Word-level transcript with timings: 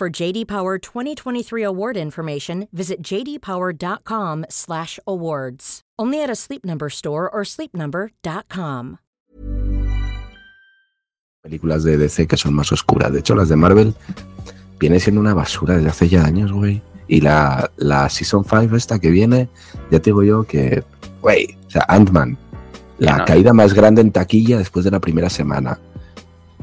For 0.00 0.08
JD 0.08 0.46
Power 0.46 0.78
2023 0.78 1.62
award 1.62 1.98
information, 1.98 2.68
visit 2.72 3.02
jdpower.com/awards. 3.02 5.80
Only 5.98 6.22
at 6.22 6.30
a 6.30 6.34
Sleep 6.34 6.64
Number 6.64 6.88
store 6.88 7.28
or 7.30 7.44
sleepnumber.com. 7.44 8.96
Películas 11.42 11.84
de 11.84 11.98
DC 11.98 12.26
que 12.26 12.38
son 12.38 12.54
más 12.54 12.72
oscuras. 12.72 13.12
De 13.12 13.20
hecho, 13.20 13.34
las 13.34 13.50
de 13.50 13.56
Marvel 13.56 13.94
viene 14.78 15.00
siendo 15.00 15.20
una 15.20 15.34
basura 15.34 15.76
desde 15.76 15.90
hace 15.90 16.08
ya 16.08 16.24
años, 16.24 16.50
güey. 16.50 16.80
Y 17.06 17.20
la, 17.20 17.70
la 17.76 18.08
Season 18.08 18.42
5 18.42 18.74
esta 18.76 18.98
que 19.00 19.10
viene, 19.10 19.50
ya 19.90 19.98
te 19.98 20.04
digo 20.04 20.22
yo 20.22 20.44
que, 20.44 20.82
güey, 21.20 21.58
o 21.66 21.70
sea, 21.70 21.84
Ant-Man, 21.88 22.38
la 22.96 23.18
no. 23.18 23.26
caída 23.26 23.52
más 23.52 23.74
grande 23.74 24.00
en 24.00 24.12
taquilla 24.12 24.56
después 24.56 24.86
de 24.86 24.92
la 24.92 25.00
primera 25.00 25.28
semana. 25.28 25.78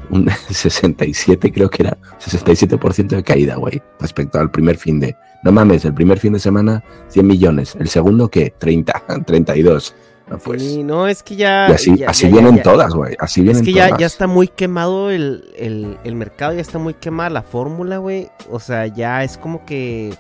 Un 0.10 0.30
67 0.50 1.52
creo 1.52 1.70
que 1.70 1.84
era, 1.84 1.98
67% 2.20 3.08
de 3.08 3.24
caída, 3.24 3.56
güey, 3.56 3.82
respecto 4.00 4.40
al 4.40 4.50
primer 4.52 4.78
fin 4.78 5.00
de... 5.00 5.16
No 5.44 5.52
mames, 5.52 5.86
el 5.86 5.94
primer 5.94 6.18
fin 6.20 6.34
de 6.34 6.40
semana 6.40 6.84
100 7.10 7.28
millones, 7.28 7.76
el 7.80 7.90
segundo 7.90 8.30
¿qué? 8.30 8.54
30, 8.58 9.04
32. 9.26 9.96
No, 10.30 10.38
pues, 10.40 10.62
Sí, 10.62 10.84
no, 10.84 11.08
es 11.08 11.23
que 11.23 11.38
ya. 11.38 11.67
y 11.70 11.72
así, 11.72 11.96
ya- 11.96 12.10
así 12.10 12.26
ya- 12.26 12.34
vienen 12.34 12.58
ya- 12.58 12.64
todas, 12.64 12.94
güey, 12.94 13.16
así 13.17 13.42
vienen 13.42 13.62
Es 13.62 13.66
que 13.66 13.72
ya, 13.72 13.86
todas. 13.88 14.00
ya 14.02 14.08
está 14.08 14.28
muy 14.28 14.50
quemado 14.50 15.10
el, 15.10 15.46
el, 15.58 15.98
el 16.04 16.16
mercado, 16.16 16.54
ya 16.54 16.60
está 16.60 16.80
muy 16.80 16.94
quemada 16.96 17.30
la 17.30 17.44
fórmula, 17.44 18.00
güey. 18.00 18.28
O 18.52 18.60
sea, 18.60 18.88
ya 18.88 19.23
es 19.23 19.38
como 19.38 19.64
que. 19.66 20.14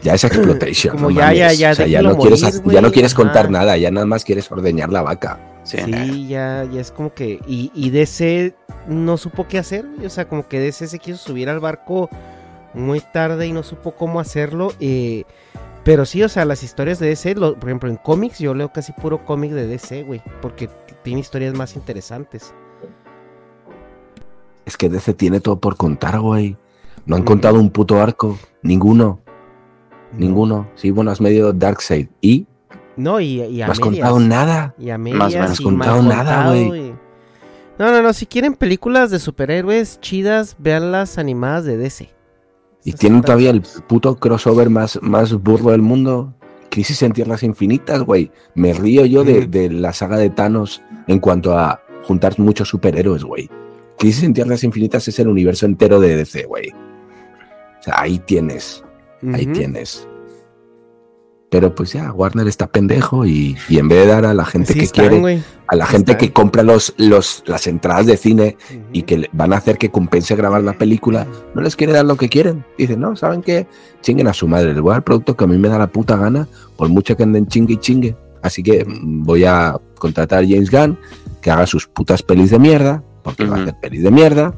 Ya 0.00 0.14
es 0.14 0.22
exploitation. 0.24 0.94
Como 0.94 1.10
no 1.10 1.16
ya, 1.16 1.32
ya, 1.32 1.44
mames. 1.46 1.58
ya, 1.58 1.70
O 1.72 1.74
sea, 1.74 1.86
ya 1.88 2.02
no 2.02 2.16
quieres, 2.18 2.62
ya 2.66 2.80
no 2.80 2.92
quieres 2.92 3.14
contar 3.14 3.50
nada, 3.50 3.76
ya 3.76 3.90
nada 3.90 4.06
más 4.06 4.22
quieres 4.24 4.48
ordeñar 4.52 4.90
la 4.92 5.02
vaca. 5.02 5.40
Sí, 5.64 5.78
Sí, 5.78 6.26
ya, 6.28 6.64
ya 6.70 6.80
es 6.80 6.90
como 6.90 7.14
que. 7.14 7.40
Y, 7.46 7.70
y 7.74 7.90
DC 7.90 8.54
no 8.88 9.16
supo 9.16 9.46
qué 9.48 9.58
hacer. 9.58 9.86
O 10.04 10.08
sea, 10.10 10.28
como 10.28 10.48
que 10.48 10.58
DC 10.60 10.86
se 10.88 10.98
quiso 10.98 11.18
subir 11.18 11.48
al 11.48 11.60
barco 11.60 12.08
muy 12.74 13.00
tarde 13.00 13.46
y 13.46 13.52
no 13.52 13.62
supo 13.62 13.92
cómo 13.92 14.18
hacerlo. 14.20 14.72
eh, 14.80 15.24
pero 15.84 16.04
sí, 16.04 16.22
o 16.22 16.28
sea, 16.28 16.44
las 16.44 16.62
historias 16.62 17.00
de 17.00 17.08
DC, 17.08 17.34
lo- 17.34 17.54
por 17.58 17.68
ejemplo, 17.68 17.88
en 17.90 17.96
cómics, 17.96 18.38
yo 18.38 18.54
leo 18.54 18.72
casi 18.72 18.92
puro 18.92 19.24
cómic 19.24 19.50
de 19.50 19.66
DC, 19.66 20.04
güey. 20.04 20.22
Porque 20.40 20.68
tiene 21.02 21.20
historias 21.20 21.54
más 21.54 21.74
interesantes. 21.74 22.54
Es 24.64 24.76
que 24.76 24.88
DC 24.88 25.14
tiene 25.14 25.40
todo 25.40 25.58
por 25.58 25.76
contar, 25.76 26.20
güey. 26.20 26.56
No 27.04 27.16
han 27.16 27.22
Mm. 27.22 27.26
contado 27.26 27.58
un 27.58 27.70
puto 27.70 28.00
arco. 28.00 28.38
Ninguno. 28.62 29.20
Ninguno. 30.16 30.68
Sí, 30.76 30.90
bueno, 30.92 31.10
has 31.10 31.20
medio 31.20 31.52
Darkseid. 31.52 32.08
¿Y? 32.20 32.46
No, 32.96 33.20
y, 33.20 33.40
y 33.42 33.62
a 33.62 33.66
No 33.66 33.72
has 33.72 33.78
medias. 33.80 33.80
contado 33.80 34.20
nada. 34.20 34.74
Y 34.78 34.90
a 34.90 34.98
medias. 34.98 35.34
no 35.34 35.42
has 35.42 35.60
contado 35.60 36.02
nada, 36.02 36.48
güey. 36.48 36.92
No, 37.78 37.90
no, 37.90 38.02
no. 38.02 38.12
Si 38.12 38.26
quieren 38.26 38.54
películas 38.54 39.10
de 39.10 39.18
superhéroes 39.18 39.98
chidas, 40.00 40.56
vean 40.58 40.92
las 40.92 41.18
animadas 41.18 41.64
de 41.64 41.76
DC. 41.78 42.10
Y 42.84 42.92
tienen 42.92 43.22
todavía 43.22 43.50
el 43.50 43.62
puto 43.88 44.16
crossover 44.16 44.68
más, 44.68 44.98
más 45.02 45.32
burro 45.34 45.70
del 45.70 45.82
mundo. 45.82 46.34
Crisis 46.70 47.02
en 47.02 47.12
Tierras 47.12 47.42
Infinitas, 47.42 48.02
güey. 48.02 48.30
Me 48.54 48.72
río 48.72 49.04
yo 49.06 49.24
de, 49.24 49.46
de 49.48 49.70
la 49.70 49.92
saga 49.92 50.16
de 50.16 50.30
Thanos 50.30 50.82
en 51.06 51.18
cuanto 51.18 51.56
a 51.56 51.80
juntar 52.04 52.38
muchos 52.38 52.68
superhéroes, 52.68 53.24
güey. 53.24 53.48
Crisis 53.98 54.24
en 54.24 54.34
Tierras 54.34 54.64
Infinitas 54.64 55.06
es 55.08 55.18
el 55.18 55.28
universo 55.28 55.64
entero 55.66 56.00
de 56.00 56.16
DC, 56.16 56.44
güey. 56.44 56.70
O 56.70 57.82
sea, 57.82 57.94
ahí 58.00 58.18
tienes. 58.18 58.84
Ahí 59.32 59.46
tienes. 59.46 60.08
Pero 61.52 61.74
pues 61.74 61.92
ya, 61.92 62.10
Warner 62.10 62.48
está 62.48 62.66
pendejo 62.66 63.26
y, 63.26 63.58
y 63.68 63.78
en 63.78 63.86
vez 63.86 64.06
de 64.06 64.06
dar 64.06 64.24
a 64.24 64.32
la 64.32 64.46
gente 64.46 64.72
Sí 64.72 64.78
que 64.78 64.86
están, 64.86 65.08
quiere, 65.10 65.42
a 65.66 65.76
la 65.76 65.84
gente 65.84 66.12
están. 66.12 66.26
que 66.26 66.32
compra 66.32 66.62
los, 66.62 66.94
los, 66.96 67.42
las 67.44 67.66
entradas 67.66 68.06
de 68.06 68.16
cine 68.16 68.56
y 68.90 69.02
que 69.02 69.28
van 69.34 69.52
a 69.52 69.58
hacer 69.58 69.76
que 69.76 69.90
compense 69.90 70.34
grabar 70.34 70.62
la 70.62 70.72
película, 70.72 71.26
no 71.54 71.60
les 71.60 71.76
quiere 71.76 71.92
dar 71.92 72.06
lo 72.06 72.16
que 72.16 72.30
quieren. 72.30 72.64
Dicen, 72.78 73.00
no, 73.00 73.16
¿saben 73.16 73.42
qué? 73.42 73.66
Chinguen 74.00 74.28
a 74.28 74.32
su 74.32 74.48
madre, 74.48 74.72
les 74.72 74.80
voy 74.80 74.92
a 74.92 74.94
dar 74.94 75.04
producto 75.04 75.36
que 75.36 75.44
a 75.44 75.46
mí 75.46 75.58
me 75.58 75.68
da 75.68 75.76
la 75.76 75.88
puta 75.88 76.16
gana, 76.16 76.48
por 76.78 76.88
mucho 76.88 77.18
que 77.18 77.22
anden 77.22 77.46
chingue 77.46 77.74
y 77.74 77.76
chingue. 77.76 78.16
Así 78.40 78.62
que 78.62 78.86
mm, 78.86 79.22
voy 79.22 79.44
a 79.44 79.76
contratar 79.98 80.44
a 80.44 80.48
James 80.48 80.70
Gunn, 80.70 80.98
que 81.42 81.50
haga 81.50 81.66
sus 81.66 81.86
putas 81.86 82.22
pelis 82.22 82.50
de 82.50 82.58
mierda, 82.58 83.04
porque 83.22 83.44
va 83.44 83.58
a 83.58 83.60
hacer 83.60 83.74
pelis 83.78 84.02
de 84.02 84.10
mierda. 84.10 84.54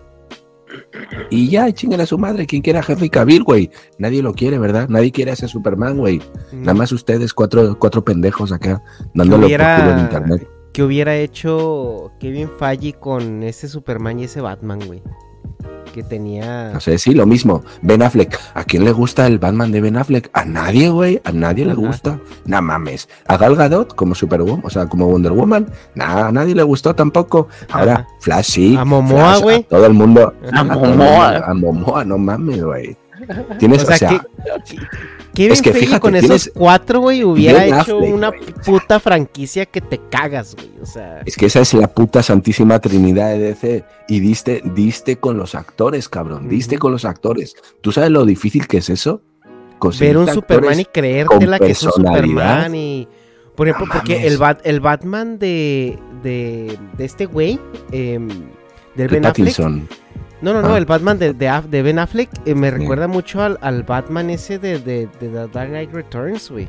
Y 1.31 1.49
ya, 1.49 1.73
chinguen 1.73 2.01
a 2.01 2.07
su 2.07 2.19
madre. 2.19 2.47
¿Quién 2.47 2.63
quiere 2.63 2.79
a 2.79 2.85
Henry 2.87 3.09
Cavill, 3.11 3.43
güey? 3.45 3.71
Nadie 3.99 4.23
lo 4.23 4.33
quiere, 4.35 4.59
¿verdad? 4.59 4.89
Nadie 4.89 5.13
quiere 5.13 5.31
a 5.31 5.35
ese 5.35 5.49
Superman, 5.49 5.99
güey. 5.99 6.21
Nada 6.53 6.75
más 6.75 6.93
ustedes, 6.93 7.33
cuatro, 7.35 7.79
cuatro 7.79 8.05
pendejos 8.05 8.53
acá, 8.53 8.83
dándolo 9.15 9.47
hubiera- 9.47 9.77
por 9.77 9.85
culo 9.85 9.97
en 9.97 10.05
internet. 10.05 10.49
¿Qué 10.73 10.83
hubiera 10.83 11.15
hecho 11.17 12.11
Kevin 12.19 12.49
Feige 12.59 12.95
con 12.95 13.43
ese 13.45 13.69
Superman 13.69 14.19
y 14.19 14.25
ese 14.25 14.41
Batman, 14.41 14.81
güey? 14.87 15.03
Que 15.95 16.03
tenía. 16.03 16.73
No 16.73 16.81
sé, 16.81 16.99
sí, 16.99 17.15
lo 17.15 17.25
mismo. 17.25 17.63
Ben 17.81 18.03
Affleck. 18.03 18.37
¿A 18.55 18.65
quién 18.65 18.83
le 18.85 18.91
gusta 18.91 19.29
el 19.29 19.39
Batman 19.39 19.71
de 19.71 19.81
Ben 19.81 19.97
Affleck? 19.97 20.29
A 20.33 20.45
nadie, 20.45 20.89
güey. 20.89 21.21
A 21.23 21.31
nadie 21.31 21.65
le 21.65 21.75
gusta. 21.75 22.19
Nah, 22.47 22.61
mames. 22.61 23.09
A 23.29 23.37
Gal 23.37 23.55
Gadot 23.55 23.95
como 23.95 24.17
Superwoman, 24.17 24.63
o 24.65 24.71
sea, 24.71 24.87
como 24.87 25.07
Wonder 25.07 25.31
Woman. 25.31 25.69
Nah, 25.95 26.27
a 26.27 26.33
nadie 26.33 26.57
le 26.57 26.65
gustó 26.65 26.97
tampoco. 26.97 27.47
Ahora. 27.71 28.09
Flash 28.19 28.45
sí. 28.45 28.77
A 28.77 28.85
Momoa, 28.85 29.39
güey. 29.39 29.63
Todo 29.63 29.87
el 29.87 29.95
mundo. 29.95 30.35
A 30.53 30.59
a 30.59 30.65
Momoa. 30.65 31.37
A 31.37 31.55
Momoa, 31.55 32.05
no 32.05 32.19
mames, 32.19 32.65
güey. 32.65 32.97
Tienes, 33.59 33.83
O 33.83 33.87
sea, 33.87 33.95
o 33.95 33.99
sea, 33.99 34.25
que- 35.35 35.47
es 35.49 35.63
que 35.63 35.73
fíjate, 35.73 36.01
con 36.01 36.15
esos 36.15 36.51
cuatro, 36.55 37.01
güey, 37.01 37.25
hubiera 37.25 37.65
hecho 37.67 37.97
Affleck, 37.97 38.15
una 38.15 38.29
güey, 38.29 38.41
puta 38.65 39.01
franquicia 39.01 39.67
que 39.67 39.81
te 39.81 40.01
cagas, 40.11 40.55
güey. 40.55 40.71
O 40.81 40.87
sea. 40.87 41.23
Es 41.27 41.37
que 41.37 41.47
esa 41.47 41.61
es 41.61 41.75
la 41.75 41.89
puta 41.89 42.23
santísima 42.23 42.79
trinidad 42.79 43.31
de 43.31 43.39
DC. 43.39 43.85
Y 44.09 44.21
diste, 44.21 44.63
diste 44.75 45.17
con 45.17 45.37
los 45.37 45.55
actores, 45.55 46.09
cabrón. 46.09 46.49
Diste 46.49 46.79
con 46.79 46.93
los 46.93 47.05
actores. 47.05 47.55
¿Tú 47.81 47.91
sabes 47.91 48.11
lo 48.11 48.25
difícil 48.25 48.67
que 48.69 48.79
es 48.79 48.89
eso? 48.91 49.23
Conseguir 49.79 50.15
ver 50.17 50.29
un 50.29 50.33
Superman 50.33 50.81
y 50.81 50.85
creértela 50.85 51.59
que 51.59 51.73
es 51.73 51.83
un. 51.83 51.93
Superman 51.93 52.75
y 52.75 53.09
por 53.57 53.69
ejemplo 53.69 53.87
No 53.87 53.93
porque 53.93 54.27
el 54.27 54.39
Bat- 54.39 54.61
el 54.65 54.81
Batman 54.81 55.39
de 55.39 55.99
de, 56.23 56.79
de 56.97 57.05
este 57.05 57.27
güey 57.27 57.59
em, 57.93 58.29
de 58.29 58.35
de 58.97 59.07
Ben 59.09 59.27
Affleck 59.27 59.55
No 60.45 60.53
no 60.53 60.63
no 60.63 60.75
Ah. 60.75 60.79
el 60.79 60.85
Batman 60.87 61.19
de, 61.19 61.33
de, 61.33 61.49
Af- 61.49 61.67
de 61.69 61.83
Ben 61.83 61.99
Affleck 61.99 62.29
eh, 62.45 62.55
me 62.55 62.71
recuerda 62.71 63.09
mucho 63.09 63.43
al, 63.43 63.59
al 63.63 63.83
Batman 63.83 64.31
ese 64.31 64.59
de, 64.59 64.79
de, 64.79 65.09
de 65.21 65.29
The 65.29 65.49
Dark 65.53 65.71
Knight 65.71 65.93
Returns 65.93 66.51
güey 66.51 66.69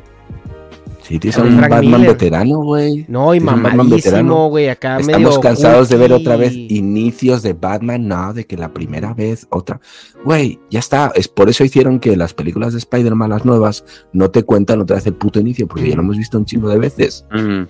Sí, 1.04 1.19
tienes 1.19 1.38
un 1.38 1.56
Frank 1.60 1.69
Batman 1.69 1.92
Miller. 2.01 2.07
veterano, 2.13 2.63
güey. 2.63 3.06
No, 3.07 3.36
y 3.36 3.39
mamadísimo, 3.39 3.95
veterano. 3.95 4.48
güey, 4.48 4.69
acá 4.69 4.98
Estamos 5.00 5.22
medio 5.22 5.39
cansados 5.39 5.88
de 5.89 5.98
ver 5.98 6.12
otra 6.12 6.36
vez 6.36 6.54
inicios 6.56 7.44
de 7.44 7.54
Batman, 7.54 8.07
no, 8.07 8.33
de 8.33 8.48
que 8.48 8.57
la 8.57 8.74
primera 8.74 9.13
vez, 9.13 9.45
otra. 9.51 9.80
Güey, 10.24 10.57
ya 10.71 10.80
está. 10.80 11.12
Es 11.13 11.28
por 11.28 11.48
eso 11.48 11.63
hicieron 11.63 12.00
que 12.00 12.18
las 12.18 12.33
películas 12.33 12.74
de 12.74 12.80
Spider-Man, 12.80 13.30
las 13.30 13.45
nuevas, 13.45 13.86
no 14.13 14.31
te 14.31 14.42
cuentan 14.42 14.81
otra 14.81 14.95
vez 14.95 15.06
el 15.06 15.13
puto 15.13 15.39
inicio, 15.39 15.68
porque 15.68 15.88
ya 15.89 15.95
lo 15.95 16.01
hemos 16.01 16.18
visto 16.18 16.39
un 16.39 16.45
chingo 16.45 16.69
de 16.69 16.80
veces. 16.80 17.24
Mm. 17.31 17.63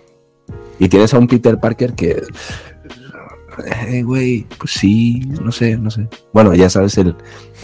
Y 0.79 0.87
tienes 0.87 1.13
a 1.13 1.19
un 1.19 1.27
Peter 1.27 1.59
Parker 1.59 1.91
que. 1.93 2.23
Eh, 3.87 4.03
güey, 4.03 4.45
pues 4.57 4.71
sí, 4.71 5.21
no 5.41 5.51
sé, 5.51 5.77
no 5.77 5.89
sé. 5.91 6.07
Bueno, 6.33 6.53
ya 6.53 6.69
sabes 6.69 6.97
el, 6.97 7.15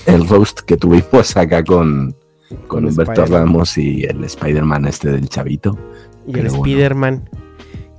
el 0.05 0.27
roast 0.27 0.61
que 0.61 0.77
tuvimos 0.77 1.35
acá 1.37 1.63
con, 1.63 2.15
con 2.67 2.85
Humberto. 2.85 3.25
Ramos 3.25 3.77
y 3.77 4.03
el 4.03 4.23
Spider-man 4.23 4.85
este 4.87 5.11
del 5.11 5.27
chavito. 5.29 5.77
Y 6.27 6.39
el. 6.39 6.47
Spider-Man. 6.47 7.29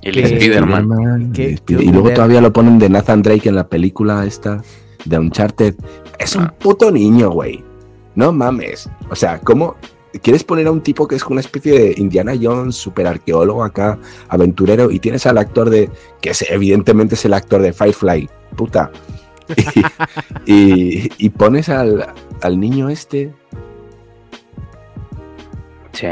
El 0.01 0.17
Spider-Man. 0.17 1.33
Y 1.35 1.91
luego 1.91 2.11
todavía 2.11 2.41
lo 2.41 2.51
ponen 2.51 2.79
de 2.79 2.89
Nathan 2.89 3.21
Drake 3.21 3.49
en 3.49 3.55
la 3.55 3.67
película 3.67 4.25
esta 4.25 4.63
de 5.05 5.19
Uncharted. 5.19 5.75
Es 6.19 6.35
un 6.35 6.49
puto 6.59 6.91
niño, 6.91 7.29
güey. 7.29 7.63
No 8.15 8.31
mames. 8.31 8.89
O 9.09 9.15
sea, 9.15 9.39
¿cómo 9.39 9.75
quieres 10.21 10.43
poner 10.43 10.67
a 10.67 10.71
un 10.71 10.81
tipo 10.81 11.07
que 11.07 11.15
es 11.15 11.25
una 11.25 11.41
especie 11.41 11.73
de 11.73 11.93
Indiana 11.97 12.33
Jones, 12.39 12.75
super 12.75 13.07
arqueólogo 13.07 13.63
acá, 13.63 13.97
aventurero, 14.29 14.91
y 14.91 14.99
tienes 14.99 15.25
al 15.25 15.37
actor 15.37 15.69
de, 15.69 15.89
que 16.21 16.29
es, 16.31 16.45
evidentemente 16.49 17.15
es 17.15 17.25
el 17.25 17.33
actor 17.33 17.61
de 17.61 17.73
Firefly, 17.73 18.29
puta. 18.55 18.91
Y, 20.45 20.51
y- 20.53 21.11
y 21.17 21.29
pones 21.29 21.69
al, 21.69 22.07
al 22.41 22.59
niño 22.59 22.89
este, 22.89 23.33
Sí. 25.93 26.07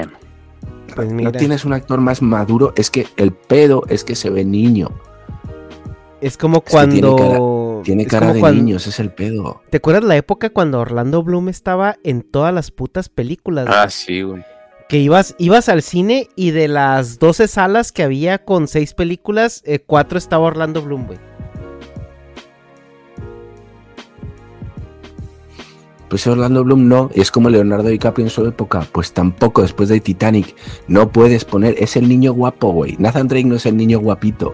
Pues 0.95 1.11
no 1.11 1.31
tienes 1.39 1.65
un 1.65 1.73
actor 1.73 2.01
más 2.01 2.21
maduro, 2.21 2.73
es 2.75 2.91
que 2.91 3.07
el 3.17 3.31
pedo 3.31 3.83
es 3.87 4.03
que 4.03 4.13
se 4.15 4.29
ve 4.29 4.43
niño, 4.43 4.89
es 6.19 6.37
como 6.37 6.61
que 6.63 6.71
tiene 6.91 7.07
tiene 7.83 8.05
cara 8.05 8.33
de 8.33 8.39
cuando- 8.39 8.61
niño, 8.61 8.77
ese 8.77 8.89
es 8.89 8.99
el 8.99 9.11
pedo. 9.11 9.61
¿Te 9.69 9.77
acuerdas 9.77 10.03
la 10.03 10.15
época 10.17 10.49
cuando 10.49 10.79
Orlando 10.79 11.23
Bloom 11.23 11.49
estaba 11.49 11.97
en 12.03 12.21
todas 12.21 12.53
las 12.53 12.71
putas 12.71 13.09
películas? 13.09 13.65
güey? 13.67 13.77
Ah, 13.79 13.89
sí, 13.89 14.21
güey. 14.21 14.43
Que 14.89 14.97
ibas, 14.99 15.35
ibas 15.37 15.69
al 15.69 15.81
cine 15.81 16.27
y 16.35 16.51
de 16.51 16.67
las 16.67 17.17
12 17.17 17.47
salas 17.47 17.91
que 17.91 18.03
había 18.03 18.39
con 18.43 18.67
6 18.67 18.93
películas, 18.93 19.63
4 19.85 20.17
estaba 20.17 20.45
Orlando 20.45 20.81
Bloom, 20.81 21.07
güey. 21.07 21.19
Pues 26.09 26.27
Orlando 26.27 26.65
Bloom 26.65 26.89
no, 26.89 27.09
es 27.13 27.31
como 27.31 27.49
Leonardo 27.49 27.87
DiCaprio 27.87 28.25
en 28.25 28.29
su 28.29 28.45
época, 28.45 28.85
pues 28.91 29.13
tampoco 29.13 29.61
después 29.61 29.87
de 29.87 30.01
Titanic. 30.01 30.55
No 30.89 31.09
puedes 31.09 31.45
poner, 31.45 31.75
es 31.79 31.95
el 31.95 32.09
niño 32.09 32.33
guapo, 32.33 32.73
güey. 32.73 32.97
Nathan 32.99 33.29
Drake 33.29 33.45
no 33.45 33.55
es 33.55 33.65
el 33.65 33.77
niño 33.77 33.99
guapito. 33.99 34.53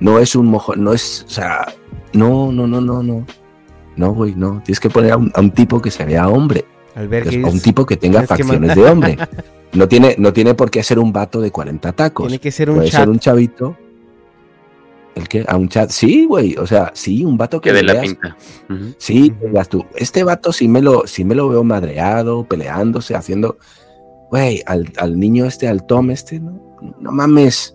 No 0.00 0.18
es 0.18 0.36
un 0.36 0.46
mojo, 0.48 0.76
no 0.76 0.92
es, 0.92 1.24
o 1.26 1.30
sea, 1.30 1.72
no, 2.12 2.52
no, 2.52 2.66
no, 2.66 2.80
no, 2.80 3.02
no. 3.02 3.26
No, 3.96 4.12
güey, 4.14 4.34
no. 4.34 4.62
Tienes 4.64 4.80
que 4.80 4.88
poner 4.90 5.12
a 5.12 5.16
un, 5.16 5.30
a 5.34 5.40
un 5.40 5.50
tipo 5.50 5.80
que 5.82 5.90
se 5.90 6.04
vea 6.04 6.28
hombre, 6.28 6.64
Al 6.94 7.08
ver 7.08 7.24
que 7.24 7.30
que 7.30 7.38
es- 7.40 7.44
a 7.44 7.48
un 7.48 7.60
tipo 7.60 7.84
que 7.84 7.96
tenga 7.96 8.20
que 8.22 8.26
facciones 8.26 8.74
de 8.74 8.84
hombre. 8.84 9.16
No 9.74 9.88
tiene, 9.88 10.14
no 10.18 10.34
tiene 10.34 10.52
por 10.54 10.70
qué 10.70 10.82
ser 10.82 10.98
un 10.98 11.14
vato 11.14 11.40
de 11.40 11.50
40 11.50 11.92
tacos. 11.92 12.26
tiene 12.26 12.38
que 12.38 12.50
ser 12.50 12.68
un 12.68 12.76
Puede 12.76 12.90
chat. 12.90 13.00
ser 13.00 13.08
un 13.08 13.18
chavito. 13.18 13.74
¿El 15.14 15.28
qué? 15.28 15.46
¿A 15.48 15.56
un 15.56 15.68
chat? 15.70 15.88
Sí, 15.88 16.26
güey. 16.26 16.56
O 16.58 16.66
sea, 16.66 16.90
sí, 16.94 17.24
un 17.24 17.38
vato 17.38 17.58
que, 17.58 17.70
Que 17.70 17.76
de 17.76 17.82
la 17.82 17.94
veas- 17.94 18.02
pinta. 18.04 18.36
Sí, 18.98 19.32
digas 19.42 19.70
tú, 19.70 19.84
este 19.96 20.24
vato 20.24 20.52
sí 20.52 20.68
me 20.68 20.82
lo, 20.82 21.06
sí 21.06 21.24
me 21.24 21.34
lo 21.34 21.48
veo 21.48 21.64
madreado, 21.64 22.44
peleándose, 22.44 23.14
haciendo. 23.14 23.56
Güey, 24.30 24.62
al, 24.66 24.92
al 24.98 25.18
niño 25.18 25.46
este, 25.46 25.68
al 25.68 25.86
Tom 25.86 26.10
este, 26.10 26.38
no, 26.38 26.60
no 27.00 27.10
mames. 27.10 27.74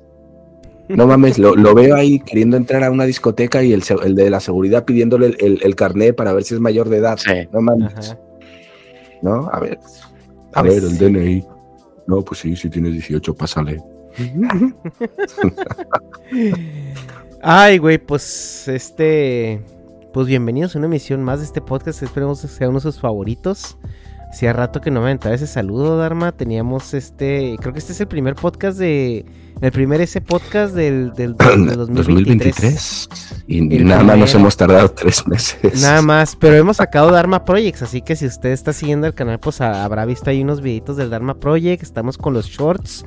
No 0.89 1.07
mames, 1.07 1.38
lo, 1.38 1.56
lo 1.56 1.74
veo 1.74 1.95
ahí 1.95 2.19
queriendo 2.19 2.56
entrar 2.57 2.84
a 2.84 2.92
una 2.92 3.04
discoteca 3.04 3.63
y 3.63 3.74
el, 3.74 3.84
el 4.04 4.16
de 4.16 4.30
la 4.30 4.39
seguridad 4.39 4.86
pidiéndole 4.86 5.28
el, 5.28 5.38
el, 5.39 5.60
el 5.63 5.75
carné 5.75 6.13
para 6.13 6.34
ver 6.34 6.44
si 6.44 6.54
es 6.54 6.60
mayor 6.62 6.89
de 6.89 6.98
edad. 6.98 7.18
Sí. 7.18 7.31
No 7.51 7.62
mames. 7.62 7.94
Ajá. 7.94 8.18
¿No? 9.22 9.50
A 9.51 9.60
ver. 9.60 9.80
A 10.54 10.62
Pues 10.63 10.81
ver, 10.81 10.92
el 10.92 10.98
DNI. 10.98 11.45
No, 12.07 12.22
pues 12.22 12.39
sí, 12.39 12.56
si 12.56 12.69
tienes 12.69 12.94
18, 12.94 13.36
pásale. 13.36 13.81
Ay, 17.42 17.78
güey, 17.78 17.98
pues 17.98 18.68
este. 18.68 19.62
Pues 20.13 20.28
bienvenidos 20.28 20.75
a 20.75 20.80
una 20.80 20.88
emisión 20.88 21.22
más 21.22 21.40
de 21.40 21.45
este 21.45 21.62
podcast. 21.62 22.01
Esperemos 22.01 22.42
que 22.42 22.48
sea 22.48 22.69
uno 22.69 22.80
de 22.80 22.83
sus 22.83 23.00
favoritos. 23.00 23.78
Hacía 24.30 24.54
rato 24.54 24.82
que 24.82 24.92
no 24.92 25.00
me 25.00 25.08
aventaba 25.08 25.34
ese 25.34 25.48
saludo, 25.48 25.98
Dharma. 25.98 26.32
Teníamos 26.32 26.94
este. 26.94 27.56
Creo 27.60 27.74
que 27.74 27.80
este 27.80 27.94
es 27.94 28.02
el 28.02 28.08
primer 28.08 28.36
podcast 28.36 28.78
de. 28.78 29.26
El 29.62 29.72
primer 29.72 30.02
ese 30.02 30.22
podcast 30.22 30.76
del, 30.76 31.14
del, 31.14 31.36
del 31.36 31.76
2023. 31.78 33.10
2023. 33.10 33.44
Y 33.48 33.76
El 33.78 33.88
nada 33.88 34.04
más 34.04 34.18
nos 34.20 34.36
hemos 34.36 34.56
tardado 34.56 34.90
tres 34.90 35.26
meses. 35.28 35.82
Nada 35.82 36.02
más, 36.04 36.36
pero 36.36 36.56
hemos 36.56 36.78
sacado 36.78 37.10
Dharma 37.12 37.44
Projects, 37.46 37.82
así 37.82 38.02
que 38.04 38.16
si 38.16 38.28
usted 38.28 38.50
está 38.50 38.74
siguiendo 38.74 39.08
el 39.08 39.16
canal, 39.16 39.40
pues 39.40 39.62
ha- 39.62 39.84
habrá 39.84 40.06
visto 40.06 40.30
ahí 40.30 40.44
unos 40.44 40.62
videitos 40.62 40.98
del 40.98 41.10
Dharma 41.10 41.40
Project, 41.40 41.82
estamos 41.82 42.18
con 42.20 42.34
los 42.36 42.46
shorts, 42.48 43.04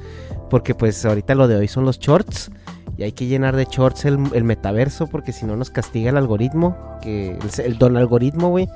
porque 0.48 0.74
pues 0.74 1.04
ahorita 1.04 1.36
lo 1.36 1.46
de 1.46 1.54
hoy 1.56 1.68
son 1.68 1.84
los 1.84 2.00
shorts, 2.00 2.50
y 3.00 3.02
hay 3.02 3.12
que 3.12 3.24
llenar 3.24 3.56
de 3.56 3.64
shorts 3.64 4.04
el, 4.04 4.18
el 4.34 4.44
metaverso, 4.44 5.06
porque 5.06 5.32
si 5.32 5.46
no 5.46 5.56
nos 5.56 5.70
castiga 5.70 6.10
el 6.10 6.18
algoritmo, 6.18 6.76
que 7.00 7.38
el, 7.64 7.78
don 7.78 7.96
algoritmo, 7.96 8.50
güey, 8.50 8.68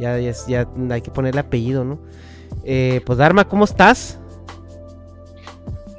ya, 0.00 0.18
ya, 0.18 0.66
hay 0.88 1.02
que 1.02 1.10
ponerle 1.10 1.42
apellido, 1.42 1.84
¿no? 1.84 1.98
Eh, 2.64 3.02
pues 3.04 3.18
Dharma, 3.18 3.44
¿cómo 3.46 3.64
estás? 3.64 4.18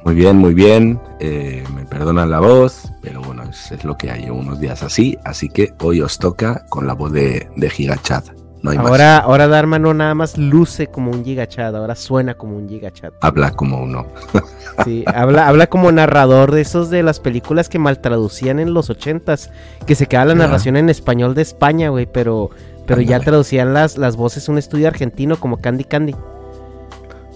Muy 0.04 0.16
bien, 0.16 0.38
muy 0.38 0.56
bien. 0.56 1.00
Eh, 1.20 1.64
me 1.76 1.86
perdonan 1.86 2.32
la 2.32 2.40
voz, 2.40 2.92
pero 3.04 3.22
bueno, 3.22 3.44
es, 3.44 3.84
lo 3.84 3.96
que 3.96 4.10
hay. 4.10 4.28
Unos 4.28 4.60
días 4.60 4.82
así, 4.82 5.16
así 5.24 5.48
que 5.48 5.76
hoy 5.80 6.02
os 6.02 6.18
toca 6.18 6.66
con 6.70 6.88
la 6.88 6.94
voz 6.94 7.12
de, 7.12 7.48
de 7.58 7.70
Gigachat. 7.70 8.37
No 8.62 8.72
hay 8.72 8.78
Ahora, 8.78 9.20
ahora 9.20 9.48
Dharma 9.48 9.80
no 9.80 9.94
nada 9.94 10.16
más 10.16 10.38
luce 10.38 10.88
como 10.88 11.12
un 11.12 11.24
gigachat, 11.24 11.74
ahora 11.76 11.96
suena 11.96 12.34
como 12.34 12.58
un 12.58 12.68
gigachat. 12.68 13.14
Habla 13.22 13.52
como 13.52 13.82
uno. 13.82 14.08
Sí, 14.86 15.04
habla, 15.08 15.48
habla 15.48 15.66
como 15.66 15.92
narrador 15.92 16.52
de 16.52 16.62
esos 16.62 16.92
de 16.92 17.02
las 17.02 17.20
películas 17.20 17.68
que 17.68 17.80
mal 17.80 18.00
traducían 18.00 18.60
en 18.60 18.76
los 18.76 18.92
ochentas, 18.92 19.50
que 19.88 19.96
se 19.96 20.06
quedaba 20.06 20.28
la 20.28 20.36
narración 20.36 20.78
en 20.78 20.92
español 20.92 21.34
de 21.34 21.42
España, 21.42 21.90
güey, 21.90 22.06
pero, 22.06 22.52
pero 22.86 23.02
ya 23.02 23.20
traducían 23.20 23.74
las, 23.74 23.98
las 23.98 24.16
voces 24.16 24.50
un 24.50 24.60
estudio 24.60 24.88
argentino 24.88 25.40
como 25.40 25.58
Candy 25.58 25.84
Candy. 25.84 26.16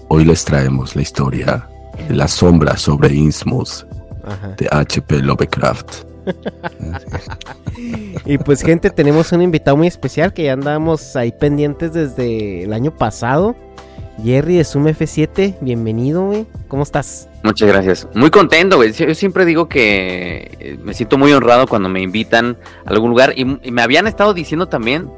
Hoy 0.06 0.24
les 0.24 0.44
traemos 0.44 0.94
la 0.94 1.02
historia 1.02 1.68
de 2.06 2.14
la 2.14 2.28
sombra 2.28 2.76
sobre 2.76 3.12
Innsmouth 3.12 3.88
Ajá. 4.24 4.54
de 4.56 4.68
H.P. 4.70 5.18
Lovecraft. 5.22 6.11
Y 8.24 8.38
pues 8.38 8.62
gente, 8.62 8.90
tenemos 8.90 9.32
un 9.32 9.42
invitado 9.42 9.76
muy 9.76 9.86
especial 9.86 10.32
que 10.32 10.44
ya 10.44 10.52
andábamos 10.52 11.16
ahí 11.16 11.32
pendientes 11.32 11.92
desde 11.92 12.64
el 12.64 12.72
año 12.72 12.94
pasado. 12.94 13.56
Jerry 14.22 14.56
de 14.56 14.64
Zoom 14.64 14.86
F7, 14.86 15.56
bienvenido, 15.60 16.26
güey. 16.26 16.46
¿Cómo 16.68 16.82
estás? 16.82 17.28
Muchas 17.42 17.68
gracias. 17.68 18.08
Muy 18.14 18.30
contento, 18.30 18.76
güey. 18.76 18.92
Yo 18.92 19.14
siempre 19.14 19.44
digo 19.44 19.68
que 19.68 20.56
eh, 20.60 20.78
me 20.82 20.94
siento 20.94 21.18
muy 21.18 21.32
honrado 21.32 21.66
cuando 21.66 21.88
me 21.88 22.02
invitan 22.02 22.56
a 22.84 22.90
algún 22.90 23.10
lugar 23.10 23.32
y, 23.36 23.58
y 23.62 23.70
me 23.72 23.82
habían 23.82 24.06
estado 24.06 24.34
diciendo 24.34 24.68
también, 24.68 25.08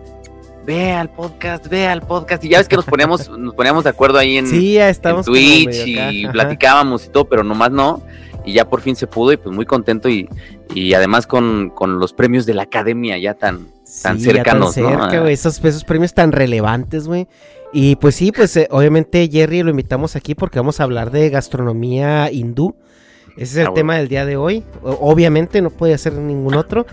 ve 0.64 0.92
al 0.92 1.10
podcast, 1.10 1.68
ve 1.68 1.86
al 1.86 2.02
podcast. 2.02 2.44
Y 2.44 2.50
ya 2.50 2.58
ves 2.58 2.68
que 2.68 2.76
nos 2.76 2.84
poníamos, 2.84 3.28
nos 3.38 3.54
poníamos 3.54 3.84
de 3.84 3.90
acuerdo 3.90 4.18
ahí 4.18 4.36
en, 4.36 4.46
Sí, 4.46 4.74
ya 4.74 4.88
en 4.88 5.22
Twitch 5.22 5.96
acá, 5.96 6.12
y 6.12 6.26
platicábamos 6.28 7.06
y 7.06 7.08
todo, 7.08 7.26
pero 7.26 7.44
nomás 7.44 7.70
no. 7.70 8.02
Y 8.44 8.52
ya 8.52 8.68
por 8.68 8.80
fin 8.82 8.94
se 8.96 9.06
pudo 9.06 9.32
y 9.32 9.36
pues 9.36 9.54
muy 9.54 9.64
contento 9.66 10.08
y, 10.08 10.28
y 10.74 10.92
además 10.94 11.26
con, 11.26 11.70
con 11.70 11.98
los 11.98 12.12
premios 12.12 12.44
de 12.46 12.54
la 12.54 12.64
academia 12.64 13.16
ya 13.18 13.34
tan, 13.34 13.68
tan 14.02 14.18
Sí, 14.18 14.26
cercanos, 14.26 14.76
¿no? 14.76 14.88
cerca, 14.88 15.08
Ah. 15.12 15.20
güey, 15.20 15.32
esos, 15.32 15.64
esos 15.64 15.84
premios 15.84 16.12
tan 16.14 16.30
relevantes, 16.32 17.06
güey. 17.08 17.26
Y 17.72 17.96
pues 17.96 18.14
sí, 18.14 18.30
pues 18.32 18.56
eh, 18.56 18.68
obviamente 18.70 19.28
Jerry 19.32 19.62
lo 19.62 19.70
invitamos 19.70 20.14
aquí 20.14 20.34
porque 20.34 20.58
vamos 20.58 20.78
a 20.80 20.84
hablar 20.84 21.10
de 21.10 21.30
gastronomía 21.30 22.30
hindú. 22.30 22.74
Ese 23.36 23.42
es 23.42 23.56
el 23.56 23.62
Ah, 23.62 23.70
bueno. 23.70 23.74
tema 23.74 23.96
del 23.96 24.08
día 24.08 24.24
de 24.26 24.36
hoy. 24.36 24.62
Obviamente 24.82 25.60
no 25.60 25.70
puede 25.70 25.96
ser 25.98 26.12
ningún 26.12 26.54
otro. 26.54 26.86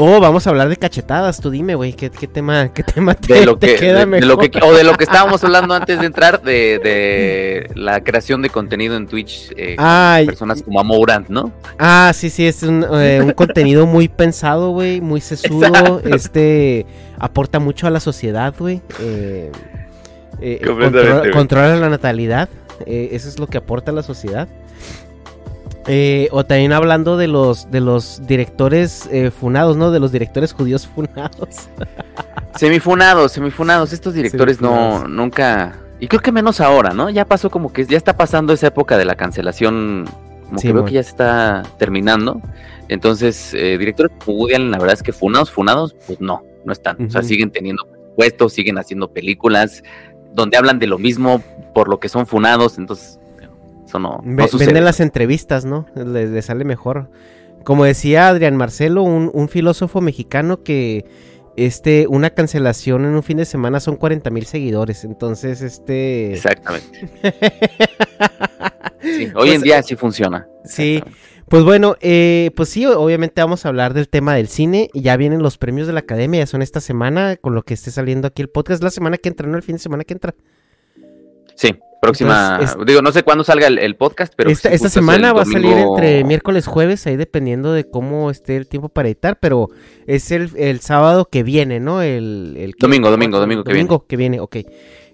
O 0.00 0.20
vamos 0.20 0.46
a 0.46 0.50
hablar 0.50 0.68
de 0.68 0.76
cachetadas, 0.76 1.40
tú 1.40 1.50
dime, 1.50 1.74
güey, 1.74 1.92
¿qué, 1.92 2.08
qué 2.08 2.28
tema, 2.28 2.72
qué 2.72 2.84
tema 2.84 3.14
te, 3.14 3.34
de 3.34 3.44
lo 3.44 3.58
te 3.58 3.74
que, 3.74 3.80
queda 3.80 4.06
de- 4.06 4.20
de 4.20 4.26
lo 4.26 4.38
que 4.38 4.48
o 4.62 4.72
de 4.72 4.84
lo 4.84 4.92
que 4.94 5.02
estábamos 5.10 5.42
hablando 5.42 5.74
antes 5.74 5.98
de 5.98 6.06
entrar 6.06 6.40
de, 6.40 6.78
de 6.78 7.70
la 7.74 8.00
creación 8.04 8.40
de 8.40 8.48
contenido 8.48 8.94
en 8.96 9.08
Twitch 9.08 9.50
eh, 9.56 9.74
con 9.74 9.84
Ay, 9.84 10.26
personas 10.26 10.62
como 10.62 10.78
Amorant, 10.78 11.28
¿no? 11.28 11.50
Ah, 11.80 12.12
sí, 12.14 12.30
sí, 12.30 12.46
es 12.46 12.62
un, 12.62 12.86
eh, 12.92 13.20
un 13.24 13.32
contenido 13.32 13.86
muy 13.86 14.06
pensado, 14.06 14.70
güey, 14.70 15.00
muy 15.00 15.20
sesudo, 15.20 15.66
Exacto. 15.66 16.00
este, 16.14 16.86
aporta 17.18 17.58
mucho 17.58 17.88
a 17.88 17.90
la 17.90 17.98
sociedad, 17.98 18.54
güey. 18.56 18.80
eh, 19.00 19.50
eh, 20.40 20.60
controla, 20.64 21.30
controla 21.32 21.74
la 21.74 21.88
natalidad, 21.88 22.48
eh, 22.86 23.08
eso 23.10 23.28
es 23.28 23.40
lo 23.40 23.48
que 23.48 23.58
aporta 23.58 23.90
a 23.90 23.94
la 23.94 24.04
sociedad. 24.04 24.46
Eh, 25.88 26.28
o 26.32 26.44
también 26.44 26.72
hablando 26.72 27.16
de 27.16 27.28
los 27.28 27.70
de 27.70 27.80
los 27.80 28.26
directores 28.26 29.08
eh, 29.10 29.30
funados, 29.30 29.76
¿no? 29.76 29.90
De 29.90 29.98
los 29.98 30.12
directores 30.12 30.52
judíos 30.52 30.86
funados. 30.86 31.68
Semifunados, 32.56 33.32
semifunados. 33.32 33.92
Estos 33.92 34.14
directores 34.14 34.60
no 34.60 35.08
nunca 35.08 35.78
Y 35.98 36.08
creo 36.08 36.20
que 36.20 36.30
menos 36.32 36.60
ahora, 36.60 36.90
¿no? 36.90 37.08
Ya 37.08 37.24
pasó 37.24 37.50
como 37.50 37.72
que 37.72 37.86
ya 37.86 37.96
está 37.96 38.16
pasando 38.16 38.52
esa 38.52 38.66
época 38.66 38.98
de 38.98 39.06
la 39.06 39.14
cancelación, 39.14 40.04
como 40.46 40.58
Sí, 40.58 40.68
que 40.68 40.74
veo 40.74 40.84
que 40.84 40.92
ya 40.92 41.02
se 41.02 41.10
está 41.10 41.62
terminando. 41.78 42.42
Entonces, 42.88 43.54
eh, 43.54 43.78
directores 43.78 44.12
como 44.18 44.38
Woody 44.38 44.54
Allen, 44.54 44.70
la 44.70 44.78
verdad 44.78 44.94
es 44.94 45.02
que 45.02 45.12
funados, 45.12 45.50
funados, 45.50 45.94
pues 46.06 46.20
no, 46.20 46.42
no 46.64 46.72
están. 46.72 47.00
O 47.06 47.10
sea, 47.10 47.22
siguen 47.22 47.50
teniendo 47.50 47.86
puestos, 48.16 48.52
siguen 48.52 48.78
haciendo 48.78 49.12
películas 49.12 49.82
donde 50.34 50.56
hablan 50.56 50.78
de 50.78 50.86
lo 50.86 50.98
mismo 50.98 51.42
por 51.74 51.88
lo 51.88 52.00
que 52.00 52.08
son 52.08 52.26
funados, 52.26 52.78
entonces 52.78 53.17
eso 53.88 53.98
no, 53.98 54.20
no 54.22 54.36
Ve- 54.36 54.48
sucede. 54.48 54.66
venden 54.66 54.84
las 54.84 55.00
entrevistas, 55.00 55.64
¿no? 55.64 55.86
Le, 55.96 56.26
le 56.28 56.42
sale 56.42 56.64
mejor. 56.64 57.10
Como 57.64 57.84
decía 57.84 58.28
Adrián 58.28 58.56
Marcelo, 58.56 59.02
un, 59.02 59.30
un 59.34 59.48
filósofo 59.48 60.00
mexicano 60.00 60.62
que 60.62 61.04
este, 61.56 62.06
una 62.08 62.30
cancelación 62.30 63.04
en 63.04 63.14
un 63.14 63.22
fin 63.24 63.38
de 63.38 63.44
semana 63.44 63.80
son 63.80 63.96
40 63.96 64.30
mil 64.30 64.46
seguidores. 64.46 65.04
Entonces, 65.04 65.60
este. 65.62 66.32
Exactamente. 66.34 67.08
Sí, 69.00 69.24
hoy 69.26 69.30
Pues, 69.32 69.54
en 69.54 69.62
día 69.62 69.82
sí 69.82 69.94
funciona. 69.96 70.48
Sí, 70.64 71.02
pues 71.48 71.62
bueno, 71.62 71.94
eh, 72.00 72.50
pues 72.56 72.68
sí, 72.68 72.84
obviamente 72.84 73.40
vamos 73.40 73.64
a 73.64 73.68
hablar 73.68 73.94
del 73.94 74.08
tema 74.08 74.34
del 74.34 74.48
cine. 74.48 74.90
y 74.92 75.02
Ya 75.02 75.16
vienen 75.16 75.40
los 75.42 75.56
premios 75.56 75.86
de 75.86 75.92
la 75.92 76.00
academia, 76.00 76.40
ya 76.40 76.46
son 76.46 76.62
esta 76.62 76.80
semana, 76.80 77.36
con 77.36 77.54
lo 77.54 77.62
que 77.62 77.74
esté 77.74 77.90
saliendo 77.90 78.26
aquí 78.26 78.42
el 78.42 78.48
podcast, 78.50 78.82
la 78.82 78.90
semana 78.90 79.16
que 79.16 79.28
entra, 79.28 79.46
no 79.46 79.56
el 79.56 79.62
fin 79.62 79.76
de 79.76 79.78
semana 79.80 80.02
que 80.04 80.14
entra. 80.14 80.34
Sí, 81.54 81.74
próxima. 82.00 82.58
Entonces, 82.60 82.86
Digo, 82.86 83.02
no 83.02 83.12
sé 83.12 83.22
cuándo 83.22 83.44
salga 83.44 83.66
el, 83.66 83.78
el 83.78 83.96
podcast, 83.96 84.32
pero. 84.36 84.50
esta 84.50 84.88
semana 84.88 85.32
va 85.32 85.42
a 85.42 85.44
salir 85.44 85.72
entre 85.76 86.24
miércoles 86.24 86.66
jueves, 86.66 87.06
ahí 87.06 87.16
dependiendo 87.16 87.72
de 87.72 87.88
cómo 87.88 88.30
esté 88.30 88.56
el 88.56 88.66
tiempo 88.66 88.88
para 88.88 89.08
editar, 89.08 89.38
pero 89.40 89.68
es 90.06 90.30
el, 90.30 90.50
el 90.56 90.80
sábado 90.80 91.26
que 91.30 91.42
viene, 91.42 91.80
¿no? 91.80 92.02
El, 92.02 92.54
el 92.58 92.72
que- 92.74 92.80
Domingo, 92.86 93.10
domingo, 93.10 93.38
domingo 93.40 93.64
que 93.64 93.72
domingo 93.72 94.06
que 94.06 94.16
viene, 94.16 94.40
ok. 94.40 94.56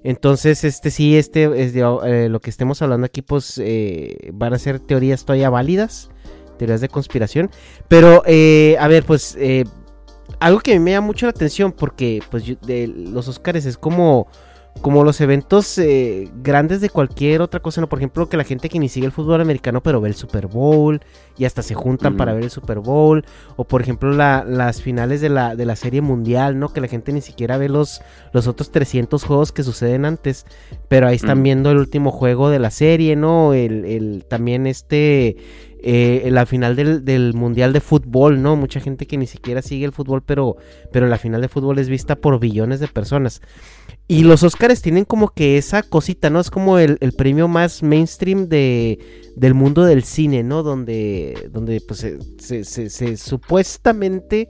Entonces, 0.02 0.64
este 0.64 0.90
sí, 0.90 1.16
este 1.16 1.44
es 1.62 1.72
de, 1.72 1.80
eh, 2.04 2.28
lo 2.28 2.40
que 2.40 2.50
estemos 2.50 2.82
hablando 2.82 3.06
aquí, 3.06 3.22
pues 3.22 3.58
eh, 3.62 4.30
van 4.34 4.52
a 4.52 4.58
ser 4.58 4.78
teorías 4.78 5.24
todavía 5.24 5.48
válidas, 5.48 6.10
teorías 6.58 6.80
de 6.82 6.88
conspiración. 6.88 7.50
Pero, 7.88 8.22
eh, 8.26 8.76
a 8.78 8.86
ver, 8.88 9.04
pues 9.04 9.34
eh, 9.40 9.64
algo 10.40 10.60
que 10.60 10.72
a 10.72 10.74
mí 10.74 10.80
me 10.80 10.90
llama 10.90 11.06
mucho 11.06 11.24
la 11.24 11.30
atención, 11.30 11.72
porque 11.72 12.20
pues 12.30 12.44
yo- 12.44 12.56
de 12.66 12.86
los 12.86 13.28
Oscars 13.28 13.64
es 13.64 13.78
como, 13.78 14.28
como 14.80 15.02
los 15.04 15.20
eventos 15.22 15.78
eh, 15.78 16.28
grandes 16.42 16.80
de 16.82 16.90
cualquier 16.90 17.40
otra 17.40 17.60
cosa, 17.60 17.80
¿no? 17.80 17.88
Por 17.88 17.98
ejemplo, 18.00 18.28
que 18.28 18.36
la 18.36 18.44
gente 18.44 18.68
que 18.68 18.78
ni 18.78 18.88
sigue 18.90 19.06
el 19.06 19.12
fútbol 19.12 19.40
americano, 19.40 19.82
pero 19.82 20.00
ve 20.00 20.08
el 20.10 20.14
Super 20.14 20.46
Bowl 20.46 21.00
y 21.38 21.46
hasta 21.46 21.62
se 21.62 21.74
juntan 21.74 22.16
para 22.18 22.34
ver 22.34 22.44
el 22.44 22.50
Super 22.50 22.80
Bowl. 22.80 23.24
O 23.56 23.64
por 23.64 23.80
ejemplo, 23.80 24.12
la- 24.12 24.44
las 24.46 24.82
finales 24.82 25.20
de 25.22 25.30
la, 25.30 25.56
de 25.56 25.64
la 25.64 25.76
serie 25.76 26.02
mundial, 26.02 26.58
¿no? 26.58 26.72
Que 26.72 26.82
la 26.82 26.88
gente 26.88 27.12
ni 27.12 27.22
siquiera 27.22 27.56
ve 27.56 27.68
los, 27.70 28.02
los 28.32 28.46
otros 28.46 28.70
300 28.70 29.24
juegos 29.24 29.52
que 29.52 29.62
suceden 29.62 30.04
antes, 30.04 30.44
pero 30.88 31.06
ahí 31.06 31.16
están 31.16 31.42
viendo 31.42 31.70
el 31.70 31.78
último 31.78 32.10
juego 32.10 32.50
de 32.50 32.58
la 32.58 32.70
serie, 32.70 33.16
¿no? 33.16 33.54
El, 33.54 33.84
el- 33.86 34.24
también 34.28 34.66
este, 34.66 35.36
eh, 35.86 36.26
la 36.30 36.46
final 36.46 36.76
del, 36.76 37.04
del 37.04 37.34
mundial 37.34 37.74
de 37.74 37.80
fútbol, 37.80 38.40
¿no? 38.40 38.56
Mucha 38.56 38.80
gente 38.80 39.06
que 39.06 39.18
ni 39.18 39.26
siquiera 39.26 39.60
sigue 39.60 39.84
el 39.84 39.92
fútbol, 39.92 40.22
pero, 40.22 40.56
pero 40.92 41.06
la 41.06 41.18
final 41.18 41.42
de 41.42 41.48
fútbol 41.48 41.78
es 41.78 41.90
vista 41.90 42.16
por 42.16 42.40
billones 42.40 42.80
de 42.80 42.88
personas. 42.88 43.42
Y 44.08 44.22
los 44.24 44.42
Oscars 44.42 44.80
tienen 44.82 45.04
como 45.04 45.28
que 45.28 45.58
esa 45.58 45.82
cosita, 45.82 46.30
¿no? 46.30 46.40
Es 46.40 46.50
como 46.50 46.78
el, 46.78 46.96
el 47.00 47.12
premio 47.12 47.48
más 47.48 47.82
mainstream 47.82 48.48
de, 48.48 48.98
del 49.36 49.52
mundo 49.52 49.84
del 49.84 50.04
cine, 50.04 50.42
¿no? 50.42 50.62
Donde, 50.62 51.48
donde 51.52 51.80
pues 51.86 52.00
se, 52.38 52.64
se- 52.64 52.88
se- 52.90 53.16
supuestamente 53.18 54.48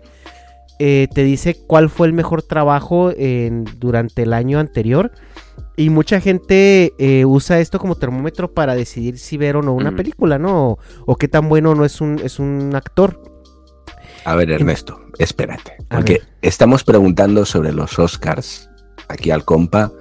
eh, 0.79 1.09
te 1.13 1.25
dice 1.25 1.57
cuál 1.67 1.89
fue 1.91 2.07
el 2.07 2.13
mejor 2.13 2.43
trabajo 2.43 3.13
en- 3.17 3.65
durante 3.79 4.23
el 4.23 4.33
año 4.33 4.59
anterior. 4.61 5.11
Y 5.77 5.91
mucha 5.91 6.21
gente 6.21 6.95
eh, 6.99 7.25
usa 7.25 7.59
esto 7.59 7.79
como 7.79 7.97
termómetro 7.97 8.53
para 8.53 8.75
decidir 8.75 9.19
si 9.19 9.37
ver 9.37 9.57
o 9.57 9.63
no 9.63 9.73
una 9.73 9.89
Ujú. 9.89 9.97
película, 9.97 10.39
¿no? 10.39 10.71
O, 10.71 10.79
o 11.07 11.17
qué 11.17 11.27
tan 11.29 11.49
bueno 11.49 11.71
o 11.71 11.75
no 11.75 11.85
es 11.85 12.01
un, 12.01 12.21
es 12.23 12.39
un 12.39 12.73
actor. 12.75 13.21
A 14.25 14.37
ver, 14.37 14.51
Ernesto, 14.51 15.01
espérate. 15.19 15.77
Porque 15.89 16.23
estamos 16.43 16.85
preguntando 16.85 17.45
sobre 17.45 17.73
los 17.73 17.99
Oscars 17.99 18.71
aquí 19.09 19.31
al 19.31 19.45
compa, 19.45 19.93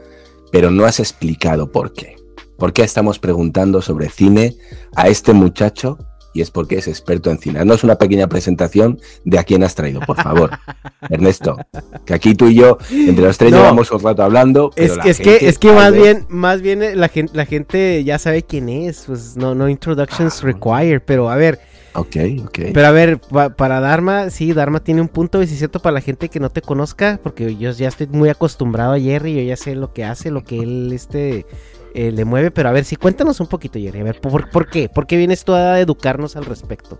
pero 0.52 0.72
no 0.72 0.86
has 0.86 1.00
explicado 1.00 1.72
por 1.72 1.94
qué. 1.94 2.16
¿Por 2.58 2.72
qué 2.72 2.84
estamos 2.84 3.20
preguntando 3.20 3.82
sobre 3.82 4.10
cine 4.10 4.56
a 4.96 5.08
este 5.08 5.34
muchacho? 5.34 5.98
Y 6.34 6.42
es 6.42 6.50
porque 6.52 6.78
es 6.80 6.88
experto 6.88 7.30
en 7.30 7.38
cine. 7.38 7.60
Haznos 7.60 7.84
una 7.84 7.96
pequeña 7.96 8.28
presentación 8.28 9.00
de 9.24 9.38
a 9.40 9.44
quién 9.44 9.64
has 9.64 9.76
traído, 9.76 10.00
por 10.02 10.18
favor. 10.22 10.50
Ernesto, 11.10 11.58
que 12.06 12.14
aquí 12.14 12.34
tú 12.34 12.48
y 12.48 12.56
yo, 12.56 12.78
entre 12.92 13.26
los 13.26 13.38
tres, 13.38 13.52
No. 13.52 13.58
llevamos 13.60 13.92
un 13.92 14.00
rato 14.00 14.24
hablando. 14.24 14.72
pero 14.76 14.94
Es, 14.94 14.98
la 14.98 15.04
es 15.04 15.20
que, 15.20 15.48
es 15.48 15.60
que 15.60 15.72
más 15.72 15.92
vez- 15.92 16.02
bien, 16.02 16.26
más 16.30 16.62
bien 16.62 16.82
eh, 16.82 16.96
la 16.96 17.08
gente, 17.10 17.36
la 17.36 17.46
gente 17.46 18.04
ya 18.04 18.18
sabe 18.18 18.44
quién 18.44 18.70
es, 18.70 19.04
pues 19.06 19.36
no, 19.38 19.54
no 19.54 19.70
introductions 19.70 20.40
Ah, 20.42 20.46
required, 20.46 21.02
pero 21.06 21.30
a 21.30 21.36
ver, 21.36 21.60
Ok, 21.96 22.16
ok. 22.46 22.60
pero 22.74 22.88
a 22.88 22.92
ver, 22.92 23.20
pa- 23.20 23.52
para 23.52 23.80
Dharma, 23.80 24.32
sí, 24.32 24.54
Dharma 24.54 24.84
tiene 24.84 25.02
un 25.02 25.10
punto, 25.10 25.44
y 25.44 25.48
sí 25.48 25.54
es 25.54 25.60
cierto 25.60 25.80
para 25.82 25.94
la 25.94 26.02
gente 26.02 26.30
que 26.30 26.40
no 26.40 26.50
te 26.50 26.62
conozca, 26.62 27.20
porque 27.22 27.56
yo 27.56 27.70
ya 27.72 27.90
estoy 27.90 28.08
muy 28.08 28.30
acostumbrado 28.30 28.94
a 28.94 29.00
Jerry, 29.00 29.36
yo 29.36 29.42
ya 29.44 29.56
sé 29.58 29.76
lo 29.76 29.94
que 29.94 30.04
hace, 30.04 30.32
lo 30.32 30.44
que 30.44 30.58
él, 30.60 30.92
este, 30.94 31.46
eh, 31.94 32.12
le 32.12 32.26
mueve, 32.26 32.52
pero 32.52 32.70
a 32.70 32.72
ver, 32.72 32.86
sí, 32.86 32.96
cuéntanos 32.96 33.40
un 33.40 33.48
poquito, 33.48 33.80
Jerry, 33.80 34.00
a 34.00 34.04
ver, 34.04 34.22
¿por, 34.22 34.50
por 34.50 34.70
qué? 34.70 34.90
¿Por 34.90 35.08
qué 35.08 35.18
vienes 35.18 35.44
tú 35.44 35.54
a 35.54 35.80
educarnos 35.80 36.36
al 36.36 36.46
respecto? 36.46 37.00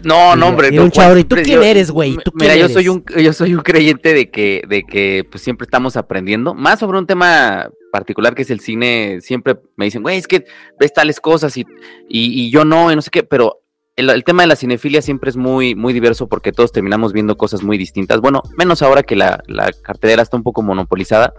No, 0.00 0.36
no, 0.36 0.48
hombre. 0.48 0.70
no, 0.70 0.84
un 0.84 0.90
chavo, 0.90 1.14
pues, 1.14 1.24
¿y 1.24 1.24
tú 1.24 1.36
quién 1.42 1.62
eres, 1.62 1.90
güey? 1.90 2.16
¿Tú 2.24 2.30
Mira, 2.34 2.54
yo 2.54 2.68
soy 2.68 2.88
un 2.88 3.04
yo 3.16 3.32
soy 3.32 3.54
un 3.54 3.62
creyente 3.62 4.14
de 4.14 4.30
que 4.30 4.62
de 4.68 4.84
que 4.84 5.26
pues 5.28 5.42
siempre 5.42 5.64
estamos 5.64 5.96
aprendiendo, 5.96 6.54
más 6.54 6.78
sobre 6.78 6.98
un 6.98 7.06
tema 7.06 7.68
particular 7.90 8.34
que 8.34 8.42
es 8.42 8.50
el 8.50 8.60
cine, 8.60 9.18
siempre 9.20 9.56
me 9.76 9.86
dicen, 9.86 10.02
"Güey, 10.02 10.18
es 10.18 10.28
que 10.28 10.44
ves 10.78 10.92
tales 10.92 11.18
cosas 11.18 11.56
y, 11.56 11.62
y, 12.08 12.42
y 12.42 12.50
yo 12.50 12.64
no, 12.64 12.92
y 12.92 12.94
no 12.96 13.02
sé 13.02 13.10
qué", 13.10 13.24
pero 13.24 13.62
el, 13.98 14.24
tema 14.24 14.42
de 14.42 14.46
la 14.46 14.56
cinefilia 14.56 15.02
siempre 15.02 15.28
es 15.28 15.36
muy 15.36 15.74
muy 15.74 15.92
diverso 15.92 16.28
porque 16.28 16.52
todos 16.52 16.70
terminamos 16.70 17.12
viendo 17.12 17.36
cosas 17.36 17.64
muy 17.64 17.76
distintas. 17.76 18.20
Bueno, 18.20 18.42
menos 18.56 18.80
ahora 18.82 19.02
que 19.02 19.16
la, 19.16 19.42
la 19.48 19.72
cartelera 19.72 20.22
está 20.22 20.36
un 20.36 20.44
poco 20.44 20.62
monopolizada, 20.62 21.34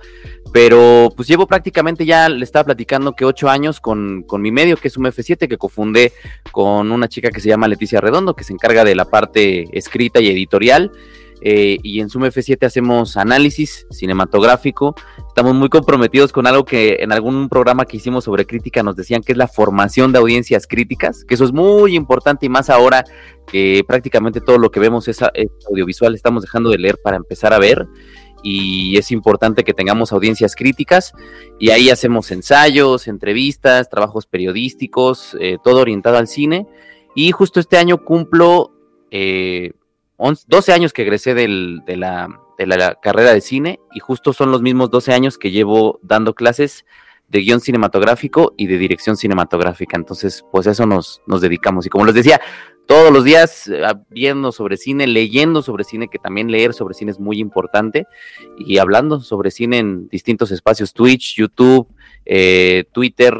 pero 0.51 1.09
pues 1.15 1.27
llevo 1.27 1.47
prácticamente 1.47 2.05
ya, 2.05 2.27
le 2.27 2.43
estaba 2.43 2.65
platicando 2.65 3.13
que 3.13 3.23
ocho 3.23 3.49
años 3.49 3.79
con, 3.79 4.23
con 4.23 4.41
mi 4.41 4.51
medio, 4.51 4.75
que 4.75 4.89
es 4.89 4.97
un 4.97 5.05
F7, 5.05 5.47
que 5.47 5.57
cofundé 5.57 6.11
con 6.51 6.91
una 6.91 7.07
chica 7.07 7.31
que 7.31 7.39
se 7.39 7.47
llama 7.47 7.67
Leticia 7.67 8.01
Redondo, 8.01 8.35
que 8.35 8.43
se 8.43 8.53
encarga 8.53 8.83
de 8.83 8.95
la 8.95 9.05
parte 9.05 9.65
escrita 9.77 10.19
y 10.19 10.27
editorial. 10.27 10.91
Eh, 11.41 11.77
y 11.81 12.01
en 12.01 12.09
Zoom 12.09 12.25
F7 12.25 12.65
hacemos 12.65 13.15
análisis 13.17 13.87
cinematográfico. 13.89 14.95
Estamos 15.27 15.55
muy 15.55 15.69
comprometidos 15.69 16.31
con 16.31 16.47
algo 16.47 16.65
que 16.65 16.97
en 16.99 17.11
algún 17.11 17.47
programa 17.49 17.85
que 17.85 17.97
hicimos 17.97 18.25
sobre 18.25 18.45
crítica 18.45 18.83
nos 18.83 18.95
decían 18.95 19.21
que 19.21 19.31
es 19.31 19.37
la 19.37 19.47
formación 19.47 20.11
de 20.11 20.19
audiencias 20.19 20.67
críticas, 20.67 21.23
que 21.23 21.35
eso 21.35 21.45
es 21.45 21.53
muy 21.53 21.95
importante 21.95 22.45
y 22.45 22.49
más 22.49 22.69
ahora 22.69 23.05
que 23.47 23.83
prácticamente 23.87 24.41
todo 24.41 24.57
lo 24.57 24.69
que 24.69 24.79
vemos 24.79 25.07
es, 25.07 25.19
audiovisual, 25.69 26.13
estamos 26.13 26.43
dejando 26.43 26.69
de 26.69 26.77
leer 26.77 26.97
para 27.03 27.17
empezar 27.17 27.53
a 27.53 27.59
ver 27.59 27.87
y 28.43 28.97
es 28.97 29.11
importante 29.11 29.63
que 29.63 29.73
tengamos 29.73 30.11
audiencias 30.11 30.55
críticas 30.55 31.13
y 31.59 31.71
ahí 31.71 31.89
hacemos 31.89 32.31
ensayos, 32.31 33.07
entrevistas, 33.07 33.89
trabajos 33.89 34.27
periodísticos, 34.27 35.35
eh, 35.39 35.57
todo 35.63 35.81
orientado 35.81 36.17
al 36.17 36.27
cine. 36.27 36.67
Y 37.15 37.31
justo 37.31 37.59
este 37.59 37.77
año 37.77 38.05
cumplo 38.05 38.71
eh, 39.11 39.71
11 40.19 40.45
12 40.47 40.73
años 40.73 40.93
que 40.93 41.01
egresé 41.01 41.33
de, 41.33 41.47
la, 41.47 42.29
de 42.57 42.67
la 42.67 42.95
carrera 42.95 43.33
de 43.33 43.41
cine 43.41 43.79
y 43.93 43.99
justo 43.99 44.33
son 44.33 44.51
los 44.51 44.61
mismos 44.61 44.91
12 44.91 45.13
años 45.13 45.37
que 45.37 45.49
llevo 45.49 45.99
dando 46.03 46.35
clases 46.35 46.85
de 47.29 47.39
guion 47.39 47.61
cinematográfico 47.61 48.53
y 48.57 48.67
de 48.67 48.77
dirección 48.77 49.15
cinematográfica. 49.15 49.95
Entonces, 49.95 50.43
pues 50.51 50.67
a 50.67 50.71
eso 50.71 50.85
nos, 50.85 51.21
nos 51.25 51.41
dedicamos. 51.41 51.85
Y 51.85 51.89
como 51.89 52.05
les 52.05 52.15
decía, 52.15 52.41
todos 52.85 53.13
los 53.13 53.23
días 53.23 53.67
eh, 53.67 53.83
viendo 54.09 54.51
sobre 54.51 54.75
cine, 54.75 55.07
leyendo 55.07 55.61
sobre 55.61 55.83
cine, 55.83 56.07
que 56.07 56.17
también 56.17 56.51
leer 56.51 56.73
sobre 56.73 56.95
cine 56.95 57.11
es 57.11 57.19
muy 57.19 57.39
importante, 57.39 58.07
y 58.57 58.79
hablando 58.79 59.19
sobre 59.21 59.51
cine 59.51 59.77
en 59.77 60.09
distintos 60.09 60.51
espacios, 60.51 60.93
Twitch, 60.93 61.35
YouTube, 61.35 61.87
eh, 62.25 62.85
Twitter, 62.91 63.35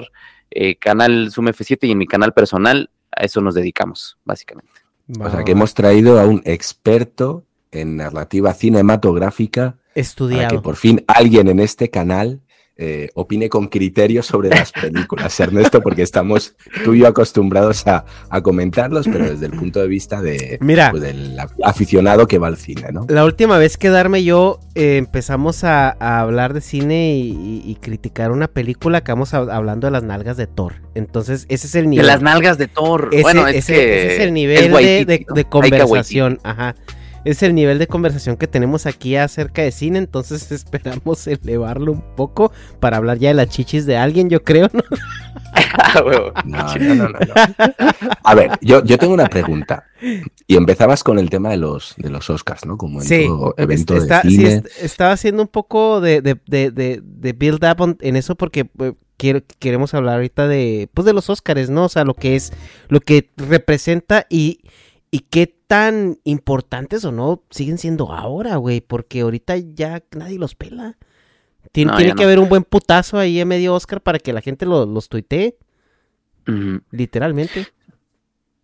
eh, 0.52 0.76
canal 0.76 1.32
Zoom 1.32 1.48
F7 1.48 1.88
y 1.88 1.92
en 1.92 1.98
mi 1.98 2.08
canal 2.08 2.32
personal, 2.34 2.92
a 3.12 3.24
eso 3.24 3.42
nos 3.42 3.56
dedicamos, 3.56 4.20
básicamente. 4.24 4.79
O 5.20 5.30
sea, 5.30 5.44
que 5.44 5.54
hemos 5.54 5.74
traído 5.74 6.20
a 6.20 6.26
un 6.26 6.42
experto 6.46 7.44
en 7.72 7.98
narrativa 7.98 8.54
cinematográfica 8.54 9.64
para 9.64 9.94
que 9.94 10.00
Estudiado. 10.02 10.62
por 10.62 10.76
fin 10.76 11.04
alguien 11.08 11.48
en 11.48 11.60
este 11.60 11.90
canal 11.90 12.42
eh, 12.82 13.10
opine 13.14 13.50
con 13.50 13.68
criterio 13.68 14.24
sobre 14.24 14.50
las 14.50 14.72
películas, 14.72 15.38
Ernesto, 15.40 15.82
porque 15.82 16.02
estamos 16.02 16.56
tú 16.86 16.94
y 16.94 17.00
yo 17.00 17.08
acostumbrados 17.08 17.86
a, 17.88 18.06
a 18.30 18.42
comentarlos, 18.42 19.06
pero 19.12 19.30
desde 19.30 19.48
el 19.48 19.52
punto 19.52 19.82
de 19.82 19.88
vista 19.90 20.22
de, 20.22 20.58
Mira. 20.62 20.90
pues, 20.92 21.04
del 21.04 21.38
aficionado 21.64 22.26
que 22.28 22.38
va 22.38 22.48
al 22.48 22.56
cine, 22.58 22.86
¿no? 22.94 23.06
La 23.10 23.26
última 23.26 23.58
vez 23.58 23.76
que 23.78 23.90
Darme 23.90 24.22
y 24.22 24.24
yo 24.26 24.60
eh, 24.76 24.96
empezamos 24.98 25.64
a, 25.66 25.90
a 26.00 26.22
hablar 26.22 26.54
de 26.54 26.62
cine 26.62 27.16
y, 27.18 27.32
y- 27.32 27.64
y 27.70 27.76
criticar 27.76 28.32
una 28.32 28.48
película, 28.48 29.00
acabamos 29.00 29.34
hab- 29.34 29.52
hablando 29.52 29.88
de 29.88 29.92
las 29.92 30.04
nalgas 30.04 30.38
de 30.38 30.48
Thor. 30.48 30.76
Entonces, 30.96 31.46
ese 31.50 31.68
es 31.68 31.76
el 31.76 31.84
De 31.84 31.90
nivel. 31.90 32.08
las 32.08 32.22
nalgas 32.22 32.58
de 32.58 32.68
Thor. 32.70 33.10
ese, 33.12 33.22
bueno, 33.22 33.46
es 33.48 33.58
ese- 33.58 33.74
que 33.74 34.06
ese 34.06 34.16
es 34.16 34.22
el 34.22 34.34
nivel 34.34 34.68
de, 34.70 34.74
Waititi, 34.74 35.06
de- 35.06 35.26
de 35.36 35.44
conversación. 35.46 36.40
Ajá. 36.44 36.76
Es 37.30 37.44
el 37.44 37.54
nivel 37.56 37.80
de 37.80 37.88
conversación 37.88 38.38
que 38.38 38.48
tenemos 38.48 38.86
aquí 38.86 39.16
acerca 39.16 39.62
de 39.62 39.72
cine, 39.72 40.00
entonces 40.00 40.52
esperamos 40.52 41.28
elevarlo 41.28 41.92
un 41.92 42.02
poco 42.16 42.52
para 42.80 42.98
hablar 42.98 43.18
ya 43.20 43.30
de 43.30 43.36
las 43.36 43.50
chichis 43.50 43.86
de 43.86 43.98
alguien, 43.98 44.30
yo 44.30 44.44
creo, 44.44 44.70
¿no? 44.74 44.82
Ah. 45.72 46.02
No, 46.46 46.76
no, 46.78 46.96
no, 46.96 46.96
no, 46.96 47.10
no. 47.10 47.18
A 48.24 48.36
ver, 48.36 48.52
yo, 48.62 48.84
yo 48.84 48.98
tengo 48.98 49.14
una 49.14 49.28
pregunta. 49.28 49.86
Y 50.48 50.56
empezabas 50.56 51.04
con 51.04 51.20
el 51.20 51.30
tema 51.30 51.50
de 51.50 51.58
los, 51.58 51.94
de 51.98 52.10
los 52.10 52.30
Oscars, 52.30 52.66
¿no? 52.66 52.78
Como 52.78 53.02
en 53.02 53.08
Sí, 53.08 53.26
todo 53.28 53.54
evento 53.58 53.96
está- 53.96 54.22
de 54.22 54.30
sí, 54.30 54.36
cine. 54.38 54.50
est- 54.56 54.68
estaba 54.82 55.12
haciendo 55.12 55.42
un 55.44 55.48
poco 55.48 56.02
de, 56.02 56.22
de, 56.22 56.38
de, 56.48 56.72
de, 56.72 57.02
de 57.04 57.34
build 57.34 57.64
up 57.66 57.82
on- 57.82 57.98
en 58.02 58.16
eso 58.16 58.36
porque 58.36 58.70
eh, 58.80 58.94
quiero, 59.18 59.42
queremos 59.60 59.94
hablar 59.94 60.16
ahorita 60.16 60.48
de, 60.48 60.90
pues 60.94 61.06
de 61.06 61.14
los 61.14 61.30
Oscars, 61.30 61.70
¿no? 61.70 61.86
O 61.86 61.90
sea, 61.90 62.04
lo 62.04 62.14
que 62.14 62.36
es, 62.36 62.52
lo 62.88 63.00
que 63.00 63.30
representa 63.38 64.26
y, 64.30 64.62
y 65.12 65.20
qué 65.20 65.48
tan 65.68 66.18
importantes 66.24 67.04
o 67.06 67.12
no 67.12 67.44
siguen 67.50 67.78
siendo 67.78 68.12
ahora, 68.14 68.56
güey, 68.58 68.82
porque 68.82 69.22
ahorita 69.22 69.58
ya 69.58 70.04
nadie 70.16 70.38
los 70.40 70.56
pela. 70.56 70.98
Tien- 71.72 71.88
No, 71.88 71.98
tiene 71.98 72.12
que 72.14 72.22
no. 72.24 72.28
haber 72.28 72.40
un 72.40 72.50
buen 72.50 72.64
putazo 72.64 73.18
ahí 73.18 73.40
en 73.40 73.48
medio 73.48 73.74
Oscar 73.74 74.02
para 74.02 74.20
que 74.20 74.34
la 74.34 74.42
gente 74.42 74.66
lo- 74.66 74.86
los 74.86 75.10
tuitee, 75.10 75.58
literalmente. 76.92 77.68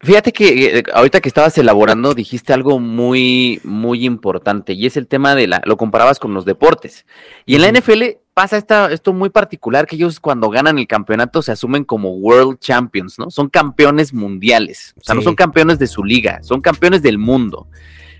Fíjate 0.01 0.33
que 0.33 0.79
eh, 0.79 0.83
ahorita 0.93 1.21
que 1.21 1.29
estabas 1.29 1.57
elaborando 1.57 2.13
dijiste 2.13 2.53
algo 2.53 2.79
muy, 2.79 3.59
muy 3.63 4.05
importante 4.05 4.73
y 4.73 4.85
es 4.85 4.97
el 4.97 5.07
tema 5.07 5.35
de 5.35 5.47
la, 5.47 5.61
lo 5.65 5.77
comparabas 5.77 6.19
con 6.19 6.33
los 6.33 6.45
deportes. 6.45 7.05
Y 7.45 7.55
en 7.55 7.61
la 7.61 7.69
NFL 7.71 8.17
pasa 8.35 8.57
esta, 8.57 8.91
esto 8.91 9.13
muy 9.13 9.29
particular 9.29 9.87
que 9.87 9.95
ellos 9.95 10.19
cuando 10.19 10.49
ganan 10.49 10.77
el 10.77 10.87
campeonato 10.87 11.41
se 11.41 11.53
asumen 11.53 11.85
como 11.85 12.11
World 12.11 12.59
Champions, 12.59 13.17
¿no? 13.17 13.31
Son 13.31 13.49
campeones 13.49 14.13
mundiales, 14.13 14.93
o 14.99 15.03
sea, 15.03 15.15
no 15.15 15.21
son 15.21 15.35
campeones 15.35 15.79
de 15.79 15.87
su 15.87 16.03
liga, 16.03 16.43
son 16.43 16.59
campeones 16.59 17.01
del 17.01 17.17
mundo. 17.17 17.67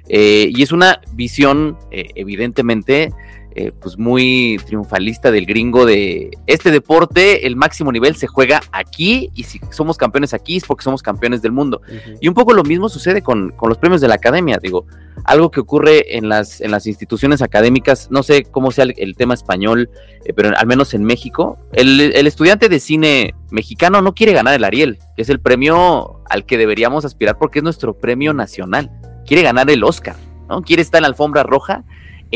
Eh, 0.08 0.52
y 0.56 0.64
es 0.64 0.72
una 0.72 1.02
visión, 1.12 1.78
eh, 1.92 2.08
evidentemente, 2.16 3.12
eh, 3.58 3.72
pues 3.72 3.98
muy 3.98 4.60
triunfalista 4.66 5.32
del 5.32 5.46
gringo 5.46 5.86
de 5.86 6.30
este 6.46 6.72
deporte, 6.72 7.48
el 7.48 7.56
máximo 7.56 7.90
nivel 7.90 8.18
se 8.18 8.28
juega 8.28 8.62
aquí 8.74 9.32
y 9.34 9.44
si 9.44 9.62
somos 9.72 9.98
campeones 9.98 10.34
aquí 10.34 10.58
es 10.58 10.66
porque 10.66 10.84
somos 10.84 11.02
campeones 11.02 11.42
del 11.42 11.54
mundo. 11.54 11.82
Y 12.20 12.28
un 12.28 12.34
poco 12.34 12.54
lo 12.54 12.64
mismo 12.64 12.90
sucede 12.90 13.22
con, 13.22 13.52
con 13.52 13.70
los 13.70 13.78
premios 13.78 14.02
de 14.02 14.10
la 14.10 14.16
academia, 14.16 14.60
digo, 14.62 14.86
algo 15.24 15.52
que 15.52 15.62
ocurre 15.62 16.18
en 16.18 16.28
las, 16.28 16.60
en 16.60 16.70
las 16.70 16.86
instituciones 16.86 17.42
académicas, 17.42 18.10
no 18.12 18.24
sé 18.24 18.44
cómo 18.44 18.72
sea 18.72 18.84
el, 18.84 18.94
el 18.98 19.16
tema 19.16 19.34
español, 19.34 19.90
eh, 20.26 20.34
pero 20.34 20.52
al 20.58 20.68
menos 20.68 20.94
en 20.94 21.06
México, 21.06 21.58
el, 21.72 22.02
el 22.02 22.28
estudiante 22.28 22.68
de 22.68 22.82
cine 22.82 23.36
mexicano 23.52 24.02
no 24.02 24.14
quiere 24.14 24.34
ganar 24.34 24.54
el 24.54 24.66
Ariel, 24.66 25.00
que 25.16 25.22
es 25.22 25.30
el 25.30 25.40
premio 25.40 26.22
al 26.30 26.46
que 26.46 26.58
deberíamos 26.58 27.06
aspirar 27.06 27.38
porque 27.38 27.60
es 27.60 27.64
nuestro 27.64 27.98
premio 27.98 28.34
nacional, 28.34 28.92
quiere 29.26 29.44
ganar 29.44 29.70
el 29.70 29.82
Oscar, 29.86 30.18
¿no? 30.50 30.62
Quiere 30.62 30.82
estar 30.82 31.00
en 31.00 31.04
la 31.04 31.08
alfombra 31.08 31.44
roja 31.44 31.86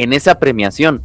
en 0.02 0.14
esa 0.14 0.40
premiación. 0.40 1.04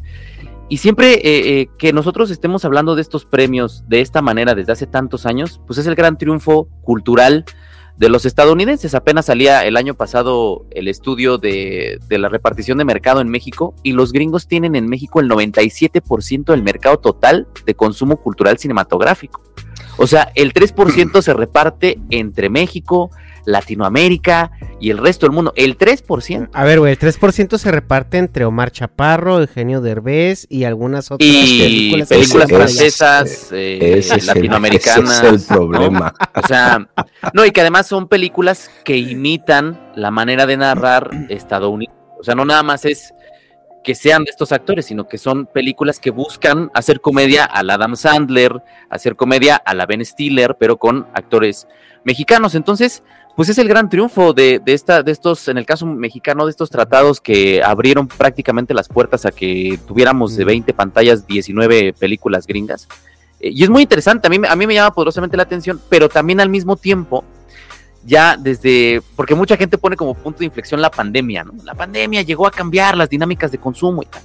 Y 0.69 0.79
siempre 0.79 1.15
eh, 1.15 1.61
eh, 1.61 1.69
que 1.79 1.93
nosotros 1.93 2.31
estemos 2.31 2.65
hablando 2.65 2.95
de 2.95 3.03
estos 3.03 3.27
premios 3.27 3.85
de 3.87 4.01
esta 4.01 4.23
manera 4.23 4.55
desde 4.55 4.73
hace 4.73 4.87
tantos 4.87 5.27
años, 5.27 5.61
pues 5.67 5.79
es 5.79 5.87
el 5.87 5.95
gran 5.95 6.17
triunfo 6.17 6.69
cultural 6.83 7.45
de 7.97 8.09
los 8.09 8.25
estadounidenses. 8.25 8.95
Apenas 8.95 9.27
salía 9.27 9.65
el 9.65 9.77
año 9.77 9.95
pasado 9.95 10.67
el 10.71 10.89
estudio 10.89 11.39
de, 11.39 12.01
de 12.09 12.19
la 12.19 12.29
repartición 12.29 12.79
de 12.79 12.85
mercado 12.85 13.21
en 13.21 13.29
México 13.29 13.75
y 13.83 13.93
los 13.93 14.13
gringos 14.13 14.49
tienen 14.49 14.75
en 14.75 14.89
México 14.89 15.21
el 15.21 15.29
97% 15.29 16.45
del 16.47 16.63
mercado 16.63 16.99
total 16.99 17.47
de 17.67 17.75
consumo 17.75 18.17
cultural 18.17 18.59
cinematográfico. 18.59 19.43
O 19.97 20.07
sea, 20.07 20.31
el 20.35 20.53
3% 20.53 21.23
se 21.23 21.33
reparte 21.35 21.99
entre 22.11 22.51
México, 22.51 23.11
Latinoamérica 23.47 24.51
y 24.81 24.91
el 24.91 24.99
resto 24.99 25.27
del 25.27 25.35
mundo. 25.35 25.53
El 25.57 25.77
3%. 25.79 26.49
A 26.53 26.65
ver, 26.65 26.81
güey, 26.81 26.93
el 26.93 26.99
3% 26.99 27.59
se 27.59 27.71
reparte 27.71 28.19
entre 28.19 28.45
Omar 28.45 28.71
Chaparro, 28.71 29.41
Eugenio 29.41 29.81
Derbez 29.81 30.47
y 30.51 30.65
algunas 30.65 31.11
otras 31.11 31.29
Y 31.31 31.61
películas. 31.61 32.09
películas 32.09 32.51
francesas, 32.51 33.49
eh, 33.53 34.03
el- 34.11 34.27
latinoamericanas. 34.27 35.19
ese 35.23 35.35
es 35.35 35.43
el 35.51 35.57
problema. 35.57 36.15
O 36.43 36.47
sea, 36.47 36.87
no, 37.33 37.45
y 37.45 37.51
que 37.51 37.61
además 37.61 37.87
son 37.87 38.09
películas 38.09 38.71
que 38.85 38.97
imitan 38.97 39.93
la 39.97 40.11
manera 40.11 40.47
de 40.47 40.57
narrar 40.57 41.11
estadounidense. 41.29 41.95
O 42.19 42.25
sea, 42.25 42.35
no 42.35 42.45
nada 42.45 42.63
más 42.63 42.85
es 42.85 43.13
que 43.85 43.95
sean 43.95 44.25
de 44.25 44.31
estos 44.31 44.51
actores, 44.51 44.87
sino 44.87 45.07
que 45.07 45.19
son 45.19 45.47
películas 45.47 46.01
que 46.01 46.11
buscan 46.11 46.71
hacer 46.75 47.01
comedia 47.01 47.45
a 47.45 47.63
la 47.63 47.75
Adam 47.75 47.95
Sandler, 47.95 48.63
hacer 48.91 49.15
comedia 49.15 49.57
a 49.57 49.75
la 49.75 49.87
Ben 49.87 50.05
Stiller, 50.05 50.57
pero 50.59 50.79
con 50.79 51.07
actores 51.15 51.69
mexicanos. 52.03 52.57
Entonces, 52.57 53.05
pues 53.37 53.49
es 53.49 53.59
el 53.59 53.69
gran 53.69 53.89
triunfo 53.89 54.33
de, 54.33 54.61
de 54.65 54.75
esta, 54.75 55.03
de 55.03 55.13
estos, 55.13 55.49
en 55.49 55.59
el 55.59 55.67
caso 55.67 55.87
mexicano, 55.87 56.47
de 56.47 56.51
estos 56.51 56.71
tratados 56.71 57.21
que 57.21 57.63
abrieron 57.63 58.09
prácticamente 58.09 58.75
las 58.75 58.89
puertas 58.89 59.27
a 59.27 59.33
que 59.33 59.79
tuviéramos 59.87 60.37
de 60.37 60.45
20 60.45 60.73
pantallas 60.73 61.27
19 61.27 61.93
películas 61.93 62.47
gringas. 62.47 62.89
Eh, 63.41 63.51
y 63.51 63.65
es 63.65 63.71
muy 63.71 63.83
interesante, 63.83 64.27
a 64.27 64.31
mí, 64.31 64.39
a 64.49 64.57
mí 64.57 64.67
me 64.67 64.75
llama 64.75 64.95
poderosamente 64.95 65.37
la 65.37 65.43
atención, 65.43 65.81
pero 65.89 66.09
también 66.09 66.41
al 66.41 66.49
mismo 66.49 66.77
tiempo, 66.77 67.25
ya 68.05 68.37
desde, 68.37 69.03
porque 69.17 69.35
mucha 69.35 69.57
gente 69.57 69.79
pone 69.79 69.97
como 69.97 70.15
punto 70.15 70.41
de 70.41 70.47
inflexión 70.47 70.81
la 70.83 70.91
pandemia, 70.91 71.45
¿no? 71.45 71.55
La 71.65 71.75
pandemia 71.75 72.23
llegó 72.23 72.47
a 72.47 72.51
cambiar 72.51 72.97
las 72.97 73.09
dinámicas 73.09 73.51
de 73.51 73.59
consumo 73.59 74.03
y 74.03 74.07
tal. 74.07 74.23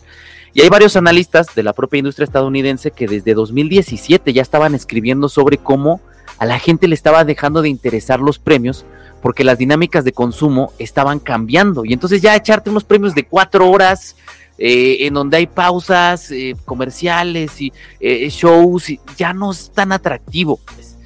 Y 0.54 0.62
hay 0.62 0.70
varios 0.70 0.96
analistas 0.96 1.54
de 1.56 1.63
la 1.63 1.74
propia 1.74 2.00
industria 2.00 2.26
estadounidense 2.26 2.92
que 2.92 3.08
desde 3.08 3.34
2017 3.34 4.34
ya 4.34 4.42
estaban 4.42 4.74
escribiendo 4.76 5.30
sobre 5.30 5.58
cómo 5.58 6.02
a 6.38 6.46
la 6.46 6.58
gente 6.58 6.88
le 6.88 6.96
estaba 6.96 7.24
dejando 7.24 7.62
de 7.62 7.70
interesar 7.70 8.20
los 8.20 8.39
premios 8.39 8.86
porque 9.22 9.44
las 9.44 9.58
dinámicas 9.58 10.04
de 10.06 10.13
consumo 10.13 10.72
estaban 10.80 11.20
cambiando. 11.20 11.86
Y 11.86 11.94
entonces 11.94 12.22
ya 12.22 12.36
echarte 12.36 12.70
unos 12.70 12.84
premios 12.84 13.13
de 13.13 13.26
cuatro 13.26 13.70
horas 13.70 14.15
eh, 14.58 15.06
en 15.06 15.13
donde 15.13 15.38
hay 15.38 15.48
pausas 15.48 16.32
eh, 16.32 16.56
comerciales 16.65 17.62
y 17.62 17.72
eh, 18.00 18.30
shows, 18.30 18.88
ya 19.18 19.34
no 19.34 19.52
es 19.52 19.72
tan 19.72 19.92
atractivo. 19.92 20.58
pues. 20.58 20.98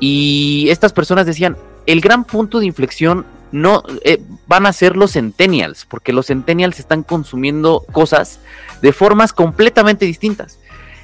Y 0.00 0.66
estas 0.70 0.92
personas 0.92 1.26
decían, 1.26 1.56
el 1.92 2.00
gran 2.00 2.24
punto 2.24 2.60
de 2.60 2.66
inflexión 2.66 3.26
no 3.52 3.82
eh, 4.04 4.22
van 4.46 4.66
a 4.66 4.72
ser 4.72 4.96
los 4.96 5.12
centennials, 5.12 5.84
porque 5.84 6.12
los 6.12 6.26
centennials 6.26 6.78
están 6.78 7.02
consumiendo 7.02 7.84
cosas 7.92 8.40
de 8.80 8.92
formas 8.92 9.32
completamente 9.32 10.04
distintas. 10.06 10.58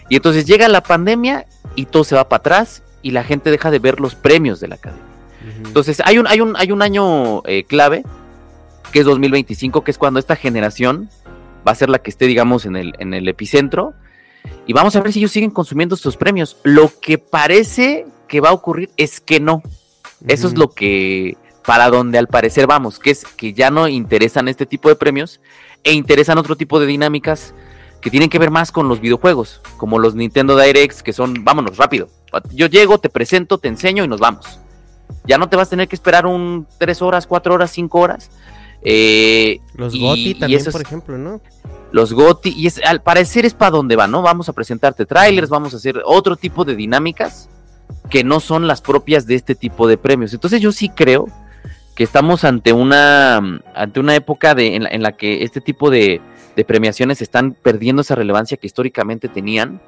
Y 0.09 0.16
entonces 0.16 0.46
llega 0.46 0.68
la 0.68 0.83
pandemia 0.83 1.46
y 1.75 1.87
todo 1.87 2.05
se 2.05 2.14
va 2.14 2.29
para 2.29 2.38
atrás 2.38 2.83
y 3.03 3.11
la 3.11 3.25
gente 3.25 3.51
deja 3.51 3.70
de 3.70 3.79
ver 3.79 4.01
los 4.01 4.14
premios 4.14 4.61
de 4.61 4.68
la 4.68 4.77
academia. 4.77 5.05
Entonces 5.64 6.01
hay 6.05 6.18
un, 6.18 6.27
hay 6.27 6.40
un, 6.40 6.57
hay 6.57 6.72
un 6.72 6.83
año 6.83 7.42
eh, 7.46 7.64
clave, 7.64 8.05
que 8.92 9.01
es 9.01 9.05
2025, 9.05 9.85
que 9.85 9.90
es 9.90 9.99
cuando 9.99 10.20
esta 10.20 10.37
generación 10.37 11.09
va 11.66 11.72
a 11.72 11.75
ser 11.75 11.88
la 11.88 11.99
que 11.99 12.11
esté, 12.11 12.27
digamos, 12.27 12.64
en 12.64 12.77
el, 12.77 12.94
en 12.99 13.14
el 13.14 13.29
epicentro. 13.29 13.94
Y 14.66 14.72
vamos 14.72 14.94
a 14.96 15.01
ver 15.01 15.12
si 15.12 15.18
ellos 15.18 15.33
siguen 15.33 15.51
consumiendo 15.51 15.94
estos 15.94 16.16
premios. 16.16 16.57
Lo 16.62 16.90
que 17.01 17.18
parece 17.18 18.07
que 18.29 18.40
va 18.40 18.51
a 18.51 18.53
ocurrir 18.53 18.90
es 18.96 19.20
que 19.20 19.40
no. 19.40 19.62
Eso 20.26 20.46
es 20.48 20.57
lo 20.57 20.68
que, 20.70 21.37
para 21.64 21.90
donde 21.90 22.18
al 22.18 22.29
parecer 22.29 22.66
vamos, 22.66 22.98
que 22.98 23.11
es 23.11 23.24
que 23.24 23.52
ya 23.52 23.70
no 23.70 23.88
interesan 23.88 24.48
este 24.48 24.66
tipo 24.66 24.88
de 24.88 24.96
premios 24.96 25.40
e 25.85 25.92
interesan 25.92 26.38
otro 26.38 26.57
tipo 26.57 26.81
de 26.81 26.87
dinámicas 26.87 27.55
que 28.00 28.11
tienen 28.11 28.29
que 28.31 28.38
ver 28.38 28.50
más 28.50 28.72
con 28.72 28.88
los 28.88 29.00
videojuegos, 29.00 29.61
como 29.76 29.98
los 29.98 30.14
Nintendo 30.14 30.57
Directs, 30.59 31.02
que 31.02 31.12
son, 31.12 31.44
vámonos, 31.44 31.76
rápido. 31.76 32.09
Yo 32.52 32.66
llego, 32.66 32.98
te 32.98 33.09
presento, 33.09 33.59
te 33.59 33.68
enseño 33.68 34.05
y 34.05 34.09
nos 34.09 34.20
vamos. 34.20 34.61
Ya 35.24 35.38
no 35.38 35.48
te 35.48 35.57
vas 35.57 35.68
a 35.68 35.70
tener 35.70 35.88
que 35.88 35.96
esperar 35.96 36.26
un 36.26 36.66
tres 36.79 37.02
horas, 37.02 37.26
cuatro 37.26 37.55
horas, 37.55 37.70
cinco 37.70 38.00
horas. 38.00 38.31
Eh, 38.83 39.59
Los 39.74 39.94
y- 39.94 40.00
GOTY 40.00 40.29
y 40.31 40.35
también, 40.35 40.64
por 40.70 40.83
ejemplo, 40.83 41.18
¿no? 41.18 41.40
los 41.92 42.12
GOTY, 42.12 42.50
y 42.50 42.66
es, 42.66 42.81
al 42.85 43.02
parecer 43.02 43.46
es 43.46 43.55
para 43.55 43.70
donde 43.70 43.96
va, 43.96 44.07
¿no? 44.07 44.20
Vamos 44.22 44.48
a 44.48 44.52
presentarte 44.52 45.07
trailers, 45.07 45.48
vamos 45.48 45.72
a 45.72 45.79
hacer 45.79 46.02
otro 46.05 46.37
tipo 46.37 46.64
de 46.64 46.76
dinámicas 46.76 47.48
que 48.11 48.25
no 48.25 48.40
son 48.40 48.66
las 48.66 48.81
propias 48.81 49.27
de 49.27 49.35
este 49.35 49.55
tipo 49.55 49.88
de 49.88 49.99
premios. 49.99 50.33
Entonces 50.33 50.61
yo 50.61 50.73
sí 50.73 50.88
creo 50.88 51.27
que 51.95 52.05
estamos 52.05 52.45
ante 52.45 52.73
una, 52.73 53.61
ante 53.75 54.01
una 54.01 54.14
época 54.14 54.55
de, 54.55 54.77
en, 54.77 54.85
la, 54.85 54.90
en 54.90 55.03
la 55.03 55.12
que 55.12 55.42
este 55.42 55.61
tipo 55.61 55.90
de, 55.90 56.21
de 56.55 56.64
premiaciones 56.64 57.23
están 57.23 57.53
perdiendo 57.53 58.03
esa 58.03 58.14
relevancia 58.14 58.57
que 58.57 58.66
históricamente 58.66 59.29
tenían 59.29 59.81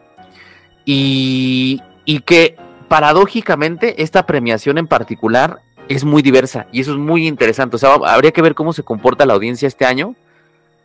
y, 0.85 1.83
y 2.05 2.21
que 2.21 2.57
paradójicamente 2.89 4.03
esta 4.03 4.25
premiación 4.27 4.79
en 4.79 4.87
particular 4.87 5.61
es 5.89 6.05
muy 6.05 6.23
diversa 6.23 6.67
y 6.73 6.81
eso 6.81 6.93
es 6.93 6.99
muy 6.99 7.27
interesante. 7.27 7.77
O 7.77 7.79
sea, 7.79 7.95
habría 8.07 8.33
que 8.33 8.43
ver 8.43 8.55
cómo 8.55 8.73
se 8.73 8.83
comporta 8.83 9.27
la 9.27 9.35
audiencia 9.35 9.67
este 9.67 9.85
año 9.85 10.15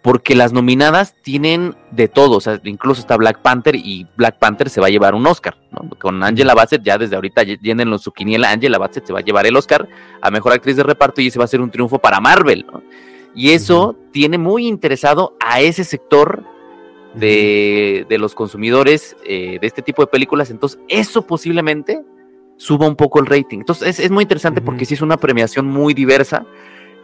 porque 0.04 0.36
las 0.36 0.52
nominadas 0.52 1.16
tienen 1.22 1.76
de 1.92 2.10
todo, 2.10 2.36
o 2.36 2.42
sea, 2.42 2.60
incluso 2.66 3.00
está 3.00 3.16
Black 3.16 3.42
Panther 3.42 3.74
y 3.78 4.06
Black 4.18 4.38
Panther 4.38 4.70
se 4.70 4.82
va 4.82 4.88
a 4.88 4.90
llevar 4.90 5.16
un 5.16 5.26
Oscar, 5.26 5.56
¿no? 5.72 5.90
Con 5.98 6.22
Angela 6.22 6.54
Bassett, 6.54 6.84
ya 6.84 6.98
desde 6.98 7.16
ahorita 7.16 7.44
llénenlo 7.44 7.96
en 7.96 8.00
su 8.00 8.12
quiniela, 8.12 8.52
Angela 8.52 8.78
Bassett 8.78 9.06
se 9.06 9.14
va 9.14 9.20
a 9.20 9.24
llevar 9.24 9.46
el 9.46 9.56
Oscar 9.56 9.88
a 10.22 10.30
Mejor 10.30 10.52
Actriz 10.52 10.76
de 10.76 10.84
Reparto 10.84 11.22
y 11.22 11.28
ese 11.28 11.40
va 11.40 11.46
a 11.46 11.48
ser 11.48 11.62
un 11.62 11.72
triunfo 11.72 12.00
para 12.00 12.20
Marvel, 12.20 12.66
¿no? 12.70 12.84
Y 13.34 13.52
eso 13.52 13.96
tiene 14.12 14.38
muy 14.38 14.68
interesado 14.68 15.38
a 15.40 15.62
ese 15.62 15.86
sector 15.86 16.44
de, 17.16 18.06
de 18.10 18.18
los 18.18 18.36
consumidores 18.36 19.16
eh, 19.26 19.58
de 19.62 19.68
este 19.68 19.82
tipo 19.82 20.02
de 20.02 20.08
películas, 20.08 20.52
entonces 20.52 20.82
eso 20.90 21.26
posiblemente 21.26 22.04
suba 22.58 22.88
un 22.88 22.98
poco 22.98 23.22
el 23.22 23.26
rating. 23.26 23.60
Entonces 23.60 23.88
es, 23.88 24.00
es 24.00 24.12
muy 24.12 24.24
interesante 24.24 24.60
porque 24.60 24.84
sí 24.84 24.96
es 24.96 25.02
una 25.02 25.16
premiación 25.16 25.66
muy 25.66 25.94
diversa 25.94 26.46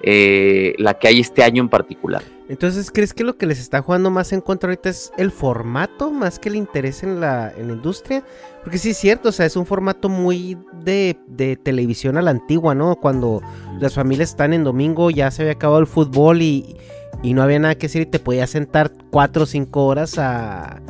eh, 0.03 0.73
la 0.77 0.93
que 0.93 1.07
hay 1.07 1.19
este 1.19 1.43
año 1.43 1.61
en 1.61 1.69
particular. 1.69 2.23
Entonces, 2.47 2.89
¿crees 2.89 3.13
que 3.13 3.23
lo 3.23 3.37
que 3.37 3.45
les 3.45 3.59
está 3.59 3.81
jugando 3.81 4.09
más 4.09 4.33
en 4.33 4.41
contra 4.41 4.69
ahorita 4.69 4.89
es 4.89 5.11
el 5.17 5.29
formato 5.29 6.09
más 6.09 6.39
que 6.39 6.49
el 6.49 6.55
interés 6.55 7.03
en 7.03 7.19
la, 7.19 7.53
en 7.55 7.67
la 7.67 7.73
industria? 7.73 8.23
Porque 8.63 8.79
sí 8.79 8.89
es 8.89 8.97
cierto, 8.97 9.29
o 9.29 9.31
sea, 9.31 9.45
es 9.45 9.55
un 9.55 9.67
formato 9.67 10.09
muy 10.09 10.57
de, 10.83 11.19
de 11.27 11.57
televisión 11.57 12.17
a 12.17 12.23
la 12.23 12.31
antigua, 12.31 12.73
¿no? 12.73 12.95
Cuando 12.95 13.43
las 13.79 13.93
familias 13.93 14.29
están 14.29 14.53
en 14.53 14.63
domingo, 14.63 15.11
ya 15.11 15.29
se 15.29 15.43
había 15.43 15.53
acabado 15.53 15.79
el 15.79 15.85
fútbol 15.85 16.41
y, 16.41 16.75
y 17.21 17.35
no 17.35 17.43
había 17.43 17.59
nada 17.59 17.75
que 17.75 17.85
hacer 17.85 18.01
y 18.01 18.05
te 18.07 18.17
podías 18.17 18.49
sentar 18.49 18.91
cuatro 19.11 19.43
o 19.43 19.45
cinco 19.45 19.85
horas 19.85 20.17
a... 20.17 20.81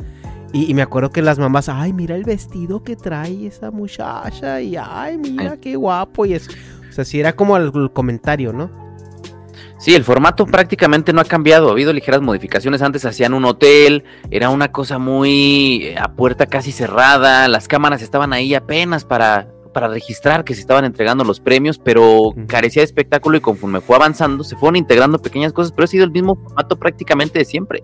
Y, 0.52 0.68
y 0.68 0.74
me 0.74 0.82
acuerdo 0.82 1.10
que 1.10 1.20
las 1.20 1.38
mamás, 1.38 1.68
ay, 1.68 1.92
mira 1.92 2.16
el 2.16 2.24
vestido 2.24 2.82
que 2.82 2.96
trae 2.96 3.46
esa 3.46 3.70
muchacha 3.70 4.62
y 4.62 4.76
ay, 4.76 5.18
mira 5.18 5.58
qué 5.58 5.76
guapo 5.76 6.24
y 6.24 6.32
eso. 6.32 6.50
O 6.88 6.92
sea, 6.92 7.04
sí 7.04 7.20
era 7.20 7.34
como 7.36 7.56
el, 7.56 7.70
el 7.74 7.92
comentario, 7.92 8.52
¿no? 8.52 8.89
Sí, 9.80 9.94
el 9.94 10.04
formato 10.04 10.44
prácticamente 10.44 11.14
no 11.14 11.22
ha 11.22 11.24
cambiado, 11.24 11.68
ha 11.68 11.72
habido 11.72 11.94
ligeras 11.94 12.20
modificaciones. 12.20 12.82
Antes 12.82 13.06
hacían 13.06 13.32
un 13.32 13.46
hotel, 13.46 14.04
era 14.30 14.50
una 14.50 14.70
cosa 14.70 14.98
muy 14.98 15.86
eh, 15.86 15.98
a 15.98 16.12
puerta 16.12 16.44
casi 16.44 16.70
cerrada, 16.70 17.48
las 17.48 17.66
cámaras 17.66 18.02
estaban 18.02 18.34
ahí 18.34 18.54
apenas 18.54 19.06
para, 19.06 19.48
para 19.72 19.88
registrar 19.88 20.44
que 20.44 20.54
se 20.54 20.60
estaban 20.60 20.84
entregando 20.84 21.24
los 21.24 21.40
premios, 21.40 21.78
pero 21.78 22.34
carecía 22.46 22.82
de 22.82 22.84
espectáculo 22.84 23.38
y 23.38 23.40
conforme 23.40 23.80
fue 23.80 23.96
avanzando 23.96 24.44
se 24.44 24.54
fueron 24.54 24.76
integrando 24.76 25.18
pequeñas 25.18 25.54
cosas, 25.54 25.72
pero 25.72 25.84
ha 25.84 25.88
sido 25.88 26.04
el 26.04 26.10
mismo 26.10 26.34
formato 26.36 26.78
prácticamente 26.78 27.38
de 27.38 27.46
siempre. 27.46 27.82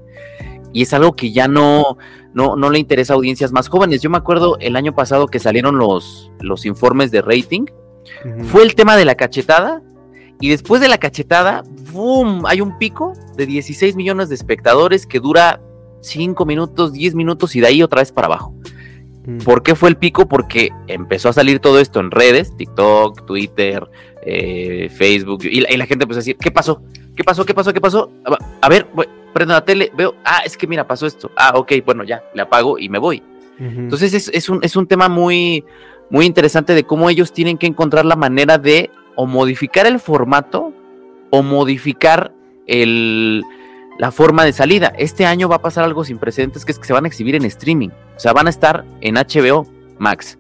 Y 0.75 0.83
es 0.83 0.93
algo 0.93 1.17
que 1.17 1.33
ya 1.33 1.49
no, 1.49 1.97
no, 2.35 2.57
no 2.57 2.69
le 2.69 2.79
interesa 2.79 3.15
a 3.15 3.17
audiencias 3.17 3.53
más 3.53 3.69
jóvenes. 3.69 4.03
Yo 4.03 4.11
me 4.11 4.19
acuerdo 4.19 4.59
el 4.61 4.77
año 4.77 4.95
pasado 4.95 5.29
que 5.29 5.39
salieron 5.39 5.79
los, 5.79 6.31
los 6.41 6.67
informes 6.67 7.11
de 7.11 7.23
rating, 7.23 7.65
fue 8.53 8.65
el 8.65 8.75
tema 8.75 8.97
de 8.97 9.07
la 9.07 9.15
cachetada 9.15 9.83
y 10.41 10.51
después 10.51 10.81
de 10.81 10.89
la 10.89 10.99
cachetada, 10.99 11.65
¡boom! 11.93 12.45
Hay 12.47 12.61
un 12.61 12.79
pico 12.79 13.15
de 13.37 13.47
16 13.47 13.97
millones 13.97 14.29
de 14.29 14.35
espectadores 14.35 15.07
que 15.07 15.21
dura 15.21 15.61
5 16.03 16.45
minutos, 16.45 16.93
10 16.93 17.15
minutos 17.15 17.57
y 17.57 17.61
de 17.61 17.69
ahí 17.69 17.83
otra 17.83 18.01
vez 18.01 18.13
para 18.13 18.27
abajo. 18.27 18.55
Mm. 19.27 19.39
¿Por 19.39 19.63
qué 19.63 19.75
fue 19.75 19.89
el 19.89 19.97
pico? 19.97 20.29
Porque 20.29 20.71
empezó 20.87 21.29
a 21.29 21.33
salir 21.33 21.59
todo 21.59 21.81
esto 21.81 22.01
en 22.01 22.11
redes, 22.11 22.57
TikTok, 22.57 23.27
Twitter, 23.27 23.89
eh, 24.23 24.91
Facebook, 24.95 25.45
y 25.45 25.61
la, 25.61 25.73
y 25.73 25.77
la 25.77 25.87
gente 25.87 26.05
empezó 26.05 26.19
a 26.19 26.23
decir, 26.23 26.37
¿qué 26.37 26.51
pasó? 26.51 26.83
¿Qué 27.17 27.25
pasó? 27.25 27.45
¿Qué 27.45 27.55
pasó? 27.55 27.73
¿Qué 27.73 27.81
pasó? 27.81 28.11
A- 28.61 28.69
ver, 28.69 28.87
voy, 28.95 29.07
prendo 29.33 29.55
la 29.55 29.65
tele, 29.65 29.91
veo, 29.97 30.15
ah, 30.25 30.43
es 30.45 30.57
que 30.57 30.67
mira, 30.67 30.87
pasó 30.87 31.07
esto. 31.07 31.31
Ah, 31.37 31.53
ok, 31.57 31.73
bueno, 31.85 32.05
ya, 32.05 32.23
le 32.35 32.43
apago 32.43 32.79
y 32.79 32.89
me 32.89 32.99
voy. 32.99 33.23
Entonces 33.59 34.13
es, 34.13 34.29
es 34.35 34.51
un, 34.51 34.59
es 34.63 34.77
un 34.77 34.87
tema 34.87 35.09
muy, 35.09 35.65
muy 36.11 36.27
interesante 36.27 36.75
de 36.75 36.85
cómo 36.85 37.09
ellos 37.09 37.33
tienen 37.33 37.57
que 37.57 37.67
encontrar 37.67 38.05
la 38.05 38.15
manera 38.15 38.59
de 38.59 38.91
o 39.17 39.27
modificar 39.27 39.87
el 39.87 39.99
formato 39.99 40.73
o 41.31 41.43
modificar 41.43 42.33
el, 42.67 43.43
la 43.99 44.13
forma 44.13 44.45
de 44.45 44.53
salida. 44.53 44.93
Este 44.97 45.27
año 45.27 45.49
va 45.49 45.57
a 45.57 45.63
pasar 45.63 45.85
algo 45.85 46.05
sin 46.05 46.19
precedentes 46.19 46.65
que 46.65 46.73
es 46.73 46.79
que 46.79 46.87
se 46.87 46.93
van 46.93 47.05
a 47.05 47.09
exhibir 47.09 47.35
en 47.35 47.45
streaming. 47.45 47.89
O 48.17 48.21
sea, 48.21 48.33
van 48.33 48.47
a 48.47 48.51
estar 48.51 48.85
en 49.01 49.17
HBO 49.17 49.67
Max. 49.99 50.37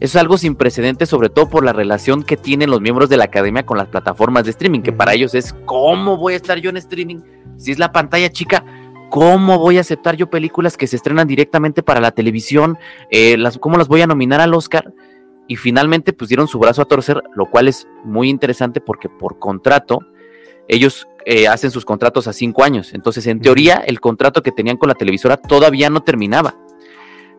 Eso 0.00 0.16
es 0.16 0.22
algo 0.22 0.38
sin 0.38 0.54
precedentes, 0.54 1.10
sobre 1.10 1.28
todo 1.28 1.50
por 1.50 1.62
la 1.62 1.74
relación 1.74 2.22
que 2.22 2.38
tienen 2.38 2.70
los 2.70 2.80
miembros 2.80 3.10
de 3.10 3.18
la 3.18 3.24
academia 3.24 3.66
con 3.66 3.76
las 3.76 3.88
plataformas 3.88 4.44
de 4.44 4.50
streaming, 4.50 4.80
que 4.80 4.92
para 4.92 5.12
ellos 5.12 5.34
es 5.34 5.54
¿cómo 5.66 6.16
voy 6.16 6.32
a 6.32 6.36
estar 6.36 6.58
yo 6.58 6.70
en 6.70 6.78
streaming? 6.78 7.18
Si 7.58 7.70
es 7.70 7.78
la 7.78 7.92
pantalla 7.92 8.30
chica, 8.30 8.64
¿cómo 9.10 9.58
voy 9.58 9.76
a 9.76 9.82
aceptar 9.82 10.16
yo 10.16 10.30
películas 10.30 10.78
que 10.78 10.86
se 10.86 10.96
estrenan 10.96 11.28
directamente 11.28 11.82
para 11.82 12.00
la 12.00 12.12
televisión? 12.12 12.78
Eh, 13.10 13.36
las, 13.36 13.58
¿Cómo 13.58 13.76
las 13.76 13.88
voy 13.88 14.00
a 14.00 14.06
nominar 14.06 14.40
al 14.40 14.54
Oscar? 14.54 14.90
Y 15.50 15.56
finalmente 15.56 16.12
pues 16.12 16.28
dieron 16.28 16.46
su 16.46 16.60
brazo 16.60 16.80
a 16.80 16.84
torcer, 16.84 17.22
lo 17.34 17.46
cual 17.50 17.66
es 17.66 17.88
muy 18.04 18.28
interesante 18.30 18.80
porque 18.80 19.08
por 19.08 19.40
contrato 19.40 19.98
ellos 20.68 21.08
eh, 21.26 21.48
hacen 21.48 21.72
sus 21.72 21.84
contratos 21.84 22.28
a 22.28 22.32
cinco 22.32 22.62
años. 22.62 22.94
Entonces, 22.94 23.26
en 23.26 23.40
teoría, 23.40 23.78
el 23.84 23.98
contrato 23.98 24.42
que 24.44 24.52
tenían 24.52 24.76
con 24.76 24.88
la 24.88 24.94
televisora 24.94 25.36
todavía 25.36 25.90
no 25.90 26.02
terminaba. 26.04 26.54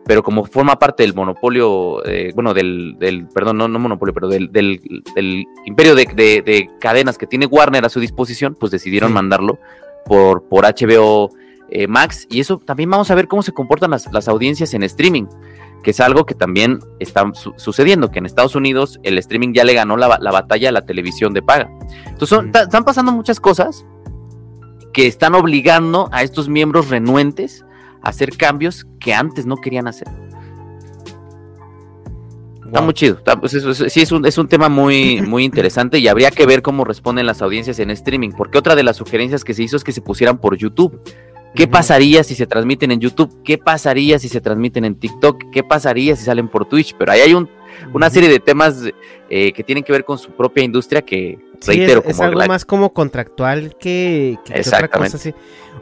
Pero 0.04 0.22
como 0.22 0.44
forma 0.44 0.78
parte 0.78 1.04
del 1.04 1.14
monopolio, 1.14 2.04
eh, 2.04 2.32
bueno, 2.34 2.52
del, 2.52 2.96
del, 2.98 3.28
perdón, 3.28 3.56
no, 3.56 3.68
no 3.68 3.78
monopolio, 3.78 4.12
pero 4.12 4.28
del, 4.28 4.52
del, 4.52 4.80
del 5.14 5.46
imperio 5.64 5.94
de, 5.94 6.04
de- 6.04 6.42
de 6.42 6.68
cadenas 6.80 7.16
que 7.16 7.26
tiene 7.26 7.46
Warner 7.46 7.84
a 7.86 7.88
su 7.88 7.98
disposición, 8.00 8.54
pues 8.60 8.70
decidieron 8.72 9.08
Sí. 9.10 9.14
mandarlo 9.14 9.58
por, 10.04 10.42
por 10.50 10.64
HBO 10.64 11.30
eh, 11.70 11.86
Max. 11.86 12.26
Y 12.28 12.40
eso 12.40 12.58
también 12.58 12.90
vamos 12.90 13.10
a 13.10 13.14
ver 13.14 13.26
cómo 13.26 13.42
se 13.42 13.52
comportan 13.52 13.90
las, 13.92 14.12
las 14.12 14.28
audiencias 14.28 14.74
en 14.74 14.82
streaming, 14.82 15.24
que 15.82 15.90
es 15.90 16.00
algo 16.00 16.24
que 16.26 16.34
también 16.34 16.78
está 17.00 17.30
su- 17.34 17.52
sucediendo, 17.56 18.10
que 18.10 18.18
en 18.20 18.26
Estados 18.26 18.54
Unidos 18.54 18.98
el 19.02 19.18
streaming 19.18 19.52
ya 19.52 19.64
le 19.64 19.74
ganó 19.74 19.96
la, 19.96 20.18
la 20.20 20.30
batalla 20.30 20.68
a 20.68 20.72
la 20.72 20.82
televisión 20.86 21.32
de 21.34 21.42
paga. 21.42 21.68
Entonces, 22.06 22.28
son- 22.28 22.52
están 22.54 22.84
pasando 22.84 23.12
muchas 23.12 23.40
cosas 23.40 23.84
que 24.92 25.06
están 25.06 25.34
obligando 25.34 26.08
a 26.12 26.22
estos 26.22 26.48
miembros 26.48 26.88
renuentes 26.90 27.64
a 28.02 28.10
hacer 28.10 28.36
cambios 28.36 28.86
que 29.00 29.14
antes 29.14 29.46
no 29.46 29.56
querían 29.56 29.88
hacer. 29.88 30.08
Está 32.66 32.80
muy 32.80 32.94
chido. 32.94 33.16
está- 33.18 33.38
pues, 33.38 33.52
eso- 33.52 33.74
sí, 33.74 34.00
es 34.00 34.12
un, 34.12 34.24
es 34.24 34.38
un 34.38 34.48
tema 34.48 34.68
muy, 34.70 35.20
muy 35.20 35.44
interesante 35.44 35.98
y 35.98 36.08
habría 36.08 36.30
que 36.30 36.46
ver 36.46 36.62
cómo 36.62 36.84
responden 36.84 37.26
las 37.26 37.42
audiencias 37.42 37.78
en 37.80 37.90
streaming. 37.90 38.30
Porque 38.30 38.56
otra 38.56 38.74
de 38.74 38.82
las 38.82 38.96
sugerencias 38.96 39.44
que 39.44 39.52
se 39.52 39.62
hizo 39.62 39.76
es 39.76 39.84
que 39.84 39.92
se 39.92 40.00
pusieran 40.00 40.38
por 40.38 40.56
YouTube. 40.56 40.98
¿Qué 41.54 41.66
pasaría 41.68 42.24
si 42.24 42.34
se 42.34 42.46
transmiten 42.46 42.90
en 42.92 43.00
YouTube? 43.00 43.42
¿Qué 43.44 43.58
pasaría 43.58 44.18
si 44.18 44.28
se 44.28 44.40
transmiten 44.40 44.84
en 44.84 44.94
TikTok? 44.94 45.50
¿Qué 45.52 45.62
pasaría 45.62 46.16
si 46.16 46.24
salen 46.24 46.48
por 46.48 46.64
Twitch? 46.66 46.94
Pero 46.98 47.12
ahí 47.12 47.20
hay 47.20 47.34
un- 47.34 47.48
una 47.92 48.08
serie 48.10 48.28
de 48.28 48.38
temas 48.40 48.82
eh, 49.28 49.52
que 49.52 49.62
tienen 49.62 49.82
que 49.84 49.92
ver 49.92 50.04
con 50.04 50.18
su 50.18 50.30
propia 50.30 50.62
industria 50.62 51.00
que, 51.02 51.38
Sí, 51.60 51.68
reitero, 51.70 52.00
es, 52.00 52.10
es 52.10 52.16
como 52.16 52.28
algo 52.28 52.40
la- 52.40 52.46
más 52.46 52.64
como 52.64 52.92
contractual 52.92 53.76
que, 53.78 54.38
que- 54.44 54.54
que 54.54 54.60
otra 54.60 54.88
cosa 54.88 55.16
así. 55.16 55.34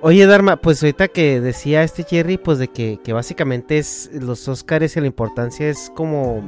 Oye, 0.02 0.24
Dharma, 0.26 0.56
pues 0.56 0.83
ahorita 0.83 1.09
que 1.09 1.40
decía 1.40 1.83
este 1.83 2.04
Jerry, 2.04 2.37
pues 2.38 2.59
de 2.59 2.68
que, 2.68 2.98
que 3.02 3.12
básicamente 3.12 3.78
es 3.78 4.11
los 4.12 4.46
Oscars 4.48 4.96
y 4.96 5.00
la 5.00 5.06
importancia 5.09 5.68
es 5.68 5.90
como 5.96 6.44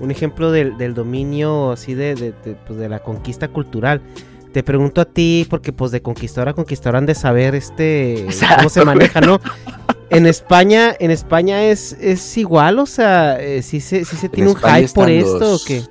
un 0.00 0.10
ejemplo 0.10 0.50
del, 0.50 0.76
del 0.78 0.94
dominio 0.94 1.70
así 1.72 1.94
de, 1.94 2.14
de, 2.16 2.32
de, 2.44 2.56
pues, 2.66 2.78
de 2.78 2.88
la 2.88 2.98
conquista 3.00 3.48
cultural. 3.48 4.02
Te 4.52 4.62
pregunto 4.62 5.00
a 5.00 5.04
ti, 5.06 5.46
porque 5.48 5.72
pues 5.72 5.90
de 5.92 6.02
conquistador 6.02 6.50
a 6.50 6.52
conquistador 6.54 6.96
han 6.96 7.06
de 7.06 7.14
saber 7.14 7.54
este 7.54 8.26
cómo 8.58 8.68
se 8.68 8.84
maneja, 8.84 9.20
¿no? 9.20 9.40
En 10.10 10.26
España, 10.26 10.94
en 11.00 11.10
España 11.10 11.62
es, 11.64 11.94
es 11.98 12.36
igual, 12.36 12.78
o 12.78 12.84
sea, 12.84 13.40
eh, 13.40 13.62
sí 13.62 13.80
se, 13.80 14.04
sí 14.04 14.14
se 14.16 14.28
tiene 14.28 14.50
un 14.50 14.56
España 14.58 14.76
hype 14.80 14.92
por 14.92 15.08
esto 15.08 15.38
los- 15.38 15.62
o 15.62 15.66
qué? 15.66 15.82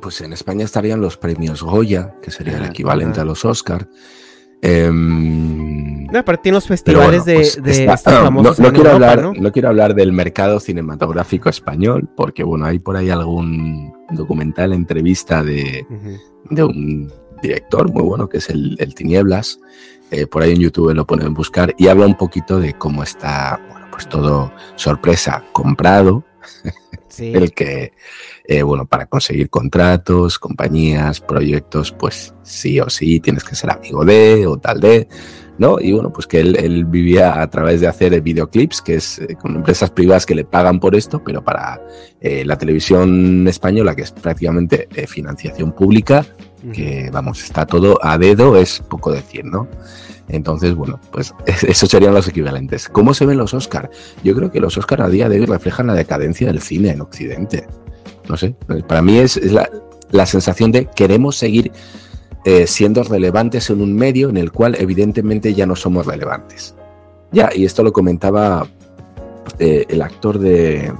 Pues 0.00 0.22
en 0.22 0.32
España 0.32 0.64
estarían 0.64 1.02
los 1.02 1.18
premios 1.18 1.62
Goya, 1.62 2.14
que 2.22 2.30
sería 2.30 2.56
el 2.56 2.64
equivalente 2.64 3.20
a 3.20 3.24
los 3.26 3.44
Oscar. 3.44 3.86
Em, 4.62 6.06
No, 6.06 6.18
aparte 6.20 6.44
tienen 6.44 6.54
los 6.56 6.64
pero 6.64 6.74
festivales 6.78 7.24
bueno, 7.24 7.38
pues 7.40 7.56
de, 7.56 7.62
de 7.62 7.70
está- 7.84 7.94
estos 7.94 8.12
no, 8.18 8.24
famosos 8.24 8.58
no 8.58 8.72
quiero 8.72 8.90
Europa, 8.90 9.10
hablar, 9.12 9.22
¿no? 9.22 9.32
¿no? 9.34 9.52
quiero 9.52 9.68
hablar 9.68 9.94
del 9.94 10.12
mercado 10.12 10.58
cinematográfico 10.60 11.48
español, 11.50 12.08
porque 12.16 12.42
bueno, 12.42 12.64
hay 12.66 12.78
por 12.78 12.96
ahí 12.96 13.10
algún 13.10 13.92
documental, 14.12 14.72
entrevista 14.72 15.42
de, 15.42 15.86
de 16.50 16.64
un 16.64 17.12
director 17.48 17.90
muy 17.90 18.02
bueno 18.02 18.28
que 18.28 18.38
es 18.38 18.48
el, 18.50 18.76
el 18.78 18.94
Tinieblas. 18.94 19.60
Eh, 20.10 20.26
por 20.26 20.42
ahí 20.42 20.52
en 20.52 20.60
YouTube 20.60 20.94
lo 20.94 21.06
pueden 21.06 21.34
buscar 21.34 21.74
y 21.78 21.88
habla 21.88 22.06
un 22.06 22.16
poquito 22.16 22.60
de 22.60 22.74
cómo 22.74 23.02
está, 23.02 23.60
bueno, 23.70 23.86
pues 23.90 24.08
todo 24.08 24.52
sorpresa 24.76 25.44
comprado, 25.52 26.24
Sí. 27.08 27.32
el 27.32 27.52
que, 27.52 27.92
eh, 28.44 28.62
bueno, 28.62 28.86
para 28.86 29.06
conseguir 29.06 29.48
contratos, 29.48 30.38
compañías, 30.38 31.20
proyectos, 31.20 31.92
pues 31.92 32.34
sí 32.42 32.80
o 32.80 32.90
sí 32.90 33.20
tienes 33.20 33.44
que 33.44 33.54
ser 33.54 33.70
amigo 33.70 34.04
de 34.04 34.46
o 34.46 34.58
tal 34.58 34.80
de, 34.80 35.06
¿no? 35.58 35.78
Y 35.80 35.92
bueno, 35.92 36.12
pues 36.12 36.26
que 36.26 36.40
él, 36.40 36.56
él 36.56 36.84
vivía 36.84 37.40
a 37.40 37.48
través 37.48 37.80
de 37.80 37.86
hacer 37.86 38.20
videoclips, 38.20 38.82
que 38.82 38.96
es 38.96 39.18
eh, 39.18 39.36
con 39.40 39.54
empresas 39.54 39.90
privadas 39.90 40.26
que 40.26 40.34
le 40.34 40.44
pagan 40.44 40.80
por 40.80 40.94
esto, 40.94 41.22
pero 41.24 41.42
para 41.42 41.80
eh, 42.20 42.44
la 42.44 42.58
televisión 42.58 43.46
española, 43.46 43.94
que 43.94 44.02
es 44.02 44.12
prácticamente 44.12 44.88
eh, 44.94 45.06
financiación 45.06 45.72
pública, 45.72 46.24
que 46.72 47.10
vamos, 47.12 47.44
está 47.44 47.66
todo 47.66 47.98
a 48.02 48.16
dedo, 48.16 48.56
es 48.56 48.80
poco 48.88 49.12
decir, 49.12 49.44
¿no? 49.44 49.68
Entonces, 50.28 50.74
bueno, 50.74 50.98
pues 51.12 51.34
esos 51.68 51.90
serían 51.90 52.14
los 52.14 52.26
equivalentes. 52.26 52.88
¿Cómo 52.88 53.12
se 53.12 53.26
ven 53.26 53.36
los 53.36 53.52
Oscar? 53.52 53.90
Yo 54.22 54.34
creo 54.34 54.50
que 54.50 54.60
los 54.60 54.78
Oscar 54.78 55.02
a 55.02 55.08
día 55.08 55.28
de 55.28 55.40
hoy 55.40 55.46
reflejan 55.46 55.88
la 55.88 55.94
decadencia 55.94 56.46
del 56.46 56.62
cine 56.62 56.90
en 56.90 57.02
Occidente. 57.02 57.66
No 58.28 58.38
sé, 58.38 58.56
para 58.88 59.02
mí 59.02 59.18
es, 59.18 59.36
es 59.36 59.52
la, 59.52 59.68
la 60.10 60.24
sensación 60.24 60.72
de 60.72 60.86
queremos 60.86 61.36
seguir 61.36 61.70
eh, 62.44 62.66
siendo 62.66 63.02
relevantes 63.02 63.70
en 63.70 63.80
un 63.80 63.94
medio 63.94 64.28
en 64.28 64.36
el 64.36 64.52
cual 64.52 64.76
evidentemente 64.78 65.54
ya 65.54 65.66
no 65.66 65.76
somos 65.76 66.06
relevantes. 66.06 66.74
Ya, 67.32 67.50
y 67.54 67.64
esto 67.64 67.82
lo 67.82 67.92
comentaba 67.92 68.66
eh, 69.58 69.84
el 69.88 70.02
actor 70.02 70.38
de, 70.38 70.92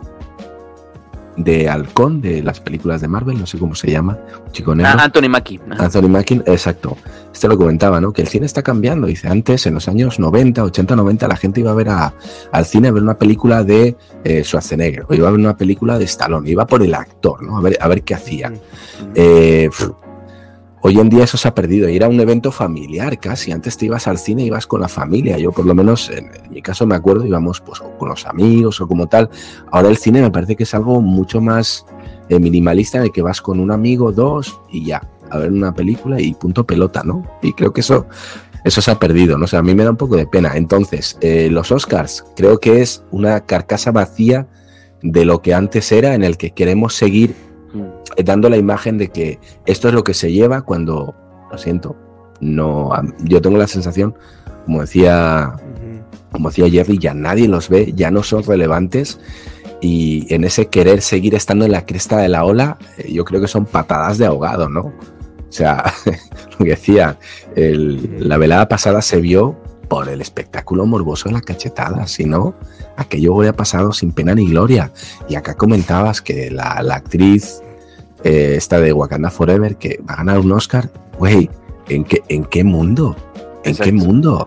de 1.36 1.68
Halcón, 1.68 2.20
de 2.20 2.42
las 2.42 2.60
películas 2.60 3.00
de 3.00 3.08
Marvel, 3.08 3.38
no 3.38 3.46
sé 3.46 3.58
cómo 3.58 3.74
se 3.74 3.90
llama, 3.90 4.18
chico 4.52 4.74
negro. 4.74 4.92
Ah, 4.96 5.04
Anthony 5.04 5.28
Mackie. 5.28 5.60
Anthony 5.78 6.08
Mackie, 6.08 6.42
exacto. 6.46 6.96
Este 7.32 7.48
lo 7.48 7.58
comentaba, 7.58 8.00
¿no? 8.00 8.12
Que 8.12 8.22
el 8.22 8.28
cine 8.28 8.46
está 8.46 8.62
cambiando. 8.62 9.08
Dice, 9.08 9.26
antes, 9.28 9.66
en 9.66 9.74
los 9.74 9.88
años 9.88 10.20
90, 10.20 10.62
80, 10.62 10.94
90, 10.94 11.26
la 11.26 11.36
gente 11.36 11.60
iba 11.60 11.72
a 11.72 11.74
ver 11.74 11.88
a- 11.88 12.14
al 12.52 12.64
cine 12.64 12.88
a 12.88 12.92
ver 12.92 13.02
una 13.02 13.18
película 13.18 13.64
de 13.64 13.96
eh, 14.22 14.44
Schwarzenegger, 14.44 15.04
o 15.08 15.14
iba 15.14 15.26
a 15.26 15.30
ver 15.32 15.40
una 15.40 15.56
película 15.56 15.98
de 15.98 16.04
Stallone, 16.04 16.48
iba 16.48 16.66
por 16.66 16.82
el 16.82 16.94
actor, 16.94 17.42
¿no? 17.42 17.58
A 17.58 17.60
ver, 17.60 17.76
a 17.80 17.88
ver 17.88 18.02
qué 18.02 18.14
hacía. 18.14 18.50
Ujú. 18.50 19.10
Eh, 19.16 19.68
hoy 20.86 20.98
en 20.98 21.08
día 21.08 21.24
eso 21.24 21.38
se 21.38 21.48
ha 21.48 21.54
perdido. 21.54 21.88
Ir 21.88 22.04
a 22.04 22.08
un 22.08 22.20
evento 22.20 22.52
familiar 22.52 23.18
casi. 23.18 23.52
Antes 23.52 23.78
te 23.78 23.86
ibas 23.86 24.06
al 24.06 24.18
cine, 24.18 24.44
ibas 24.44 24.66
con 24.66 24.82
la 24.82 24.88
familia. 24.88 25.38
Yo 25.38 25.50
por 25.50 25.64
lo 25.64 25.74
menos, 25.74 26.10
en, 26.10 26.30
mi 26.50 26.60
caso 26.60 26.86
me 26.86 26.94
acuerdo, 26.94 27.24
íbamos 27.24 27.62
pues 27.62 27.82
con 27.98 28.10
los 28.10 28.26
amigos 28.26 28.82
o 28.82 28.86
como 28.86 29.06
tal. 29.06 29.30
Ahora 29.72 29.88
el 29.88 29.96
cine 29.96 30.20
me 30.20 30.30
parece 30.30 30.56
que 30.56 30.64
es 30.64 30.74
algo 30.74 31.00
mucho 31.00 31.40
más 31.40 31.86
eh, 32.28 32.38
minimalista 32.38 32.98
en 32.98 33.04
el 33.04 33.12
que 33.12 33.22
vas 33.22 33.40
con 33.40 33.60
un 33.60 33.70
amigo, 33.70 34.12
dos 34.12 34.60
y 34.70 34.84
ya, 34.84 35.08
a 35.30 35.38
ver 35.38 35.52
una 35.52 35.74
película 35.74 36.20
y 36.20 36.34
punto 36.34 36.66
pelota, 36.66 37.02
¿no? 37.02 37.26
Y 37.40 37.54
creo 37.54 37.72
que 37.72 37.80
eso, 37.80 38.06
eso 38.62 38.82
se 38.82 38.90
ha 38.90 38.98
perdido, 38.98 39.38
¿no? 39.38 39.46
O 39.50 39.56
a 39.56 39.62
mí 39.62 39.74
me 39.74 39.84
da 39.84 39.90
un 39.90 39.96
poco 39.96 40.16
de 40.16 40.26
pena. 40.26 40.52
Entonces, 40.54 41.16
eh, 41.22 41.48
los 41.50 41.72
Oscars 41.72 42.26
creo 42.36 42.60
que 42.60 42.82
es 42.82 43.04
una 43.10 43.40
carcasa 43.40 43.90
vacía 43.90 44.48
de 45.00 45.24
lo 45.24 45.40
que 45.40 45.54
antes 45.54 45.92
era, 45.92 46.14
en 46.14 46.24
el 46.24 46.36
que 46.36 46.50
queremos 46.50 46.94
seguir 46.94 47.34
mm. 47.74 48.24
dando 48.24 48.48
la 48.48 48.56
imagen 48.56 48.98
de 48.98 49.08
que 49.08 49.38
esto 49.66 49.88
es 49.88 49.94
lo 49.94 50.04
que 50.04 50.14
se 50.14 50.32
lleva 50.32 50.62
cuando, 50.62 51.14
lo 51.50 51.58
siento, 51.58 51.96
no, 52.40 52.90
yo 53.24 53.40
tengo 53.40 53.58
la 53.58 53.66
sensación, 53.66 54.14
como 54.64 54.80
decía, 54.80 55.56
como 56.30 56.48
decía 56.48 56.70
Jerry, 56.70 56.98
ya 56.98 57.14
nadie 57.14 57.48
los 57.48 57.68
ve, 57.68 57.92
ya 57.94 58.10
no 58.10 58.22
son 58.22 58.42
relevantes 58.42 59.20
y 59.80 60.32
en 60.34 60.44
ese 60.44 60.66
querer 60.66 61.02
seguir 61.02 61.34
estando 61.34 61.64
en 61.64 61.72
la 61.72 61.84
cresta 61.84 62.16
de 62.18 62.28
la 62.28 62.44
ola, 62.44 62.78
eh, 62.98 63.12
yo 63.12 63.24
creo 63.24 63.40
que 63.40 63.48
son 63.48 63.66
patadas 63.66 64.18
de 64.18 64.26
ahogado, 64.26 64.68
¿no? 64.68 64.80
O 64.80 65.52
sea, 65.56 65.84
lo 66.58 66.64
que 66.64 66.70
decía, 66.70 67.18
la 67.54 68.38
velada 68.38 68.68
pasada 68.68 69.02
se 69.02 69.20
vio 69.20 69.56
por 69.88 70.08
el 70.08 70.20
espectáculo 70.20 70.86
morboso 70.86 71.28
de 71.28 71.34
la 71.34 71.40
cachetada, 71.40 72.06
si 72.06 72.24
no, 72.24 72.54
aquello 72.96 73.34
hubiera 73.34 73.54
pasado 73.54 73.92
sin 73.92 74.12
pena 74.12 74.34
ni 74.34 74.48
gloria. 74.48 74.92
Y 75.28 75.34
acá 75.34 75.54
comentabas 75.54 76.20
que 76.20 76.50
la, 76.50 76.78
actriz 76.94 77.62
eh, 78.22 78.54
esta 78.56 78.80
de 78.80 78.92
Wakanda 78.92 79.30
Forever, 79.30 79.76
que 79.76 80.00
va 80.08 80.14
a 80.14 80.16
ganar 80.18 80.38
un 80.38 80.52
Oscar, 80.52 80.90
güey, 81.18 81.50
¿en 81.88 82.04
qué, 82.04 82.22
¿en 82.28 82.44
qué 82.44 82.64
mundo? 82.64 83.16
¿En 83.64 83.76
qué 83.76 83.92
mundo? 83.92 84.46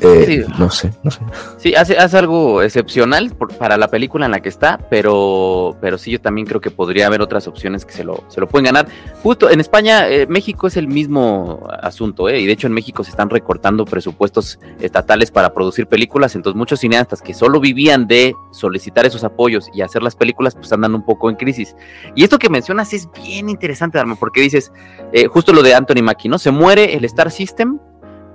Eh, 0.00 0.46
no 0.58 0.70
sé, 0.70 0.92
no 1.02 1.10
sé. 1.10 1.20
Sí, 1.56 1.74
hace, 1.74 1.96
hace 1.96 2.18
algo 2.18 2.62
excepcional 2.62 3.34
para 3.58 3.76
la 3.76 3.88
película 3.88 4.26
en 4.26 4.32
la 4.32 4.40
que 4.40 4.48
está, 4.48 4.78
pero, 4.90 5.76
pero 5.80 5.96
sí, 5.96 6.10
yo 6.10 6.20
también 6.20 6.46
creo 6.46 6.60
que 6.60 6.70
podría 6.70 7.06
haber 7.06 7.22
otras 7.22 7.48
opciones 7.48 7.84
que 7.84 7.92
se 7.92 8.04
lo, 8.04 8.24
se 8.28 8.40
lo 8.40 8.46
pueden 8.46 8.66
ganar. 8.66 8.88
Justo 9.22 9.48
en 9.48 9.60
España, 9.60 10.08
eh, 10.08 10.26
México 10.26 10.66
es 10.66 10.76
el 10.76 10.88
mismo 10.88 11.66
asunto, 11.80 12.28
¿eh? 12.28 12.40
y 12.40 12.46
de 12.46 12.52
hecho 12.52 12.66
en 12.66 12.74
México 12.74 13.04
se 13.04 13.10
están 13.10 13.30
recortando 13.30 13.84
presupuestos 13.84 14.58
estatales 14.80 15.30
para 15.30 15.54
producir 15.54 15.86
películas, 15.86 16.34
entonces 16.34 16.58
muchos 16.58 16.80
cineastas 16.80 17.22
que 17.22 17.32
solo 17.32 17.58
vivían 17.58 18.06
de 18.06 18.34
solicitar 18.52 19.06
esos 19.06 19.24
apoyos 19.24 19.70
y 19.72 19.80
hacer 19.80 20.02
las 20.02 20.14
películas, 20.14 20.54
pues 20.54 20.72
andan 20.72 20.94
un 20.94 21.04
poco 21.04 21.30
en 21.30 21.36
crisis. 21.36 21.74
Y 22.14 22.22
esto 22.22 22.38
que 22.38 22.50
mencionas 22.50 22.92
es 22.92 23.08
bien 23.12 23.48
interesante, 23.48 23.96
Darme, 23.96 24.16
porque 24.16 24.42
dices, 24.42 24.72
eh, 25.12 25.26
justo 25.26 25.52
lo 25.52 25.62
de 25.62 25.74
Anthony 25.74 26.02
Mackie, 26.02 26.28
¿no? 26.28 26.38
Se 26.38 26.50
muere 26.50 26.94
el 26.96 27.04
Star 27.06 27.30
System 27.30 27.78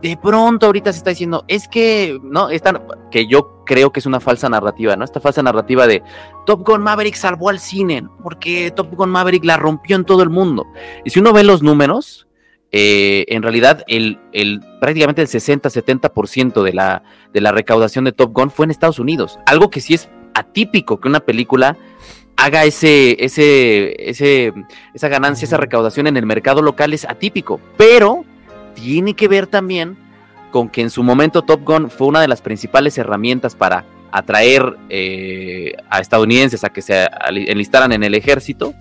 de 0.01 0.17
pronto 0.17 0.65
ahorita 0.65 0.91
se 0.91 0.97
está 0.97 1.11
diciendo, 1.11 1.45
es 1.47 1.67
que, 1.67 2.19
¿no? 2.23 2.49
Esta, 2.49 2.81
que 3.11 3.27
yo 3.27 3.63
creo 3.65 3.91
que 3.91 3.99
es 3.99 4.05
una 4.05 4.19
falsa 4.19 4.49
narrativa, 4.49 4.95
¿no? 4.95 5.05
Esta 5.05 5.19
falsa 5.19 5.43
narrativa 5.43 5.85
de 5.87 6.01
Top 6.45 6.65
Gun 6.65 6.81
Maverick 6.81 7.15
salvó 7.15 7.49
al 7.49 7.59
cine, 7.59 8.07
porque 8.23 8.71
Top 8.71 8.93
Gun 8.95 9.09
Maverick 9.09 9.45
la 9.45 9.57
rompió 9.57 9.95
en 9.95 10.05
todo 10.05 10.23
el 10.23 10.29
mundo. 10.29 10.65
Y 11.05 11.11
si 11.11 11.19
uno 11.19 11.33
ve 11.33 11.43
los 11.43 11.61
números, 11.61 12.27
eh, 12.71 13.25
en 13.27 13.43
realidad 13.43 13.83
el, 13.87 14.19
el, 14.31 14.61
prácticamente 14.79 15.21
el 15.21 15.27
60-70% 15.27 16.63
de 16.63 16.73
la, 16.73 17.03
de 17.33 17.41
la 17.41 17.51
recaudación 17.51 18.05
de 18.05 18.11
Top 18.11 18.31
Gun 18.33 18.49
fue 18.49 18.65
en 18.65 18.71
Estados 18.71 18.97
Unidos. 18.97 19.39
Algo 19.45 19.69
que 19.69 19.81
sí 19.81 19.93
es 19.93 20.09
atípico 20.33 20.99
que 20.99 21.07
una 21.07 21.19
película 21.19 21.77
haga 22.37 22.63
ese, 22.63 23.23
ese, 23.23 24.09
ese, 24.09 24.53
esa 24.93 25.09
ganancia, 25.09 25.45
esa 25.45 25.57
recaudación 25.57 26.07
en 26.07 26.17
el 26.17 26.25
mercado 26.25 26.61
local 26.61 26.93
es 26.93 27.05
atípico. 27.05 27.59
Pero 27.77 28.25
tiene 28.73 29.13
que 29.13 29.27
ver 29.27 29.47
también 29.47 29.97
con 30.51 30.69
que 30.69 30.81
en 30.81 30.89
su 30.89 31.03
momento 31.03 31.41
Top 31.41 31.63
Gun 31.63 31.89
fue 31.89 32.07
una 32.07 32.21
de 32.21 32.27
las 32.27 32.41
principales 32.41 32.97
herramientas 32.97 33.55
para 33.55 33.86
atraer 34.12 34.77
eh, 34.89 35.73
a 35.89 35.99
estadounidenses 35.99 36.63
a 36.63 36.69
que 36.69 36.81
se 36.81 37.07
enlistaran 37.29 37.91
en 37.93 38.03
el 38.03 38.13
ejército. 38.13 38.73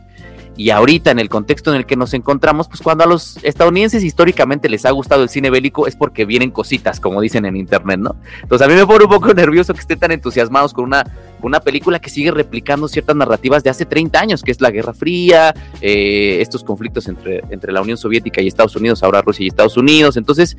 Y 0.56 0.70
ahorita, 0.70 1.10
en 1.10 1.20
el 1.20 1.30
contexto 1.30 1.70
en 1.70 1.76
el 1.76 1.86
que 1.86 1.96
nos 1.96 2.12
encontramos, 2.12 2.68
pues 2.68 2.82
cuando 2.82 3.04
a 3.04 3.06
los 3.06 3.38
estadounidenses 3.44 4.04
históricamente 4.04 4.68
les 4.68 4.84
ha 4.84 4.90
gustado 4.90 5.22
el 5.22 5.30
cine 5.30 5.48
bélico 5.48 5.86
es 5.86 5.96
porque 5.96 6.26
vienen 6.26 6.50
cositas, 6.50 7.00
como 7.00 7.20
dicen 7.20 7.46
en 7.46 7.56
internet, 7.56 8.00
¿no? 8.00 8.16
Entonces 8.42 8.66
a 8.66 8.68
mí 8.68 8.74
me 8.74 8.84
pone 8.84 9.04
un 9.04 9.10
poco 9.10 9.32
nervioso 9.34 9.72
que 9.72 9.80
estén 9.80 9.98
tan 9.98 10.10
entusiasmados 10.10 10.74
con 10.74 10.84
una 10.84 11.06
una 11.46 11.60
película 11.60 11.98
que 11.98 12.10
sigue 12.10 12.30
replicando 12.30 12.88
ciertas 12.88 13.16
narrativas 13.16 13.62
de 13.62 13.70
hace 13.70 13.86
30 13.86 14.20
años, 14.20 14.42
que 14.42 14.50
es 14.50 14.60
la 14.60 14.70
Guerra 14.70 14.92
Fría, 14.92 15.54
eh, 15.80 16.38
estos 16.40 16.64
conflictos 16.64 17.08
entre, 17.08 17.42
entre 17.50 17.72
la 17.72 17.82
Unión 17.82 17.96
Soviética 17.96 18.40
y 18.40 18.46
Estados 18.48 18.76
Unidos, 18.76 19.02
ahora 19.02 19.22
Rusia 19.22 19.44
y 19.44 19.48
Estados 19.48 19.76
Unidos. 19.76 20.16
Entonces, 20.16 20.56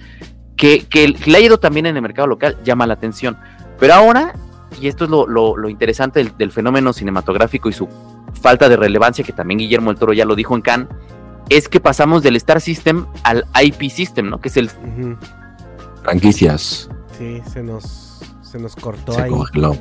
que, 0.56 0.86
que, 0.86 1.08
le 1.08 1.38
ha 1.38 1.42
ido 1.42 1.60
también 1.60 1.86
en 1.86 1.96
el 1.96 2.02
mercado 2.02 2.28
local 2.28 2.58
llama 2.64 2.86
la 2.88 2.94
atención. 2.94 3.38
Pero 3.80 3.94
ahora, 3.94 4.34
y 4.80 4.88
esto 4.88 5.06
es 5.06 5.10
lo, 5.10 5.70
interesante 5.70 6.24
del, 6.38 6.52
fenómeno 6.52 6.94
cinematográfico 6.94 7.70
y 7.70 7.74
su 7.74 7.88
falta 8.42 8.70
de 8.70 8.78
relevancia, 8.78 9.24
que 9.24 9.34
también 9.34 9.60
Guillermo 9.60 9.92
el 9.92 9.98
Toro 9.98 10.14
ya 10.14 10.26
lo 10.26 10.36
dijo 10.36 10.56
en 10.56 10.62
Cannes, 10.62 10.88
es 11.50 11.68
que 11.68 11.80
pasamos 11.80 12.24
del 12.24 12.36
Star 12.38 12.62
System 12.62 13.06
al 13.24 13.46
IP 13.62 13.90
System, 13.90 14.30
¿no? 14.30 14.40
Que 14.40 14.50
es 14.50 14.58
el... 14.58 14.70
Franquicias. 16.04 16.90
Sí, 17.18 17.42
se 17.52 17.62
nos, 17.62 18.22
se 18.42 18.60
nos 18.60 18.76
cortó 18.76 19.18
ahí. 19.20 19.32
Ah, 19.32 19.74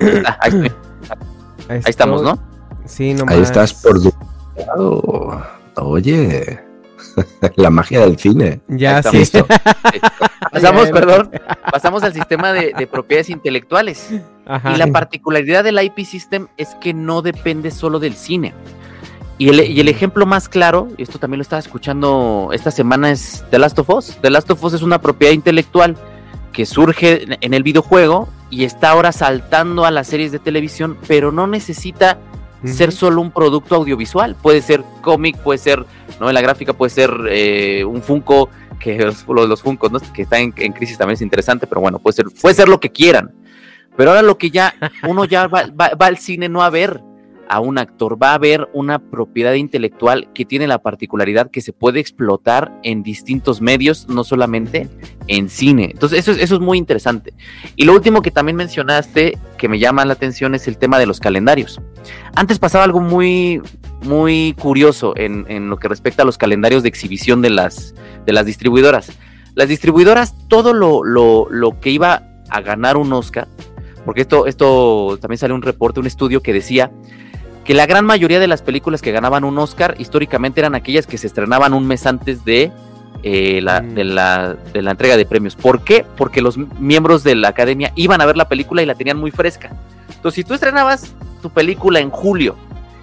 ahí, 0.40 1.82
estamos, 1.86 2.22
¿no? 2.22 2.38
Sí, 2.84 3.14
Ahí 3.26 3.42
estás 3.42 3.74
por 3.74 3.98
Oye, 5.80 6.60
la 7.56 7.70
magia 7.70 8.00
del 8.00 8.18
cine. 8.18 8.60
Ya, 8.68 9.02
sí. 9.02 9.22
Pasamos, 10.52 10.90
perdón, 10.90 11.30
pasamos 11.70 12.02
al 12.02 12.14
sistema 12.14 12.52
de, 12.52 12.86
propiedades 12.86 13.30
intelectuales. 13.30 14.10
Y 14.10 14.76
la 14.76 14.86
particularidad 14.88 15.62
del 15.62 15.80
IP 15.80 16.04
System 16.04 16.48
es 16.56 16.74
que 16.80 16.94
no 16.94 17.22
depende 17.22 17.70
solo 17.70 17.98
del 17.98 18.14
cine. 18.14 18.54
Y 19.36 19.50
el, 19.50 19.60
y 19.60 19.78
el, 19.78 19.88
ejemplo 19.88 20.26
más 20.26 20.48
claro, 20.48 20.88
y 20.96 21.02
esto 21.02 21.18
también 21.18 21.38
lo 21.38 21.42
estaba 21.42 21.60
escuchando 21.60 22.48
esta 22.52 22.72
semana, 22.72 23.12
es 23.12 23.44
The 23.50 23.58
Last 23.58 23.78
of 23.78 23.90
Us. 23.90 24.18
The 24.20 24.30
Last 24.30 24.50
of 24.50 24.64
Us 24.64 24.72
es 24.72 24.82
una 24.82 25.00
propiedad 25.00 25.32
intelectual 25.32 25.96
que 26.52 26.66
surge 26.66 27.38
en 27.40 27.54
el 27.54 27.62
videojuego 27.62 28.28
y 28.50 28.64
está 28.64 28.90
ahora 28.90 29.12
saltando 29.12 29.84
a 29.84 29.90
las 29.90 30.06
series 30.06 30.32
de 30.32 30.38
televisión, 30.38 30.96
pero 31.06 31.32
no 31.32 31.46
necesita 31.46 32.18
ser 32.64 32.92
solo 32.92 33.20
un 33.20 33.30
producto 33.30 33.76
audiovisual. 33.76 34.34
Puede 34.34 34.62
ser 34.62 34.82
cómic, 35.02 35.36
puede 35.38 35.58
ser 35.58 35.84
novela 36.18 36.40
gráfica, 36.40 36.72
puede 36.72 36.90
ser 36.90 37.12
eh, 37.28 37.84
un 37.84 38.02
Funko, 38.02 38.48
que 38.80 38.98
los, 39.04 39.26
los 39.26 39.62
Funkos, 39.62 39.92
¿no? 39.92 40.00
que 40.12 40.22
están 40.22 40.52
en, 40.56 40.72
crisis 40.72 40.98
también 40.98 41.14
es 41.14 41.22
interesante, 41.22 41.66
pero 41.66 41.80
bueno, 41.80 41.98
puede 41.98 42.16
ser, 42.16 42.26
puede 42.40 42.54
ser 42.54 42.68
lo 42.68 42.80
que 42.80 42.90
quieran. 42.90 43.32
Pero 43.96 44.10
ahora 44.10 44.22
lo 44.22 44.38
que 44.38 44.50
ya 44.50 44.74
uno 45.08 45.24
ya 45.24 45.46
va, 45.46 45.66
va 45.74 46.06
al 46.06 46.18
cine 46.18 46.48
no 46.48 46.62
a 46.62 46.70
ver 46.70 47.00
a 47.48 47.60
un 47.60 47.78
actor, 47.78 48.22
va 48.22 48.32
a 48.32 48.34
haber 48.34 48.68
una 48.72 48.98
propiedad 48.98 49.54
intelectual 49.54 50.28
que 50.34 50.44
tiene 50.44 50.66
la 50.66 50.78
particularidad 50.78 51.50
que 51.50 51.60
se 51.60 51.72
puede 51.72 52.00
explotar 52.00 52.72
en 52.82 53.02
distintos 53.02 53.60
medios, 53.60 54.08
no 54.08 54.24
solamente 54.24 54.88
en 55.26 55.48
cine. 55.48 55.90
Entonces, 55.92 56.18
eso 56.20 56.32
es, 56.32 56.38
eso 56.38 56.56
es 56.56 56.60
muy 56.60 56.78
interesante. 56.78 57.34
Y 57.76 57.84
lo 57.84 57.94
último 57.94 58.22
que 58.22 58.30
también 58.30 58.56
mencionaste, 58.56 59.38
que 59.56 59.68
me 59.68 59.78
llama 59.78 60.04
la 60.04 60.12
atención, 60.12 60.54
es 60.54 60.68
el 60.68 60.78
tema 60.78 60.98
de 60.98 61.06
los 61.06 61.20
calendarios. 61.20 61.80
Antes 62.34 62.58
pasaba 62.58 62.84
algo 62.84 63.00
muy, 63.00 63.62
muy 64.02 64.54
curioso 64.60 65.14
en, 65.16 65.46
en 65.48 65.70
lo 65.70 65.78
que 65.78 65.88
respecta 65.88 66.22
a 66.22 66.26
los 66.26 66.38
calendarios 66.38 66.82
de 66.82 66.88
exhibición 66.88 67.42
de 67.42 67.50
las, 67.50 67.94
de 68.26 68.32
las 68.32 68.46
distribuidoras. 68.46 69.12
Las 69.54 69.68
distribuidoras, 69.68 70.34
todo 70.48 70.72
lo, 70.72 71.02
lo, 71.02 71.48
lo 71.50 71.80
que 71.80 71.90
iba 71.90 72.22
a 72.48 72.60
ganar 72.60 72.96
un 72.96 73.12
Oscar, 73.12 73.48
porque 74.04 74.22
esto, 74.22 74.46
esto 74.46 75.18
también 75.20 75.38
sale 75.38 75.52
un 75.52 75.60
reporte, 75.62 76.00
un 76.00 76.06
estudio 76.06 76.42
que 76.42 76.52
decía 76.52 76.90
que 77.68 77.74
la 77.74 77.84
gran 77.84 78.06
mayoría 78.06 78.40
de 78.40 78.46
las 78.46 78.62
películas 78.62 79.02
que 79.02 79.12
ganaban 79.12 79.44
un 79.44 79.58
Oscar 79.58 79.94
históricamente 79.98 80.58
eran 80.58 80.74
aquellas 80.74 81.06
que 81.06 81.18
se 81.18 81.26
estrenaban 81.26 81.74
un 81.74 81.86
mes 81.86 82.06
antes 82.06 82.42
de, 82.42 82.72
eh, 83.22 83.60
la, 83.60 83.82
mm. 83.82 83.94
de, 83.94 84.04
la, 84.04 84.54
de 84.54 84.80
la 84.80 84.92
entrega 84.92 85.18
de 85.18 85.26
premios. 85.26 85.54
¿Por 85.54 85.84
qué? 85.84 86.06
Porque 86.16 86.40
los 86.40 86.56
miembros 86.56 87.24
de 87.24 87.34
la 87.34 87.48
academia 87.48 87.92
iban 87.94 88.22
a 88.22 88.24
ver 88.24 88.38
la 88.38 88.48
película 88.48 88.80
y 88.80 88.86
la 88.86 88.94
tenían 88.94 89.18
muy 89.18 89.32
fresca. 89.32 89.70
Entonces, 90.08 90.36
si 90.36 90.44
tú 90.44 90.54
estrenabas 90.54 91.12
tu 91.42 91.50
película 91.50 92.00
en 92.00 92.08
julio 92.08 92.56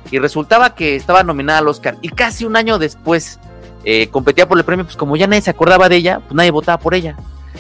y 0.10 0.18
resultaba 0.18 0.74
que 0.74 0.96
estaba 0.96 1.22
nominada 1.22 1.60
al 1.60 1.68
Oscar 1.68 1.98
y 2.02 2.10
casi 2.10 2.44
un 2.44 2.56
año 2.56 2.80
después 2.80 3.40
eh, 3.84 4.08
competía 4.08 4.48
por 4.48 4.58
el 4.58 4.64
premio, 4.64 4.86
pues 4.86 4.98
como 4.98 5.16
ya 5.16 5.28
nadie 5.28 5.44
se 5.44 5.52
acordaba 5.52 5.90
de 5.90 5.98
ella, 5.98 6.22
pues 6.22 6.34
nadie 6.34 6.50
votaba 6.50 6.80
por 6.80 6.96
ella. 6.96 7.16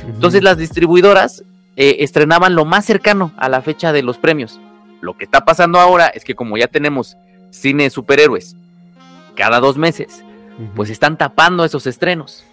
Entonces 0.07 0.41
las 0.41 0.57
distribuidoras 0.57 1.43
eh, 1.75 1.97
estrenaban 1.99 2.55
lo 2.55 2.65
más 2.65 2.83
cercano 2.83 3.31
a 3.37 3.47
la 3.47 3.61
fecha 3.61 3.93
de 3.93 4.01
los 4.01 4.17
premios. 4.17 4.59
Lo 5.05 5.15
que 5.15 5.23
está 5.23 5.45
pasando 5.45 5.79
ahora 5.79 6.07
es 6.07 6.23
que 6.23 6.33
como 6.33 6.57
ya 6.57 6.67
tenemos 6.67 7.15
cine 7.51 7.83
de 7.83 7.89
superhéroes 7.91 8.55
cada 9.35 9.59
dos 9.59 9.77
meses, 9.77 10.23
pues 10.75 10.89
están 10.89 11.15
tapando 11.15 11.63
esos 11.63 11.85
estrenos. 11.85 12.43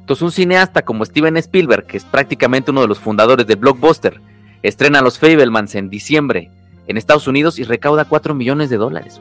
Entonces 0.00 0.22
un 0.22 0.32
cineasta 0.32 0.82
como 0.82 1.04
Steven 1.04 1.36
Spielberg, 1.36 1.86
que 1.86 1.96
es 1.96 2.04
prácticamente 2.04 2.72
uno 2.72 2.82
de 2.82 2.88
los 2.88 2.98
fundadores 2.98 3.46
de 3.46 3.54
Blockbuster, 3.54 4.20
estrena 4.62 5.02
Los 5.02 5.20
Fablemans 5.20 5.76
en 5.76 5.88
diciembre 5.88 6.50
en 6.88 6.96
Estados 6.96 7.28
Unidos 7.28 7.60
y 7.60 7.64
recauda 7.64 8.04
4 8.06 8.34
millones 8.34 8.70
de 8.70 8.76
dólares. 8.76 9.20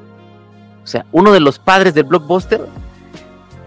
O 0.83 0.87
sea, 0.87 1.05
uno 1.11 1.31
de 1.31 1.39
los 1.39 1.59
padres 1.59 1.93
del 1.93 2.05
Blockbuster 2.05 2.67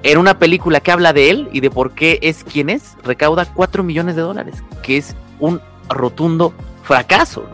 en 0.03 0.19
una 0.19 0.39
película 0.39 0.81
que 0.81 0.91
habla 0.91 1.13
de 1.13 1.31
él 1.31 1.49
y 1.53 1.61
de 1.61 1.71
por 1.71 1.93
qué 1.93 2.19
es 2.23 2.43
quien 2.43 2.71
es, 2.71 2.97
recauda 3.05 3.47
4 3.47 3.85
millones 3.85 4.17
de 4.17 4.23
dólares, 4.23 4.63
que 4.83 4.97
es 4.97 5.15
un 5.39 5.61
rotundo 5.89 6.53
fracaso. 6.83 7.47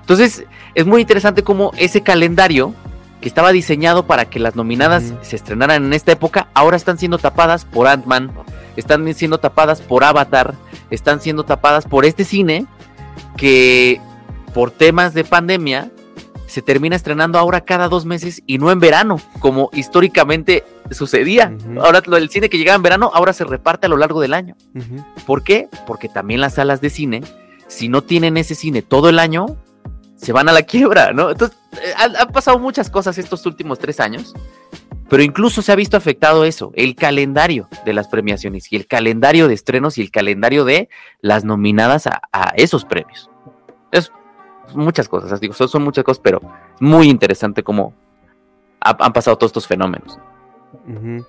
Entonces, 0.00 0.44
es 0.74 0.86
muy 0.86 1.00
interesante 1.00 1.42
cómo 1.42 1.72
ese 1.76 2.02
calendario 2.02 2.74
que 3.20 3.28
estaba 3.28 3.52
diseñado 3.52 4.06
para 4.06 4.24
que 4.24 4.40
las 4.40 4.56
nominadas 4.56 5.14
se 5.22 5.36
estrenaran 5.36 5.84
en 5.84 5.92
esta 5.92 6.12
época, 6.12 6.48
ahora 6.54 6.76
están 6.76 6.98
siendo 6.98 7.18
tapadas 7.18 7.64
por 7.64 7.86
Ant-Man, 7.86 8.32
están 8.76 9.12
siendo 9.14 9.38
tapadas 9.38 9.80
por 9.80 10.02
Avatar, 10.02 10.54
están 10.90 11.20
siendo 11.20 11.44
tapadas 11.44 11.86
por 11.86 12.04
este 12.04 12.24
cine 12.24 12.66
que 13.36 14.00
por 14.52 14.70
temas 14.70 15.14
de 15.14 15.24
pandemia 15.24 15.90
se 16.46 16.60
termina 16.60 16.96
estrenando 16.96 17.38
ahora 17.38 17.62
cada 17.62 17.88
dos 17.88 18.04
meses 18.04 18.42
y 18.46 18.58
no 18.58 18.70
en 18.70 18.80
verano, 18.80 19.18
como 19.38 19.70
históricamente 19.72 20.64
sucedía. 20.90 21.56
Ahora 21.80 22.02
el 22.04 22.28
cine 22.28 22.50
que 22.50 22.58
llegaba 22.58 22.76
en 22.76 22.82
verano 22.82 23.10
ahora 23.14 23.32
se 23.32 23.44
reparte 23.44 23.86
a 23.86 23.88
lo 23.88 23.96
largo 23.96 24.20
del 24.20 24.34
año. 24.34 24.56
¿Por 25.26 25.44
qué? 25.44 25.68
Porque 25.86 26.08
también 26.08 26.40
las 26.40 26.54
salas 26.54 26.80
de 26.80 26.90
cine, 26.90 27.22
si 27.68 27.88
no 27.88 28.02
tienen 28.02 28.36
ese 28.36 28.54
cine 28.54 28.82
todo 28.82 29.08
el 29.08 29.18
año, 29.18 29.56
se 30.22 30.32
van 30.32 30.48
a 30.48 30.52
la 30.52 30.62
quiebra, 30.62 31.12
¿no? 31.12 31.30
Entonces, 31.30 31.58
eh, 31.82 31.92
han, 31.96 32.28
pasado 32.28 32.58
muchas 32.60 32.88
cosas 32.88 33.18
estos 33.18 33.44
últimos 33.44 33.80
tres 33.80 33.98
años, 33.98 34.34
pero 35.08 35.24
incluso 35.24 35.62
se 35.62 35.72
ha 35.72 35.74
visto 35.74 35.96
afectado 35.96 36.44
eso, 36.44 36.70
el 36.74 36.94
calendario 36.94 37.68
de 37.84 37.92
las 37.92 38.06
premiaciones 38.06 38.72
y 38.72 38.76
el 38.76 38.86
calendario 38.86 39.48
de 39.48 39.54
estrenos 39.54 39.98
y 39.98 40.00
el 40.00 40.12
calendario 40.12 40.64
de 40.64 40.88
las 41.20 41.44
nominadas 41.44 42.06
a, 42.06 42.52
esos 42.54 42.84
premios. 42.84 43.30
Es 43.90 44.12
muchas 44.74 45.08
cosas, 45.08 45.40
digo, 45.40 45.54
son, 45.54 45.68
son 45.68 45.82
muchas 45.82 46.04
cosas, 46.04 46.20
pero 46.22 46.40
muy 46.78 47.08
interesante 47.08 47.64
cómo 47.64 47.92
ha- 48.80 48.96
han 49.00 49.12
pasado 49.12 49.36
todos 49.36 49.50
estos 49.50 49.66
fenómenos. 49.66 50.20
Ujú. 50.86 51.26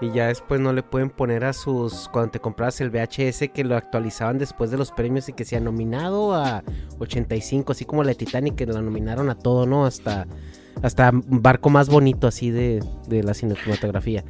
Y 0.00 0.10
ya 0.12 0.26
después 0.26 0.60
no 0.60 0.72
le 0.72 0.82
pueden 0.82 1.10
poner 1.10 1.44
a 1.44 1.52
sus. 1.52 2.08
Cuando 2.08 2.32
te 2.32 2.40
comprabas 2.40 2.80
el 2.80 2.90
VHS 2.90 3.50
que 3.54 3.64
lo 3.64 3.76
actualizaban 3.76 4.38
después 4.38 4.70
de 4.70 4.76
los 4.76 4.90
premios 4.90 5.28
y 5.28 5.32
que 5.32 5.44
se 5.44 5.56
ha 5.56 5.60
nominado 5.60 6.34
a 6.34 6.62
85, 6.98 7.72
así 7.72 7.84
como 7.84 8.02
la 8.02 8.14
Titanic 8.14 8.56
que 8.56 8.66
la 8.66 8.82
nominaron 8.82 9.30
a 9.30 9.36
todo, 9.36 9.66
¿no? 9.66 9.86
Hasta. 9.86 10.26
Hasta 10.82 11.12
barco 11.14 11.70
más 11.70 11.88
bonito 11.88 12.26
así 12.26 12.50
de, 12.50 12.82
de 13.06 13.22
la 13.22 13.32
cinematografía. 13.32 14.24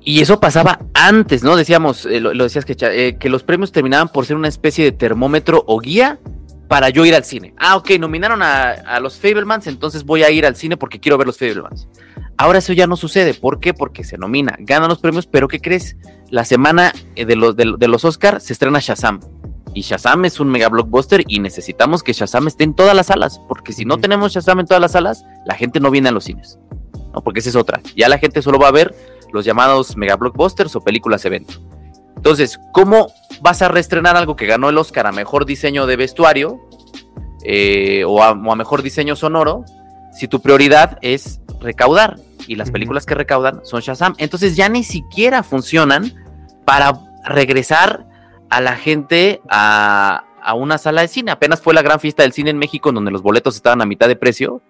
Y 0.00 0.20
eso 0.20 0.40
pasaba 0.40 0.80
antes, 0.94 1.42
¿no? 1.42 1.56
Decíamos, 1.56 2.06
eh, 2.06 2.20
lo, 2.20 2.32
decías 2.32 2.64
que, 2.64 2.76
eh, 2.80 3.16
que 3.18 3.28
los 3.28 3.42
premios 3.42 3.72
terminaban 3.72 4.08
por 4.08 4.24
ser 4.26 4.36
una 4.36 4.48
especie 4.48 4.84
de 4.84 4.92
termómetro 4.92 5.64
o 5.66 5.78
guía 5.80 6.18
para 6.66 6.90
yo 6.90 7.04
ir 7.04 7.14
al 7.14 7.24
cine. 7.24 7.54
Ah, 7.58 7.76
ok, 7.76 7.90
nominaron 7.98 8.42
a, 8.42 8.70
a 8.70 9.00
los 9.00 9.18
Fablemans, 9.18 9.66
entonces 9.66 10.04
voy 10.04 10.22
a 10.22 10.30
ir 10.30 10.46
al 10.46 10.56
cine 10.56 10.76
porque 10.76 11.00
quiero 11.00 11.18
ver 11.18 11.26
los 11.26 11.38
Fablemans. 11.38 11.88
Ahora 12.38 12.60
eso 12.60 12.72
ya 12.72 12.86
no 12.86 12.96
sucede. 12.96 13.34
¿Por 13.34 13.58
qué? 13.58 13.74
Porque 13.74 14.04
se 14.04 14.16
nomina, 14.16 14.56
ganan 14.60 14.88
los 14.88 15.00
premios, 15.00 15.26
pero 15.26 15.48
¿qué 15.48 15.60
crees? 15.60 15.96
La 16.30 16.44
semana 16.44 16.92
eh, 17.16 17.24
de 17.24 17.34
los, 17.34 17.56
de, 17.56 17.74
de 17.76 17.88
los 17.88 18.04
Oscar 18.04 18.40
se 18.40 18.52
estrena 18.52 18.78
Shazam. 18.78 19.20
Y 19.74 19.82
Shazam 19.82 20.24
es 20.24 20.40
un 20.40 20.48
mega 20.48 20.68
blockbuster 20.68 21.24
y 21.26 21.40
necesitamos 21.40 22.02
que 22.02 22.12
Shazam 22.12 22.46
esté 22.46 22.64
en 22.64 22.74
todas 22.74 22.94
las 22.94 23.06
salas, 23.06 23.40
porque 23.48 23.72
si 23.72 23.84
no 23.84 23.98
tenemos 23.98 24.32
Shazam 24.32 24.60
en 24.60 24.66
todas 24.66 24.80
las 24.80 24.92
salas, 24.92 25.24
la 25.46 25.54
gente 25.54 25.80
no 25.80 25.90
viene 25.90 26.08
a 26.08 26.12
los 26.12 26.24
cines. 26.24 26.58
¿no? 27.12 27.22
Porque 27.22 27.40
esa 27.40 27.50
es 27.50 27.56
otra. 27.56 27.80
Ya 27.96 28.08
la 28.08 28.18
gente 28.18 28.40
solo 28.40 28.58
va 28.58 28.68
a 28.68 28.72
ver 28.72 28.94
los 29.32 29.44
llamados 29.44 29.96
mega 29.96 30.16
blockbusters 30.16 30.74
o 30.76 30.80
películas 30.80 31.24
evento. 31.24 31.54
Entonces, 32.16 32.58
¿cómo 32.72 33.12
vas 33.40 33.62
a 33.62 33.68
reestrenar 33.68 34.16
algo 34.16 34.36
que 34.36 34.46
ganó 34.46 34.68
el 34.68 34.78
Oscar 34.78 35.06
a 35.06 35.12
mejor 35.12 35.44
diseño 35.44 35.86
de 35.86 35.96
vestuario 35.96 36.60
eh, 37.44 38.04
o, 38.06 38.22
a, 38.22 38.30
o 38.30 38.52
a 38.52 38.56
mejor 38.56 38.82
diseño 38.82 39.16
sonoro 39.16 39.64
si 40.12 40.28
tu 40.28 40.40
prioridad 40.40 40.98
es 41.02 41.40
recaudar? 41.60 42.16
Y 42.48 42.56
las 42.56 42.70
películas 42.72 43.06
que 43.06 43.14
recaudan 43.14 43.60
son 43.62 43.80
Shazam. 43.80 44.14
Entonces 44.18 44.56
ya 44.56 44.68
ni 44.68 44.82
siquiera 44.82 45.42
funcionan 45.42 46.12
para 46.64 46.98
regresar 47.24 48.06
a 48.50 48.60
la 48.60 48.74
gente 48.74 49.40
a, 49.48 50.24
a 50.42 50.54
una 50.54 50.78
sala 50.78 51.02
de 51.02 51.08
cine. 51.08 51.30
Apenas 51.30 51.60
fue 51.60 51.74
la 51.74 51.82
gran 51.82 52.00
fiesta 52.00 52.22
del 52.22 52.32
cine 52.32 52.50
en 52.50 52.58
México, 52.58 52.88
en 52.88 52.96
donde 52.96 53.10
los 53.10 53.22
boletos 53.22 53.54
estaban 53.54 53.82
a 53.82 53.86
mitad 53.86 54.08
de 54.08 54.16
precio, 54.16 54.62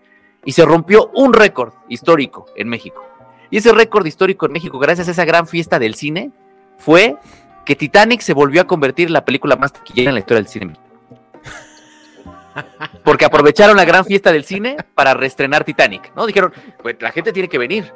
y 0.44 0.52
se 0.52 0.64
rompió 0.64 1.10
un 1.14 1.32
récord 1.32 1.72
histórico 1.88 2.46
en 2.56 2.68
México. 2.68 3.04
Y 3.50 3.58
ese 3.58 3.72
récord 3.72 4.04
histórico 4.04 4.46
en 4.46 4.52
México, 4.52 4.78
gracias 4.78 5.08
a 5.08 5.12
esa 5.12 5.24
gran 5.24 5.46
fiesta 5.46 5.78
del 5.78 5.94
cine, 5.94 6.32
fue 6.78 7.16
que 7.64 7.76
Titanic 7.76 8.20
se 8.20 8.34
volvió 8.34 8.62
a 8.62 8.66
convertir 8.66 9.06
en 9.06 9.12
la 9.12 9.24
película 9.24 9.56
más 9.56 9.72
taquillera 9.72 10.10
en 10.10 10.14
la 10.14 10.20
historia 10.20 10.42
del 10.42 10.48
cine. 10.48 10.74
Porque 13.04 13.24
aprovecharon 13.24 13.76
la 13.76 13.84
gran 13.84 14.04
fiesta 14.04 14.32
del 14.32 14.44
cine 14.44 14.76
para 14.94 15.14
reestrenar 15.14 15.64
Titanic, 15.64 16.12
¿no? 16.16 16.26
Dijeron, 16.26 16.52
pues 16.82 16.96
la 17.00 17.10
gente 17.12 17.32
tiene 17.32 17.48
que 17.48 17.58
venir. 17.58 17.92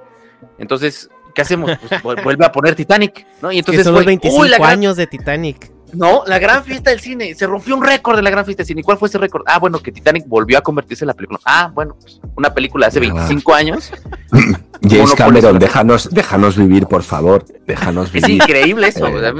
Entonces, 0.58 1.08
¿qué 1.34 1.42
hacemos? 1.42 1.70
Pues 1.88 2.02
vu- 2.02 2.22
vuelve 2.24 2.44
a 2.44 2.52
poner 2.52 2.74
Titanic, 2.74 3.26
¿no? 3.40 3.52
Y 3.52 3.58
entonces 3.58 3.84
son 3.84 3.94
los 3.94 4.02
fue, 4.02 4.06
25 4.10 4.42
"Uy, 4.42 4.48
la 4.48 4.58
gran- 4.58 4.70
años 4.70 4.96
de 4.96 5.06
Titanic. 5.06 5.70
no, 5.92 6.22
la 6.26 6.38
gran 6.38 6.64
fiesta 6.64 6.90
del 6.90 7.00
cine. 7.00 7.34
Se 7.34 7.46
rompió 7.46 7.76
un 7.76 7.82
récord 7.84 8.16
de 8.16 8.22
la 8.22 8.30
gran 8.30 8.44
fiesta 8.44 8.62
del 8.62 8.66
cine. 8.68 8.80
¿Y 8.80 8.84
cuál 8.84 8.98
fue 8.98 9.08
ese 9.08 9.18
récord? 9.18 9.42
Ah, 9.46 9.58
bueno, 9.58 9.78
que 9.80 9.92
Titanic 9.92 10.24
volvió 10.26 10.58
a 10.58 10.62
convertirse 10.62 11.04
en 11.04 11.08
la 11.08 11.14
película. 11.14 11.38
Ah, 11.44 11.70
bueno, 11.74 11.96
pues, 12.00 12.20
una 12.36 12.52
película 12.52 12.86
de 12.86 12.88
hace 12.88 12.98
Ah. 12.98 13.00
25 13.12 13.54
años. 13.54 13.92
James 14.88 15.14
Cameron, 15.14 15.58
déjanos, 15.58 16.08
déjanos 16.10 16.56
vivir, 16.56 16.86
por 16.86 17.02
favor. 17.02 17.44
Déjanos 17.66 18.06
Es 18.08 18.12
vivir. 18.12 18.42
increíble 18.42 18.88
eso. 18.88 19.06
Eh, 19.06 19.28
es 19.28 19.32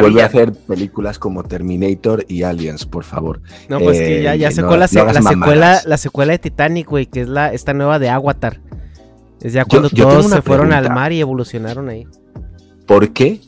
vuelve, 0.00 0.22
a 0.22 0.26
hacer 0.26 0.52
películas 0.52 1.18
como 1.18 1.42
Terminator 1.44 2.24
y 2.28 2.42
Aliens, 2.44 2.86
por 2.86 3.04
favor. 3.04 3.40
No, 3.68 3.80
pues 3.80 3.98
que 3.98 4.22
ya, 4.22 4.34
Eh, 4.34 4.38
ya 4.38 4.50
no- 4.50 4.54
sacó 4.56 4.76
la, 4.76 4.86
no 4.86 5.30
secuela, 5.30 5.80
la 5.84 5.96
secuela 5.96 6.32
de 6.32 6.38
Titanic, 6.38 6.88
güey, 6.88 7.06
que 7.06 7.22
es 7.22 7.28
la 7.28 7.52
esta 7.52 7.74
nueva 7.74 7.98
de 7.98 8.08
Avatar. 8.10 8.60
Es 9.42 9.52
ya 9.52 9.64
cuando 9.64 9.88
yo 9.90 10.08
todos 10.08 10.30
se 10.30 10.42
fueron 10.42 10.72
al 10.72 10.88
mar 10.90 11.12
y 11.12 11.20
evolucionaron 11.20 11.88
ahí. 11.88 12.06
¿Por 12.86 13.12
qué, 13.12 13.40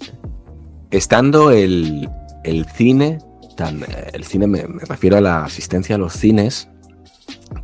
estando 0.91 1.51
el, 1.51 2.09
el 2.45 2.67
cine, 2.67 3.19
tan, 3.57 3.83
eh, 3.83 4.11
el 4.13 4.25
cine 4.25 4.47
me, 4.47 4.67
me 4.67 4.85
refiero 4.85 5.17
a 5.17 5.21
la 5.21 5.45
asistencia 5.45 5.95
a 5.97 5.99
los 5.99 6.13
cines, 6.15 6.69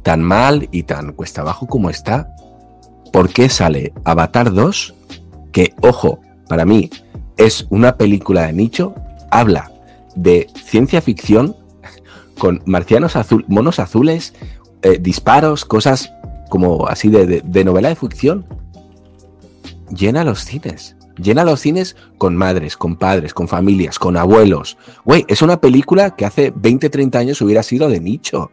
tan 0.03 0.23
mal 0.23 0.69
y 0.71 0.85
tan 0.85 1.13
cuesta 1.13 1.41
abajo 1.43 1.67
como 1.67 1.91
está, 1.91 2.29
¿por 3.13 3.29
qué 3.33 3.49
sale 3.49 3.93
Avatar 4.05 4.53
2? 4.53 4.95
Que, 5.53 5.75
ojo, 5.83 6.21
para 6.49 6.65
mí 6.65 6.91
es 7.37 7.67
una 7.71 7.97
película 7.97 8.47
de 8.47 8.53
nicho, 8.53 8.95
habla 9.31 9.71
de 10.15 10.49
ciencia 10.65 11.01
ficción 11.01 11.57
con 12.39 12.63
marcianos 12.67 13.17
azul, 13.17 13.45
monos 13.49 13.79
azules, 13.79 14.35
eh, 14.83 14.99
disparos, 15.01 15.65
cosas 15.65 16.13
como 16.51 16.87
así 16.89 17.09
de, 17.09 17.27
de- 17.27 17.43
de 17.45 17.65
novela 17.65 17.89
de 17.89 17.97
ficción. 17.97 18.45
Llena 19.91 20.25
los 20.25 20.45
cines. 20.45 20.97
Llena 21.17 21.45
los 21.45 21.61
cines 21.61 21.95
con 22.19 22.37
madres, 22.37 22.77
con 22.77 22.97
padres, 22.97 23.35
con 23.35 23.47
familias, 23.47 23.99
con 23.99 24.17
abuelos. 24.17 24.79
Güey, 25.05 25.25
es 25.29 25.43
una 25.43 25.61
película 25.61 26.17
que 26.17 26.25
hace 26.25 26.53
20, 26.57 26.89
30 26.89 27.19
años 27.19 27.41
hubiera 27.43 27.63
sido 27.63 27.89
de 27.91 28.01
nicho. 28.01 28.51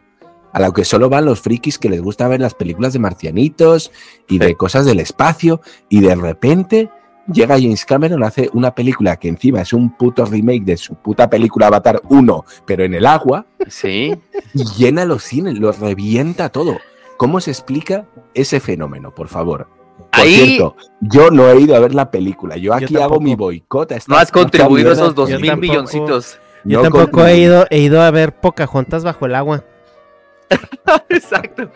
A 0.51 0.59
lo 0.61 0.73
que 0.73 0.83
solo 0.85 1.09
van 1.09 1.25
los 1.25 1.41
frikis 1.41 1.77
que 1.77 1.89
les 1.89 2.01
gusta 2.01 2.27
ver 2.27 2.41
las 2.41 2.53
películas 2.55 2.93
de 2.93 2.99
marcianitos 2.99 3.91
y 4.27 4.39
de 4.39 4.55
cosas 4.55 4.85
del 4.85 4.99
espacio. 4.99 5.61
Y 5.89 5.99
de 6.01 6.15
repente 6.15 6.89
llega 7.31 7.55
James 7.59 7.85
Cameron, 7.85 8.23
hace 8.23 8.49
una 8.53 8.73
película 8.73 9.17
que 9.17 9.27
encima 9.27 9.61
es 9.61 9.73
un 9.73 9.95
puto 9.95 10.25
remake 10.25 10.63
de 10.63 10.77
su 10.77 10.95
puta 10.95 11.29
película 11.29 11.67
Avatar 11.67 12.01
1, 12.09 12.45
pero 12.65 12.83
en 12.83 12.95
el 12.95 13.05
agua, 13.05 13.45
Sí. 13.67 14.15
y 14.55 14.63
llena 14.77 15.05
los 15.05 15.23
cines, 15.23 15.59
los 15.59 15.77
revienta 15.79 16.49
todo. 16.49 16.77
¿Cómo 17.17 17.39
se 17.41 17.51
explica 17.51 18.05
ese 18.33 18.59
fenómeno, 18.59 19.13
por 19.13 19.27
favor? 19.27 19.67
Por 20.11 20.21
Ahí- 20.21 20.33
cierto, 20.35 20.75
yo 21.01 21.29
no 21.29 21.47
he 21.49 21.59
ido 21.59 21.75
a 21.75 21.79
ver 21.79 21.93
la 21.93 22.09
película. 22.09 22.57
Yo 22.57 22.73
aquí 22.73 22.95
hago 22.97 23.19
mi 23.19 23.35
boicot. 23.35 23.91
No 24.07 24.15
has 24.17 24.31
contribuido 24.31 24.91
esos 24.93 25.13
dos 25.13 25.29
mil 25.29 25.57
milloncitos. 25.57 26.39
Yo 26.65 26.81
No 26.81 26.89
tampoco 26.89 27.25
he 27.25 27.37
ido, 27.37 27.67
he 27.69 27.79
ido 27.79 28.01
a 28.01 28.09
ver 28.11 28.33
Pocahontas 28.35 29.03
bajo 29.03 29.25
el 29.27 29.35
agua. 29.35 29.63
Exacto. 31.09 31.71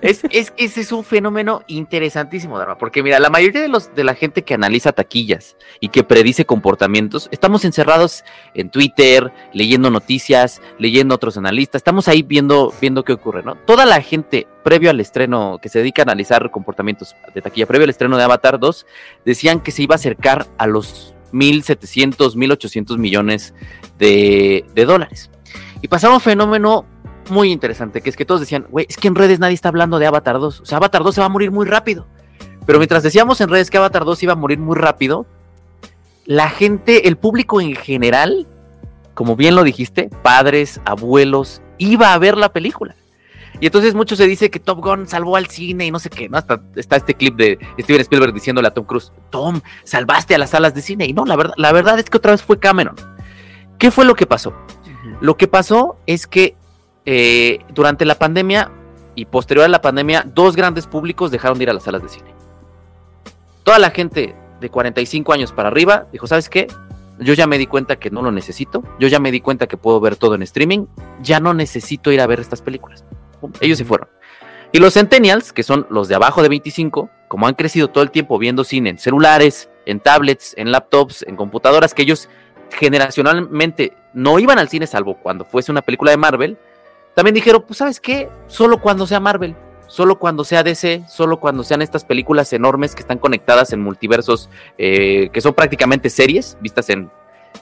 Es, 0.00 0.22
es 0.30 0.52
ese 0.56 0.80
es 0.80 0.92
un 0.92 1.04
fenómeno 1.04 1.62
interesantísimo, 1.66 2.58
Dharma, 2.58 2.78
porque 2.78 3.02
mira, 3.02 3.18
la 3.18 3.30
mayoría 3.30 3.60
de 3.60 3.68
los 3.68 3.94
de 3.94 4.04
la 4.04 4.14
gente 4.14 4.42
que 4.42 4.54
analiza 4.54 4.92
taquillas 4.92 5.56
y 5.80 5.88
que 5.88 6.04
predice 6.04 6.44
comportamientos, 6.44 7.28
estamos 7.30 7.64
encerrados 7.64 8.24
en 8.54 8.70
Twitter, 8.70 9.32
leyendo 9.52 9.90
noticias, 9.90 10.62
leyendo 10.78 11.14
otros 11.14 11.36
analistas, 11.36 11.80
estamos 11.80 12.08
ahí 12.08 12.22
viendo, 12.22 12.72
viendo 12.80 13.04
qué 13.04 13.12
ocurre, 13.12 13.42
¿no? 13.42 13.56
Toda 13.56 13.84
la 13.84 14.00
gente 14.00 14.46
previo 14.62 14.90
al 14.90 15.00
estreno, 15.00 15.58
que 15.60 15.68
se 15.68 15.80
dedica 15.80 16.02
a 16.02 16.04
analizar 16.04 16.50
comportamientos 16.50 17.14
de 17.34 17.42
taquilla, 17.42 17.66
previo 17.66 17.84
al 17.84 17.90
estreno 17.90 18.16
de 18.16 18.24
Avatar 18.24 18.58
2, 18.58 18.86
decían 19.24 19.60
que 19.60 19.70
se 19.70 19.82
iba 19.82 19.94
a 19.94 19.96
acercar 19.96 20.46
a 20.56 20.66
los 20.66 21.14
1.700, 21.32 22.34
1.800 22.34 22.96
millones 22.96 23.54
de, 23.98 24.64
de 24.74 24.84
dólares. 24.86 25.30
Y 25.82 25.88
pasaba 25.88 26.14
un 26.14 26.20
fenómeno 26.20 26.86
muy 27.30 27.50
interesante, 27.50 28.00
que 28.00 28.10
es 28.10 28.16
que 28.16 28.24
todos 28.24 28.40
decían, 28.40 28.66
güey, 28.70 28.86
es 28.88 28.96
que 28.96 29.08
en 29.08 29.14
redes 29.14 29.38
nadie 29.38 29.54
está 29.54 29.68
hablando 29.68 29.98
de 29.98 30.06
Avatar 30.06 30.38
2. 30.38 30.60
O 30.60 30.64
sea, 30.64 30.78
Avatar 30.78 31.02
2 31.02 31.14
se 31.14 31.20
va 31.20 31.26
a 31.26 31.30
morir 31.30 31.50
muy 31.50 31.66
rápido. 31.66 32.06
Pero 32.66 32.78
mientras 32.78 33.02
decíamos 33.02 33.40
en 33.40 33.50
redes 33.50 33.70
que 33.70 33.76
Avatar 33.76 34.04
2 34.04 34.22
iba 34.22 34.32
a 34.32 34.36
morir 34.36 34.58
muy 34.58 34.76
rápido, 34.76 35.26
la 36.24 36.48
gente, 36.48 37.08
el 37.08 37.16
público 37.16 37.60
en 37.60 37.74
general, 37.74 38.46
como 39.14 39.36
bien 39.36 39.54
lo 39.54 39.62
dijiste, 39.62 40.08
padres, 40.22 40.80
abuelos, 40.84 41.62
iba 41.78 42.14
a 42.14 42.18
ver 42.18 42.36
la 42.36 42.52
película. 42.52 42.96
Y 43.60 43.66
entonces 43.66 43.94
mucho 43.94 44.16
se 44.16 44.26
dice 44.26 44.50
que 44.50 44.58
Top 44.58 44.80
Gun 44.80 45.06
salvó 45.06 45.36
al 45.36 45.46
cine 45.46 45.86
y 45.86 45.90
no 45.90 45.98
sé 45.98 46.10
qué, 46.10 46.28
¿no? 46.28 46.38
Hasta 46.38 46.60
está 46.74 46.96
este 46.96 47.14
clip 47.14 47.36
de 47.36 47.58
Steven 47.78 48.00
Spielberg 48.00 48.34
diciéndole 48.34 48.68
a 48.68 48.72
Tom 48.72 48.84
Cruise, 48.84 49.12
Tom, 49.30 49.60
salvaste 49.84 50.34
a 50.34 50.38
las 50.38 50.50
salas 50.50 50.74
de 50.74 50.82
cine. 50.82 51.06
Y 51.06 51.12
no, 51.12 51.24
la 51.24 51.36
verdad, 51.36 51.54
la 51.56 51.72
verdad 51.72 51.98
es 51.98 52.10
que 52.10 52.16
otra 52.16 52.32
vez 52.32 52.42
fue 52.42 52.58
Cameron. 52.58 52.96
¿Qué 53.78 53.90
fue 53.90 54.04
lo 54.04 54.16
que 54.16 54.26
pasó? 54.26 54.54
Lo 55.20 55.36
que 55.36 55.46
pasó 55.46 55.96
es 56.06 56.26
que 56.26 56.56
eh, 57.06 57.60
durante 57.70 58.04
la 58.04 58.14
pandemia 58.16 58.70
y 59.14 59.26
posterior 59.26 59.64
a 59.64 59.68
la 59.68 59.80
pandemia, 59.80 60.24
dos 60.26 60.56
grandes 60.56 60.86
públicos 60.86 61.30
dejaron 61.30 61.58
de 61.58 61.64
ir 61.64 61.70
a 61.70 61.74
las 61.74 61.84
salas 61.84 62.02
de 62.02 62.08
cine. 62.08 62.34
Toda 63.62 63.78
la 63.78 63.90
gente 63.90 64.34
de 64.60 64.70
45 64.70 65.32
años 65.32 65.52
para 65.52 65.68
arriba 65.68 66.06
dijo, 66.12 66.26
¿sabes 66.26 66.48
qué? 66.48 66.66
Yo 67.18 67.34
ya 67.34 67.46
me 67.46 67.58
di 67.58 67.66
cuenta 67.66 67.96
que 67.96 68.10
no 68.10 68.22
lo 68.22 68.32
necesito, 68.32 68.82
yo 68.98 69.08
ya 69.08 69.20
me 69.20 69.30
di 69.30 69.40
cuenta 69.40 69.66
que 69.66 69.76
puedo 69.76 70.00
ver 70.00 70.16
todo 70.16 70.34
en 70.34 70.42
streaming, 70.42 70.86
ya 71.22 71.38
no 71.40 71.54
necesito 71.54 72.10
ir 72.10 72.20
a 72.20 72.26
ver 72.26 72.40
estas 72.40 72.60
películas. 72.60 73.04
Ellos 73.60 73.78
se 73.78 73.84
fueron. 73.84 74.08
Y 74.72 74.78
los 74.78 74.94
centennials, 74.94 75.52
que 75.52 75.62
son 75.62 75.86
los 75.90 76.08
de 76.08 76.16
abajo 76.16 76.42
de 76.42 76.48
25, 76.48 77.08
como 77.28 77.46
han 77.46 77.54
crecido 77.54 77.88
todo 77.88 78.02
el 78.02 78.10
tiempo 78.10 78.38
viendo 78.38 78.64
cine 78.64 78.90
en 78.90 78.98
celulares, 78.98 79.70
en 79.86 80.00
tablets, 80.00 80.54
en 80.56 80.72
laptops, 80.72 81.24
en 81.28 81.36
computadoras, 81.36 81.94
que 81.94 82.02
ellos 82.02 82.28
generacionalmente 82.70 83.92
no 84.14 84.38
iban 84.40 84.58
al 84.58 84.68
cine 84.68 84.86
salvo 84.86 85.18
cuando 85.22 85.44
fuese 85.44 85.70
una 85.70 85.82
película 85.82 86.10
de 86.10 86.16
Marvel, 86.16 86.58
también 87.14 87.34
dijeron, 87.34 87.64
pues 87.66 87.78
sabes 87.78 88.00
qué, 88.00 88.28
solo 88.46 88.80
cuando 88.80 89.06
sea 89.06 89.20
Marvel, 89.20 89.54
solo 89.86 90.18
cuando 90.18 90.44
sea 90.44 90.62
DC, 90.62 91.04
solo 91.08 91.38
cuando 91.38 91.62
sean 91.62 91.82
estas 91.82 92.04
películas 92.04 92.52
enormes 92.52 92.94
que 92.94 93.02
están 93.02 93.18
conectadas 93.18 93.72
en 93.72 93.80
multiversos, 93.80 94.50
eh, 94.78 95.30
que 95.32 95.40
son 95.40 95.54
prácticamente 95.54 96.10
series 96.10 96.58
vistas 96.60 96.90
en, 96.90 97.10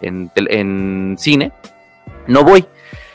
en, 0.01 1.17
cine, 1.19 1.53
no 2.27 2.45
voy. 2.45 2.65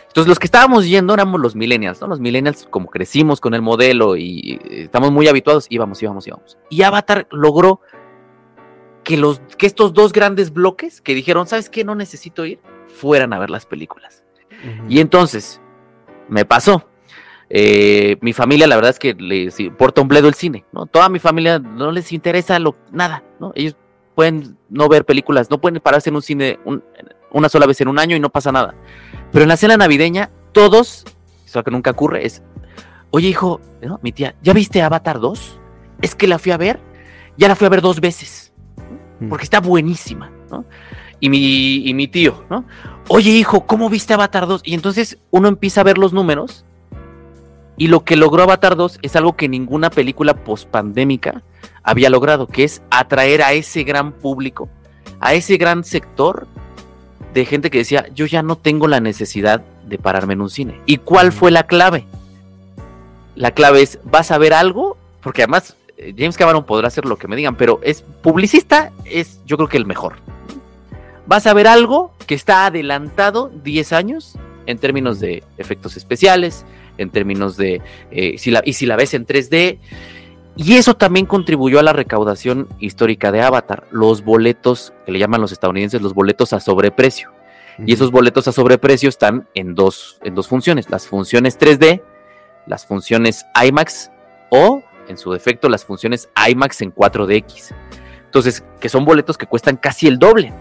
Entonces 0.07 0.29
los 0.29 0.39
que 0.39 0.45
estábamos 0.45 0.87
yendo 0.87 1.13
éramos 1.13 1.41
los 1.41 1.55
millennials, 1.55 2.01
¿no? 2.01 2.07
Los 2.07 2.19
millennials 2.19 2.67
como 2.69 2.89
crecimos 2.89 3.39
con 3.39 3.53
el 3.53 3.61
modelo 3.61 4.15
y 4.15 4.59
estamos 4.69 5.11
muy 5.11 5.27
habituados, 5.27 5.67
íbamos, 5.69 6.01
íbamos, 6.01 6.27
íbamos. 6.27 6.57
Y 6.69 6.81
Avatar 6.83 7.27
logró 7.31 7.81
que, 9.03 9.17
los, 9.17 9.39
que 9.57 9.67
estos 9.67 9.93
dos 9.93 10.13
grandes 10.13 10.51
bloques 10.51 11.01
que 11.01 11.13
dijeron, 11.13 11.47
¿sabes 11.47 11.69
qué? 11.69 11.83
No 11.83 11.95
necesito 11.95 12.45
ir, 12.45 12.59
fueran 12.87 13.33
a 13.33 13.39
ver 13.39 13.49
las 13.49 13.65
películas. 13.65 14.23
Y 14.89 14.99
entonces, 14.99 15.61
me 16.29 16.45
pasó. 16.45 16.87
Eh, 17.49 18.17
mi 18.21 18.33
familia, 18.33 18.67
la 18.67 18.75
verdad 18.75 18.91
es 18.91 18.99
que 18.99 19.13
les 19.13 19.59
importa 19.59 20.01
un 20.01 20.07
bledo 20.07 20.27
el 20.27 20.33
cine, 20.33 20.65
¿no? 20.73 20.85
Toda 20.85 21.07
mi 21.07 21.19
familia 21.19 21.59
no 21.59 21.91
les 21.91 22.11
interesa 22.11 22.59
lo, 22.59 22.75
nada, 22.91 23.23
¿no? 23.39 23.53
Ellos 23.55 23.77
pueden 24.15 24.57
no 24.69 24.89
ver 24.89 25.05
películas, 25.05 25.49
no 25.49 25.61
pueden 25.61 25.79
pararse 25.79 26.09
en 26.09 26.15
un 26.15 26.21
cine 26.21 26.59
una 27.31 27.49
sola 27.49 27.65
vez 27.65 27.79
en 27.81 27.87
un 27.87 27.99
año 27.99 28.15
y 28.15 28.19
no 28.19 28.29
pasa 28.29 28.51
nada. 28.51 28.75
Pero 29.31 29.43
en 29.43 29.49
la 29.49 29.57
cena 29.57 29.77
navideña, 29.77 30.31
todos, 30.51 31.05
eso 31.45 31.63
que 31.63 31.71
nunca 31.71 31.91
ocurre, 31.91 32.25
es, 32.25 32.41
oye 33.11 33.29
hijo, 33.29 33.61
mi 34.01 34.11
tía, 34.11 34.35
¿ya 34.41 34.53
viste 34.53 34.81
Avatar 34.81 35.19
2? 35.19 35.59
Es 36.01 36.15
que 36.15 36.27
la 36.27 36.39
fui 36.39 36.51
a 36.51 36.57
ver, 36.57 36.79
ya 37.37 37.47
la 37.47 37.55
fui 37.55 37.67
a 37.67 37.69
ver 37.69 37.81
dos 37.81 38.01
veces, 38.01 38.51
mm. 39.19 39.29
porque 39.29 39.43
está 39.43 39.61
buenísima, 39.61 40.31
¿no? 40.49 40.65
Y 41.19 41.29
mi, 41.29 41.87
y 41.87 41.93
mi 41.93 42.07
tío, 42.07 42.43
¿no? 42.49 42.63
oye 43.07 43.31
hijo, 43.31 43.65
¿cómo 43.65 43.89
viste 43.89 44.13
Avatar 44.13 44.47
2? 44.47 44.61
Y 44.63 44.73
entonces 44.73 45.17
uno 45.31 45.47
empieza 45.47 45.81
a 45.81 45.83
ver 45.83 45.97
los 45.97 46.13
números 46.13 46.65
y 47.77 47.87
lo 47.87 48.03
que 48.03 48.15
logró 48.15 48.43
Avatar 48.43 48.75
2 48.75 48.99
es 49.01 49.15
algo 49.15 49.35
que 49.35 49.47
ninguna 49.47 49.89
película 49.89 50.33
pospandémica 50.43 51.43
había 51.83 52.09
logrado, 52.09 52.47
que 52.47 52.63
es 52.63 52.81
atraer 52.89 53.41
a 53.43 53.53
ese 53.53 53.83
gran 53.83 54.11
público, 54.11 54.67
a 55.19 55.33
ese 55.33 55.57
gran 55.57 55.83
sector 55.83 56.47
de 57.33 57.45
gente 57.45 57.69
que 57.69 57.79
decía, 57.79 58.07
yo 58.13 58.25
ya 58.25 58.41
no 58.41 58.57
tengo 58.57 58.87
la 58.87 58.99
necesidad 58.99 59.61
de 59.85 59.97
pararme 59.99 60.33
en 60.33 60.41
un 60.41 60.49
cine. 60.49 60.81
¿Y 60.85 60.97
cuál 60.97 61.31
fue 61.31 61.51
la 61.51 61.63
clave? 61.63 62.05
La 63.35 63.51
clave 63.51 63.83
es, 63.83 63.99
¿vas 64.03 64.31
a 64.31 64.37
ver 64.39 64.53
algo? 64.53 64.97
Porque 65.21 65.43
además 65.43 65.77
eh, 65.97 66.15
James 66.17 66.35
Cameron 66.35 66.65
podrá 66.65 66.87
hacer 66.87 67.05
lo 67.05 67.17
que 67.17 67.27
me 67.27 67.35
digan, 67.35 67.55
pero 67.55 67.79
es 67.83 68.01
publicista, 68.01 68.91
es 69.05 69.39
yo 69.45 69.55
creo 69.57 69.69
que 69.69 69.77
el 69.77 69.85
mejor 69.85 70.15
vas 71.27 71.45
a 71.45 71.53
ver 71.53 71.67
algo 71.67 72.13
que 72.25 72.35
está 72.35 72.65
adelantado 72.65 73.51
10 73.63 73.93
años 73.93 74.37
en 74.65 74.77
términos 74.79 75.19
de 75.19 75.43
efectos 75.57 75.95
especiales, 75.97 76.65
en 76.97 77.09
términos 77.09 77.57
de, 77.57 77.81
eh, 78.11 78.37
si 78.37 78.51
la, 78.51 78.61
y 78.65 78.73
si 78.73 78.85
la 78.85 78.95
ves 78.95 79.13
en 79.13 79.25
3D. 79.25 79.79
Y 80.55 80.73
eso 80.73 80.95
también 80.95 81.25
contribuyó 81.25 81.79
a 81.79 81.83
la 81.83 81.93
recaudación 81.93 82.67
histórica 82.79 83.31
de 83.31 83.41
Avatar, 83.41 83.87
los 83.91 84.23
boletos, 84.23 84.93
que 85.05 85.11
le 85.11 85.19
llaman 85.19 85.39
los 85.39 85.51
estadounidenses 85.51 86.01
los 86.01 86.13
boletos 86.15 86.51
a 86.53 86.59
sobreprecio. 86.59 87.31
Y 87.85 87.93
esos 87.93 88.09
boletos 88.09 88.47
a 88.47 88.51
sobreprecio 88.51 89.07
están 89.07 89.47
en 89.53 89.75
dos, 89.75 90.17
en 90.23 90.33
dos 90.33 90.47
funciones, 90.47 90.89
las 90.89 91.07
funciones 91.07 91.59
3D, 91.59 92.01
las 92.65 92.87
funciones 92.87 93.45
IMAX 93.63 94.09
o, 94.49 94.81
en 95.07 95.17
su 95.17 95.31
defecto, 95.31 95.69
las 95.69 95.85
funciones 95.85 96.27
IMAX 96.49 96.81
en 96.81 96.93
4DX. 96.93 97.75
Entonces, 98.25 98.63
que 98.79 98.89
son 98.89 99.05
boletos 99.05 99.37
que 99.37 99.45
cuestan 99.45 99.77
casi 99.77 100.07
el 100.07 100.17
doble. 100.17 100.51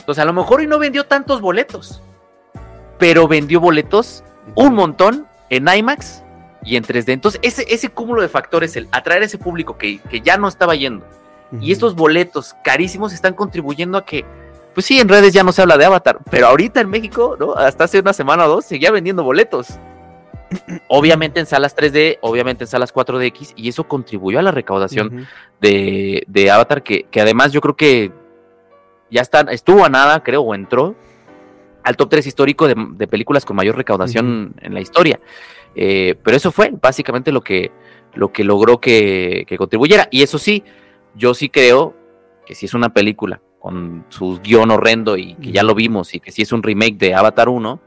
Entonces, 0.00 0.22
a 0.22 0.24
lo 0.26 0.32
mejor 0.32 0.60
hoy 0.60 0.66
no 0.66 0.78
vendió 0.78 1.06
tantos 1.06 1.40
boletos, 1.40 2.02
pero 2.98 3.28
vendió 3.28 3.60
boletos 3.60 4.24
un 4.54 4.74
montón 4.74 5.26
en 5.48 5.68
IMAX 5.68 6.22
y 6.64 6.76
en 6.76 6.84
3D. 6.84 7.12
Entonces, 7.12 7.40
ese, 7.42 7.66
ese 7.68 7.88
cúmulo 7.88 8.22
de 8.22 8.28
factores, 8.28 8.76
el 8.76 8.88
atraer 8.92 9.22
a 9.22 9.26
ese 9.26 9.38
público 9.38 9.76
que, 9.78 10.00
ya 10.22 10.36
no 10.36 10.48
estaba 10.48 10.74
yendo, 10.74 11.06
y 11.60 11.72
estos 11.72 11.94
boletos 11.94 12.54
carísimos 12.62 13.12
están 13.12 13.34
contribuyendo 13.34 13.98
a 13.98 14.04
que, 14.04 14.24
pues 14.74 14.86
sí, 14.86 15.00
en 15.00 15.08
redes 15.08 15.32
ya 15.32 15.42
no 15.42 15.52
se 15.52 15.62
habla 15.62 15.76
de 15.76 15.84
Avatar, 15.84 16.18
pero 16.30 16.46
ahorita 16.46 16.80
en 16.80 16.88
México, 16.88 17.36
¿no? 17.38 17.54
Hasta 17.54 17.84
hace 17.84 17.98
una 17.98 18.12
semana 18.12 18.46
o 18.46 18.48
dos, 18.48 18.64
seguía 18.64 18.90
vendiendo 18.90 19.24
boletos. 19.24 19.78
obviamente 20.88 21.40
en 21.40 21.46
salas 21.46 21.76
3D, 21.76 22.18
obviamente 22.20 22.64
en 22.64 22.68
salas 22.68 22.92
4DX, 22.92 23.52
y 23.56 23.68
eso 23.68 23.84
contribuyó 23.84 24.38
a 24.38 24.42
la 24.42 24.50
recaudación 24.50 25.26
de, 25.60 26.24
de, 26.26 26.50
Avatar, 26.50 26.82
que, 26.82 27.04
que 27.04 27.20
además 27.20 27.52
yo 27.52 27.60
creo 27.60 27.76
que 27.76 28.12
ya 29.10 29.22
está, 29.22 29.40
estuvo 29.50 29.84
a 29.84 29.88
nada, 29.88 30.22
creo, 30.22 30.42
o 30.42 30.54
entró 30.54 30.96
al 31.82 31.96
top 31.96 32.10
3 32.10 32.26
histórico 32.26 32.68
de, 32.68 33.06
películas 33.06 33.44
con 33.44 33.56
mayor 33.56 33.76
recaudación 33.76 34.54
en 34.60 34.74
la 34.74 34.80
historia. 34.80 35.20
Eh, 35.74 36.14
pero 36.22 36.36
eso 36.36 36.52
fue 36.52 36.72
básicamente 36.80 37.32
lo 37.32 37.40
que, 37.42 37.70
lo 38.14 38.32
que 38.32 38.44
logró 38.44 38.80
que, 38.80 39.46
contribuyera. 39.56 40.08
Y 40.10 40.22
eso 40.22 40.38
sí, 40.38 40.62
yo 41.14 41.34
sí 41.34 41.48
creo 41.48 41.94
que 42.46 42.54
si 42.54 42.66
es 42.66 42.74
una 42.74 42.92
película 42.92 43.40
con 43.58 44.04
su 44.08 44.40
guion 44.42 44.70
horrendo 44.70 45.16
y 45.16 45.34
que 45.34 45.52
ya 45.52 45.62
lo 45.62 45.74
vimos 45.74 46.14
y 46.14 46.20
que 46.20 46.32
si 46.32 46.42
es 46.42 46.52
un 46.52 46.62
remake 46.62 46.96
de 46.96 47.14
Avatar 47.14 47.48
1, 47.48 47.80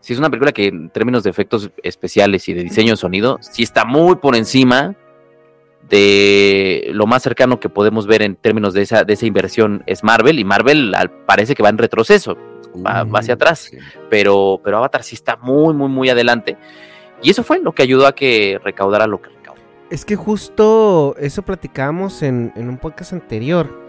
si 0.00 0.12
es 0.12 0.18
una 0.18 0.30
película 0.30 0.52
que 0.52 0.66
en 0.66 0.90
términos 0.90 1.22
de 1.22 1.30
efectos 1.30 1.70
especiales 1.82 2.48
y 2.48 2.54
de 2.54 2.62
diseño 2.62 2.92
de 2.92 2.96
sonido, 2.96 3.38
sí 3.40 3.62
está 3.62 3.84
muy 3.84 4.16
por 4.16 4.36
encima 4.36 4.96
de 5.88 6.88
lo 6.92 7.06
más 7.06 7.22
cercano 7.22 7.60
que 7.60 7.68
podemos 7.68 8.06
ver 8.06 8.22
en 8.22 8.36
términos 8.36 8.74
de 8.74 8.82
esa, 8.82 9.04
de 9.04 9.14
esa 9.14 9.26
inversión 9.26 9.82
es 9.86 10.04
Marvel, 10.04 10.38
y 10.38 10.44
Marvel 10.44 10.94
parece 11.26 11.54
que 11.54 11.62
va 11.62 11.68
en 11.68 11.78
retroceso, 11.78 12.36
va, 12.86 13.06
hacia 13.18 13.34
atrás, 13.34 13.70
pero, 14.10 14.60
pero 14.62 14.78
Avatar 14.78 15.02
sí 15.02 15.14
está 15.14 15.36
muy, 15.36 15.74
muy, 15.74 15.88
muy 15.88 16.08
adelante. 16.10 16.56
Y 17.22 17.30
eso 17.30 17.42
fue 17.42 17.60
lo 17.60 17.72
que 17.72 17.82
ayudó 17.82 18.06
a 18.06 18.14
que 18.14 18.60
recaudara 18.62 19.06
lo 19.06 19.20
que 19.20 19.30
recaudó. 19.30 19.60
Es 19.90 20.04
que 20.04 20.16
justo 20.16 21.16
eso 21.18 21.42
platicábamos 21.42 22.22
en, 22.22 22.52
en 22.54 22.68
un 22.68 22.78
podcast 22.78 23.12
anterior. 23.12 23.88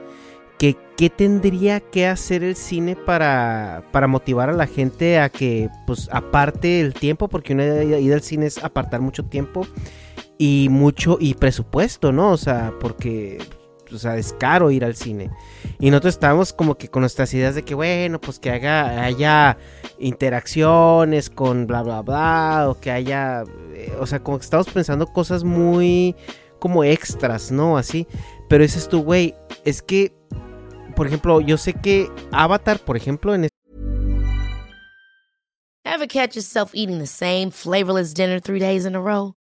Que 0.57 0.75
qué 0.97 1.09
tendría 1.09 1.79
que 1.79 2.07
hacer 2.07 2.43
el 2.43 2.57
cine 2.57 2.97
para, 2.97 3.83
para 3.93 4.07
motivar 4.07 4.49
a 4.49 4.51
la 4.51 4.67
gente 4.67 5.17
a 5.17 5.29
que 5.29 5.69
pues 5.87 6.09
aparte 6.11 6.81
el 6.81 6.93
tiempo, 6.93 7.29
porque 7.29 7.53
una 7.53 7.81
ida 7.83 8.15
al 8.15 8.21
cine 8.21 8.47
es 8.47 8.61
apartar 8.61 8.99
mucho 8.99 9.23
tiempo 9.23 9.65
y 10.39 10.69
mucho 10.71 11.17
y 11.19 11.35
presupuesto, 11.35 12.11
¿no? 12.11 12.31
O 12.31 12.37
sea, 12.37 12.73
porque 12.79 13.39
o 13.93 13.97
sea, 13.97 14.17
es 14.17 14.33
caro 14.33 14.71
ir 14.71 14.85
al 14.85 14.95
cine. 14.95 15.29
Y 15.79 15.91
nosotros 15.91 16.15
estábamos 16.15 16.53
como 16.53 16.75
que 16.75 16.89
con 16.89 17.01
nuestras 17.01 17.33
ideas 17.33 17.55
de 17.55 17.63
que, 17.63 17.75
bueno, 17.75 18.19
pues 18.21 18.39
que 18.39 18.51
haga, 18.51 19.03
haya 19.03 19.57
interacciones 19.99 21.29
con 21.29 21.67
bla, 21.67 21.83
bla, 21.83 22.01
bla, 22.01 22.67
o 22.69 22.79
que 22.79 22.91
haya, 22.91 23.43
eh, 23.73 23.93
o 23.99 24.05
sea, 24.05 24.23
como 24.23 24.39
que 24.39 24.47
pensando 24.73 25.07
cosas 25.07 25.43
muy 25.43 26.15
como 26.59 26.83
extras, 26.83 27.51
¿no? 27.51 27.77
Así. 27.77 28.07
Pero 28.47 28.63
ese 28.63 28.79
es 28.79 28.89
tu, 28.89 29.03
güey, 29.03 29.35
es 29.65 29.81
que, 29.81 30.13
por 30.95 31.07
ejemplo, 31.07 31.41
yo 31.41 31.57
sé 31.57 31.73
que 31.73 32.09
Avatar, 32.31 32.79
por 32.79 32.97
ejemplo, 32.97 33.35
en... 33.35 33.49
Ever 35.85 36.07
catch 36.07 36.37
eating 36.73 36.99
the 36.99 37.07
same 37.07 37.51
flavorless 37.51 38.13
dinner 38.13 38.39
three 38.39 38.59
days 38.59 38.85
in 38.85 38.95
a 38.95 39.01
row? 39.01 39.38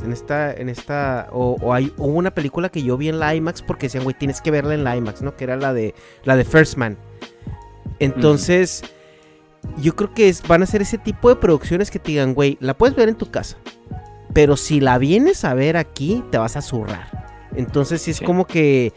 En 0.00 0.10
esta, 0.10 0.52
en 0.54 0.70
esta, 0.70 1.28
o, 1.32 1.58
o 1.60 1.74
hay 1.74 1.92
hubo 1.98 2.14
una 2.16 2.30
película 2.30 2.70
que 2.70 2.82
yo 2.82 2.96
vi 2.96 3.10
en 3.10 3.18
la 3.18 3.34
IMAX 3.34 3.60
porque 3.60 3.86
decían, 3.86 4.04
güey, 4.04 4.16
tienes 4.18 4.40
que 4.40 4.50
verla 4.50 4.72
en 4.72 4.84
la 4.84 4.96
IMAX, 4.96 5.20
¿no? 5.20 5.36
Que 5.36 5.44
era 5.44 5.56
la 5.56 5.74
de, 5.74 5.94
la 6.24 6.34
de 6.36 6.44
First 6.46 6.76
Man. 6.76 6.96
Entonces, 7.98 8.82
yo 9.76 9.94
creo 9.94 10.14
que 10.14 10.28
es- 10.30 10.42
van 10.48 10.62
a 10.62 10.66
ser 10.66 10.80
ese 10.80 10.96
tipo 10.96 11.28
de 11.28 11.36
producciones 11.36 11.90
que 11.90 11.98
te 11.98 12.12
digan, 12.12 12.32
güey, 12.32 12.56
la 12.60 12.72
puedes 12.76 12.96
ver 12.96 13.10
en 13.10 13.16
tu 13.16 13.30
casa, 13.30 13.58
pero 14.32 14.56
si 14.56 14.80
la 14.80 14.96
vienes 14.96 15.44
a 15.44 15.52
ver 15.52 15.76
aquí, 15.76 16.24
te 16.30 16.38
vas 16.38 16.56
a 16.56 16.62
zurrar. 16.62 17.50
Entonces, 17.54 18.00
sí 18.00 18.12
es 18.12 18.16
Sí. 18.16 18.24
como 18.24 18.46
que 18.46 18.94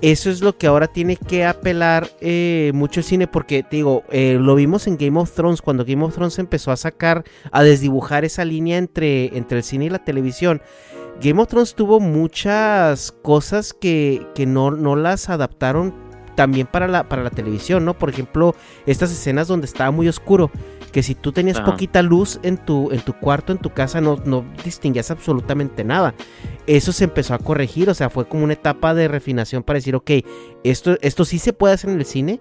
eso 0.00 0.30
es 0.30 0.40
lo 0.40 0.56
que 0.56 0.66
ahora 0.66 0.86
tiene 0.86 1.16
que 1.16 1.44
apelar 1.44 2.08
eh, 2.20 2.70
mucho 2.74 3.00
el 3.00 3.04
cine, 3.04 3.26
porque 3.26 3.62
te 3.62 3.76
digo, 3.76 4.04
eh, 4.10 4.36
lo 4.40 4.54
vimos 4.54 4.86
en 4.86 4.96
Game 4.96 5.18
of 5.18 5.32
Thrones, 5.32 5.60
cuando 5.60 5.84
Game 5.84 6.04
of 6.04 6.14
Thrones 6.14 6.38
empezó 6.38 6.70
a 6.70 6.76
sacar, 6.76 7.24
a 7.50 7.62
desdibujar 7.62 8.24
esa 8.24 8.44
línea 8.44 8.78
entre, 8.78 9.36
entre 9.36 9.58
el 9.58 9.64
cine 9.64 9.86
y 9.86 9.90
la 9.90 10.04
televisión. 10.04 10.62
Game 11.20 11.42
of 11.42 11.48
Thrones 11.48 11.74
tuvo 11.74 11.98
muchas 11.98 13.10
cosas 13.10 13.72
que, 13.72 14.24
que 14.36 14.46
no, 14.46 14.70
no 14.70 14.94
las 14.94 15.28
adaptaron 15.30 15.92
también 16.36 16.68
para 16.68 16.86
la, 16.86 17.08
para 17.08 17.24
la 17.24 17.30
televisión, 17.30 17.84
¿no? 17.84 17.98
Por 17.98 18.10
ejemplo, 18.10 18.54
estas 18.86 19.10
escenas 19.10 19.48
donde 19.48 19.66
estaba 19.66 19.90
muy 19.90 20.06
oscuro, 20.06 20.52
que 20.98 21.04
si 21.04 21.14
tú 21.14 21.30
tenías 21.30 21.58
Ajá. 21.58 21.66
poquita 21.66 22.02
luz 22.02 22.40
en 22.42 22.56
tu, 22.56 22.90
en 22.90 22.98
tu 23.02 23.12
cuarto, 23.12 23.52
en 23.52 23.58
tu 23.58 23.70
casa, 23.70 24.00
no, 24.00 24.20
no 24.24 24.44
distinguías 24.64 25.12
absolutamente 25.12 25.84
nada. 25.84 26.12
Eso 26.66 26.90
se 26.90 27.04
empezó 27.04 27.34
a 27.34 27.38
corregir, 27.38 27.88
o 27.88 27.94
sea, 27.94 28.10
fue 28.10 28.26
como 28.26 28.42
una 28.42 28.54
etapa 28.54 28.94
de 28.94 29.06
refinación 29.06 29.62
para 29.62 29.76
decir, 29.76 29.94
ok, 29.94 30.10
esto, 30.64 30.98
esto 31.00 31.24
sí 31.24 31.38
se 31.38 31.52
puede 31.52 31.74
hacer 31.74 31.90
en 31.90 32.00
el 32.00 32.04
cine, 32.04 32.40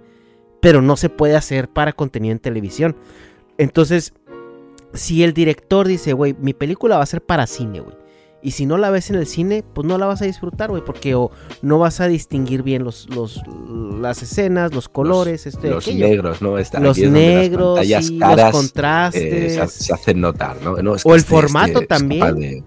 pero 0.59 0.81
no 0.81 0.97
se 0.97 1.09
puede 1.09 1.35
hacer 1.35 1.69
para 1.69 1.93
contenido 1.93 2.31
en 2.31 2.39
televisión. 2.39 2.95
Entonces, 3.59 4.15
si 4.91 5.23
el 5.23 5.33
director 5.33 5.87
dice, 5.87 6.13
güey, 6.13 6.35
mi 6.39 6.55
película 6.55 6.97
va 6.97 7.03
a 7.03 7.05
ser 7.05 7.21
para 7.21 7.45
cine, 7.45 7.81
güey. 7.81 7.95
Y 8.47 8.51
si 8.51 8.65
no 8.65 8.77
la 8.77 8.89
ves 8.91 9.09
en 9.09 9.17
el 9.17 9.27
cine, 9.27 9.61
pues 9.73 9.85
no 9.85 9.97
la 9.97 10.05
vas 10.05 10.21
a 10.21 10.25
disfrutar, 10.25 10.69
güey, 10.69 10.81
porque 10.81 11.15
o 11.15 11.31
no 11.61 11.79
vas 11.79 11.99
a 11.99 12.07
distinguir 12.07 12.63
bien 12.63 12.85
los, 12.85 13.09
los, 13.13 13.41
las 13.99 14.23
escenas, 14.23 14.73
los 14.73 14.87
colores, 14.87 15.45
este, 15.45 15.69
los 15.69 15.85
negros, 15.93 16.41
¿no? 16.41 16.57
Están 16.57 16.83
los 16.83 16.97
las 16.97 17.11
negros, 17.11 17.75
pantallas 17.79 18.05
sí, 18.05 18.17
caras, 18.19 18.53
los 18.53 18.61
contrastes. 18.61 19.21
eh, 19.57 19.67
se, 19.67 19.83
se 19.83 19.93
hacen 19.93 20.21
notar, 20.21 20.61
¿no? 20.61 20.77
No, 20.77 20.95
es 20.95 21.05
O 21.05 21.09
el 21.13 21.17
este- 21.19 21.29
formato 21.29 21.67
este 21.81 21.81
es 21.81 21.87
también. 21.89 22.35
de- 22.37 22.63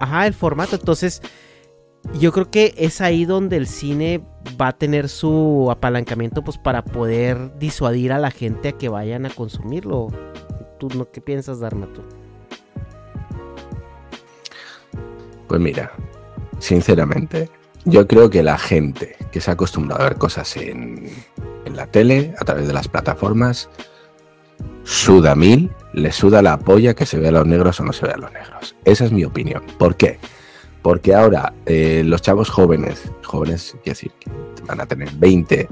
Ajá, 0.00 0.26
el 0.26 0.34
formato. 0.34 0.76
Entonces, 0.76 1.22
yo 2.20 2.30
creo 2.30 2.50
que 2.50 2.74
es 2.76 3.00
ahí 3.00 3.24
donde 3.24 3.56
el 3.56 3.66
cine 3.66 4.20
va 4.60 4.68
a 4.68 4.72
tener 4.76 5.08
su 5.08 5.68
apalancamiento, 5.70 6.44
pues 6.44 6.58
para 6.58 6.84
poder 6.84 7.56
disuadir 7.58 8.12
a 8.12 8.18
la 8.18 8.30
gente 8.32 8.68
a 8.68 8.72
que 8.72 8.90
vayan 8.90 9.24
a 9.24 9.30
consumirlo. 9.30 10.08
¿Tú 10.78 10.88
no 10.94 11.10
qué 11.10 11.22
piensas, 11.22 11.58
Dharma, 11.60 11.86
tú? 11.94 12.02
Pues 15.52 15.60
mira, 15.60 15.92
sinceramente, 16.60 17.50
yo 17.84 18.08
creo 18.08 18.30
que 18.30 18.42
la 18.42 18.56
gente 18.56 19.16
que 19.30 19.42
se 19.42 19.50
ha 19.50 19.52
acostumbrado 19.52 20.00
a 20.00 20.08
ver 20.08 20.16
cosas 20.16 20.56
en, 20.56 21.10
la 21.66 21.86
tele, 21.88 22.34
a 22.38 22.44
través 22.46 22.66
de 22.66 22.72
las 22.72 22.88
plataformas, 22.88 23.68
suda 24.82 25.34
mil, 25.34 25.70
le 25.92 26.10
suda 26.10 26.40
la 26.40 26.58
polla 26.58 26.94
que 26.94 27.04
se 27.04 27.18
vea 27.18 27.28
a 27.28 27.32
los 27.32 27.46
negros 27.46 27.78
o 27.80 27.84
no 27.84 27.92
se 27.92 28.06
vea 28.06 28.14
a 28.14 28.18
los 28.18 28.32
negros. 28.32 28.76
Esa 28.86 29.04
es 29.04 29.12
mi 29.12 29.24
opinión. 29.24 29.62
¿Por 29.78 29.94
qué? 29.96 30.18
Porque 30.80 31.14
ahora 31.14 31.52
eh, 31.66 32.02
los 32.02 32.22
chavos 32.22 32.48
jóvenes, 32.48 33.12
jóvenes, 33.22 33.76
quiero 33.84 33.94
decir, 33.94 34.12
van 34.66 34.80
a 34.80 34.86
tener 34.86 35.10
20, 35.16 35.68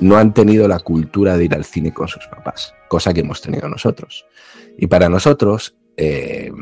no 0.00 0.16
han 0.16 0.32
tenido 0.32 0.68
la 0.68 0.78
cultura 0.78 1.36
de 1.36 1.46
ir 1.46 1.54
al 1.56 1.64
cine 1.64 1.92
con 1.92 2.06
sus 2.06 2.24
papás, 2.28 2.72
cosa 2.86 3.12
que 3.12 3.22
hemos 3.22 3.40
tenido 3.40 3.68
nosotros. 3.68 4.26
Y 4.78 4.86
para 4.86 5.08
nosotros, 5.08 5.74
eh, 5.96 6.52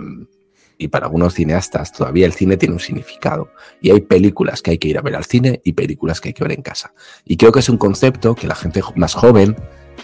y 0.82 0.88
para 0.88 1.06
algunos 1.06 1.34
cineastas, 1.34 1.92
todavía 1.92 2.26
el 2.26 2.32
cine 2.32 2.56
tiene 2.56 2.74
un 2.74 2.80
significado. 2.80 3.50
Y 3.80 3.90
hay 3.90 4.00
películas 4.00 4.62
que 4.62 4.72
hay 4.72 4.78
que 4.78 4.88
ir 4.88 4.98
a 4.98 5.02
ver 5.02 5.14
al 5.14 5.24
cine 5.24 5.60
y 5.64 5.72
películas 5.72 6.20
que 6.20 6.30
hay 6.30 6.32
que 6.32 6.42
ver 6.42 6.52
en 6.52 6.62
casa. 6.62 6.92
Y 7.24 7.36
creo 7.36 7.52
que 7.52 7.60
es 7.60 7.68
un 7.68 7.78
concepto 7.78 8.34
que 8.34 8.46
la 8.46 8.54
gente 8.54 8.80
más 8.96 9.14
joven, 9.14 9.56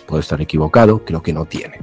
puede 0.07 0.21
estar 0.21 0.41
equivocado, 0.41 1.05
creo 1.05 1.23
que 1.23 1.33
no 1.33 1.45
tiene. 1.47 1.79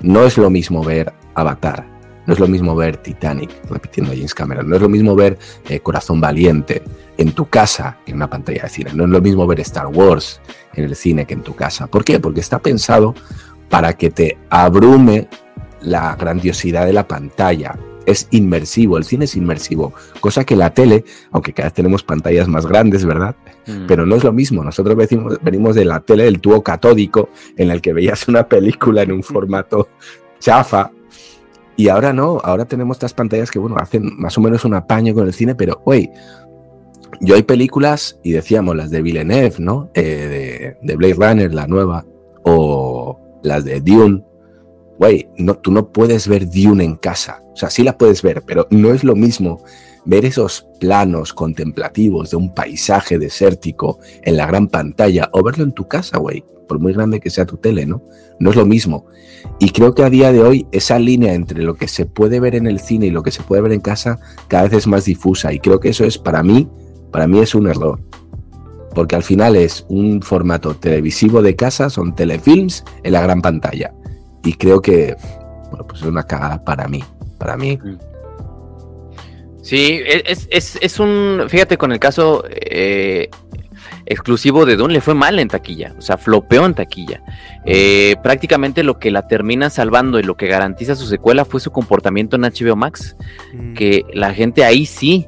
No 0.00 0.24
es 0.24 0.36
lo 0.36 0.50
mismo 0.50 0.84
ver 0.84 1.12
Avatar, 1.34 1.86
no 2.26 2.34
es 2.34 2.38
lo 2.38 2.46
mismo 2.46 2.74
ver 2.76 2.98
Titanic, 2.98 3.50
repitiendo 3.70 4.12
James 4.12 4.34
Cameron, 4.34 4.68
no 4.68 4.76
es 4.76 4.82
lo 4.82 4.88
mismo 4.88 5.14
ver 5.14 5.38
eh, 5.68 5.80
Corazón 5.80 6.20
Valiente 6.20 6.82
en 7.16 7.32
tu 7.32 7.46
casa 7.46 7.98
que 8.04 8.12
en 8.12 8.16
una 8.16 8.28
pantalla 8.28 8.64
de 8.64 8.68
cine, 8.68 8.90
no 8.92 9.04
es 9.04 9.10
lo 9.10 9.20
mismo 9.20 9.46
ver 9.46 9.60
Star 9.60 9.86
Wars 9.86 10.40
en 10.74 10.84
el 10.84 10.96
cine 10.96 11.24
que 11.26 11.34
en 11.34 11.42
tu 11.42 11.54
casa. 11.54 11.86
¿Por 11.86 12.04
qué? 12.04 12.20
Porque 12.20 12.40
está 12.40 12.58
pensado 12.58 13.14
para 13.70 13.94
que 13.94 14.10
te 14.10 14.38
abrume 14.50 15.28
la 15.80 16.16
grandiosidad 16.16 16.86
de 16.86 16.92
la 16.92 17.06
pantalla. 17.06 17.78
Es 18.06 18.28
inmersivo, 18.30 18.98
el 18.98 19.04
cine 19.04 19.24
es 19.24 19.36
inmersivo, 19.36 19.92
cosa 20.20 20.44
que 20.44 20.56
la 20.56 20.70
tele, 20.74 21.04
aunque 21.30 21.52
cada 21.52 21.68
vez 21.68 21.74
tenemos 21.74 22.02
pantallas 22.02 22.48
más 22.48 22.66
grandes, 22.66 23.04
¿verdad? 23.04 23.34
Mm. 23.66 23.86
Pero 23.86 24.04
no 24.04 24.16
es 24.16 24.24
lo 24.24 24.32
mismo. 24.32 24.62
Nosotros 24.62 24.96
venimos, 24.96 25.38
venimos 25.42 25.74
de 25.74 25.84
la 25.84 26.00
tele 26.00 26.24
del 26.24 26.40
tubo 26.40 26.62
catódico, 26.62 27.30
en 27.56 27.70
el 27.70 27.80
que 27.80 27.92
veías 27.92 28.28
una 28.28 28.46
película 28.46 29.02
en 29.02 29.12
un 29.12 29.22
formato 29.22 29.88
chafa. 30.38 30.90
Y 31.76 31.88
ahora 31.88 32.12
no, 32.12 32.40
ahora 32.44 32.66
tenemos 32.66 32.96
estas 32.96 33.14
pantallas 33.14 33.50
que, 33.50 33.58
bueno, 33.58 33.76
hacen 33.78 34.12
más 34.16 34.36
o 34.38 34.40
menos 34.40 34.64
un 34.64 34.74
apaño 34.74 35.14
con 35.14 35.26
el 35.26 35.32
cine, 35.32 35.54
pero, 35.54 35.80
güey, 35.84 36.10
yo 37.20 37.34
hay 37.34 37.42
películas, 37.42 38.18
y 38.22 38.32
decíamos 38.32 38.76
las 38.76 38.90
de 38.90 39.02
Villeneuve, 39.02 39.54
¿no? 39.58 39.90
Eh, 39.94 40.76
de, 40.80 40.86
de 40.86 40.96
Blade 40.96 41.14
Runner, 41.14 41.54
la 41.54 41.66
nueva, 41.66 42.04
o 42.42 43.18
las 43.42 43.64
de 43.64 43.80
Dune. 43.80 44.22
Güey, 44.98 45.28
no, 45.36 45.56
tú 45.56 45.72
no 45.72 45.90
puedes 45.90 46.28
ver 46.28 46.48
Dune 46.48 46.84
en 46.84 46.96
casa. 46.96 47.42
O 47.52 47.56
sea, 47.56 47.70
sí 47.70 47.82
la 47.82 47.98
puedes 47.98 48.22
ver, 48.22 48.42
pero 48.46 48.66
no 48.70 48.92
es 48.92 49.04
lo 49.04 49.16
mismo 49.16 49.62
ver 50.04 50.24
esos 50.24 50.66
planos 50.78 51.32
contemplativos 51.32 52.30
de 52.30 52.36
un 52.36 52.54
paisaje 52.54 53.18
desértico 53.18 53.98
en 54.22 54.36
la 54.36 54.46
gran 54.46 54.68
pantalla 54.68 55.30
o 55.32 55.42
verlo 55.42 55.64
en 55.64 55.72
tu 55.72 55.88
casa, 55.88 56.18
güey, 56.18 56.44
por 56.68 56.78
muy 56.78 56.92
grande 56.92 57.20
que 57.20 57.30
sea 57.30 57.46
tu 57.46 57.56
tele, 57.56 57.86
¿no? 57.86 58.02
No 58.38 58.50
es 58.50 58.56
lo 58.56 58.66
mismo. 58.66 59.06
Y 59.58 59.70
creo 59.70 59.94
que 59.94 60.02
a 60.02 60.10
día 60.10 60.32
de 60.32 60.42
hoy 60.42 60.66
esa 60.72 60.98
línea 60.98 61.34
entre 61.34 61.62
lo 61.62 61.74
que 61.74 61.88
se 61.88 62.06
puede 62.06 62.40
ver 62.40 62.54
en 62.54 62.66
el 62.66 62.80
cine 62.80 63.06
y 63.06 63.10
lo 63.10 63.22
que 63.22 63.30
se 63.30 63.42
puede 63.42 63.62
ver 63.62 63.72
en 63.72 63.80
casa 63.80 64.18
cada 64.48 64.64
vez 64.64 64.72
es 64.74 64.86
más 64.86 65.04
difusa 65.04 65.52
y 65.52 65.60
creo 65.60 65.80
que 65.80 65.90
eso 65.90 66.04
es 66.04 66.18
para 66.18 66.42
mí, 66.42 66.68
para 67.10 67.26
mí 67.26 67.40
es 67.40 67.54
un 67.54 67.68
error. 67.68 68.00
Porque 68.94 69.16
al 69.16 69.22
final 69.22 69.56
es 69.56 69.86
un 69.88 70.22
formato 70.22 70.74
televisivo 70.74 71.42
de 71.42 71.56
casa, 71.56 71.90
son 71.90 72.14
telefilms 72.14 72.84
en 73.02 73.12
la 73.12 73.22
gran 73.22 73.42
pantalla. 73.42 73.92
Y 74.44 74.54
creo 74.54 74.80
que, 74.80 75.16
bueno, 75.70 75.86
pues 75.86 76.02
es 76.02 76.06
una 76.06 76.22
cagada 76.22 76.62
para 76.64 76.86
mí, 76.86 77.02
para 77.38 77.56
mí. 77.56 77.78
Sí, 79.62 80.00
e, 80.04 80.22
es, 80.26 80.46
es, 80.50 80.78
es 80.80 81.00
un. 81.00 81.44
Fíjate, 81.48 81.78
con 81.78 81.92
el 81.92 81.98
caso 81.98 82.44
eh, 82.50 83.30
exclusivo 84.06 84.66
de 84.66 84.76
Dune, 84.76 84.94
le 84.94 85.00
fue 85.00 85.14
mal 85.14 85.38
en 85.38 85.48
taquilla. 85.48 85.94
O 85.98 86.02
sea, 86.02 86.18
flopeó 86.18 86.66
en 86.66 86.74
taquilla. 86.74 87.22
Eh, 87.64 88.16
prácticamente 88.22 88.82
lo 88.82 88.98
que 88.98 89.10
la 89.10 89.26
termina 89.26 89.70
salvando 89.70 90.20
y 90.20 90.22
lo 90.22 90.36
que 90.36 90.46
garantiza 90.46 90.94
su 90.94 91.06
secuela 91.06 91.46
fue 91.46 91.60
su 91.60 91.70
comportamiento 91.70 92.36
en 92.36 92.42
HBO 92.42 92.76
Max. 92.76 93.16
Que 93.74 94.04
la 94.12 94.34
gente 94.34 94.64
ahí 94.64 94.84
sí 94.84 95.26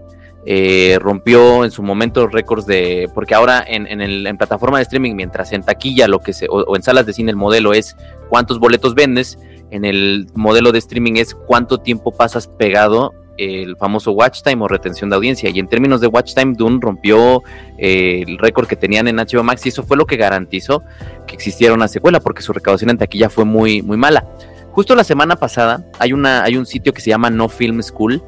eh, 0.48 0.98
rompió 1.00 1.64
en 1.64 1.72
su 1.72 1.82
momento 1.82 2.28
récords 2.28 2.66
de. 2.66 3.10
Porque 3.12 3.34
ahora 3.34 3.64
en, 3.66 3.88
en, 3.88 4.00
el, 4.00 4.24
en 4.26 4.38
plataforma 4.38 4.78
de 4.78 4.84
streaming, 4.84 5.14
mientras 5.14 5.52
en 5.52 5.64
taquilla 5.64 6.06
lo 6.06 6.20
que 6.20 6.32
se, 6.32 6.46
o, 6.48 6.76
en 6.76 6.82
salas 6.84 7.04
de 7.04 7.12
cine 7.12 7.32
el 7.32 7.36
modelo 7.36 7.74
es 7.74 7.96
cuántos 8.28 8.60
boletos 8.60 8.94
vendes. 8.94 9.38
En 9.72 9.84
el 9.84 10.28
modelo 10.34 10.70
de 10.70 10.78
streaming 10.78 11.16
es 11.16 11.34
cuánto 11.34 11.78
tiempo 11.78 12.12
pasas 12.12 12.46
pegado 12.46 13.12
el 13.38 13.76
famoso 13.76 14.12
watch 14.12 14.42
time 14.42 14.62
o 14.62 14.68
retención 14.68 15.10
de 15.10 15.16
audiencia. 15.16 15.50
Y 15.50 15.58
en 15.58 15.66
términos 15.66 16.00
de 16.00 16.06
watch 16.06 16.34
time, 16.34 16.54
Dune 16.56 16.78
rompió 16.80 17.42
eh, 17.76 18.22
el 18.24 18.38
récord 18.38 18.68
que 18.68 18.76
tenían 18.76 19.08
en 19.08 19.16
HBO 19.16 19.42
Max 19.42 19.66
y 19.66 19.70
eso 19.70 19.82
fue 19.82 19.96
lo 19.96 20.06
que 20.06 20.16
garantizó 20.16 20.82
que 21.26 21.34
existiera 21.34 21.74
una 21.74 21.88
secuela 21.88 22.20
porque 22.20 22.42
su 22.42 22.52
recaudación 22.52 22.90
en 22.90 22.98
taquilla 22.98 23.28
fue 23.28 23.44
muy, 23.44 23.82
muy 23.82 23.96
mala. 23.96 24.24
Justo 24.70 24.94
la 24.94 25.02
semana 25.02 25.34
pasada 25.34 25.84
hay, 25.98 26.12
una, 26.12 26.44
hay 26.44 26.56
un 26.56 26.66
sitio 26.66 26.94
que 26.94 27.00
se 27.00 27.10
llama 27.10 27.30
No 27.30 27.48
Film 27.48 27.82
School 27.82 28.22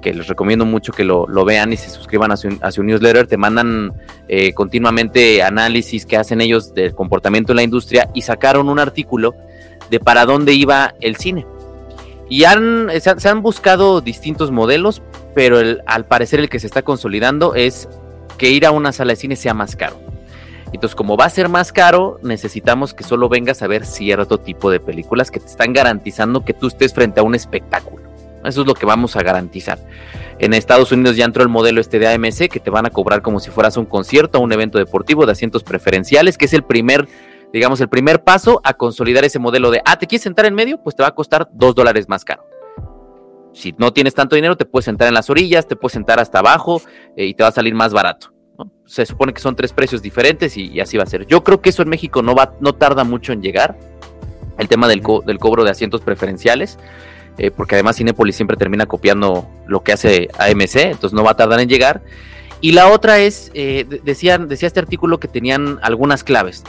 que 0.00 0.14
les 0.14 0.26
recomiendo 0.26 0.64
mucho 0.64 0.92
que 0.92 1.04
lo, 1.04 1.26
lo 1.28 1.44
vean 1.44 1.72
y 1.72 1.76
se 1.76 1.90
suscriban 1.90 2.32
a 2.32 2.36
su, 2.36 2.56
a 2.60 2.70
su 2.72 2.82
newsletter. 2.82 3.26
Te 3.26 3.36
mandan 3.36 3.92
eh, 4.28 4.52
continuamente 4.52 5.42
análisis 5.42 6.06
que 6.06 6.16
hacen 6.16 6.40
ellos 6.40 6.74
del 6.74 6.94
comportamiento 6.94 7.52
en 7.52 7.56
la 7.56 7.62
industria 7.62 8.08
y 8.14 8.22
sacaron 8.22 8.68
un 8.68 8.78
artículo 8.78 9.34
de 9.90 10.00
para 10.00 10.24
dónde 10.24 10.52
iba 10.54 10.94
el 11.00 11.16
cine 11.16 11.44
Y 12.28 12.44
han, 12.44 12.88
se, 13.00 13.28
han- 13.28 13.42
buscado 13.42 14.00
distintos 14.00 14.50
modelos, 14.50 15.02
pero 15.34 15.58
al 15.86 16.04
parecer 16.06 16.38
el 16.40 16.48
que 16.48 16.60
se 16.60 16.66
está 16.66 16.82
consolidando 16.82 17.54
es 17.54 17.88
que 18.38 18.50
ir 18.50 18.64
a 18.66 18.70
una 18.70 18.92
sala 18.92 19.12
de 19.12 19.16
cine 19.16 19.36
sea 19.36 19.52
más 19.52 19.74
caro. 19.76 19.96
Entonces, 20.72 20.94
como 20.94 21.16
va 21.16 21.24
a 21.24 21.30
ser 21.30 21.48
más 21.48 21.72
caro, 21.72 22.20
necesitamos 22.22 22.94
que 22.94 23.02
solo 23.02 23.28
vengas 23.28 23.60
a 23.62 23.66
ver 23.66 23.84
cierto 23.84 24.38
tipo 24.38 24.70
de 24.70 24.78
películas 24.78 25.32
que 25.32 25.40
te 25.40 25.46
están 25.46 25.72
garantizando 25.72 26.44
que 26.44 26.54
tú 26.54 26.68
estés 26.68 26.94
frente 26.94 27.18
a 27.18 27.24
un 27.24 27.34
espectáculo. 27.34 28.04
Eso 28.44 28.62
es 28.62 28.66
lo 28.66 28.74
que 28.74 28.86
vamos 28.86 29.16
a 29.16 29.22
garantizar. 29.22 29.78
En 30.38 30.54
Estados 30.54 30.90
Unidos 30.92 31.16
ya 31.16 31.26
entró 31.26 31.42
el 31.42 31.48
modelo 31.48 31.80
este 31.80 31.98
de 31.98 32.08
AMC 32.08 32.48
que 32.48 32.60
te 32.60 32.70
van 32.70 32.86
a 32.86 32.90
cobrar 32.90 33.20
como 33.20 33.40
si 33.40 33.50
fueras 33.50 33.76
un 33.76 33.84
concierto, 33.84 34.38
a 34.38 34.40
un 34.40 34.52
evento 34.52 34.78
deportivo 34.78 35.26
de 35.26 35.32
asientos 35.32 35.62
preferenciales, 35.62 36.38
que 36.38 36.46
es 36.46 36.54
el 36.54 36.62
primer, 36.62 37.06
digamos, 37.52 37.80
el 37.80 37.88
primer 37.88 38.24
paso 38.24 38.60
a 38.64 38.74
consolidar 38.74 39.24
ese 39.24 39.38
modelo 39.38 39.70
de, 39.70 39.82
ah, 39.84 39.98
¿te 39.98 40.06
quieres 40.06 40.22
sentar 40.22 40.46
en 40.46 40.54
medio? 40.54 40.82
Pues 40.82 40.96
te 40.96 41.02
va 41.02 41.10
a 41.10 41.14
costar 41.14 41.50
dos 41.52 41.74
dólares 41.74 42.08
más 42.08 42.24
caro. 42.24 42.46
Si 43.52 43.74
no 43.76 43.92
tienes 43.92 44.14
tanto 44.14 44.36
dinero, 44.36 44.56
te 44.56 44.64
puedes 44.64 44.86
sentar 44.86 45.08
en 45.08 45.14
las 45.14 45.28
orillas, 45.28 45.66
te 45.66 45.76
puedes 45.76 45.92
sentar 45.92 46.20
hasta 46.20 46.38
abajo 46.38 46.80
eh, 47.16 47.26
y 47.26 47.34
te 47.34 47.42
va 47.42 47.50
a 47.50 47.52
salir 47.52 47.74
más 47.74 47.92
barato. 47.92 48.32
Se 48.86 49.04
supone 49.04 49.34
que 49.34 49.40
son 49.40 49.56
tres 49.56 49.72
precios 49.72 50.00
diferentes 50.00 50.56
y, 50.56 50.80
así 50.80 50.96
va 50.96 51.02
a 51.02 51.06
ser. 51.06 51.26
Yo 51.26 51.42
creo 51.42 51.60
que 51.60 51.70
eso 51.70 51.82
en 51.82 51.88
México 51.88 52.22
no, 52.22 52.34
va, 52.34 52.54
no 52.60 52.74
tarda 52.74 53.04
mucho 53.04 53.32
en 53.32 53.42
llegar, 53.42 53.76
el 54.58 54.68
tema 54.68 54.88
del 54.88 55.00
cobro 55.00 55.64
de 55.64 55.70
asientos 55.70 56.02
preferenciales 56.02 56.78
eh, 57.40 57.50
porque 57.50 57.74
además 57.74 57.96
Cinépolis 57.96 58.36
siempre 58.36 58.58
termina 58.58 58.84
copiando 58.84 59.48
lo 59.66 59.82
que 59.82 59.92
hace 59.92 60.28
AMC, 60.38 60.76
entonces 60.76 61.14
no 61.14 61.24
va 61.24 61.30
a 61.30 61.36
tardar 61.36 61.58
en 61.60 61.70
llegar. 61.70 62.02
Y 62.60 62.72
la 62.72 62.88
otra 62.88 63.18
es, 63.18 63.50
eh, 63.54 63.86
decía 64.04 64.38
este 64.50 64.78
artículo 64.78 65.18
que 65.18 65.26
tenían 65.26 65.78
algunas 65.80 66.22
claves. 66.22 66.62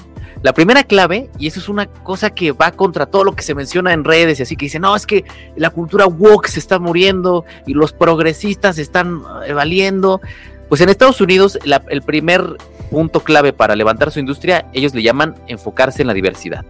La 0.43 0.53
primera 0.53 0.85
clave, 0.85 1.29
y 1.37 1.47
eso 1.47 1.59
es 1.59 1.67
una 1.67 1.87
cosa 1.87 2.29
que 2.29 2.53
va 2.53 2.71
contra 2.71 3.05
todo 3.05 3.25
lo 3.25 3.35
que 3.35 3.43
se 3.43 3.53
menciona 3.53 3.91
en 3.91 4.05
redes 4.05 4.39
y 4.39 4.43
así 4.43 4.55
que 4.55 4.67
dicen, 4.67 4.83
no, 4.83 4.95
es 4.95 5.05
que 5.05 5.25
la 5.57 5.71
cultura 5.71 6.05
woke 6.05 6.47
se 6.47 6.59
está 6.59 6.79
muriendo 6.79 7.43
y 7.67 7.73
los 7.73 7.91
progresistas 7.91 8.77
están 8.77 9.23
eh, 9.45 9.51
valiendo. 9.51 10.21
Pues 10.69 10.79
en 10.79 10.87
Estados 10.87 11.19
Unidos, 11.19 11.59
el 11.89 12.01
primer 12.01 12.55
punto 12.89 13.19
clave 13.19 13.51
para 13.51 13.75
levantar 13.75 14.09
su 14.09 14.21
industria, 14.21 14.67
ellos 14.71 14.93
le 14.95 15.03
llaman 15.03 15.35
enfocarse 15.47 16.01
en 16.01 16.07
la 16.07 16.13
diversidad. 16.13 16.63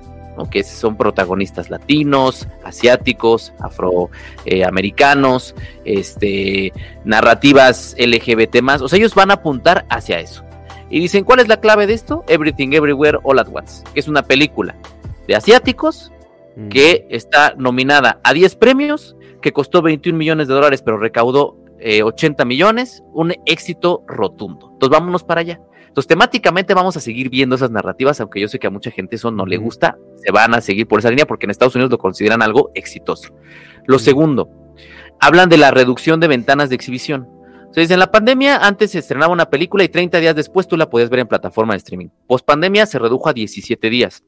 ¿No? 0.44 0.50
que 0.50 0.64
son 0.64 0.98
protagonistas 0.98 1.70
latinos, 1.70 2.48
asiáticos, 2.64 3.54
afroamericanos, 3.60 5.56
este, 5.86 6.74
narrativas 7.06 7.96
LGBT 7.98 8.62
más, 8.62 8.82
o 8.82 8.88
sea, 8.88 8.98
ellos 8.98 9.16
van 9.16 9.32
a 9.32 9.36
apuntar 9.36 9.86
hacia 9.90 10.20
eso. 10.20 10.44
Y 10.90 11.00
dicen, 11.00 11.24
¿cuál 11.24 11.40
es 11.40 11.48
la 11.48 11.60
clave 11.60 11.88
de 11.88 11.94
esto? 11.94 12.24
Everything 12.28 12.74
Everywhere 12.74 13.20
All 13.24 13.40
at 13.40 13.48
Once, 13.54 13.84
que 13.94 14.00
es 14.00 14.08
una 14.08 14.24
película 14.24 14.76
de 15.28 15.36
asiáticos 15.36 16.12
Mm. 16.56 16.70
que 16.70 17.08
está 17.10 17.54
nominada 17.58 18.20
a 18.24 18.34
10 18.34 18.56
premios, 18.56 19.16
que 19.42 19.54
costó 19.54 19.82
21 19.82 20.18
millones 20.18 20.48
de 20.48 20.54
dólares, 20.54 20.82
pero 20.82 20.98
recaudó 20.98 21.58
eh, 21.80 22.04
80 22.04 22.46
millones, 22.46 23.04
un 23.14 23.34
éxito 23.46 24.04
rotundo. 24.08 24.70
Entonces 24.74 25.00
vámonos 25.00 25.24
para 25.24 25.42
allá. 25.42 25.62
Entonces 25.92 26.08
temáticamente 26.08 26.74
vamos 26.74 26.96
a 26.96 27.02
seguir 27.02 27.30
viendo 27.30 27.58
esas 27.58 27.70
narrativas, 27.70 28.22
aunque 28.22 28.40
yo 28.40 28.48
sé 28.48 28.60
que 28.60 28.68
a 28.68 28.70
mucha 28.70 28.92
gente 28.92 29.18
eso 29.18 29.30
no 29.30 29.46
le 29.46 29.58
gusta, 29.58 29.98
se 30.24 30.32
van 30.32 30.54
a 30.54 30.62
seguir 30.62 30.88
por 30.88 31.00
esa 31.00 31.10
línea 31.10 31.26
porque 31.26 31.46
en 31.46 31.52
Estados 31.52 31.76
Unidos 31.76 31.92
lo 31.92 31.98
consideran 31.98 32.42
algo 32.42 32.72
exitoso. 32.76 33.36
Lo 33.88 34.00
segundo, 34.00 34.50
hablan 35.20 35.50
de 35.50 35.58
la 35.58 35.70
reducción 35.70 36.22
de 36.22 36.30
ventanas 36.30 36.70
de 36.70 36.76
exhibición. 36.76 37.28
Sea, 37.74 37.82
dicen, 37.82 38.00
la 38.00 38.10
pandemia 38.10 38.56
antes 38.56 38.92
se 38.92 39.00
estrenaba 39.00 39.34
una 39.34 39.50
película 39.50 39.84
y 39.84 39.90
30 39.90 40.22
días 40.22 40.34
después 40.34 40.66
tú 40.66 40.78
la 40.78 40.90
podías 40.90 41.10
ver 41.10 41.20
en 41.20 41.28
plataforma 41.28 41.74
de 41.74 41.80
streaming. 41.80 42.08
Post 42.26 42.46
pandemia 42.46 42.86
se 42.86 42.98
redujo 42.98 43.28
a 43.28 43.34
17 43.34 43.90
días. 43.90 44.24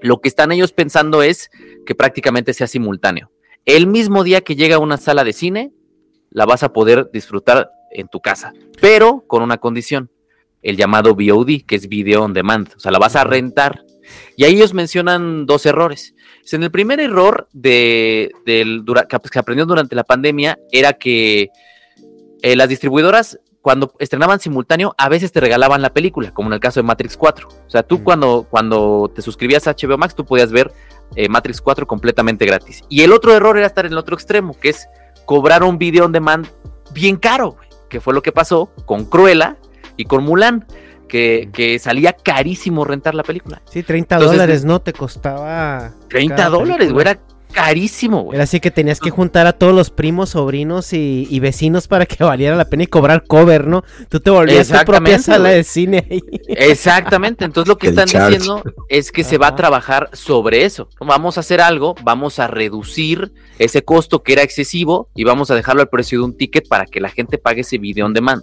Lo 0.00 0.22
que 0.22 0.28
están 0.28 0.50
ellos 0.50 0.72
pensando 0.72 1.22
es 1.22 1.50
que 1.84 1.94
prácticamente 1.94 2.54
sea 2.54 2.68
simultáneo. 2.68 3.30
El 3.66 3.86
mismo 3.86 4.24
día 4.24 4.40
que 4.40 4.56
llega 4.56 4.76
a 4.76 4.78
una 4.78 4.96
sala 4.96 5.24
de 5.24 5.34
cine, 5.34 5.72
la 6.30 6.46
vas 6.46 6.62
a 6.62 6.72
poder 6.72 7.10
disfrutar 7.12 7.70
en 7.90 8.08
tu 8.08 8.20
casa, 8.20 8.54
pero 8.80 9.24
con 9.26 9.42
una 9.42 9.58
condición, 9.58 10.10
el 10.66 10.76
llamado 10.76 11.14
VOD, 11.14 11.64
que 11.64 11.76
es 11.76 11.88
Video 11.88 12.24
on 12.24 12.32
Demand, 12.32 12.68
o 12.76 12.80
sea, 12.80 12.90
la 12.90 12.98
vas 12.98 13.14
a 13.14 13.22
rentar. 13.22 13.84
Y 14.36 14.44
ahí 14.44 14.56
ellos 14.56 14.74
mencionan 14.74 15.46
dos 15.46 15.64
errores. 15.64 16.14
En 16.50 16.62
el 16.64 16.72
primer 16.72 16.98
error 17.00 17.48
de, 17.52 18.32
del, 18.44 18.84
que 19.08 19.18
que 19.30 19.38
aprendió 19.38 19.64
durante 19.64 19.94
la 19.94 20.04
pandemia 20.04 20.58
era 20.72 20.92
que 20.92 21.50
eh, 22.42 22.56
las 22.56 22.68
distribuidoras 22.68 23.38
cuando 23.62 23.92
estrenaban 23.98 24.38
simultáneo, 24.38 24.94
a 24.96 25.08
veces 25.08 25.32
te 25.32 25.40
regalaban 25.40 25.82
la 25.82 25.92
película, 25.92 26.32
como 26.32 26.48
en 26.48 26.54
el 26.54 26.60
caso 26.60 26.78
de 26.78 26.84
Matrix 26.84 27.16
4. 27.16 27.48
O 27.48 27.70
sea, 27.70 27.82
tú 27.82 27.98
Mm. 27.98 28.02
cuando, 28.04 28.46
cuando 28.48 29.10
te 29.12 29.22
suscribías 29.22 29.66
a 29.66 29.72
HBO 29.72 29.98
Max, 29.98 30.14
tú 30.14 30.24
podías 30.24 30.52
ver 30.52 30.72
eh, 31.16 31.28
Matrix 31.28 31.60
4 31.60 31.86
completamente 31.86 32.46
gratis. 32.46 32.82
Y 32.88 33.02
el 33.02 33.12
otro 33.12 33.34
error 33.34 33.56
era 33.56 33.66
estar 33.66 33.84
en 33.84 33.92
el 33.92 33.98
otro 33.98 34.14
extremo, 34.14 34.56
que 34.58 34.68
es 34.68 34.88
cobrar 35.24 35.64
un 35.64 35.78
video 35.78 36.04
on 36.04 36.12
demand 36.12 36.46
bien 36.92 37.16
caro, 37.16 37.56
que 37.88 38.00
fue 38.00 38.14
lo 38.14 38.22
que 38.22 38.30
pasó 38.30 38.70
con 38.84 39.04
Cruella 39.04 39.56
y 39.96 40.04
con 40.04 40.24
Mulan, 40.24 40.66
que, 41.08 41.50
que 41.52 41.78
salía 41.78 42.12
carísimo 42.12 42.84
rentar 42.84 43.14
la 43.14 43.22
película. 43.22 43.62
Sí, 43.70 43.82
30 43.82 44.16
Entonces, 44.16 44.38
dólares, 44.38 44.64
¿no? 44.64 44.80
Te 44.80 44.92
costaba. 44.92 45.92
30 46.08 46.36
cada 46.36 46.48
dólares, 46.50 46.92
güey, 46.92 47.02
era 47.06 47.20
carísimo, 47.56 48.22
güey. 48.22 48.36
Era 48.36 48.44
así 48.44 48.60
que 48.60 48.70
tenías 48.70 49.00
que 49.00 49.08
juntar 49.08 49.46
a 49.46 49.54
todos 49.54 49.74
los 49.74 49.88
primos, 49.88 50.30
sobrinos 50.30 50.92
y, 50.92 51.26
y 51.30 51.40
vecinos 51.40 51.88
para 51.88 52.04
que 52.04 52.22
valiera 52.24 52.54
la 52.54 52.66
pena 52.66 52.82
y 52.82 52.86
cobrar 52.86 53.24
cover, 53.26 53.66
¿no? 53.66 53.82
Tú 54.10 54.20
te 54.20 54.30
volvías 54.30 54.68
tu 54.68 54.74
propia 54.84 55.16
Exactamente, 55.16 55.22
sala 55.22 55.48
güey. 55.48 55.54
de 55.54 55.64
cine 55.64 56.06
ahí. 56.10 56.22
Exactamente, 56.48 57.46
entonces 57.46 57.66
lo 57.66 57.78
que 57.78 57.86
El 57.88 57.92
están 57.94 58.08
charge. 58.08 58.36
diciendo 58.38 58.62
es 58.90 59.10
que 59.10 59.24
se 59.24 59.38
va 59.38 59.48
a 59.48 59.56
trabajar 59.56 60.10
sobre 60.12 60.64
eso. 60.64 60.90
Vamos 61.00 61.38
a 61.38 61.40
hacer 61.40 61.62
algo, 61.62 61.94
vamos 62.02 62.38
a 62.38 62.46
reducir 62.46 63.32
ese 63.58 63.82
costo 63.82 64.22
que 64.22 64.34
era 64.34 64.42
excesivo 64.42 65.08
y 65.14 65.24
vamos 65.24 65.50
a 65.50 65.54
dejarlo 65.54 65.80
al 65.80 65.88
precio 65.88 66.18
de 66.18 66.26
un 66.26 66.36
ticket 66.36 66.68
para 66.68 66.84
que 66.84 67.00
la 67.00 67.08
gente 67.08 67.38
pague 67.38 67.62
ese 67.62 67.78
video 67.78 68.04
on 68.04 68.12
demand. 68.12 68.42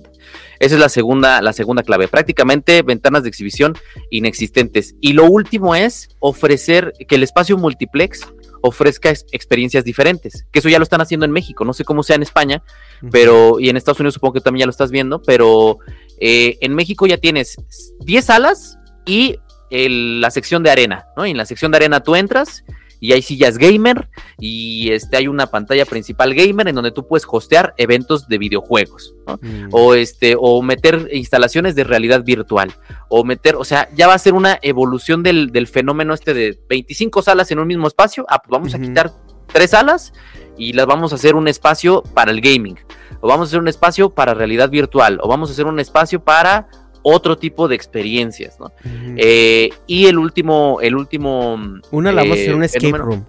Esa 0.59 0.75
es 0.75 0.81
la 0.81 0.89
segunda, 0.89 1.39
la 1.41 1.53
segunda 1.53 1.83
clave. 1.83 2.07
Prácticamente 2.07 2.81
ventanas 2.81 3.21
de 3.21 3.29
exhibición 3.29 3.75
inexistentes. 4.09 4.95
Y 5.01 5.13
lo 5.13 5.25
último 5.25 5.75
es 5.75 6.09
ofrecer 6.19 6.93
que 7.07 7.15
el 7.15 7.23
espacio 7.23 7.57
multiplex 7.57 8.21
ofrezca 8.65 9.09
ex- 9.09 9.25
experiencias 9.31 9.83
diferentes, 9.83 10.45
que 10.51 10.59
eso 10.59 10.69
ya 10.69 10.79
lo 10.79 10.83
están 10.83 11.01
haciendo 11.01 11.25
en 11.25 11.31
México, 11.31 11.65
no 11.65 11.73
sé 11.73 11.83
cómo 11.83 12.01
sea 12.01 12.15
en 12.15 12.23
España, 12.23 12.63
pero 13.11 13.59
y 13.59 13.69
en 13.69 13.77
Estados 13.77 13.99
Unidos 13.99 14.13
supongo 14.15 14.33
que 14.35 14.41
también 14.41 14.61
ya 14.61 14.65
lo 14.65 14.71
estás 14.71 14.89
viendo, 14.89 15.21
pero 15.21 15.77
eh, 16.19 16.57
en 16.61 16.73
México 16.73 17.05
ya 17.05 17.17
tienes 17.17 17.57
10 17.99 18.25
salas 18.25 18.77
y 19.05 19.37
el- 19.69 20.21
la 20.21 20.31
sección 20.31 20.63
de 20.63 20.71
arena, 20.71 21.05
¿no? 21.17 21.25
Y 21.25 21.31
en 21.31 21.37
la 21.37 21.45
sección 21.45 21.71
de 21.71 21.77
arena 21.77 21.99
tú 22.01 22.15
entras 22.15 22.63
y 23.03 23.11
hay 23.11 23.21
sillas 23.21 23.57
gamer 23.57 24.07
y 24.39 24.93
este 24.93 25.17
hay 25.17 25.27
una 25.27 25.47
pantalla 25.47 25.85
principal 25.85 26.33
gamer 26.33 26.69
en 26.69 26.75
donde 26.75 26.91
tú 26.91 27.05
puedes 27.05 27.27
hostear 27.29 27.73
eventos 27.75 28.29
de 28.29 28.37
videojuegos, 28.37 29.13
¿no? 29.27 29.37
Mm. 29.41 29.67
o 29.71 29.93
este 29.93 30.35
o 30.39 30.61
meter 30.61 31.09
instalaciones 31.11 31.75
de 31.75 31.83
realidad 31.83 32.23
virtual 32.23 32.73
o 33.09 33.25
meter, 33.25 33.57
o 33.57 33.65
sea, 33.65 33.89
ya 33.93 34.07
va 34.07 34.13
a 34.13 34.19
ser 34.19 34.33
una 34.33 34.57
evolución 34.61 35.21
del, 35.21 35.51
del 35.51 35.67
fenómeno 35.67 36.13
este 36.13 36.33
de 36.33 36.57
25 36.69 37.21
salas 37.21 37.51
en 37.51 37.59
un 37.59 37.67
mismo 37.67 37.89
espacio, 37.89 38.25
ah, 38.29 38.41
pues 38.41 38.49
vamos 38.49 38.73
a 38.73 38.79
quitar 38.79 39.11
tres 39.47 39.71
salas 39.71 40.13
y 40.57 40.71
las 40.71 40.85
vamos 40.85 41.11
a 41.11 41.15
hacer 41.15 41.35
un 41.35 41.49
espacio 41.49 42.03
para 42.13 42.31
el 42.31 42.39
gaming 42.39 42.79
o 43.19 43.27
vamos 43.27 43.47
a 43.47 43.49
hacer 43.49 43.59
un 43.59 43.67
espacio 43.67 44.11
para 44.11 44.33
realidad 44.33 44.69
virtual 44.69 45.19
o 45.21 45.27
vamos 45.27 45.49
a 45.49 45.51
hacer 45.51 45.65
un 45.65 45.81
espacio 45.81 46.23
para 46.23 46.69
otro 47.03 47.37
tipo 47.37 47.67
de 47.67 47.75
experiencias, 47.75 48.59
¿no? 48.59 48.71
Eh, 49.17 49.69
y 49.87 50.05
el 50.07 50.17
último, 50.17 50.79
el 50.81 50.95
último 50.95 51.59
Una 51.91 52.11
la 52.11 52.21
vamos 52.23 52.37
a 52.37 52.41
hacer 52.41 52.51
eh, 52.51 52.55
un 52.55 52.63
escape 52.63 52.85
fenómeno- 52.87 53.05
room. 53.05 53.25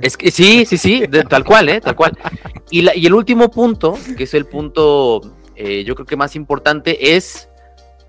es 0.00 0.16
que 0.16 0.30
sí, 0.30 0.64
sí, 0.66 0.76
sí, 0.76 1.06
de- 1.08 1.24
tal 1.24 1.44
cual, 1.44 1.68
¿eh? 1.68 1.80
Tal 1.80 1.96
cual. 1.96 2.16
Y, 2.70 2.82
la- 2.82 2.94
y 2.96 3.06
el 3.06 3.14
último 3.14 3.50
punto, 3.50 3.96
que 4.16 4.24
es 4.24 4.34
el 4.34 4.44
punto, 4.46 5.20
eh, 5.54 5.84
yo 5.84 5.94
creo 5.94 6.06
que 6.06 6.16
más 6.16 6.36
importante, 6.36 7.16
es 7.16 7.48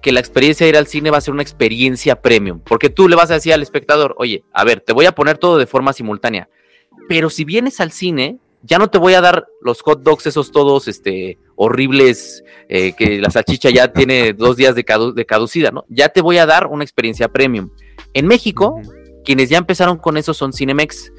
que 0.01 0.11
la 0.11 0.19
experiencia 0.19 0.65
de 0.65 0.69
ir 0.69 0.77
al 0.77 0.87
cine 0.87 1.09
va 1.11 1.17
a 1.17 1.21
ser 1.21 1.33
una 1.33 1.41
experiencia 1.43 2.21
premium. 2.21 2.59
Porque 2.63 2.89
tú 2.89 3.07
le 3.09 3.15
vas 3.15 3.31
a 3.31 3.35
decir 3.35 3.53
al 3.53 3.61
espectador, 3.61 4.15
oye, 4.17 4.43
a 4.53 4.63
ver, 4.63 4.81
te 4.81 4.93
voy 4.93 5.05
a 5.05 5.11
poner 5.13 5.37
todo 5.37 5.57
de 5.57 5.65
forma 5.65 5.91
simultánea. 5.93 6.49
Pero 7.09 7.29
si 7.29 7.45
vienes 7.45 7.79
al 7.79 7.91
cine, 7.91 8.37
ya 8.67 8.77
no 8.77 8.89
te 8.89 8.97
voy 8.97 9.13
a 9.13 9.21
dar 9.21 9.47
los 9.61 9.81
hot 9.81 10.01
dogs 10.03 10.25
esos 10.25 10.51
todos 10.51 10.87
este, 10.87 11.37
horribles, 11.55 12.43
eh, 12.69 12.93
que 12.93 13.19
la 13.19 13.29
salchicha 13.29 13.69
ya 13.69 13.93
tiene 13.93 14.33
dos 14.37 14.57
días 14.57 14.75
de, 14.75 14.85
cadu- 14.85 15.13
de 15.13 15.25
caducida, 15.25 15.71
¿no? 15.71 15.85
Ya 15.89 16.09
te 16.09 16.21
voy 16.21 16.37
a 16.37 16.45
dar 16.45 16.67
una 16.67 16.83
experiencia 16.83 17.27
premium. 17.29 17.69
En 18.13 18.27
México, 18.27 18.81
quienes 19.23 19.49
ya 19.49 19.57
empezaron 19.57 19.97
con 19.97 20.17
eso 20.17 20.33
son 20.33 20.53
Cinemex, 20.53 21.11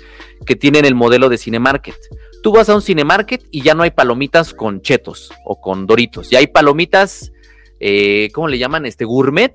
que 0.46 0.57
tienen 0.57 0.84
el 0.84 0.94
modelo 0.94 1.28
de 1.28 1.38
Cinemarket. 1.38 1.96
Tú 2.42 2.53
vas 2.53 2.68
a 2.68 2.74
un 2.74 2.82
Cinemarket 2.82 3.44
y 3.51 3.62
ya 3.62 3.74
no 3.74 3.82
hay 3.82 3.90
palomitas 3.90 4.55
con 4.55 4.80
chetos 4.82 5.32
o 5.44 5.61
con 5.61 5.86
doritos, 5.86 6.30
ya 6.30 6.38
hay 6.38 6.46
palomitas, 6.49 7.32
eh, 7.80 8.28
¿cómo 8.32 8.49
le 8.49 8.59
llaman? 8.59 8.86
Este 8.86 9.05
gourmet, 9.05 9.53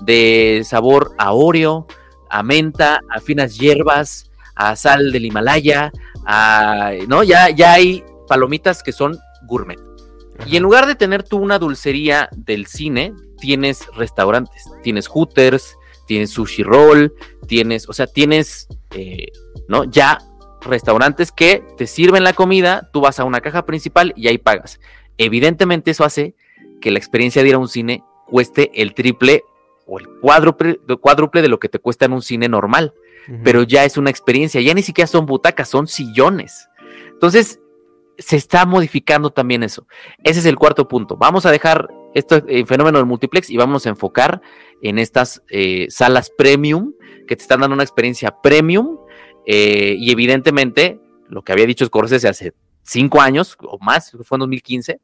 de 0.00 0.62
sabor 0.64 1.12
a 1.18 1.32
Oreo, 1.32 1.86
a 2.30 2.42
menta, 2.42 3.00
a 3.10 3.20
finas 3.20 3.58
hierbas, 3.58 4.30
a 4.54 4.74
sal 4.76 5.12
del 5.12 5.26
Himalaya, 5.26 5.92
a, 6.26 6.92
¿no? 7.08 7.22
Ya, 7.22 7.50
ya 7.50 7.72
hay 7.72 8.04
palomitas 8.28 8.82
que 8.82 8.92
son 8.92 9.16
gourmet. 9.46 9.78
Y 10.44 10.56
en 10.56 10.62
lugar 10.62 10.86
de 10.86 10.94
tener 10.94 11.22
tú 11.22 11.38
una 11.38 11.58
dulcería 11.58 12.28
del 12.36 12.66
cine, 12.66 13.14
tienes 13.40 13.86
restaurantes, 13.94 14.64
tienes 14.82 15.08
Hooters, 15.08 15.76
tienes 16.06 16.30
Sushi 16.30 16.62
Roll, 16.62 17.14
tienes, 17.46 17.88
o 17.88 17.92
sea, 17.92 18.06
tienes, 18.06 18.68
eh, 18.90 19.28
¿no? 19.68 19.84
Ya 19.84 20.18
restaurantes 20.60 21.32
que 21.32 21.64
te 21.76 21.86
sirven 21.86 22.24
la 22.24 22.32
comida, 22.32 22.90
tú 22.92 23.00
vas 23.00 23.20
a 23.20 23.24
una 23.24 23.40
caja 23.40 23.64
principal 23.64 24.12
y 24.16 24.28
ahí 24.28 24.38
pagas. 24.38 24.80
Evidentemente 25.16 25.92
eso 25.92 26.04
hace 26.04 26.34
que 26.80 26.90
la 26.90 26.98
experiencia 26.98 27.42
de 27.42 27.48
ir 27.48 27.54
a 27.54 27.58
un 27.58 27.68
cine 27.68 28.02
cueste 28.26 28.70
el 28.74 28.94
triple 28.94 29.42
o 29.86 29.98
el 29.98 30.08
cuádruple, 30.20 30.78
cuádruple 31.00 31.42
de 31.42 31.48
lo 31.48 31.58
que 31.58 31.68
te 31.68 31.78
cuesta 31.78 32.04
en 32.04 32.12
un 32.12 32.22
cine 32.22 32.48
normal. 32.48 32.92
Pero 33.42 33.64
ya 33.64 33.84
es 33.84 33.96
una 33.96 34.10
experiencia, 34.10 34.60
ya 34.60 34.72
ni 34.72 34.82
siquiera 34.82 35.08
son 35.08 35.26
butacas, 35.26 35.68
son 35.68 35.88
sillones. 35.88 36.68
Entonces, 37.08 37.60
se 38.18 38.36
está 38.36 38.64
modificando 38.66 39.30
también 39.30 39.62
eso. 39.62 39.86
Ese 40.22 40.40
es 40.40 40.46
el 40.46 40.56
cuarto 40.56 40.88
punto. 40.88 41.16
Vamos 41.16 41.44
a 41.46 41.50
dejar 41.50 41.88
este 42.14 42.64
fenómeno 42.64 42.98
del 42.98 43.06
multiplex 43.06 43.50
y 43.50 43.56
vamos 43.56 43.84
a 43.86 43.90
enfocar 43.90 44.40
en 44.80 44.98
estas 44.98 45.42
eh, 45.50 45.86
salas 45.90 46.30
premium 46.30 46.92
que 47.26 47.36
te 47.36 47.42
están 47.42 47.60
dando 47.60 47.74
una 47.74 47.82
experiencia 47.82 48.40
premium 48.40 48.98
eh, 49.44 49.96
y 49.98 50.10
evidentemente 50.10 51.00
lo 51.28 51.42
que 51.42 51.52
había 51.52 51.66
dicho 51.66 51.84
Scorsese 51.84 52.28
hace 52.28 52.54
cinco 52.82 53.20
años 53.20 53.56
o 53.60 53.78
más, 53.78 54.12
fue 54.24 54.36
en 54.36 54.40
2015, 54.40 55.00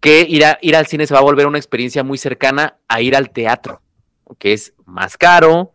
que 0.00 0.26
ir, 0.28 0.44
a, 0.44 0.58
ir 0.60 0.76
al 0.76 0.86
cine 0.86 1.06
se 1.06 1.14
va 1.14 1.20
a 1.20 1.24
volver 1.24 1.46
una 1.46 1.58
experiencia 1.58 2.02
muy 2.02 2.18
cercana 2.18 2.78
a 2.88 3.00
ir 3.00 3.16
al 3.16 3.30
teatro, 3.30 3.82
que 4.38 4.52
es 4.52 4.74
más 4.84 5.16
caro, 5.16 5.72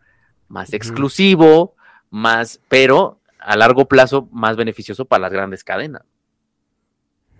más 0.50 0.74
exclusivo, 0.74 1.74
más, 2.10 2.60
pero 2.68 3.20
a 3.38 3.56
largo 3.56 3.86
plazo 3.88 4.28
más 4.32 4.56
beneficioso 4.56 5.06
para 5.06 5.22
las 5.22 5.32
grandes 5.32 5.64
cadenas. 5.64 6.02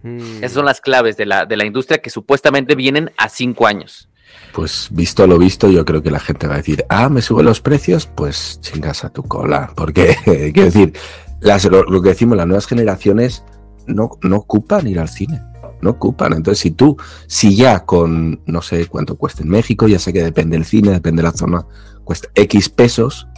Esas 0.03 0.53
son 0.53 0.65
las 0.65 0.81
claves 0.81 1.19
de 1.19 1.27
la, 1.27 1.45
de 1.45 1.59
la 1.59 1.67
industria 1.67 2.01
que 2.01 2.09
supuestamente 2.09 2.75
vienen 2.75 3.11
a 3.19 3.29
cinco 3.29 3.67
años. 3.67 4.09
Pues 4.55 4.89
visto 4.91 5.27
lo 5.27 5.37
visto, 5.37 5.69
yo 5.69 5.85
creo 5.85 6.03
que 6.03 6.11
la 6.11 6.21
gente 6.21 6.47
va 6.47 6.55
a 6.55 6.59
decir, 6.59 6.87
ah, 6.89 7.11
me 7.11 7.21
suben 7.21 7.45
los 7.45 7.61
precios, 7.61 8.07
pues 8.07 8.59
chingas 8.63 9.05
a 9.05 9.11
tu 9.11 9.23
cola. 9.25 9.71
Porque, 9.75 10.17
quiero 10.25 10.65
decir, 10.65 10.95
las, 11.41 11.67
lo, 11.67 11.83
lo, 11.83 12.01
que 12.01 12.11
decimos, 12.11 12.39
las 12.39 12.47
nuevas 12.47 12.67
generaciones 12.67 13.45
no, 13.87 14.13
no 14.23 14.37
ocupan 14.37 14.87
ir 14.87 15.01
al 15.01 15.11
cine 15.11 15.43
no 15.83 15.91
ocupan. 15.91 16.33
Entonces, 16.33 16.61
si 16.61 16.71
tú, 16.71 16.97
si 17.27 17.57
ya 17.57 17.85
con, 17.85 18.43
no 18.47 18.63
sé 18.63 18.87
cuánto 18.87 19.17
cuesta 19.17 19.43
en 19.43 19.49
México, 19.49 19.89
ya 19.89 19.99
sé 19.99 20.13
que 20.13 20.23
depende 20.23 20.57
del 20.57 20.65
cine, 20.67 20.91
depende 20.91 21.23
de 21.23 21.29
la 21.29 21.37
zona, 21.37 21.67
cuesta 22.11 22.29
X 22.35 22.69
pesos, 22.69 23.29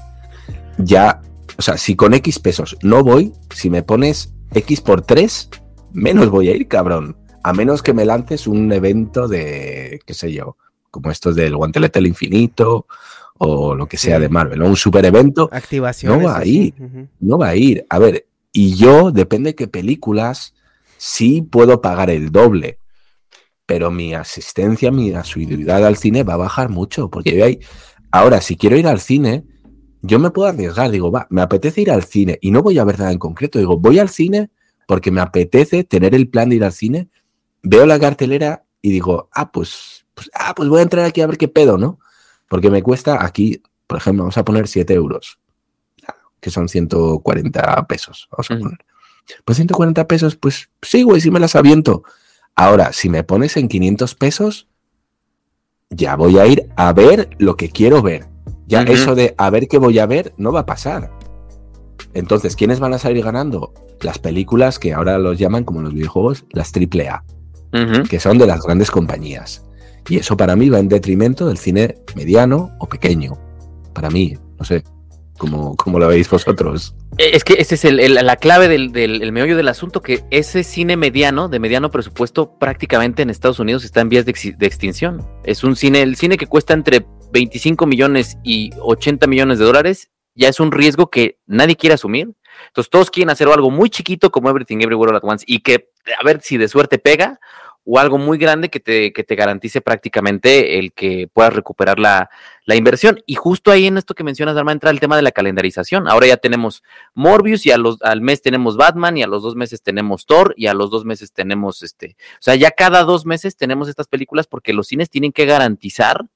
ya, 0.79 1.21
o 1.59 1.61
sea, 1.61 1.77
si 1.77 1.95
con 1.95 2.15
X 2.15 2.39
pesos 2.39 2.79
no 2.83 3.05
voy, 3.05 3.35
si 3.55 3.69
me 3.69 3.83
pones 3.83 4.33
X 4.55 4.81
por 4.81 5.03
3, 5.03 5.51
menos 5.93 6.31
voy 6.31 6.49
a 6.49 6.57
ir, 6.57 6.69
cabrón. 6.69 7.19
A 7.45 7.53
menos 7.53 7.83
que 7.83 7.93
me 7.93 8.07
lances 8.07 8.47
un 8.47 8.73
evento 8.73 9.29
de, 9.29 10.01
qué 10.07 10.15
sé 10.15 10.33
yo, 10.33 10.57
como 10.91 11.11
estos 11.11 11.37
del 11.37 11.55
guantelete 11.55 11.99
del 11.99 12.07
infinito 12.07 12.87
o 13.37 13.75
lo 13.75 13.87
que 13.87 13.99
sea 13.99 14.19
de 14.19 14.31
Marvel, 14.31 14.63
o 14.63 14.69
un 14.69 14.77
super 14.77 15.05
evento. 15.05 15.51
Activación. 15.53 16.19
No 16.19 16.25
va 16.29 16.39
a 16.39 16.47
ir, 16.47 16.73
no 17.21 17.37
va 17.37 17.49
a 17.49 17.57
ir. 17.57 17.85
A 17.91 17.99
ver, 17.99 18.27
y 18.53 18.75
yo, 18.75 19.11
depende 19.11 19.51
de 19.51 19.55
qué 19.55 19.69
películas, 19.69 20.55
sí 20.97 21.43
puedo 21.43 21.83
pagar 21.83 22.09
el 22.09 22.33
doble, 22.33 22.79
pero 23.67 23.91
mi 23.91 24.15
asistencia, 24.15 24.91
mi 24.91 25.13
asiduidad 25.13 25.85
al 25.85 25.99
cine 25.99 26.23
va 26.23 26.33
a 26.35 26.39
bajar 26.39 26.71
mucho, 26.71 27.11
porque 27.11 27.43
hay... 27.43 27.61
Ahora, 28.13 28.43
si 28.43 28.57
quiero 28.57 28.77
ir 28.77 28.87
al 28.87 29.01
cine, 29.01 29.45
yo 30.03 30.19
me 30.19 30.31
puedo 30.31 30.49
arriesgar, 30.49 30.91
digo, 30.91 31.11
va, 31.11 31.27
me 31.31 31.41
apetece 31.41 31.81
ir 31.81 31.91
al 31.91 32.05
cine 32.05 32.39
y 32.43 32.51
no 32.51 32.63
voy 32.63 32.79
a 32.79 32.85
ver 32.85 32.99
nada 32.99 33.11
en 33.11 33.19
concreto, 33.19 33.59
digo, 33.59 33.79
voy 33.79 33.99
al 33.99 34.11
cine 34.11 34.51
porque 34.87 35.11
me 35.11 35.21
apetece 35.21 35.85
tener 35.85 36.15
el 36.15 36.29
plan 36.29 36.51
de 36.51 36.57
ir 36.57 36.65
al 36.65 36.73
cine, 36.73 37.09
veo 37.63 37.87
la 37.87 37.99
cartelera 37.99 38.65
y 38.83 38.91
digo, 38.91 39.31
ah, 39.33 39.51
pues, 39.51 40.05
pues, 40.15 40.31
ah, 40.35 40.55
pues 40.55 40.69
voy 40.69 40.81
a 40.81 40.83
entrar 40.83 41.07
aquí 41.07 41.23
a 41.23 41.27
ver 41.27 41.39
qué 41.39 41.49
pedo, 41.49 41.79
¿no? 41.79 41.99
Porque 42.49 42.71
me 42.71 42.83
cuesta 42.83 43.25
aquí, 43.25 43.63
por 43.87 43.99
ejemplo, 43.99 44.25
vamos 44.25 44.37
a 44.37 44.45
poner 44.45 44.69
7 44.69 44.93
euros, 44.93 45.39
que 46.41 46.51
son 46.51 46.69
140 46.69 47.87
pesos, 47.87 48.29
vamos 48.31 48.51
a 48.51 48.59
poner. 48.59 48.79
Pues 49.45 49.57
140 49.57 50.07
pesos, 50.07 50.37
pues 50.37 50.69
sí, 50.83 51.03
güey, 51.03 51.21
sí 51.21 51.31
me 51.31 51.41
las 51.41 51.55
aviento. 51.57 52.03
Ahora, 52.57 52.93
si 52.93 53.09
me 53.09 53.25
pones 53.25 53.57
en 53.57 53.69
500 53.69 54.15
pesos, 54.17 54.69
ya 55.93 56.17
voy 56.17 56.39
a 56.39 56.47
ir 56.47 56.69
a 56.77 56.93
ver 56.93 57.31
lo 57.39 57.57
que 57.57 57.69
quiero 57.69 58.03
ver. 58.03 58.27
Ya 58.67 58.83
eso 58.83 59.15
de 59.15 59.35
a 59.37 59.51
ver 59.51 59.69
qué 59.69 59.79
voy 59.79 59.99
a 59.99 60.07
ver 60.07 60.33
no 60.39 60.51
va 60.53 60.61
a 60.61 60.67
pasar. 60.67 61.11
Entonces, 62.15 62.57
¿quiénes 62.57 62.81
van 62.81 62.95
a 62.95 62.99
salir 62.99 63.25
ganando? 63.25 63.73
Las 64.01 64.19
películas 64.19 64.79
que 64.79 64.93
ahora 64.93 65.19
los 65.19 65.39
llaman 65.39 65.65
como 65.65 65.83
los 65.83 65.95
videojuegos, 65.95 66.45
las 66.53 66.73
AAA, 66.75 67.25
que 68.09 68.21
son 68.21 68.39
de 68.39 68.47
las 68.47 68.63
grandes 68.63 68.91
compañías. 68.91 69.65
Y 70.09 70.17
eso 70.19 70.37
para 70.37 70.57
mí 70.57 70.69
va 70.69 70.79
en 70.79 70.89
detrimento 70.89 71.47
del 71.47 71.59
cine 71.59 71.97
mediano 72.17 72.73
o 72.81 72.89
pequeño. 72.89 73.39
Para 73.93 74.11
mí, 74.11 74.37
no 74.59 74.65
sé, 74.65 74.83
¿cómo, 75.43 75.77
cómo 75.77 75.99
lo 75.99 76.07
veis 76.07 76.31
vosotros? 76.31 76.95
Eh, 77.19 77.31
es 77.35 77.43
que 77.43 77.55
esa 77.55 77.75
es 77.75 77.85
el, 77.85 78.15
la 78.15 78.37
clave 78.37 78.69
del, 78.69 78.93
del 78.93 79.33
meollo 79.33 79.57
del 79.57 79.67
asunto, 79.67 80.01
que 80.01 80.23
ese 80.31 80.63
cine 80.63 80.97
mediano, 80.97 81.49
de 81.49 81.59
mediano 81.59 81.91
presupuesto, 81.91 82.57
prácticamente 82.61 83.23
en 83.23 83.31
Estados 83.31 83.59
Unidos 83.59 83.85
está 83.85 84.01
en 84.01 84.09
vías 84.09 84.25
de, 84.25 84.55
de, 84.57 84.67
extinción. 84.67 85.27
Es 85.43 85.65
un 85.65 85.75
cine, 85.75 86.03
el 86.03 86.15
cine 86.15 86.37
que 86.37 86.47
cuesta 86.47 86.75
entre 86.75 87.05
25 87.33 87.87
millones 87.87 88.39
y 88.45 88.71
80 88.81 89.27
millones 89.27 89.59
de 89.59 89.65
dólares, 89.65 90.11
ya 90.37 90.49
es 90.49 90.61
un 90.61 90.71
riesgo 90.71 91.11
que 91.11 91.39
nadie 91.47 91.75
quiere 91.75 91.95
asumir. 91.95 92.31
Entonces 92.69 92.89
todos 92.89 93.11
quieren 93.11 93.31
hacer 93.31 93.49
algo 93.49 93.71
muy 93.71 93.91
chiquito 93.91 94.31
como 94.31 94.49
Everything 94.49 94.77
Everywhere 94.77 95.11
All 95.11 95.17
At 95.17 95.25
Once 95.25 95.45
y 95.49 95.61
que 95.61 95.89
a 96.19 96.25
ver 96.25 96.41
si 96.41 96.57
de 96.57 96.69
suerte 96.69 96.99
pega 96.99 97.41
o 97.85 97.99
algo 97.99 98.19
muy 98.19 98.39
grande 98.39 98.69
que 98.69 98.81
te, 98.81 99.13
que 99.13 99.25
te 99.25 99.35
garantice 99.35 99.81
prácticamente 99.81 100.79
el 100.79 100.93
que 100.93 101.29
puedas 101.33 101.53
recuperar 101.53 101.99
la, 101.99 102.31
la, 102.65 102.77
inversión. 102.77 103.21
Y 103.27 103.35
justo 103.35 103.71
ahí 103.73 103.87
en 103.87 103.99
esto 103.99 104.15
que 104.15 104.23
mencionas, 104.23 104.57
Arma, 104.57 104.73
entra 104.73 104.91
el 104.91 105.01
tema 105.01 105.17
de 105.17 105.23
la 105.23 105.33
calendarización. 105.33 106.09
Ahora 106.09 106.29
ya 106.29 106.37
tenemos 106.37 106.83
Morbius 107.15 107.67
y 107.67 107.73
al 107.73 108.21
mes 108.21 108.41
tenemos 108.43 108.77
Batman 108.77 109.17
y 109.17 109.23
a 109.23 109.27
los 109.27 109.43
dos 109.43 109.57
meses 109.57 109.83
tenemos 109.83 110.27
Thor 110.27 110.55
y 110.57 110.69
a 110.69 110.75
los 110.75 110.91
dos 110.91 111.05
meses 111.05 111.33
tenemos 111.33 111.83
este. 111.83 112.17
O 112.35 112.43
sea, 112.43 112.55
ya 112.55 112.71
cada 112.71 113.03
dos 113.03 113.27
meses 113.27 113.57
tenemos 113.57 113.89
estas 113.89 114.07
películas 114.07 114.47
porque 114.47 114.73
los 114.73 114.87
cines 114.87 115.11
tienen 115.11 115.33
que 115.33 115.47
garantizar 115.47 116.27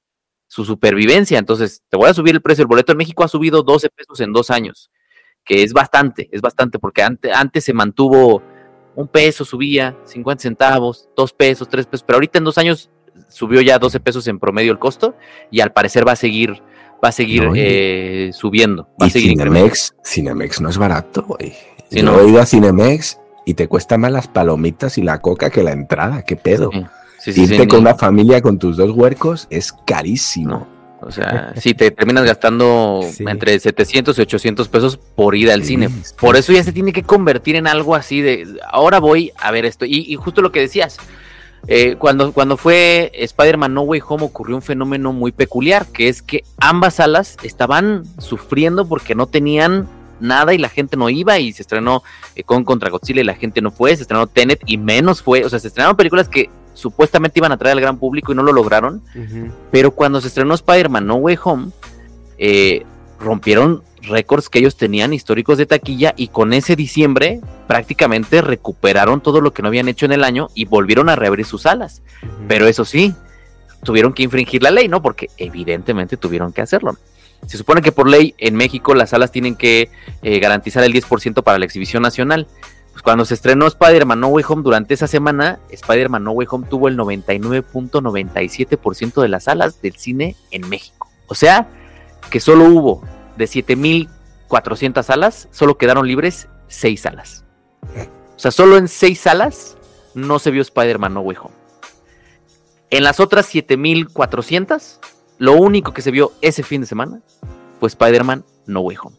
su 0.48 0.64
supervivencia. 0.64 1.38
Entonces, 1.38 1.82
te 1.88 1.96
voy 1.96 2.10
a 2.10 2.14
subir 2.14 2.34
el 2.34 2.42
precio. 2.42 2.62
El 2.62 2.68
boleto 2.68 2.92
en 2.92 2.98
México 2.98 3.22
ha 3.22 3.28
subido 3.28 3.62
12 3.62 3.88
pesos 3.90 4.20
en 4.20 4.32
dos 4.32 4.50
años, 4.50 4.90
que 5.44 5.62
es 5.62 5.72
bastante, 5.72 6.28
es 6.32 6.40
bastante, 6.40 6.78
porque 6.78 7.02
antes 7.02 7.64
se 7.64 7.72
mantuvo 7.72 8.42
un 8.96 9.06
peso 9.06 9.44
subía, 9.44 9.96
50 10.04 10.42
centavos, 10.42 11.08
dos 11.14 11.32
pesos, 11.32 11.68
tres 11.68 11.86
pesos, 11.86 12.02
pero 12.04 12.16
ahorita 12.16 12.38
en 12.38 12.44
dos 12.44 12.58
años 12.58 12.90
subió 13.28 13.60
ya 13.60 13.78
12 13.78 14.00
pesos 14.00 14.26
en 14.26 14.38
promedio 14.38 14.72
el 14.72 14.78
costo 14.78 15.14
y 15.50 15.60
al 15.60 15.72
parecer 15.72 16.06
va 16.06 16.12
a 16.12 16.16
seguir 16.16 16.62
va 17.04 17.10
a 17.10 17.12
seguir 17.12 17.44
no, 17.44 17.52
eh, 17.54 18.30
subiendo. 18.32 18.88
Va 19.00 19.06
y 19.06 19.08
a 19.08 19.12
seguir 19.12 19.30
Cinemex, 19.30 19.94
Cinemex 20.04 20.60
no 20.62 20.70
es 20.70 20.78
barato, 20.78 21.24
güey. 21.24 21.54
Yo 21.90 22.02
no. 22.02 22.20
he 22.20 22.28
ido 22.28 22.40
a 22.40 22.46
Cinemex 22.46 23.20
y 23.44 23.54
te 23.54 23.68
cuesta 23.68 23.98
más 23.98 24.10
las 24.10 24.28
palomitas 24.28 24.96
y 24.98 25.02
la 25.02 25.20
coca 25.20 25.50
que 25.50 25.62
la 25.62 25.72
entrada, 25.72 26.22
qué 26.22 26.36
pedo. 26.36 26.70
Sí. 26.72 26.86
Sí, 27.32 27.42
Irte 27.42 27.66
con 27.66 27.80
una 27.80 27.96
familia 27.96 28.40
con 28.40 28.58
tus 28.58 28.76
dos 28.76 28.92
huercos 28.92 29.48
es 29.50 29.72
carísimo. 29.72 30.68
O 31.06 31.12
sea, 31.12 31.52
sí, 31.56 31.74
te 31.74 31.90
terminas 31.90 32.24
gastando 32.24 33.00
sí. 33.10 33.24
entre 33.28 33.58
700 33.58 34.18
y 34.18 34.22
800 34.22 34.68
pesos 34.68 34.96
por 34.96 35.36
ir 35.36 35.50
al 35.50 35.64
cine. 35.64 35.88
Por 36.18 36.36
eso 36.36 36.52
ya 36.52 36.64
se 36.64 36.72
tiene 36.72 36.92
que 36.92 37.02
convertir 37.02 37.56
en 37.56 37.66
algo 37.66 37.94
así 37.94 38.20
de, 38.20 38.58
ahora 38.70 38.98
voy 38.98 39.32
a 39.38 39.50
ver 39.50 39.64
esto. 39.64 39.84
Y, 39.84 40.04
y 40.08 40.16
justo 40.16 40.42
lo 40.42 40.52
que 40.52 40.60
decías, 40.60 40.98
eh, 41.68 41.96
cuando, 41.98 42.32
cuando 42.32 42.56
fue 42.56 43.10
Spider-Man 43.14 43.74
No 43.74 43.82
Way 43.82 44.00
Home 44.06 44.24
ocurrió 44.24 44.56
un 44.56 44.62
fenómeno 44.62 45.12
muy 45.12 45.32
peculiar, 45.32 45.86
que 45.86 46.08
es 46.08 46.22
que 46.22 46.44
ambas 46.58 46.94
salas 46.94 47.36
estaban 47.42 48.04
sufriendo 48.18 48.86
porque 48.86 49.14
no 49.14 49.26
tenían 49.26 49.88
nada 50.20 50.54
y 50.54 50.58
la 50.58 50.68
gente 50.68 50.96
no 50.96 51.10
iba 51.10 51.38
y 51.38 51.52
se 51.52 51.62
estrenó 51.62 52.02
eh, 52.36 52.42
con 52.42 52.64
Contra 52.64 52.90
Godzilla 52.90 53.20
y 53.20 53.24
la 53.24 53.34
gente 53.34 53.60
no 53.60 53.70
fue, 53.70 53.96
se 53.96 54.02
estrenó 54.02 54.26
Tenet 54.26 54.62
y 54.66 54.78
menos 54.78 55.22
fue, 55.22 55.44
o 55.44 55.48
sea, 55.48 55.58
se 55.58 55.68
estrenaron 55.68 55.96
películas 55.96 56.28
que 56.28 56.50
supuestamente 56.76 57.40
iban 57.40 57.52
a 57.52 57.56
traer 57.56 57.72
al 57.72 57.80
gran 57.80 57.98
público 57.98 58.32
y 58.32 58.34
no 58.34 58.42
lo 58.42 58.52
lograron. 58.52 59.02
Uh 59.14 59.18
-huh. 59.18 59.50
Pero 59.72 59.90
cuando 59.90 60.20
se 60.20 60.28
estrenó 60.28 60.54
Spider-Man 60.54 61.06
No 61.06 61.16
Way 61.16 61.38
Home, 61.42 61.70
eh, 62.38 62.84
rompieron 63.18 63.82
récords 64.02 64.48
que 64.48 64.60
ellos 64.60 64.76
tenían 64.76 65.12
históricos 65.12 65.58
de 65.58 65.66
taquilla 65.66 66.14
y 66.16 66.28
con 66.28 66.52
ese 66.52 66.76
diciembre 66.76 67.40
prácticamente 67.66 68.40
recuperaron 68.40 69.20
todo 69.20 69.40
lo 69.40 69.52
que 69.52 69.62
no 69.62 69.68
habían 69.68 69.88
hecho 69.88 70.06
en 70.06 70.12
el 70.12 70.22
año 70.22 70.48
y 70.54 70.66
volvieron 70.66 71.08
a 71.08 71.16
reabrir 71.16 71.46
sus 71.46 71.62
salas. 71.62 72.02
Uh 72.22 72.26
-huh. 72.26 72.30
Pero 72.46 72.66
eso 72.68 72.84
sí, 72.84 73.14
tuvieron 73.82 74.12
que 74.12 74.22
infringir 74.22 74.62
la 74.62 74.70
ley, 74.70 74.86
¿no? 74.88 75.02
Porque 75.02 75.30
evidentemente 75.38 76.16
tuvieron 76.16 76.52
que 76.52 76.60
hacerlo. 76.60 76.96
Se 77.46 77.56
supone 77.58 77.82
que 77.82 77.92
por 77.92 78.08
ley 78.08 78.34
en 78.38 78.54
México 78.54 78.94
las 78.94 79.10
salas 79.10 79.30
tienen 79.30 79.56
que 79.56 79.90
eh, 80.22 80.38
garantizar 80.38 80.84
el 80.84 80.92
10% 80.92 81.42
para 81.42 81.58
la 81.58 81.64
exhibición 81.64 82.02
nacional 82.02 82.46
cuando 83.06 83.24
se 83.24 83.32
estrenó 83.34 83.68
Spider-Man 83.68 84.18
No 84.18 84.26
Way 84.26 84.44
Home 84.48 84.64
durante 84.64 84.94
esa 84.94 85.06
semana, 85.06 85.60
Spider-Man 85.70 86.24
No 86.24 86.32
Way 86.32 86.48
Home 86.50 86.66
tuvo 86.66 86.88
el 86.88 86.98
99.97% 86.98 89.22
de 89.22 89.28
las 89.28 89.44
salas 89.44 89.80
del 89.80 89.94
cine 89.94 90.34
en 90.50 90.68
México. 90.68 91.08
O 91.28 91.36
sea, 91.36 91.68
que 92.32 92.40
solo 92.40 92.64
hubo 92.64 93.02
de 93.36 93.44
7.400 93.44 95.04
salas, 95.04 95.46
solo 95.52 95.78
quedaron 95.78 96.08
libres 96.08 96.48
6 96.66 97.00
salas. 97.00 97.44
O 98.34 98.40
sea, 98.40 98.50
solo 98.50 98.76
en 98.76 98.88
6 98.88 99.20
salas 99.20 99.76
no 100.14 100.40
se 100.40 100.50
vio 100.50 100.62
Spider-Man 100.62 101.14
No 101.14 101.20
Way 101.20 101.36
Home. 101.42 101.54
En 102.90 103.04
las 103.04 103.20
otras 103.20 103.54
7.400, 103.54 104.98
lo 105.38 105.52
único 105.52 105.94
que 105.94 106.02
se 106.02 106.10
vio 106.10 106.32
ese 106.40 106.64
fin 106.64 106.80
de 106.80 106.88
semana 106.88 107.20
fue 107.78 107.86
Spider-Man 107.86 108.44
No 108.66 108.80
Way 108.80 108.96
Home. 109.00 109.16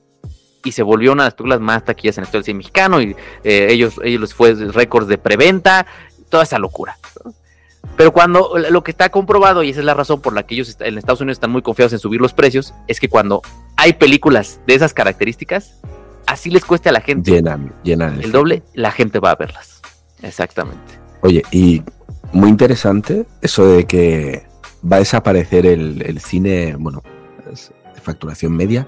Y 0.67 0.71
se 0.73 0.83
volvió 0.83 1.13
una 1.13 1.23
de 1.23 1.27
las 1.27 1.33
películas 1.35 1.61
más 1.61 1.85
taquillas 1.85 2.17
en 2.17 2.25
el 2.31 2.43
cine 2.43 2.57
mexicano 2.57 3.01
y 3.01 3.15
eh, 3.43 3.67
ellos, 3.69 3.99
ellos 4.03 4.21
les 4.21 4.33
fue 4.33 4.53
récords 4.53 5.07
de 5.07 5.17
preventa, 5.17 5.85
toda 6.29 6.43
esa 6.43 6.59
locura. 6.59 6.97
Pero 7.95 8.11
cuando 8.11 8.53
lo 8.69 8.83
que 8.83 8.91
está 8.91 9.09
comprobado, 9.09 9.63
y 9.63 9.69
esa 9.69 9.79
es 9.79 9.85
la 9.85 9.93
razón 9.93 10.21
por 10.21 10.33
la 10.33 10.43
que 10.43 10.55
ellos 10.55 10.75
en 10.79 10.97
Estados 10.97 11.21
Unidos 11.21 11.37
están 11.37 11.51
muy 11.51 11.61
confiados 11.61 11.93
en 11.93 11.99
subir 11.99 12.19
los 12.19 12.33
precios, 12.33 12.73
es 12.87 12.99
que 12.99 13.07
cuando 13.07 13.41
hay 13.77 13.93
películas 13.93 14.59
de 14.67 14.75
esas 14.75 14.93
características, 14.93 15.79
así 16.25 16.49
les 16.49 16.65
cueste 16.65 16.89
a 16.89 16.91
la 16.91 17.01
gente 17.01 17.31
Llenan, 17.31 17.73
llenan 17.83 18.21
el 18.21 18.31
doble, 18.31 18.63
la 18.73 18.91
gente 18.91 19.19
va 19.19 19.31
a 19.31 19.35
verlas. 19.35 19.81
Exactamente. 20.21 20.99
Oye, 21.21 21.43
y 21.51 21.81
muy 22.33 22.49
interesante 22.49 23.25
eso 23.41 23.65
de 23.65 23.85
que 23.85 24.45
va 24.83 24.97
a 24.97 24.99
desaparecer 24.99 25.65
el, 25.65 26.03
el 26.05 26.19
cine, 26.19 26.75
bueno, 26.77 27.01
de 27.45 28.01
facturación 28.01 28.55
media, 28.55 28.87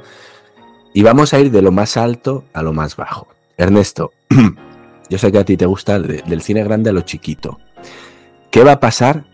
y 0.93 1.03
vamos 1.03 1.33
a 1.33 1.39
ir 1.39 1.51
de 1.51 1.61
lo 1.61 1.71
más 1.71 1.97
alto 1.97 2.45
a 2.53 2.61
lo 2.63 2.73
más 2.73 2.95
bajo. 2.95 3.27
Ernesto, 3.57 4.11
yo 5.09 5.17
sé 5.17 5.31
que 5.31 5.37
a 5.39 5.43
ti 5.45 5.57
te 5.57 5.65
gusta 5.65 5.99
de- 5.99 6.21
del 6.23 6.41
cine 6.41 6.63
grande 6.63 6.89
a 6.89 6.93
lo 6.93 7.01
chiquito. 7.01 7.59
¿Qué 8.51 8.63
va 8.63 8.73
a 8.73 8.79
pasar? 8.79 9.25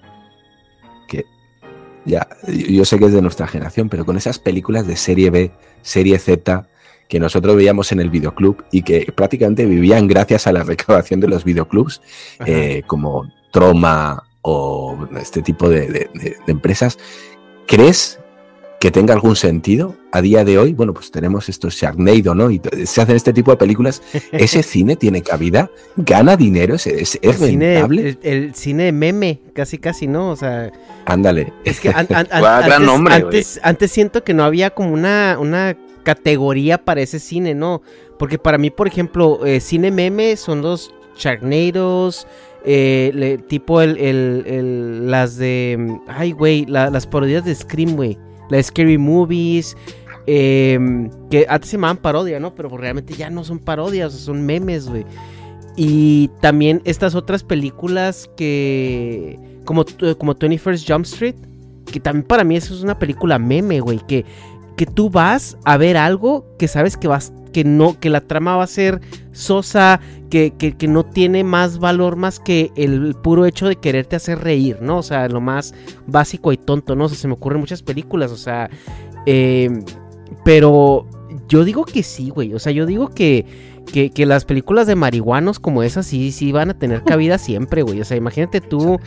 Que 1.07 1.25
ya, 2.05 2.27
yo 2.47 2.83
sé 2.85 2.99
que 2.99 3.05
es 3.05 3.13
de 3.13 3.21
nuestra 3.21 3.47
generación, 3.47 3.87
pero 3.89 4.05
con 4.05 4.17
esas 4.17 4.39
películas 4.39 4.85
de 4.87 4.95
serie 4.97 5.29
B, 5.29 5.51
serie 5.81 6.17
Z, 6.19 6.67
que 7.07 7.19
nosotros 7.19 7.55
veíamos 7.55 7.91
en 7.91 7.99
el 7.99 8.09
videoclub 8.09 8.63
y 8.71 8.81
que 8.81 9.11
prácticamente 9.15 9.65
vivían 9.65 10.07
gracias 10.07 10.47
a 10.47 10.51
la 10.51 10.63
recaudación 10.63 11.19
de 11.19 11.27
los 11.27 11.43
videoclubs, 11.43 12.01
eh, 12.45 12.81
como 12.87 13.31
Troma 13.51 14.23
o 14.41 14.97
este 15.19 15.41
tipo 15.41 15.69
de- 15.69 15.87
de 15.87 16.37
empresas, 16.47 16.97
¿crees 17.67 18.19
que 18.85 18.91
tenga 18.91 19.15
algún 19.15 19.35
sentido 19.35 19.95
a 20.11 20.21
día 20.21 20.45
de 20.45 20.59
hoy? 20.59 20.73
Bueno, 20.73 20.93
pues 20.93 21.09
tenemos 21.09 21.49
estos 21.49 21.73
Sharknado, 21.75 22.35
¿no? 22.35 22.51
Y 22.51 22.61
se 22.85 23.01
hacen 23.01 23.15
este 23.15 23.33
tipo 23.33 23.49
de 23.49 23.57
películas. 23.57 24.03
¿Ese 24.31 24.61
cine 24.61 24.95
tiene 24.95 25.23
cabida? 25.23 25.71
¿Gana 25.97 26.37
dinero? 26.37 26.75
¿Es, 26.75 26.85
es, 26.85 27.17
es 27.19 27.41
el, 27.41 27.49
cine, 27.49 27.73
rentable? 27.73 28.09
el, 28.09 28.19
el 28.21 28.53
cine 28.53 28.83
de 28.83 28.91
meme, 28.91 29.39
casi 29.53 29.79
casi, 29.79 30.05
¿no? 30.05 30.29
O 30.29 30.35
sea, 30.35 30.71
Ándale. 31.05 31.51
es 31.63 31.79
que 31.79 31.89
an- 31.89 32.05
an- 32.13 32.27
an- 32.31 32.39
Guau, 32.41 32.59
gran 32.59 32.71
antes, 32.73 32.85
nombre, 32.87 33.13
antes, 33.15 33.59
antes 33.63 33.91
siento 33.91 34.23
que 34.23 34.35
no 34.35 34.43
había 34.43 34.69
como 34.69 34.93
una, 34.93 35.37
una 35.39 35.75
categoría 36.03 36.77
para 36.77 37.01
ese 37.01 37.17
cine, 37.19 37.55
¿no? 37.55 37.81
Porque 38.19 38.37
para 38.37 38.59
mí, 38.59 38.69
por 38.69 38.87
ejemplo, 38.87 39.43
eh, 39.47 39.61
cine 39.61 39.89
meme 39.89 40.37
son 40.37 40.61
los 40.61 40.93
Sharknados, 41.17 42.27
eh, 42.65 43.09
le- 43.15 43.39
tipo 43.39 43.81
el, 43.81 43.97
el- 43.97 44.43
el- 44.45 45.11
las 45.11 45.37
de... 45.37 45.75
mm, 45.79 45.95
Ay, 46.07 46.31
güey, 46.33 46.65
la- 46.67 46.91
las 46.91 47.07
parodias 47.07 47.43
de 47.45 47.55
Scream, 47.55 47.95
güey. 47.95 48.17
Las 48.49 48.67
Scary 48.67 48.97
Movies, 48.97 49.75
em, 50.27 51.09
que 51.29 51.45
antes 51.49 51.69
se 51.69 51.77
llamaban 51.77 51.97
parodia, 51.97 52.39
¿no? 52.39 52.55
Pero 52.55 52.69
realmente 52.77 53.13
ya 53.13 53.29
no 53.29 53.43
son 53.43 53.59
parodias, 53.59 54.13
son 54.13 54.45
memes, 54.45 54.87
güey. 54.89 55.05
Y 55.75 56.29
también 56.41 56.81
estas 56.85 57.15
otras 57.15 57.43
películas 57.43 58.29
que... 58.37 59.37
Como, 59.65 59.83
tu- 59.83 60.15
como 60.17 60.35
21st 60.35 60.85
Jump 60.87 61.05
Street, 61.05 61.35
que 61.91 61.99
también 61.99 62.25
para 62.27 62.43
mí 62.43 62.55
eso 62.55 62.73
es 62.73 62.81
una 62.81 62.97
película 62.99 63.39
meme, 63.39 63.79
güey. 63.79 63.99
Que, 64.07 64.23
que 64.75 64.85
tú 64.85 65.09
vas 65.09 65.57
a 65.63 65.77
ver 65.77 65.97
algo 65.97 66.45
que 66.57 66.67
sabes 66.67 66.97
que 66.97 67.07
vas... 67.07 67.33
Que 67.53 67.63
no, 67.63 67.97
que 67.97 68.09
la 68.09 68.19
trama 68.19 68.57
va 68.57 68.65
a 68.65 68.67
ser 68.67 68.99
sosa, 69.31 70.01
que, 70.29 70.51
que, 70.57 70.75
que 70.75 70.89
no 70.89 71.05
tiene 71.05 71.45
más 71.45 71.79
valor 71.79 72.17
más 72.17 72.41
que 72.41 72.69
el 72.75 73.15
puro 73.15 73.45
hecho 73.45 73.69
de 73.69 73.77
quererte 73.77 74.17
hacer 74.17 74.39
reír, 74.39 74.81
¿no? 74.81 74.97
O 74.97 75.03
sea, 75.03 75.29
lo 75.29 75.39
más 75.39 75.73
básico 76.05 76.51
y 76.51 76.57
tonto, 76.57 76.97
¿no? 76.97 77.05
O 77.05 77.07
sea, 77.07 77.17
se 77.17 77.29
me 77.29 77.33
ocurren 77.35 77.61
muchas 77.61 77.81
películas, 77.81 78.31
o 78.31 78.35
sea, 78.35 78.69
eh, 79.25 79.69
pero 80.43 81.07
yo 81.47 81.63
digo 81.63 81.85
que 81.85 82.03
sí, 82.03 82.29
güey, 82.29 82.53
o 82.53 82.59
sea, 82.59 82.73
yo 82.73 82.85
digo 82.85 83.09
que, 83.09 83.45
que, 83.91 84.09
que 84.09 84.25
las 84.25 84.43
películas 84.43 84.85
de 84.85 84.95
marihuanos 84.95 85.59
como 85.59 85.81
esas 85.83 86.05
sí, 86.05 86.33
sí 86.33 86.51
van 86.51 86.71
a 86.71 86.77
tener 86.77 87.03
cabida 87.03 87.37
siempre, 87.37 87.83
güey, 87.83 88.01
o 88.01 88.05
sea, 88.05 88.17
imagínate 88.17 88.59
tú, 88.59 88.99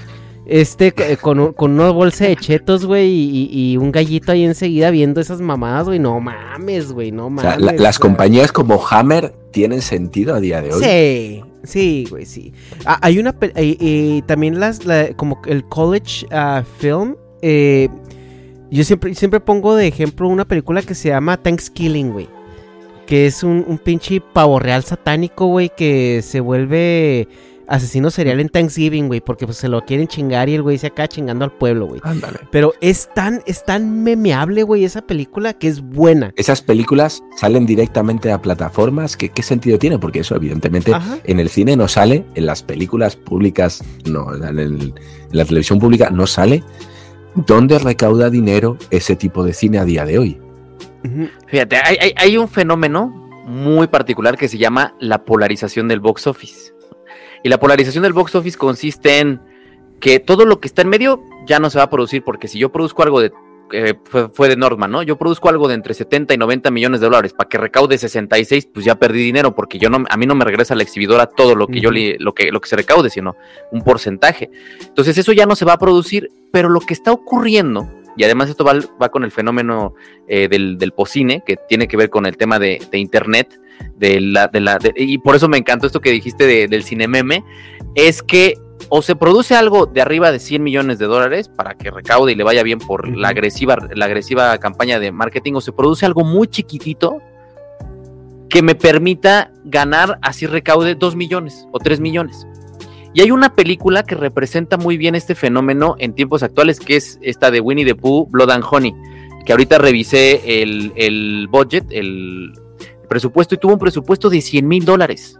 este, 0.49 0.93
c- 0.97 1.17
con, 1.19 1.39
un- 1.39 1.53
con 1.53 1.73
una 1.73 1.91
bolsa 1.91 2.27
de 2.27 2.35
chetos, 2.37 2.85
güey, 2.87 3.09
y, 3.11 3.51
y 3.53 3.77
un 3.77 3.93
gallito 3.93 4.33
ahí 4.33 4.45
enseguida 4.45 4.91
viendo 4.91 5.21
esas 5.21 5.41
mamadas, 5.41 5.87
güey, 5.87 5.99
no 5.99 6.19
mames, 6.21 6.91
güey, 6.93 7.13
no 7.13 7.27
O 7.27 7.31
mames. 7.31 7.43
sea, 7.53 7.61
la- 7.61 7.73
las 7.73 7.97
o 7.97 8.01
sea. 8.01 8.09
compañías 8.09 8.51
como 8.51 8.85
Hammer 8.91 9.33
tienen 9.53 9.83
sentido 9.83 10.35
a 10.35 10.41
día 10.41 10.61
de 10.63 10.73
hoy. 10.73 10.83
Sí, 10.83 11.43
sí, 11.65 12.07
güey, 12.11 12.25
sí. 12.27 12.53
Ah, 12.85 12.99
hay 13.03 13.19
una, 13.19 13.35
eh, 13.41 13.77
eh, 13.81 14.23
también 14.27 14.59
las, 14.59 14.85
la- 14.85 15.13
como 15.15 15.41
el 15.47 15.65
college 15.65 16.27
ah, 16.31 16.65
film, 16.79 17.15
eh, 17.43 17.89
yo 18.71 18.85
siempre, 18.85 19.15
siempre 19.15 19.41
pongo 19.41 19.75
de 19.77 19.87
ejemplo 19.87 20.29
una 20.29 20.45
película 20.47 20.83
que 20.83 20.95
se 20.95 21.09
llama 21.11 21.37
Thanksgiving, 21.37 22.11
güey. 22.13 22.29
Que 23.07 23.27
es 23.27 23.43
un, 23.43 23.65
un 23.67 23.79
pinche 23.79 24.21
pavo 24.21 24.59
real 24.59 24.85
satánico, 24.85 25.47
güey, 25.47 25.71
que 25.75 26.21
se 26.23 26.41
vuelve 26.41 27.27
asesino 27.69 28.11
serial 28.11 28.41
en 28.41 28.49
Thanksgiving, 28.49 29.07
güey, 29.09 29.21
porque 29.21 29.45
pues 29.47 29.59
se 29.59 29.69
lo 29.69 29.83
quieren 29.85 30.07
chingar 30.09 30.49
y 30.49 30.55
el 30.55 30.63
güey 30.63 30.79
se 30.79 30.87
acaba 30.89 31.07
chingando 31.09 31.45
al 31.45 31.53
pueblo, 31.53 31.87
güey. 31.87 32.01
Ándale. 32.05 32.39
Pero 32.51 32.73
es 32.81 33.09
tan, 33.15 33.43
es 33.47 33.65
tan 33.65 34.03
memeable, 34.03 34.63
güey, 34.63 34.85
esa 34.85 35.03
película 35.03 35.53
que 35.53 35.69
es 35.69 35.81
buena. 35.83 36.33
Esas 36.37 36.63
películas 36.63 37.23
salen 37.37 37.67
directamente 37.67 38.33
a 38.33 38.41
plataformas. 38.41 39.17
¿Qué, 39.17 39.29
qué 39.29 39.43
sentido 39.43 39.79
tiene? 39.79 39.99
Porque 39.99 40.21
eso, 40.21 40.35
evidentemente, 40.35 40.95
Ajá. 40.95 41.19
en 41.25 41.41
el 41.41 41.49
cine 41.51 41.77
no 41.77 41.89
sale, 41.89 42.25
en 42.35 42.47
las 42.47 42.63
películas 42.63 43.17
públicas, 43.17 43.85
no, 44.07 44.35
en, 44.35 44.59
el- 44.59 44.83
en 44.83 44.95
la 45.31 45.45
televisión 45.45 45.79
pública 45.79 46.09
no 46.11 46.27
sale. 46.27 46.63
¿Dónde 47.35 47.79
recauda 47.79 48.31
dinero 48.31 48.79
ese 48.91 49.15
tipo 49.15 49.45
de 49.45 49.53
cine 49.53 49.79
a 49.79 49.85
día 49.85 50.05
de 50.05 50.19
hoy? 50.19 50.41
Fíjate, 51.47 51.77
hay, 51.77 51.97
hay- 52.01 52.13
hay 52.17 52.37
un 52.37 52.49
fenómeno 52.49 53.09
muy 53.47 53.87
particular 53.87 54.37
que 54.37 54.49
se 54.49 54.59
llama 54.59 54.95
la 55.01 55.25
polarización 55.25 55.89
del 55.89 56.01
box 56.01 56.27
office. 56.27 56.73
Y 57.43 57.49
la 57.49 57.59
polarización 57.59 58.03
del 58.03 58.13
box 58.13 58.35
office 58.35 58.59
consiste 58.59 59.21
en 59.21 59.41
que 60.01 60.21
todo 60.21 60.45
lo 60.45 60.61
que 60.61 60.69
está 60.69 60.83
en 60.83 60.89
medio 60.89 61.23
ya 61.47 61.59
no 61.59 61.71
se 61.71 61.79
va 61.79 61.85
a 61.85 61.91
producir, 61.91 62.23
porque 62.23 62.49
si 62.49 62.59
yo 62.59 62.71
produzco 62.71 63.03
algo 63.03 63.21
de. 63.21 63.33
eh, 63.73 63.95
fue, 64.05 64.29
fue 64.29 64.49
de 64.49 64.57
Norma, 64.57 64.89
¿no? 64.89 65.03
Yo 65.03 65.17
produzco 65.17 65.49
algo 65.49 65.69
de 65.69 65.75
entre 65.75 65.93
70 65.95 66.35
y 66.35 66.39
90 66.39 66.71
millones 66.71 67.01
de 67.01 67.07
dólares 67.07 67.33
para 67.33 67.49
que 67.49 67.59
recaude 67.59 67.99
66, 67.99 68.69
pues 68.73 68.85
ya 68.85 68.95
perdí 68.95 69.23
dinero, 69.23 69.55
porque 69.55 69.79
yo 69.79 69.91
no, 69.91 70.05
a 70.09 70.17
mí 70.17 70.27
no 70.27 70.35
me 70.35 70.45
regresa 70.45 70.75
la 70.75 70.83
exhibidora 70.83 71.27
todo 71.27 71.55
lo 71.55 71.67
que 71.67 71.81
yo 71.81 71.91
le, 71.91 72.17
lo 72.19 72.33
que, 72.33 72.51
lo 72.53 72.61
que 72.61 72.69
se 72.69 72.77
recaude, 72.77 73.11
sino 73.11 73.37
un 73.73 73.83
porcentaje. 73.83 74.51
Entonces, 74.81 75.19
eso 75.19 75.33
ya 75.33 75.47
no 75.47 75.57
se 75.57 75.65
va 75.65 75.75
a 75.75 75.79
producir, 75.79 76.31
pero 76.53 76.69
lo 76.69 76.81
que 76.81 76.95
está 76.95 77.13
ocurriendo, 77.13 77.89
y 78.17 78.25
además 78.25 78.49
esto 78.51 78.65
va, 78.65 78.75
va 79.01 79.09
con 79.11 79.25
el 79.25 79.31
fenómeno 79.31 79.95
eh, 80.29 80.49
del, 80.49 80.79
del 80.79 80.93
pocine, 80.93 81.43
que 81.45 81.57
tiene 81.57 81.89
que 81.89 81.97
ver 81.97 82.09
con 82.11 82.27
el 82.27 82.37
tema 82.37 82.59
de, 82.59 82.81
de 82.91 82.99
internet, 82.99 83.61
de 83.97 84.21
la, 84.21 84.49
de 84.49 84.61
la, 84.61 84.79
de- 84.79 84.93
y 84.97 85.19
por 85.19 85.37
eso 85.37 85.49
me 85.49 85.59
encantó 85.59 85.87
esto 85.87 86.01
que 86.01 86.11
dijiste 86.11 86.47
de- 86.47 86.69
del 86.69 86.83
cine 86.85 87.09
meme, 87.09 87.45
es 87.95 88.23
que 88.23 88.55
o 88.91 89.03
se 89.03 89.17
produce 89.17 89.55
algo 89.55 89.87
de 89.87 90.01
arriba 90.01 90.31
de 90.33 90.39
100 90.39 90.63
millones 90.63 90.99
de 90.99 91.07
dólares 91.07 91.49
para 91.49 91.75
que 91.75 91.91
recaude 91.91 92.33
y 92.33 92.35
le 92.37 92.45
vaya 92.45 92.63
bien 92.63 92.79
por 92.79 93.09
la 93.15 93.29
agresiva, 93.29 93.77
la 93.95 94.07
agresiva 94.07 94.57
campaña 94.59 94.99
de 95.01 95.13
marketing, 95.13 95.55
o 95.55 95.61
se 95.61 95.73
produce 95.73 96.07
algo 96.07 96.25
muy 96.25 96.47
chiquitito 96.49 97.19
que 98.49 98.63
me 98.63 98.75
permita 98.75 99.53
ganar, 99.65 100.19
así 100.23 100.47
recaude 100.47 100.95
2 100.95 101.17
millones 101.17 101.67
o 101.73 101.79
3 101.79 102.01
millones. 102.01 102.47
Y 103.13 103.21
hay 103.21 103.31
una 103.31 103.55
película 103.55 104.05
que 104.05 104.15
representa 104.15 104.77
muy 104.77 104.97
bien 104.97 105.15
este 105.15 105.35
fenómeno 105.35 105.97
en 105.99 106.15
tiempos 106.15 106.43
actuales, 106.43 106.79
que 106.81 106.97
es 106.97 107.19
esta 107.21 107.51
de 107.51 107.61
Winnie 107.61 107.85
the 107.85 107.95
Pooh, 107.95 108.27
Blood 108.31 108.51
and 108.51 108.65
Honey, 108.71 108.95
que 109.45 109.53
ahorita 109.53 109.79
revisé 109.79 110.63
el, 110.63 110.93
el 110.97 111.49
budget, 111.51 111.85
el 111.91 112.53
presupuesto, 113.09 113.55
y 113.55 113.59
tuvo 113.59 113.73
un 113.73 113.79
presupuesto 113.79 114.31
de 114.31 114.41
100 114.41 114.69
mil 114.69 114.85
dólares. 114.85 115.39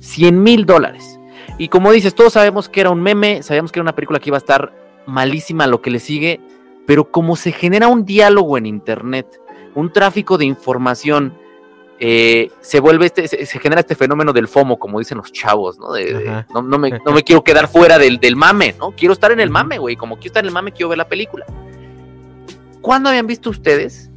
100 0.00 0.42
mil 0.42 0.66
dólares. 0.66 1.18
Y 1.58 1.68
como 1.68 1.90
dices, 1.92 2.14
todos 2.14 2.34
sabemos 2.34 2.68
que 2.68 2.80
era 2.80 2.90
un 2.90 3.02
meme, 3.02 3.42
sabíamos 3.42 3.72
que 3.72 3.78
era 3.80 3.84
una 3.84 3.94
película 3.94 4.18
que 4.20 4.30
iba 4.30 4.36
a 4.36 4.38
estar 4.38 4.72
malísima 5.06 5.64
a 5.64 5.66
lo 5.66 5.80
que 5.80 5.90
le 5.90 5.98
sigue, 6.00 6.40
pero 6.86 7.10
como 7.10 7.34
se 7.36 7.52
genera 7.52 7.88
un 7.88 8.04
diálogo 8.04 8.58
en 8.58 8.66
Internet, 8.66 9.40
un 9.74 9.92
tráfico 9.92 10.38
de 10.38 10.44
información, 10.44 11.34
eh, 11.98 12.50
se 12.60 12.78
vuelve 12.80 13.06
este, 13.06 13.26
se, 13.26 13.46
se 13.46 13.58
genera 13.58 13.80
este 13.80 13.94
fenómeno 13.94 14.32
del 14.32 14.48
FOMO, 14.48 14.78
como 14.78 14.98
dicen 14.98 15.16
los 15.18 15.32
chavos, 15.32 15.78
¿no? 15.78 15.92
De- 15.92 16.12
de, 16.12 16.28
Ajá. 16.28 16.46
no, 16.52 16.62
no 16.62 16.78
me, 16.78 16.90
no 17.06 17.12
me 17.12 17.22
quiero 17.22 17.42
quedar 17.42 17.68
fuera 17.68 17.98
del, 17.98 18.18
del 18.18 18.36
mame, 18.36 18.74
¿no? 18.78 18.90
Quiero 18.92 19.14
estar 19.14 19.32
en 19.32 19.40
el 19.40 19.48
mame, 19.50 19.78
güey. 19.78 19.96
Como 19.96 20.16
quiero 20.16 20.28
estar 20.28 20.44
en 20.44 20.48
el 20.48 20.54
mame, 20.54 20.72
quiero 20.72 20.90
ver 20.90 20.98
la 20.98 21.08
película. 21.08 21.46
¿Cuándo 22.82 23.08
habían 23.08 23.26
visto 23.26 23.50
ustedes 23.50 24.10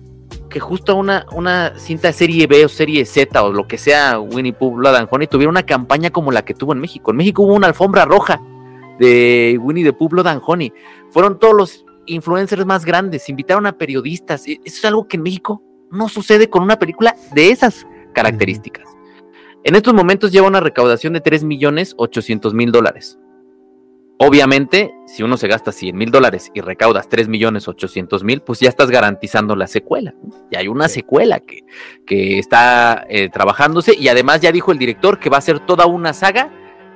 que 0.50 0.60
justo 0.60 0.95
una, 0.95 1.26
una 1.34 1.78
cinta 1.78 2.12
serie 2.12 2.47
B 2.47 2.66
o 2.66 2.70
serie 2.70 3.06
Z 3.06 3.41
o 3.43 3.54
lo 3.54 3.68
que 3.68 3.78
sea 3.78 4.20
Winnie 4.20 4.54
Pooh, 4.54 4.76
Blood 4.76 4.95
and 4.95 5.08
Honey 5.12 5.28
tuviera 5.28 5.50
una 5.50 5.64
campaña 5.64 6.10
como 6.10 6.32
la 6.32 6.43
que 6.43 6.54
tuvo 6.54 6.74
en 6.74 6.80
México? 6.80 7.12
En 7.12 7.18
México 7.18 7.43
hubo 7.43 7.54
una 7.54 7.68
alfombra 7.68 8.06
roja 8.06 8.41
de 9.00 9.58
Winnie 9.62 9.84
the 9.84 9.93
Pooh, 9.93 10.10
Blood 10.10 10.28
and 10.28 10.41
Honey. 10.45 10.74
Fueron 11.12 11.39
todos 11.39 11.54
los 11.56 11.86
influencers 12.08 12.66
más 12.66 12.84
grandes, 12.86 13.30
invitaron 13.30 13.66
a 13.68 13.78
periodistas. 13.78 14.47
E- 14.47 14.60
Eso 14.66 14.78
es 14.78 14.86
algo 14.86 15.08
que 15.08 15.18
en 15.18 15.24
México 15.24 15.62
no 15.91 16.10
sucede 16.10 16.50
con 16.50 16.64
una 16.64 16.78
película 16.80 17.16
de 17.34 17.52
esas 17.52 17.86
características. 18.14 18.88
En 19.64 19.76
estos 19.76 19.93
momentos 19.93 20.32
lleva 20.32 20.47
una 20.47 20.60
recaudación 20.60 21.14
de 21.14 21.22
3 21.22 21.43
millones 21.43 21.93
800 21.97 22.54
mil 22.54 22.72
dólares. 22.72 23.20
Obviamente, 24.22 24.93
si 25.07 25.24
uno 25.24 25.38
se 25.38 25.47
gasta 25.47 25.72
100 25.72 25.95
mil 25.95 26.11
dólares 26.11 26.51
y 26.53 26.59
recaudas 26.59 27.07
3 27.07 27.30
millones 27.30 27.70
800 27.70 28.24
mil, 28.26 28.41
pues 28.41 28.59
ya 28.59 28.67
estás 28.67 28.91
garantizando 28.91 29.55
la 29.55 29.65
secuela. 29.65 30.13
Y 30.51 30.57
hay 30.57 30.67
una 30.67 30.89
secuela 30.89 31.39
que, 31.39 31.61
que 32.05 32.38
está 32.38 33.05
eh, 33.09 33.30
trabajándose 33.30 33.95
y 33.97 34.09
además 34.09 34.41
ya 34.41 34.51
dijo 34.51 34.74
el 34.74 34.78
director 34.78 35.20
que 35.20 35.30
va 35.30 35.38
a 35.38 35.41
ser 35.41 35.61
toda 35.65 35.86
una 35.86 36.11
saga 36.13 36.51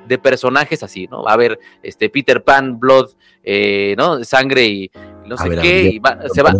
de 0.06 0.18
personajes 0.18 0.82
así, 0.82 1.06
¿no? 1.10 1.22
Va 1.22 1.30
a 1.30 1.34
haber 1.34 1.58
este 1.82 2.10
Peter 2.10 2.44
Pan, 2.44 2.78
Blood, 2.78 3.12
eh, 3.42 3.94
¿no? 3.96 4.22
Sangre 4.22 4.66
y 4.66 4.90
no 5.26 5.38
sé 5.38 5.48
ver, 5.48 5.60
qué. 5.60 5.72
ver, 5.82 5.94
y 5.94 5.98
va- 6.00 6.18
se 6.28 6.42
va. 6.42 6.52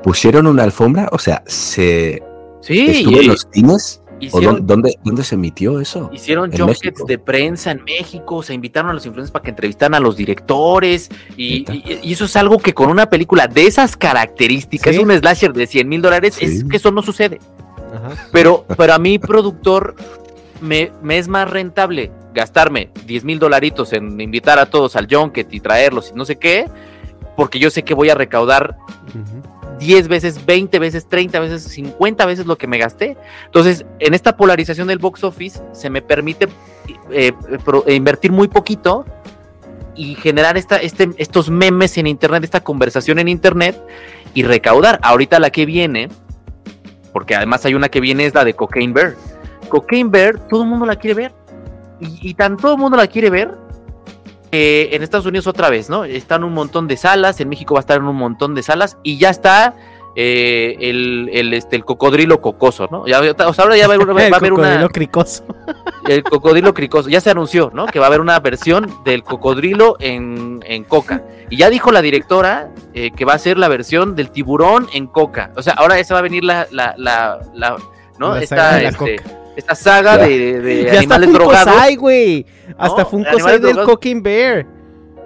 ¿Pusieron 0.00 0.46
una 0.46 0.62
alfombra? 0.62 1.08
O 1.10 1.18
sea, 1.18 1.42
¿se 1.46 2.22
Sí, 2.60 2.86
estuvo 2.88 3.20
en 3.20 3.26
los 3.28 3.48
cines? 3.52 4.00
¿O 4.20 4.24
hicieron, 4.24 4.56
dó- 4.60 4.74
dónde, 4.74 4.98
dónde 5.04 5.24
se 5.24 5.34
emitió 5.34 5.80
eso? 5.80 6.10
Hicieron 6.12 6.50
junkets 6.52 7.04
de 7.06 7.18
prensa 7.18 7.70
en 7.72 7.84
México, 7.84 8.42
se 8.42 8.54
invitaron 8.54 8.90
a 8.90 8.94
los 8.94 9.04
influencers 9.06 9.32
para 9.32 9.42
que 9.42 9.50
entrevistaran 9.50 9.94
a 9.94 10.00
los 10.00 10.16
directores 10.16 11.10
y, 11.36 11.60
Neta. 11.60 11.74
y- 11.74 12.00
y 12.02 12.12
eso 12.12 12.24
es 12.24 12.36
algo 12.36 12.58
que 12.58 12.72
con 12.74 12.90
una 12.90 13.10
película 13.10 13.46
de 13.48 13.66
esas 13.66 13.96
características, 13.96 14.94
Sí. 14.94 15.00
un 15.02 15.10
slasher 15.12 15.52
de 15.52 15.66
100 15.66 15.88
mil 15.88 16.00
dólares, 16.02 16.36
es 16.40 16.64
que 16.64 16.76
eso 16.76 16.90
no 16.90 17.02
sucede. 17.02 17.38
Ajá. 17.94 18.28
Pero, 18.32 18.64
pero 18.76 18.94
a 18.94 18.98
mí, 18.98 19.18
productor, 19.18 19.94
me, 20.60 20.90
me 21.02 21.18
es 21.18 21.28
más 21.28 21.50
rentable 21.50 22.10
gastarme 22.34 22.90
10 23.06 23.24
mil 23.24 23.38
dolaritos 23.38 23.92
en 23.92 24.20
invitar 24.20 24.58
a 24.58 24.66
todos 24.66 24.96
al 24.96 25.06
junket 25.08 25.52
y 25.52 25.60
traerlos 25.60 26.10
y 26.12 26.16
no 26.16 26.24
sé 26.24 26.36
qué, 26.36 26.68
porque 27.36 27.58
yo 27.58 27.70
sé 27.70 27.82
que 27.82 27.94
voy 27.94 28.10
a 28.10 28.14
recaudar. 28.14 28.76
10 29.78 30.08
veces, 30.08 30.44
20 30.44 30.78
veces, 30.78 31.08
30 31.08 31.40
veces, 31.40 31.62
50 31.62 32.26
veces 32.26 32.46
lo 32.46 32.56
que 32.56 32.66
me 32.66 32.78
gasté. 32.78 33.16
Entonces, 33.46 33.84
en 33.98 34.14
esta 34.14 34.36
polarización 34.36 34.88
del 34.88 34.98
box 34.98 35.24
office, 35.24 35.60
se 35.72 35.90
me 35.90 36.02
permite 36.02 36.48
eh, 37.10 37.32
invertir 37.88 38.32
muy 38.32 38.48
poquito 38.48 39.04
y 39.94 40.14
generar 40.16 40.56
esta, 40.56 40.76
este, 40.76 41.10
estos 41.18 41.50
memes 41.50 41.96
en 41.98 42.06
internet, 42.06 42.44
esta 42.44 42.60
conversación 42.60 43.18
en 43.18 43.28
internet 43.28 43.80
y 44.34 44.42
recaudar. 44.42 44.98
Ahorita 45.02 45.38
la 45.38 45.50
que 45.50 45.66
viene, 45.66 46.08
porque 47.12 47.34
además 47.34 47.64
hay 47.64 47.74
una 47.74 47.88
que 47.88 48.00
viene, 48.00 48.26
es 48.26 48.34
la 48.34 48.44
de 48.44 48.54
Cocaine 48.54 48.92
Bear. 48.92 49.14
Cocaine 49.68 50.10
Bear, 50.10 50.48
todo 50.48 50.62
el 50.62 50.68
mundo 50.68 50.86
la 50.86 50.96
quiere 50.96 51.14
ver. 51.14 51.32
Y, 52.00 52.30
y 52.30 52.34
tan 52.34 52.56
todo 52.56 52.74
el 52.74 52.80
mundo 52.80 52.96
la 52.96 53.06
quiere 53.06 53.30
ver. 53.30 53.63
Eh, 54.56 54.90
en 54.94 55.02
Estados 55.02 55.26
Unidos 55.26 55.48
otra 55.48 55.68
vez, 55.68 55.90
¿no? 55.90 56.04
Están 56.04 56.44
un 56.44 56.52
montón 56.54 56.86
de 56.86 56.96
salas, 56.96 57.40
en 57.40 57.48
México 57.48 57.74
va 57.74 57.80
a 57.80 57.82
estar 57.82 57.96
en 57.96 58.04
un 58.04 58.14
montón 58.14 58.54
de 58.54 58.62
salas 58.62 58.96
y 59.02 59.18
ya 59.18 59.30
está 59.30 59.74
eh, 60.14 60.76
el, 60.78 61.28
el, 61.32 61.52
este, 61.54 61.74
el 61.74 61.84
cocodrilo 61.84 62.40
cocoso, 62.40 62.86
¿no? 62.88 63.04
Ya, 63.04 63.18
o 63.20 63.52
sea, 63.52 63.64
ahora 63.64 63.76
ya 63.76 63.88
va 63.88 63.94
a 63.94 63.96
haber, 63.96 64.08
va 64.16 64.20
a 64.20 64.26
El 64.28 64.34
haber 64.34 64.52
una 64.52 64.62
cocodrilo 64.62 64.88
cricoso. 64.90 65.44
el 66.08 66.22
cocodrilo 66.22 66.72
cricoso. 66.72 67.08
Ya 67.08 67.20
se 67.20 67.30
anunció, 67.30 67.72
¿no? 67.74 67.86
Que 67.86 67.98
va 67.98 68.04
a 68.06 68.08
haber 68.08 68.20
una 68.20 68.38
versión 68.38 68.88
del 69.04 69.24
cocodrilo 69.24 69.96
en, 69.98 70.62
en 70.66 70.84
coca. 70.84 71.24
Y 71.50 71.56
ya 71.56 71.68
dijo 71.68 71.90
la 71.90 72.00
directora 72.00 72.70
eh, 72.92 73.10
que 73.10 73.24
va 73.24 73.32
a 73.32 73.38
ser 73.38 73.58
la 73.58 73.66
versión 73.66 74.14
del 74.14 74.30
tiburón 74.30 74.86
en 74.92 75.08
coca. 75.08 75.50
O 75.56 75.62
sea, 75.62 75.72
ahora 75.72 75.98
esa 75.98 76.14
va 76.14 76.20
a 76.20 76.22
venir 76.22 76.44
la, 76.44 76.68
la, 76.70 76.94
la, 76.96 77.40
la- 77.52 77.76
¿no? 78.20 78.36
Esta, 78.36 78.80
este, 78.80 79.16
coca. 79.16 79.38
Esta 79.56 79.74
saga 79.74 80.16
Ya. 80.18 80.26
de, 80.26 80.60
de 80.60 80.76
Ya 80.84 80.88
hasta 80.90 80.98
animales 80.98 81.28
Funko 81.30 81.44
drogados 81.44 81.74
Sai, 81.74 81.96
güey. 81.96 82.46
Hasta 82.78 83.02
No, 83.02 83.08
Funko 83.08 83.38
Sai 83.38 83.58
del. 83.60 83.76
Cocaine 83.82 84.22
Bear. 84.22 84.66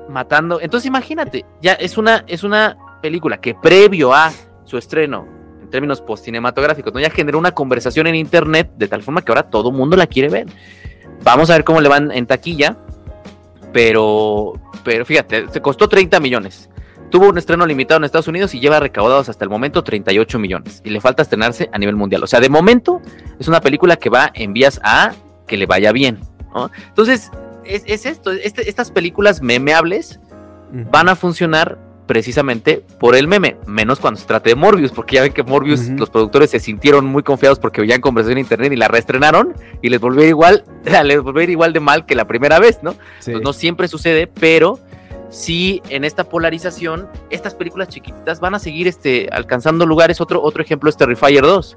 matando. 0.08 0.60
Entonces 0.60 0.86
imagínate, 0.86 1.44
ya 1.60 1.72
es 1.74 1.98
una, 1.98 2.24
es 2.26 2.42
una 2.44 2.76
película 3.02 3.40
que 3.40 3.54
previo 3.54 4.12
a 4.14 4.32
su 4.64 4.76
estreno, 4.78 5.26
en 5.62 5.70
términos 5.70 6.00
postcinematográficos, 6.00 6.92
¿no? 6.92 7.00
ya 7.00 7.10
generó 7.10 7.38
una 7.38 7.52
conversación 7.52 8.06
en 8.06 8.14
internet 8.14 8.70
de 8.76 8.88
tal 8.88 9.02
forma 9.02 9.22
que 9.22 9.30
ahora 9.32 9.44
todo 9.50 9.70
el 9.70 9.76
mundo 9.76 9.96
la 9.96 10.06
quiere 10.06 10.28
ver. 10.28 10.46
Vamos 11.22 11.50
a 11.50 11.54
ver 11.54 11.64
cómo 11.64 11.80
le 11.80 11.88
van 11.88 12.10
en 12.12 12.26
taquilla, 12.26 12.76
pero, 13.72 14.54
pero 14.84 15.04
fíjate, 15.04 15.48
se 15.48 15.60
costó 15.60 15.88
30 15.88 16.20
millones. 16.20 16.68
Tuvo 17.10 17.28
un 17.28 17.38
estreno 17.38 17.64
limitado 17.66 17.98
en 17.98 18.04
Estados 18.04 18.28
Unidos 18.28 18.54
y 18.54 18.60
lleva 18.60 18.80
recaudados 18.80 19.28
hasta 19.28 19.44
el 19.44 19.50
momento 19.50 19.82
38 19.82 20.38
millones. 20.38 20.82
Y 20.84 20.90
le 20.90 21.00
falta 21.00 21.22
estrenarse 21.22 21.70
a 21.72 21.78
nivel 21.78 21.96
mundial. 21.96 22.22
O 22.22 22.26
sea, 22.26 22.40
de 22.40 22.48
momento 22.48 23.00
es 23.38 23.48
una 23.48 23.60
película 23.60 23.96
que 23.96 24.10
va 24.10 24.30
en 24.34 24.52
vías 24.52 24.80
a 24.82 25.12
que 25.46 25.56
le 25.56 25.66
vaya 25.66 25.92
bien. 25.92 26.18
¿no? 26.54 26.70
Entonces, 26.88 27.30
es, 27.64 27.82
es 27.86 28.04
esto. 28.06 28.32
este- 28.32 28.68
estas 28.68 28.90
películas 28.90 29.40
memeables 29.42 30.20
van 30.90 31.08
a 31.08 31.16
funcionar 31.16 31.78
precisamente 32.06 32.82
por 32.98 33.14
el 33.14 33.28
meme, 33.28 33.56
menos 33.66 34.00
cuando 34.00 34.18
se 34.18 34.26
trate 34.26 34.50
de 34.50 34.54
Morbius, 34.56 34.92
porque 34.92 35.16
ya 35.16 35.22
ven 35.22 35.32
que 35.32 35.42
Morbius, 35.42 35.88
los 35.90 36.08
productores 36.08 36.50
se 36.50 36.58
sintieron 36.58 37.04
muy 37.04 37.22
confiados 37.22 37.58
porque 37.58 37.82
veían 37.82 38.00
conversación 38.00 38.38
en 38.38 38.44
internet 38.44 38.72
y 38.72 38.76
la 38.76 38.88
reestrenaron 38.88 39.54
y 39.82 39.90
les 39.90 40.00
volvió 40.00 40.24
igual, 40.26 40.64
les 41.04 41.20
volvió 41.22 41.42
igual 41.42 41.72
de 41.74 41.80
mal 41.80 42.06
que 42.06 42.14
la 42.14 42.26
primera 42.26 42.58
vez, 42.58 42.78
¿no? 42.82 42.94
Sí. 43.18 43.32
No 43.42 43.52
siempre 43.52 43.88
sucede, 43.88 44.26
pero 44.26 44.78
sí 45.30 45.82
en 45.90 46.04
esta 46.04 46.24
polarización, 46.24 47.08
estas 47.30 47.54
películas 47.54 47.88
chiquititas 47.88 48.40
van 48.40 48.54
a 48.54 48.58
seguir 48.58 48.86
este, 48.88 49.28
alcanzando 49.32 49.86
lugares. 49.86 50.20
Otro, 50.20 50.42
otro 50.42 50.62
ejemplo 50.62 50.88
es 50.90 50.96
Terrifier 50.96 51.42
2. 51.42 51.74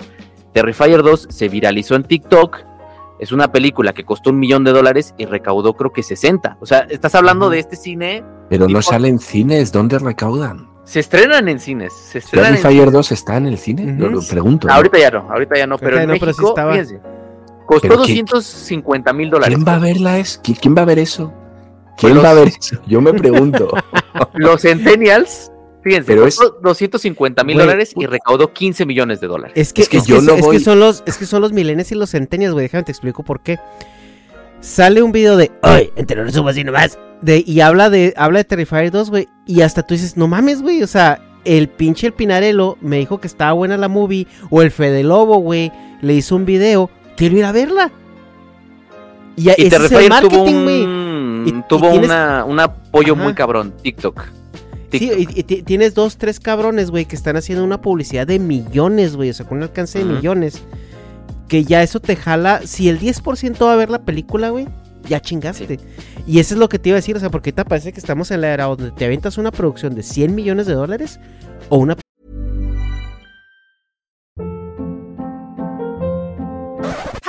Terrifier 0.54 1.04
2 1.04 1.28
se 1.30 1.48
viralizó 1.50 1.96
en 1.96 2.04
TikTok. 2.04 2.58
Es 3.20 3.32
una 3.32 3.52
película 3.52 3.94
que 3.94 4.04
costó 4.04 4.32
un 4.32 4.40
millón 4.40 4.64
de 4.64 4.72
dólares 4.72 5.14
y 5.18 5.26
recaudó 5.26 5.74
creo 5.76 5.92
que 5.94 6.02
60. 6.04 6.58
O 6.60 6.66
sea, 6.66 6.80
estás 6.90 7.14
hablando 7.16 7.50
de 7.50 7.60
este 7.60 7.76
cine. 7.76 8.24
Pero 8.50 8.68
no 8.68 8.82
sale 8.82 9.08
en 9.10 9.20
cines, 9.20 9.72
¿dónde 9.72 10.00
recaudan? 10.00 10.70
Se 10.84 11.00
estrenan 11.00 11.48
en 11.48 11.60
cines. 11.60 11.94
Se 11.94 12.18
estrenan 12.18 12.56
en 12.56 12.62
Fire 12.62 12.92
2 12.92 13.12
está 13.12 13.38
en 13.38 13.46
el 13.46 13.58
cine? 13.60 13.96
Lo- 13.98 14.10
lo 14.10 14.22
pregunto. 14.28 14.68
¿no? 14.68 14.74
Ahorita 14.74 14.98
ya 14.98 15.12
no, 15.12 15.20
ahorita 15.32 15.56
ya 15.58 15.68
no, 15.68 15.78
pero 15.78 16.00
en 16.00 16.08
no, 16.10 16.14
pero 16.20 16.34
sí 16.34 16.40
México, 16.42 16.50
estaba. 16.50 16.72
fíjense, 16.72 17.00
costó 17.68 17.88
Pero 17.88 18.02
¿quién- 18.04 18.26
250 18.26 19.14
mil 19.14 19.30
dólares. 19.30 19.56
¿Quién 19.56 19.68
va 19.68 19.76
a 19.76 19.80
verla? 19.80 20.18
Es? 20.18 20.42
¿Qui- 20.42 20.58
¿Quién 20.60 20.76
va 20.76 20.82
a 20.82 20.86
ver 20.86 20.98
eso? 21.00 21.32
¿Quién 22.02 22.18
va 22.24 22.32
a 22.32 22.34
los- 22.34 22.46
ver 22.46 22.54
eso? 22.60 22.82
Yo 22.88 23.02
me 23.02 23.14
pregunto. 23.14 23.70
Los 24.36 24.62
Centennials, 24.64 25.52
fíjense, 25.84 26.08
Pero 26.08 26.28
es- 26.28 26.36
costó 26.36 26.60
250 26.62 27.44
mil 27.44 27.58
dólares 27.58 27.94
y 27.96 28.06
recaudó 28.06 28.52
15 28.52 28.86
millones 28.86 29.22
de 29.22 29.28
dólares. 29.28 29.54
Es 29.56 29.72
que, 29.74 29.84
Es 29.84 29.90
que 29.90 29.98
es 29.98 30.06
yo 30.06 30.18
que- 30.20 30.22
no 30.26 30.34
es 30.36 30.42
voy- 30.42 30.58
que 30.58 30.64
son 30.64 30.80
los, 30.80 31.04
es 31.06 31.18
que 31.18 31.26
son 31.26 31.42
los 31.42 31.54
milenios 31.54 31.92
y 31.92 31.96
los 31.96 32.10
centenias, 32.10 32.52
güey. 32.54 32.66
Déjame 32.66 32.84
te 32.84 32.92
explico 32.92 33.24
por 33.24 33.42
qué. 33.42 33.60
Sale 34.60 35.02
un 35.02 35.12
video 35.12 35.38
de, 35.38 35.52
ay, 35.64 35.90
entre 35.96 36.24
los 36.24 36.36
así 36.38 36.64
nomás. 36.64 37.00
De, 37.22 37.44
y 37.46 37.62
habla 37.62 37.90
de, 37.90 38.14
habla 38.16 38.40
de 38.40 38.44
Terrifier 38.46 38.92
2, 38.92 39.10
güey. 39.10 39.28
Y 39.48 39.62
hasta 39.62 39.82
tú 39.84 39.94
dices, 39.96 40.18
no 40.18 40.28
mames, 40.28 40.62
güey. 40.62 40.84
O 40.84 40.88
sea, 40.88 41.20
el 41.46 41.68
pinche 41.68 42.08
el 42.08 42.14
Pinarello 42.14 42.78
me 42.82 42.98
dijo 42.98 43.20
que 43.20 43.26
estaba 43.28 43.54
buena 43.54 43.76
la 43.78 43.88
movie. 43.88 44.28
O 44.52 44.62
el 44.62 44.70
Fede 44.70 45.04
Lobo, 45.04 45.38
güey, 45.38 45.72
le 46.02 46.14
hizo 46.14 46.36
un 46.36 46.46
video. 46.46 46.92
Quiero 47.18 47.38
ir 47.38 47.46
a 47.46 47.52
verla. 47.52 47.92
Y, 49.36 49.48
Y 49.48 49.50
ese 49.50 49.62
es 49.68 49.74
el 49.74 49.90
Terrifier 49.90 50.04
tuvo 50.04 50.10
marketing, 50.10 50.64
güey. 50.64 50.84
un, 50.84 50.90
Y- 51.46 51.50
y 51.50 51.64
tuvo 51.68 51.90
tienes- 51.92 52.06
una, 52.10 52.46
un 52.46 52.60
apoyo 52.60 53.14
Ajá. 53.14 53.24
muy 53.24 53.34
cabrón, 53.34 53.74
TikTok. 53.82 54.24
Sí, 54.92 55.00
TikTok. 55.00 55.20
y, 55.20 55.40
y 55.40 55.44
ti- 55.44 55.64
tienes 55.64 55.94
dos, 55.96 56.18
tres 56.18 56.40
cabrones, 56.40 56.92
güey, 56.92 57.06
que 57.06 57.16
están 57.16 57.38
haciendo 57.38 57.64
una 57.64 57.82
publicidad 57.82 58.28
de 58.28 58.40
millones, 58.40 59.16
güey, 59.16 59.30
o 59.30 59.34
sea, 59.34 59.46
con 59.48 59.58
un 59.60 59.64
alcance 59.64 60.00
de 60.00 60.06
millones. 60.06 60.62
Que 61.48 61.64
ya 61.66 61.84
eso 61.84 62.00
te 62.00 62.16
jala. 62.16 62.62
Si 62.66 62.88
el 62.90 63.00
10% 63.00 63.66
va 63.66 63.74
a 63.74 63.76
ver 63.78 63.90
la 63.90 64.00
película, 64.06 64.50
güey, 64.52 64.68
ya 65.08 65.20
chingaste. 65.20 65.80
Y 66.28 66.40
eso 66.40 66.54
es 66.54 66.60
lo 66.60 66.70
que 66.70 66.80
te 66.80 66.90
iba 66.90 66.96
a 66.96 67.00
decir, 67.02 67.16
o 67.18 67.20
sea, 67.20 67.30
porque 67.30 67.50
ahorita 67.50 67.66
parece 67.66 67.92
que 67.92 68.00
estamos 68.00 68.32
en 68.32 68.42
la 68.42 68.54
era 68.54 68.66
donde 68.66 68.92
te 68.92 69.04
aventas 69.06 69.38
una 69.38 69.52
producción 69.52 69.94
de 69.96 70.04
100 70.04 70.34
millones 70.36 70.66
de 70.68 70.74
dólares 70.76 71.20
o 71.70 71.78
una 71.78 71.96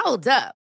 Hold 0.04 0.26
up. 0.28 0.61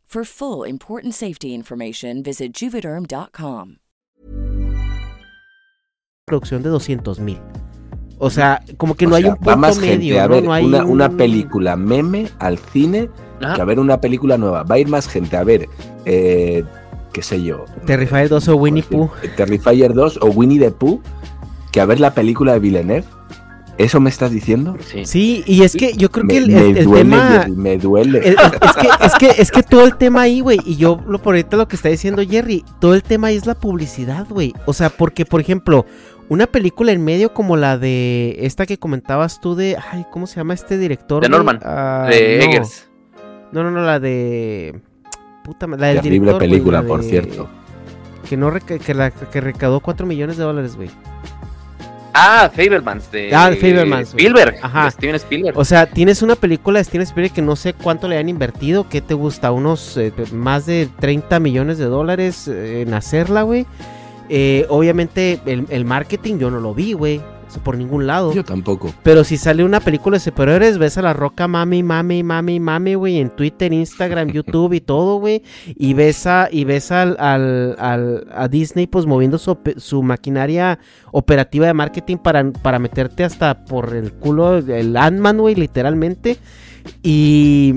For 0.11 0.25
full 0.25 0.65
important 0.67 1.13
safety 1.13 1.53
information, 1.53 2.21
visit 2.21 2.51
juvederm.com. 2.53 3.77
Producción 6.25 6.61
de 6.63 6.67
200 6.69 7.21
mil. 7.21 7.37
O 8.17 8.29
sea, 8.29 8.61
como 8.75 8.95
que 8.95 9.07
no 9.07 9.13
O 9.13 9.15
hay 9.15 9.23
sea, 9.23 9.31
un 9.31 9.35
va 9.37 9.53
punto 9.53 9.57
más 9.57 9.77
medio, 9.79 10.15
gente 10.15 10.19
a 10.19 10.27
¿no? 10.27 10.33
ver 10.35 10.43
No 10.43 10.51
hay 10.53 10.65
una, 10.65 10.83
una 10.83 11.07
un- 11.07 11.15
película 11.15 11.77
meme 11.77 12.27
al 12.39 12.57
cine 12.57 13.09
Ajá. 13.41 13.55
que 13.55 13.61
a 13.61 13.63
ver 13.63 13.79
una 13.79 14.01
película 14.01 14.37
nueva. 14.37 14.63
Va 14.63 14.75
a 14.75 14.79
ir 14.79 14.89
más 14.89 15.07
gente 15.07 15.37
a 15.37 15.45
ver, 15.45 15.69
eh, 16.03 16.65
qué 17.13 17.21
sé 17.23 17.41
yo, 17.41 17.63
Terrifier 17.85 18.27
2 18.27 18.49
o 18.49 18.57
Winnie 18.57 18.83
Pooh. 18.83 19.09
Terrifier 19.37 19.93
2 19.93 20.19
o 20.21 20.25
Winnie 20.27 20.59
the 20.59 20.71
Pooh 20.71 21.01
que 21.71 21.79
a 21.79 21.85
ver 21.85 22.01
la 22.01 22.13
película 22.13 22.51
de 22.51 22.59
Villeneuve. 22.59 23.05
¿Eso 23.77 23.99
me 23.99 24.09
estás 24.09 24.31
diciendo? 24.31 24.77
Sí. 24.85 25.05
Sí, 25.05 25.43
y 25.47 25.63
es 25.63 25.75
que 25.75 25.93
yo 25.93 26.09
creo 26.11 26.25
me, 26.25 26.33
que 26.33 26.37
el, 26.39 26.47
me 26.49 26.59
el- 26.69 26.77
el 26.77 26.85
duele, 26.85 27.03
tema... 27.09 27.29
Jerry, 27.31 27.51
me 27.53 27.77
duele. 27.77 28.19
el- 28.19 28.35
es, 28.35 28.73
que, 28.75 28.89
es, 29.05 29.13
que, 29.15 29.41
es 29.41 29.51
que 29.51 29.63
todo 29.63 29.85
el 29.85 29.95
tema 29.97 30.21
ahí, 30.21 30.41
güey, 30.41 30.59
y 30.65 30.75
yo 30.75 30.99
lo 31.07 31.19
por 31.21 31.33
ahorita 31.35 31.57
lo 31.57 31.67
que 31.67 31.75
está 31.75 31.89
diciendo 31.89 32.21
Jerry, 32.27 32.63
todo 32.79 32.93
el 32.93 33.01
tema 33.03 33.27
ahí 33.27 33.37
es 33.37 33.45
la 33.45 33.55
publicidad, 33.55 34.27
güey. 34.29 34.53
O 34.65 34.73
sea, 34.73 34.89
porque, 34.89 35.25
por 35.25 35.41
ejemplo, 35.41 35.85
una 36.29 36.47
película 36.47 36.91
en 36.91 37.03
medio 37.03 37.33
como 37.33 37.57
la 37.57 37.77
de 37.77 38.35
esta 38.41 38.65
que 38.65 38.77
comentabas 38.77 39.41
tú 39.41 39.55
de, 39.55 39.77
ay, 39.91 40.05
¿cómo 40.11 40.27
se 40.27 40.35
llama 40.37 40.53
este 40.53 40.77
director? 40.77 41.23
De? 41.23 41.29
Norman, 41.29 41.59
Ah, 41.63 42.07
de 42.09 42.37
no. 42.39 42.43
Eggers. 42.45 42.89
No, 43.51 43.63
no, 43.63 43.71
no, 43.71 43.81
la 43.81 43.99
de... 43.99 44.79
Puta, 45.43 45.65
la 45.67 45.87
del 45.87 45.95
Terrible 45.97 46.19
director, 46.33 46.39
película, 46.39 46.81
la 46.83 46.87
por 46.87 47.01
de- 47.01 47.09
cierto. 47.09 47.49
Que 48.29 48.37
no 48.37 48.51
reca- 48.51 48.77
que, 48.79 48.93
la, 48.93 49.09
que 49.11 49.41
recaudó 49.41 49.79
4 49.79 50.05
millones 50.05 50.37
de 50.37 50.43
dólares, 50.43 50.75
güey. 50.75 50.89
Ah, 52.13 52.49
Fabermans 52.53 53.11
de 53.11 53.33
Ah. 53.33 53.49
Spielberg. 53.51 54.55
Ajá. 54.61 54.85
de 54.85 54.91
Steven 54.91 55.15
Spielberg. 55.15 55.57
O 55.57 55.63
sea, 55.65 55.85
tienes 55.85 56.21
una 56.21 56.35
película 56.35 56.79
de 56.79 56.83
Steven 56.85 57.03
Spielberg 57.03 57.33
que 57.33 57.41
no 57.41 57.55
sé 57.55 57.73
cuánto 57.73 58.07
le 58.07 58.17
han 58.17 58.27
invertido, 58.29 58.89
¿qué 58.89 59.01
te 59.01 59.13
gusta? 59.13 59.51
Unos 59.51 59.95
eh, 59.97 60.11
más 60.33 60.65
de 60.65 60.89
30 60.99 61.39
millones 61.39 61.77
de 61.77 61.85
dólares 61.85 62.47
eh, 62.47 62.81
en 62.81 62.93
hacerla, 62.93 63.43
güey. 63.43 63.65
Eh, 64.29 64.65
obviamente 64.69 65.39
el, 65.45 65.65
el 65.69 65.85
marketing 65.85 66.37
yo 66.39 66.49
no 66.51 66.59
lo 66.59 66.73
vi, 66.73 66.93
güey. 66.93 67.21
Por 67.59 67.77
ningún 67.77 68.07
lado. 68.07 68.33
Yo 68.33 68.43
tampoco. 68.43 68.93
Pero 69.03 69.23
si 69.23 69.37
sale 69.37 69.63
una 69.63 69.79
película 69.79 70.15
de 70.17 70.21
superhéroes, 70.23 70.77
ves 70.77 70.97
a 70.97 71.01
la 71.01 71.13
roca 71.13 71.47
mami, 71.47 71.83
mami, 71.83 72.23
mami, 72.23 72.59
mami, 72.59 72.93
güey, 72.95 73.19
en 73.19 73.29
Twitter, 73.29 73.73
Instagram, 73.73 74.29
YouTube 74.33 74.73
y 74.73 74.81
todo, 74.81 75.17
güey. 75.17 75.43
Y 75.67 75.93
ves 75.93 76.25
a, 76.27 76.47
y 76.51 76.63
ves 76.63 76.91
al, 76.91 77.15
al, 77.19 77.75
al- 77.79 78.27
a 78.33 78.47
Disney 78.47 78.87
pues 78.87 79.05
moviendo 79.05 79.37
su, 79.37 79.57
su 79.77 80.03
maquinaria 80.03 80.79
operativa 81.11 81.67
de 81.67 81.73
marketing 81.73 82.17
para, 82.17 82.51
para 82.51 82.79
meterte 82.79 83.23
hasta 83.23 83.65
por 83.65 83.95
el 83.95 84.13
culo 84.13 84.57
el 84.57 84.95
Ant-Man, 84.97 85.37
güey, 85.37 85.55
literalmente. 85.55 86.37
Y... 87.03 87.75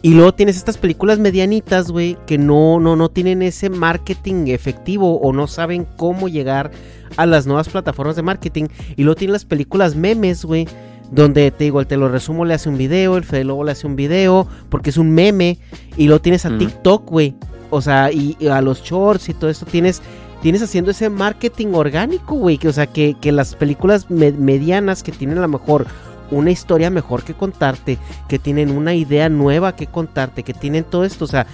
Y 0.00 0.14
luego 0.14 0.32
tienes 0.32 0.56
estas 0.56 0.78
películas 0.78 1.18
medianitas, 1.18 1.90
güey, 1.90 2.16
que 2.24 2.38
no, 2.38 2.78
no, 2.78 2.94
no 2.94 3.08
tienen 3.10 3.42
ese 3.42 3.68
marketing 3.68 4.46
efectivo 4.46 5.18
o 5.18 5.32
no 5.32 5.48
saben 5.48 5.84
cómo 5.96 6.28
llegar 6.28 6.70
a 7.16 7.26
las 7.26 7.46
nuevas 7.46 7.68
plataformas 7.68 8.16
de 8.16 8.22
marketing. 8.22 8.66
Y 8.96 9.04
luego 9.04 9.16
tienes 9.16 9.32
las 9.32 9.44
películas 9.44 9.94
memes, 9.96 10.44
güey, 10.44 10.66
donde 11.10 11.50
te 11.50 11.64
digo, 11.64 11.80
el 11.80 11.86
te 11.86 11.96
lo 11.96 12.08
resumo 12.08 12.44
le 12.44 12.54
hace 12.54 12.68
un 12.68 12.76
video, 12.78 13.16
el 13.16 13.24
Fede 13.24 13.44
Lobo 13.44 13.64
le 13.64 13.72
hace 13.72 13.86
un 13.86 13.96
video, 13.96 14.46
porque 14.68 14.90
es 14.90 14.96
un 14.96 15.10
meme. 15.10 15.58
Y 15.96 16.06
luego 16.06 16.20
tienes 16.20 16.44
a. 16.46 16.56
TikTok, 16.58 17.08
güey. 17.08 17.34
O 17.70 17.80
sea, 17.80 18.10
y, 18.12 18.36
y 18.38 18.48
a 18.48 18.60
los 18.60 18.82
shorts 18.82 19.28
y 19.28 19.34
todo 19.34 19.50
esto 19.50 19.66
tienes... 19.66 20.02
Tienes 20.40 20.62
haciendo 20.62 20.92
ese 20.92 21.10
marketing 21.10 21.74
orgánico, 21.74 22.36
güey. 22.36 22.58
Que, 22.58 22.68
o 22.68 22.72
sea, 22.72 22.86
que, 22.86 23.16
que 23.20 23.32
las 23.32 23.56
películas 23.56 24.08
me- 24.08 24.30
medianas 24.30 25.02
que 25.02 25.10
tienen 25.10 25.38
a 25.38 25.40
lo 25.40 25.48
mejor 25.48 25.86
una 26.30 26.52
historia 26.52 26.90
mejor 26.90 27.24
que 27.24 27.34
contarte, 27.34 27.98
que 28.28 28.38
tienen 28.38 28.70
una 28.70 28.94
idea 28.94 29.28
nueva 29.28 29.74
que 29.74 29.88
contarte, 29.88 30.44
que 30.44 30.54
tienen 30.54 30.84
todo 30.84 31.04
esto, 31.04 31.24
o 31.24 31.28
sea, 31.28 31.48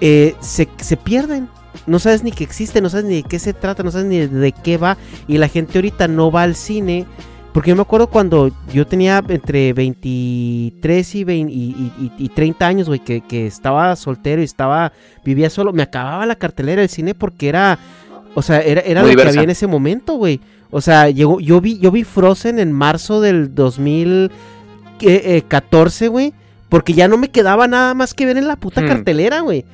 eh, 0.00 0.36
se, 0.40 0.68
se 0.78 0.96
pierden. 0.96 1.48
No 1.86 1.98
sabes 1.98 2.22
ni 2.24 2.32
que 2.32 2.44
existe, 2.44 2.80
no 2.80 2.88
sabes 2.90 3.06
ni 3.06 3.16
de 3.16 3.22
qué 3.22 3.38
se 3.38 3.52
trata, 3.52 3.82
no 3.82 3.90
sabes 3.90 4.06
ni 4.06 4.18
de 4.18 4.52
qué 4.52 4.76
va. 4.76 4.96
Y 5.28 5.38
la 5.38 5.48
gente 5.48 5.78
ahorita 5.78 6.08
no 6.08 6.30
va 6.30 6.42
al 6.42 6.54
cine. 6.54 7.06
Porque 7.52 7.70
yo 7.70 7.76
me 7.76 7.82
acuerdo 7.82 8.06
cuando 8.08 8.50
yo 8.72 8.86
tenía 8.86 9.24
entre 9.28 9.72
23 9.72 11.14
y, 11.16 11.24
20 11.24 11.52
y, 11.52 11.56
y- 11.98 12.12
y 12.18 12.28
30 12.28 12.64
años, 12.66 12.86
güey, 12.86 13.00
que, 13.00 13.22
que 13.22 13.46
estaba 13.48 13.96
soltero 13.96 14.40
y 14.40 14.44
estaba, 14.44 14.92
vivía 15.24 15.50
solo. 15.50 15.72
Me 15.72 15.82
acababa 15.82 16.26
la 16.26 16.36
cartelera 16.36 16.80
del 16.80 16.88
cine 16.88 17.12
porque 17.14 17.48
era, 17.48 17.76
o 18.36 18.42
sea, 18.42 18.60
era, 18.60 18.82
era 18.82 19.02
lo 19.02 19.08
que 19.16 19.22
había 19.22 19.42
en 19.42 19.50
ese 19.50 19.66
momento, 19.66 20.14
güey. 20.14 20.40
O 20.70 20.80
sea, 20.80 21.10
llegó, 21.10 21.40
yo 21.40 21.60
vi, 21.60 21.76
yo 21.80 21.90
vi 21.90 22.04
Frozen 22.04 22.60
en 22.60 22.70
marzo 22.70 23.20
del 23.20 23.52
2014, 23.52 26.08
güey. 26.08 26.32
Porque 26.68 26.92
ya 26.92 27.08
no 27.08 27.18
me 27.18 27.30
quedaba 27.30 27.66
nada 27.66 27.94
más 27.94 28.14
que 28.14 28.26
ver 28.26 28.36
en 28.38 28.46
la 28.46 28.54
puta 28.54 28.80
Hmm. 28.80 28.86
cartelera, 28.86 29.40
güey. 29.40 29.64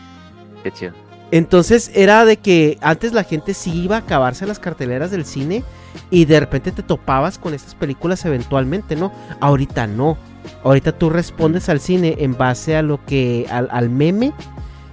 Qué 0.62 0.70
chido. 0.72 0.92
Entonces 1.30 1.90
era 1.94 2.24
de 2.24 2.36
que 2.36 2.78
antes 2.80 3.12
la 3.12 3.24
gente 3.24 3.52
sí 3.54 3.72
iba 3.82 3.96
a 3.96 4.00
acabarse 4.00 4.46
las 4.46 4.58
carteleras 4.58 5.10
del 5.10 5.24
cine 5.24 5.64
y 6.10 6.24
de 6.24 6.38
repente 6.38 6.72
te 6.72 6.82
topabas 6.82 7.38
con 7.38 7.54
estas 7.54 7.74
películas 7.74 8.24
eventualmente, 8.24 8.96
¿no? 8.96 9.12
Ahorita 9.40 9.86
no. 9.86 10.16
Ahorita 10.62 10.92
tú 10.92 11.10
respondes 11.10 11.68
al 11.68 11.80
cine 11.80 12.16
en 12.20 12.36
base 12.36 12.76
a 12.76 12.82
lo 12.82 13.04
que, 13.04 13.46
al, 13.50 13.68
al 13.72 13.90
meme, 13.90 14.32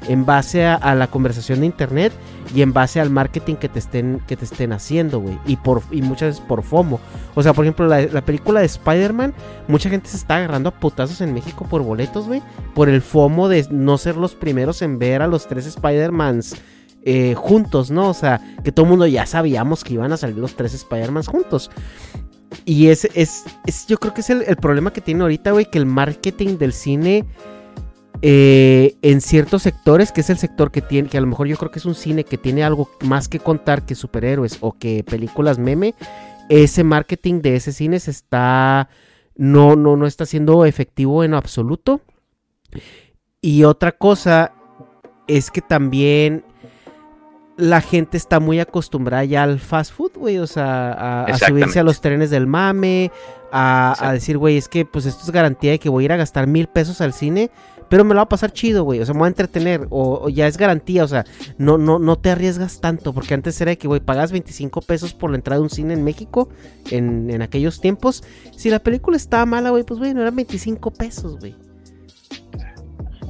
en 0.08 0.26
base 0.26 0.66
a, 0.66 0.96
la 0.96 1.08
conversación 1.08 1.62
de 1.62 1.66
internet 1.66 2.14
y 2.54 2.62
en 2.62 2.74
base 2.74 3.00
al 3.00 3.10
marketing 3.10 3.56
que 3.56 3.70
te 3.70 3.80
estén, 3.80 4.22
que 4.28 4.36
te 4.36 4.46
estén 4.46 4.74
haciendo, 4.74 5.20
güey. 5.20 5.38
Y, 5.48 5.58
y 5.92 6.02
muchas 6.02 6.30
veces 6.30 6.42
por 6.48 6.64
FOMO. 6.64 7.00
O 7.36 7.44
sea, 7.44 7.54
por 7.54 7.66
ejemplo, 7.66 7.88
la, 7.88 8.02
la 8.02 8.22
película 8.22 8.60
de 8.60 8.66
Spider-Man, 8.66 9.34
mucha 9.68 9.90
gente 9.90 10.10
se 10.10 10.18
está 10.18 10.38
agarrando 10.38 10.70
a 10.70 10.80
putazos 10.80 11.22
en 11.22 11.34
México 11.34 11.66
por 11.70 11.82
boletos, 11.84 12.28
güey. 12.28 12.42
Por 12.76 12.90
el 12.90 13.02
FOMO 13.02 13.48
de 13.48 13.68
no 13.72 13.98
ser 13.98 14.18
los 14.18 14.36
primeros 14.36 14.82
en 14.82 15.00
ver 15.00 15.22
a 15.22 15.28
los 15.28 15.48
tres 15.48 15.66
Spider-Mans 15.66 16.56
eh, 17.06 17.34
juntos, 17.36 17.92
¿no? 17.92 18.10
O 18.10 18.14
sea, 18.14 18.40
que 18.64 18.72
todo 18.72 18.86
el 18.86 18.92
mundo 18.92 19.08
ya 19.08 19.26
sabíamos 19.26 19.84
que 19.84 19.94
iban 19.94 20.14
a 20.14 20.18
salir 20.18 20.38
los 20.38 20.56
tres 20.56 20.74
Spider-Mans 20.74 21.28
juntos. 21.28 21.70
Y 22.66 22.88
ese 22.88 23.10
es, 23.14 23.44
es, 23.66 23.88
yo 23.88 23.98
creo 23.98 24.14
que 24.14 24.22
es 24.22 24.30
el, 24.30 24.44
el 24.44 24.56
problema 24.56 24.94
que 24.94 25.02
tiene 25.02 25.22
ahorita, 25.24 25.52
güey, 25.52 25.66
que 25.66 25.80
el 25.80 25.86
marketing 25.86 26.58
del 26.58 26.72
cine 26.72 27.26
eh, 28.26 28.96
en 29.02 29.20
ciertos 29.20 29.64
sectores, 29.64 30.14
que 30.14 30.22
es 30.22 30.30
el 30.30 30.38
sector 30.38 30.72
que 30.72 30.82
tiene, 30.82 31.10
que 31.10 31.18
a 31.18 31.22
lo 31.22 31.28
mejor 31.28 31.48
yo 31.48 31.58
creo 31.58 31.72
que 31.72 31.80
es 31.80 31.86
un 31.86 31.94
cine 31.94 32.24
que 32.24 32.38
tiene 32.38 32.64
algo 32.64 32.90
más 33.02 33.28
que 33.28 33.40
contar 33.40 33.86
que 33.86 33.96
superhéroes 33.96 34.60
o 34.62 34.72
que 34.72 35.04
películas 35.04 35.60
meme, 35.60 35.94
ese 36.48 36.86
marketing 36.86 37.42
de 37.42 37.58
ese 37.58 37.74
cine 37.74 38.00
se 38.00 38.12
está, 38.12 38.88
no, 39.36 39.76
no, 39.76 39.98
no 39.98 40.08
está 40.08 40.26
siendo 40.26 40.64
efectivo 40.64 41.26
en 41.26 41.34
absoluto. 41.34 42.00
Y 43.42 43.66
otra 43.66 43.92
cosa 43.92 44.54
es 45.28 45.52
que 45.52 45.60
también 45.60 46.46
la 47.58 47.82
gente 47.82 48.16
está 48.16 48.40
muy 48.40 48.62
acostumbrada 48.62 49.26
ya 49.26 49.44
al 49.44 49.60
fast 49.60 49.92
food, 49.92 50.14
güey. 50.16 50.38
O 50.38 50.48
sea, 50.48 50.94
a, 50.94 51.26
a 51.26 51.38
subirse 51.38 51.78
a 51.78 51.84
los 51.84 52.00
trenes 52.00 52.30
del 52.30 52.48
mame, 52.48 53.12
a, 53.52 53.96
a 54.00 54.14
decir, 54.14 54.38
güey, 54.38 54.56
es 54.56 54.70
que 54.70 54.86
pues 54.86 55.06
esto 55.06 55.24
es 55.24 55.32
garantía 55.32 55.72
de 55.72 55.80
que 55.80 55.90
voy 55.90 56.04
a 56.04 56.06
ir 56.06 56.12
a 56.14 56.18
gastar 56.18 56.48
mil 56.48 56.68
pesos 56.68 57.02
al 57.02 57.12
cine, 57.12 57.52
pero 57.90 58.04
me 58.04 58.14
lo 58.14 58.18
va 58.18 58.24
a 58.24 58.30
pasar 58.30 58.52
chido, 58.52 58.84
güey. 58.84 59.00
O 59.00 59.06
sea, 59.06 59.14
me 59.14 59.20
voy 59.20 59.28
a 59.28 59.30
entretener. 59.30 59.88
O, 59.90 60.30
ya 60.30 60.48
es 60.48 60.58
garantía, 60.58 61.04
o 61.04 61.08
sea, 61.08 61.26
no, 61.58 61.78
no, 61.78 62.00
no 62.00 62.18
te 62.18 62.30
arriesgas 62.32 62.82
tanto. 62.82 63.14
Porque 63.14 63.34
antes 63.34 63.60
era 63.62 63.76
que, 63.76 63.88
güey, 63.88 64.00
pagas 64.00 64.32
25 64.32 64.82
pesos 64.82 65.14
por 65.14 65.30
la 65.30 65.38
entrada 65.38 65.60
de 65.60 65.64
un 65.64 65.70
cine 65.70 65.94
en 65.94 66.04
México 66.04 66.50
en, 66.92 67.30
en 67.30 67.42
aquellos 67.42 67.82
tiempos. 67.82 68.24
Si 68.56 68.70
la 68.70 68.80
película 68.80 69.18
estaba 69.18 69.46
mala, 69.46 69.70
güey, 69.70 69.84
pues, 69.84 70.00
güey, 70.00 70.14
no 70.14 70.22
eran 70.22 70.36
25 70.36 70.92
pesos, 70.92 71.40
güey. 71.40 71.56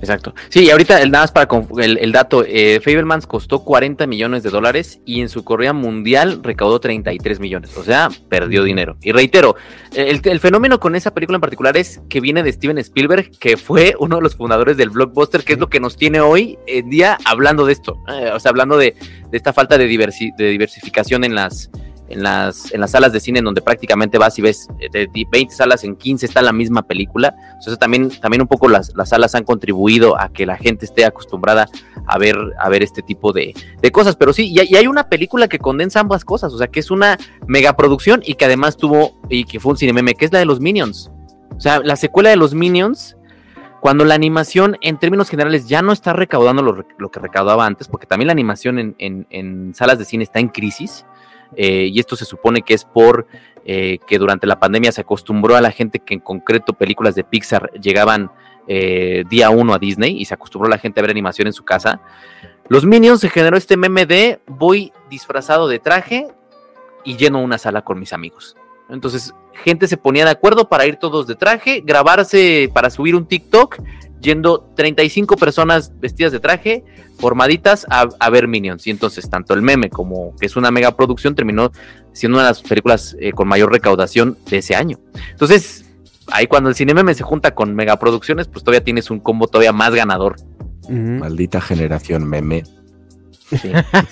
Exacto. 0.03 0.35
Sí, 0.49 0.65
y 0.65 0.69
ahorita 0.69 1.01
el, 1.01 1.11
nada 1.11 1.23
más 1.23 1.31
para 1.31 1.47
el, 1.81 1.97
el 1.97 2.11
dato, 2.11 2.43
eh, 2.45 2.81
Fablemans 2.83 3.25
costó 3.25 3.63
40 3.63 4.05
millones 4.05 4.43
de 4.43 4.49
dólares 4.49 4.99
y 5.05 5.21
en 5.21 5.29
su 5.29 5.45
corrida 5.45 5.71
mundial 5.71 6.41
recaudó 6.43 6.79
33 6.81 7.39
millones. 7.39 7.77
O 7.77 7.83
sea, 7.83 8.09
perdió 8.27 8.63
dinero. 8.65 8.97
Y 9.01 9.13
reitero, 9.13 9.55
el, 9.95 10.19
el 10.23 10.39
fenómeno 10.41 10.79
con 10.81 10.95
esa 10.95 11.13
película 11.13 11.37
en 11.37 11.41
particular 11.41 11.77
es 11.77 12.01
que 12.09 12.19
viene 12.19 12.43
de 12.43 12.51
Steven 12.51 12.77
Spielberg, 12.79 13.31
que 13.39 13.55
fue 13.55 13.95
uno 13.99 14.17
de 14.17 14.21
los 14.21 14.35
fundadores 14.35 14.75
del 14.75 14.89
blockbuster, 14.89 15.43
que 15.43 15.53
es 15.53 15.59
lo 15.59 15.69
que 15.69 15.79
nos 15.79 15.95
tiene 15.95 16.19
hoy 16.19 16.57
en 16.67 16.89
día 16.89 17.17
hablando 17.25 17.65
de 17.65 17.71
esto. 17.73 17.97
Eh, 18.09 18.29
o 18.33 18.39
sea, 18.41 18.49
hablando 18.49 18.77
de, 18.77 18.95
de 19.31 19.37
esta 19.37 19.53
falta 19.53 19.77
de, 19.77 19.87
diversi- 19.89 20.35
de 20.35 20.49
diversificación 20.49 21.23
en 21.23 21.35
las, 21.35 21.69
en 22.09 22.21
las, 22.21 22.71
en 22.73 22.81
las 22.81 22.91
salas 22.91 23.11
de 23.13 23.19
cine 23.19 23.39
en 23.39 23.45
donde 23.45 23.61
prácticamente 23.61 24.17
vas 24.17 24.37
y 24.37 24.41
ves 24.41 24.67
eh, 24.79 24.87
de 24.91 25.07
di- 25.07 25.25
20 25.31 25.53
salas 25.55 25.83
en 25.83 25.95
15 25.95 26.25
está 26.25 26.41
la 26.41 26.51
misma 26.53 26.83
película. 26.83 27.33
Entonces 27.53 27.79
también, 27.79 28.09
también 28.19 28.41
un 28.41 28.47
poco 28.47 28.67
las, 28.67 28.93
las 28.95 29.09
salas 29.09 29.33
han 29.35 29.43
contribuido 29.45 30.19
a 30.19 30.29
que 30.29 30.45
la 30.45 30.57
gente 30.57 30.85
esté 30.85 31.05
acostumbrada 31.05 31.67
a 32.05 32.17
ver, 32.17 32.37
a 32.59 32.69
ver 32.69 32.83
este 32.83 33.01
tipo 33.01 33.31
de, 33.33 33.53
de 33.81 33.91
cosas. 33.91 34.15
Pero 34.15 34.33
sí, 34.33 34.51
y, 34.51 34.59
hay- 34.75 34.87
una 34.87 35.07
película 35.09 35.47
que 35.47 35.59
condensa 35.59 36.01
ambas 36.01 36.23
cosas, 36.25 36.53
o 36.53 36.57
sea 36.57 36.67
que 36.67 36.79
es 36.81 36.91
una 36.91 37.17
megaproducción 37.47 38.21
y 38.25 38.35
que 38.35 38.45
además 38.45 38.75
tuvo, 38.77 39.15
y 39.29 39.45
que 39.45 39.59
fue 39.59 39.71
un 39.71 39.77
cinememe, 39.77 40.13
que 40.13 40.25
es 40.25 40.33
la 40.33 40.39
de 40.39 40.45
los 40.45 40.59
Minions. 40.59 41.09
O 41.55 41.59
sea, 41.61 41.79
la 41.79 41.95
secuela 41.95 42.29
de 42.29 42.35
los 42.35 42.53
Minions, 42.53 43.15
cuando 43.79 44.05
la 44.05 44.15
animación 44.15 44.77
en 44.81 44.97
términos 44.97 45.29
generales 45.29 45.67
ya 45.67 45.81
no 45.81 45.91
está 45.93 46.13
recaudando 46.13 46.61
lo, 46.63 46.85
lo 46.97 47.11
que 47.11 47.19
recaudaba 47.19 47.65
antes, 47.65 47.87
porque 47.87 48.07
también 48.07 48.27
la 48.27 48.33
animación 48.33 48.79
en, 48.79 48.95
en- 48.97 49.27
en 49.29 49.73
salas 49.73 49.97
de 49.99 50.05
cine 50.05 50.23
está 50.23 50.39
en 50.39 50.49
crisis, 50.49 51.05
eh, 51.55 51.89
y 51.91 51.99
esto 51.99 52.15
se 52.15 52.25
supone 52.25 52.61
que 52.61 52.73
es 52.73 52.85
por 52.85 53.27
eh, 53.65 53.99
que 54.07 54.19
durante 54.19 54.45
la 54.45 54.59
pandemia 54.59 54.91
se 54.91 55.01
acostumbró 55.01 55.55
a 55.55 55.61
la 55.61 55.71
gente 55.71 55.99
que 55.99 56.13
en 56.13 56.19
concreto 56.19 56.73
películas 56.73 57.15
de 57.15 57.23
Pixar 57.23 57.71
llegaban 57.79 58.29
eh, 58.67 59.23
día 59.29 59.49
uno 59.49 59.73
a 59.73 59.79
Disney 59.79 60.19
y 60.19 60.25
se 60.25 60.33
acostumbró 60.33 60.69
la 60.69 60.77
gente 60.77 60.99
a 60.99 61.03
ver 61.03 61.11
animación 61.11 61.47
en 61.47 61.53
su 61.53 61.63
casa. 61.63 62.01
Los 62.67 62.85
Minions 62.85 63.21
se 63.21 63.29
generó 63.29 63.57
este 63.57 63.77
meme 63.77 64.05
de 64.05 64.39
voy 64.47 64.91
disfrazado 65.09 65.67
de 65.67 65.79
traje 65.79 66.27
y 67.03 67.17
lleno 67.17 67.41
una 67.41 67.57
sala 67.57 67.83
con 67.83 67.99
mis 67.99 68.13
amigos. 68.13 68.55
Entonces, 68.89 69.33
gente 69.63 69.87
se 69.87 69.97
ponía 69.97 70.25
de 70.25 70.31
acuerdo 70.31 70.67
para 70.67 70.85
ir 70.85 70.97
todos 70.97 71.25
de 71.27 71.35
traje, 71.35 71.81
grabarse 71.85 72.69
para 72.73 72.89
subir 72.89 73.15
un 73.15 73.25
TikTok, 73.25 73.79
yendo 74.23 74.67
35 74.75 75.35
personas 75.37 75.91
vestidas 75.99 76.31
de 76.31 76.39
traje, 76.39 76.83
formaditas 77.19 77.85
a, 77.89 78.07
a 78.19 78.29
ver 78.31 78.47
Minions. 78.47 78.87
Y 78.87 78.89
entonces, 78.89 79.29
tanto 79.29 79.53
el 79.53 79.61
meme 79.61 79.89
como 79.89 80.35
que 80.37 80.47
es 80.47 80.55
una 80.55 80.71
mega 80.71 80.95
producción 80.95 81.35
terminó 81.35 81.71
siendo 82.13 82.37
una 82.37 82.45
de 82.45 82.49
las 82.51 82.61
películas 82.61 83.15
eh, 83.19 83.31
con 83.33 83.47
mayor 83.47 83.71
recaudación 83.71 84.37
de 84.49 84.57
ese 84.57 84.75
año. 84.75 84.99
Entonces, 85.31 85.85
ahí 86.31 86.47
cuando 86.47 86.69
el 86.69 86.75
cine 86.75 86.93
meme 86.93 87.13
se 87.13 87.23
junta 87.23 87.53
con 87.53 87.75
megaproducciones, 87.75 88.47
pues 88.47 88.63
todavía 88.63 88.83
tienes 88.83 89.11
un 89.11 89.19
combo 89.19 89.47
todavía 89.47 89.73
más 89.73 89.93
ganador. 89.93 90.37
Maldita 91.19 91.61
generación 91.61 92.27
meme. 92.27 92.63
Sí, 93.49 93.57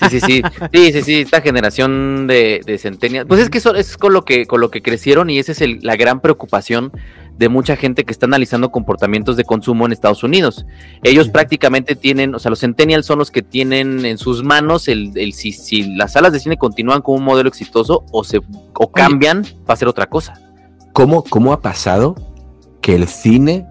sí, 0.09 0.19
sí, 0.19 0.19
sí, 0.19 0.41
sí, 0.71 0.91
sí, 0.93 1.01
sí, 1.01 1.21
esta 1.21 1.41
generación 1.41 2.27
de, 2.27 2.61
de 2.63 2.77
centennials, 2.77 3.27
pues 3.27 3.39
es 3.41 3.49
que 3.49 3.57
eso 3.57 3.73
es 3.73 3.97
con 3.97 4.13
lo 4.13 4.23
que, 4.23 4.45
con 4.45 4.61
lo 4.61 4.69
que 4.69 4.83
crecieron 4.83 5.31
y 5.31 5.39
esa 5.39 5.53
es 5.53 5.61
el- 5.61 5.79
la 5.81 5.95
gran 5.95 6.19
preocupación 6.21 6.91
de 7.37 7.49
mucha 7.49 7.75
gente 7.75 8.03
que 8.03 8.11
está 8.11 8.25
analizando 8.25 8.71
comportamientos 8.71 9.35
de 9.35 9.43
consumo 9.43 9.85
en 9.85 9.91
Estados 9.91 10.23
Unidos. 10.23 10.65
Ellos 11.03 11.29
prácticamente 11.29 11.95
tienen, 11.95 12.35
o 12.35 12.39
sea, 12.39 12.49
los 12.49 12.59
centennials 12.59 13.05
son 13.05 13.19
los 13.19 13.31
que 13.31 13.41
tienen 13.41 14.05
en 14.05 14.17
sus 14.17 14.43
manos 14.43 14.87
el, 14.87 15.11
el 15.15 15.33
si, 15.33 15.51
si 15.51 15.95
las 15.95 16.13
salas 16.13 16.33
de 16.33 16.39
cine 16.39 16.57
continúan 16.57 17.01
como 17.01 17.17
un 17.17 17.23
modelo 17.23 17.49
exitoso 17.49 18.05
o 18.11 18.23
se 18.23 18.41
o 18.73 18.91
cambian 18.91 19.43
para 19.65 19.73
hacer 19.73 19.87
otra 19.87 20.07
cosa. 20.07 20.33
¿Cómo, 20.93 21.23
¿Cómo 21.23 21.53
ha 21.53 21.61
pasado 21.61 22.15
que 22.81 22.95
el 22.95 23.07
cine 23.07 23.65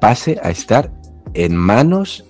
pase 0.00 0.38
a 0.42 0.50
estar 0.50 0.92
en 1.34 1.56
manos 1.56 2.24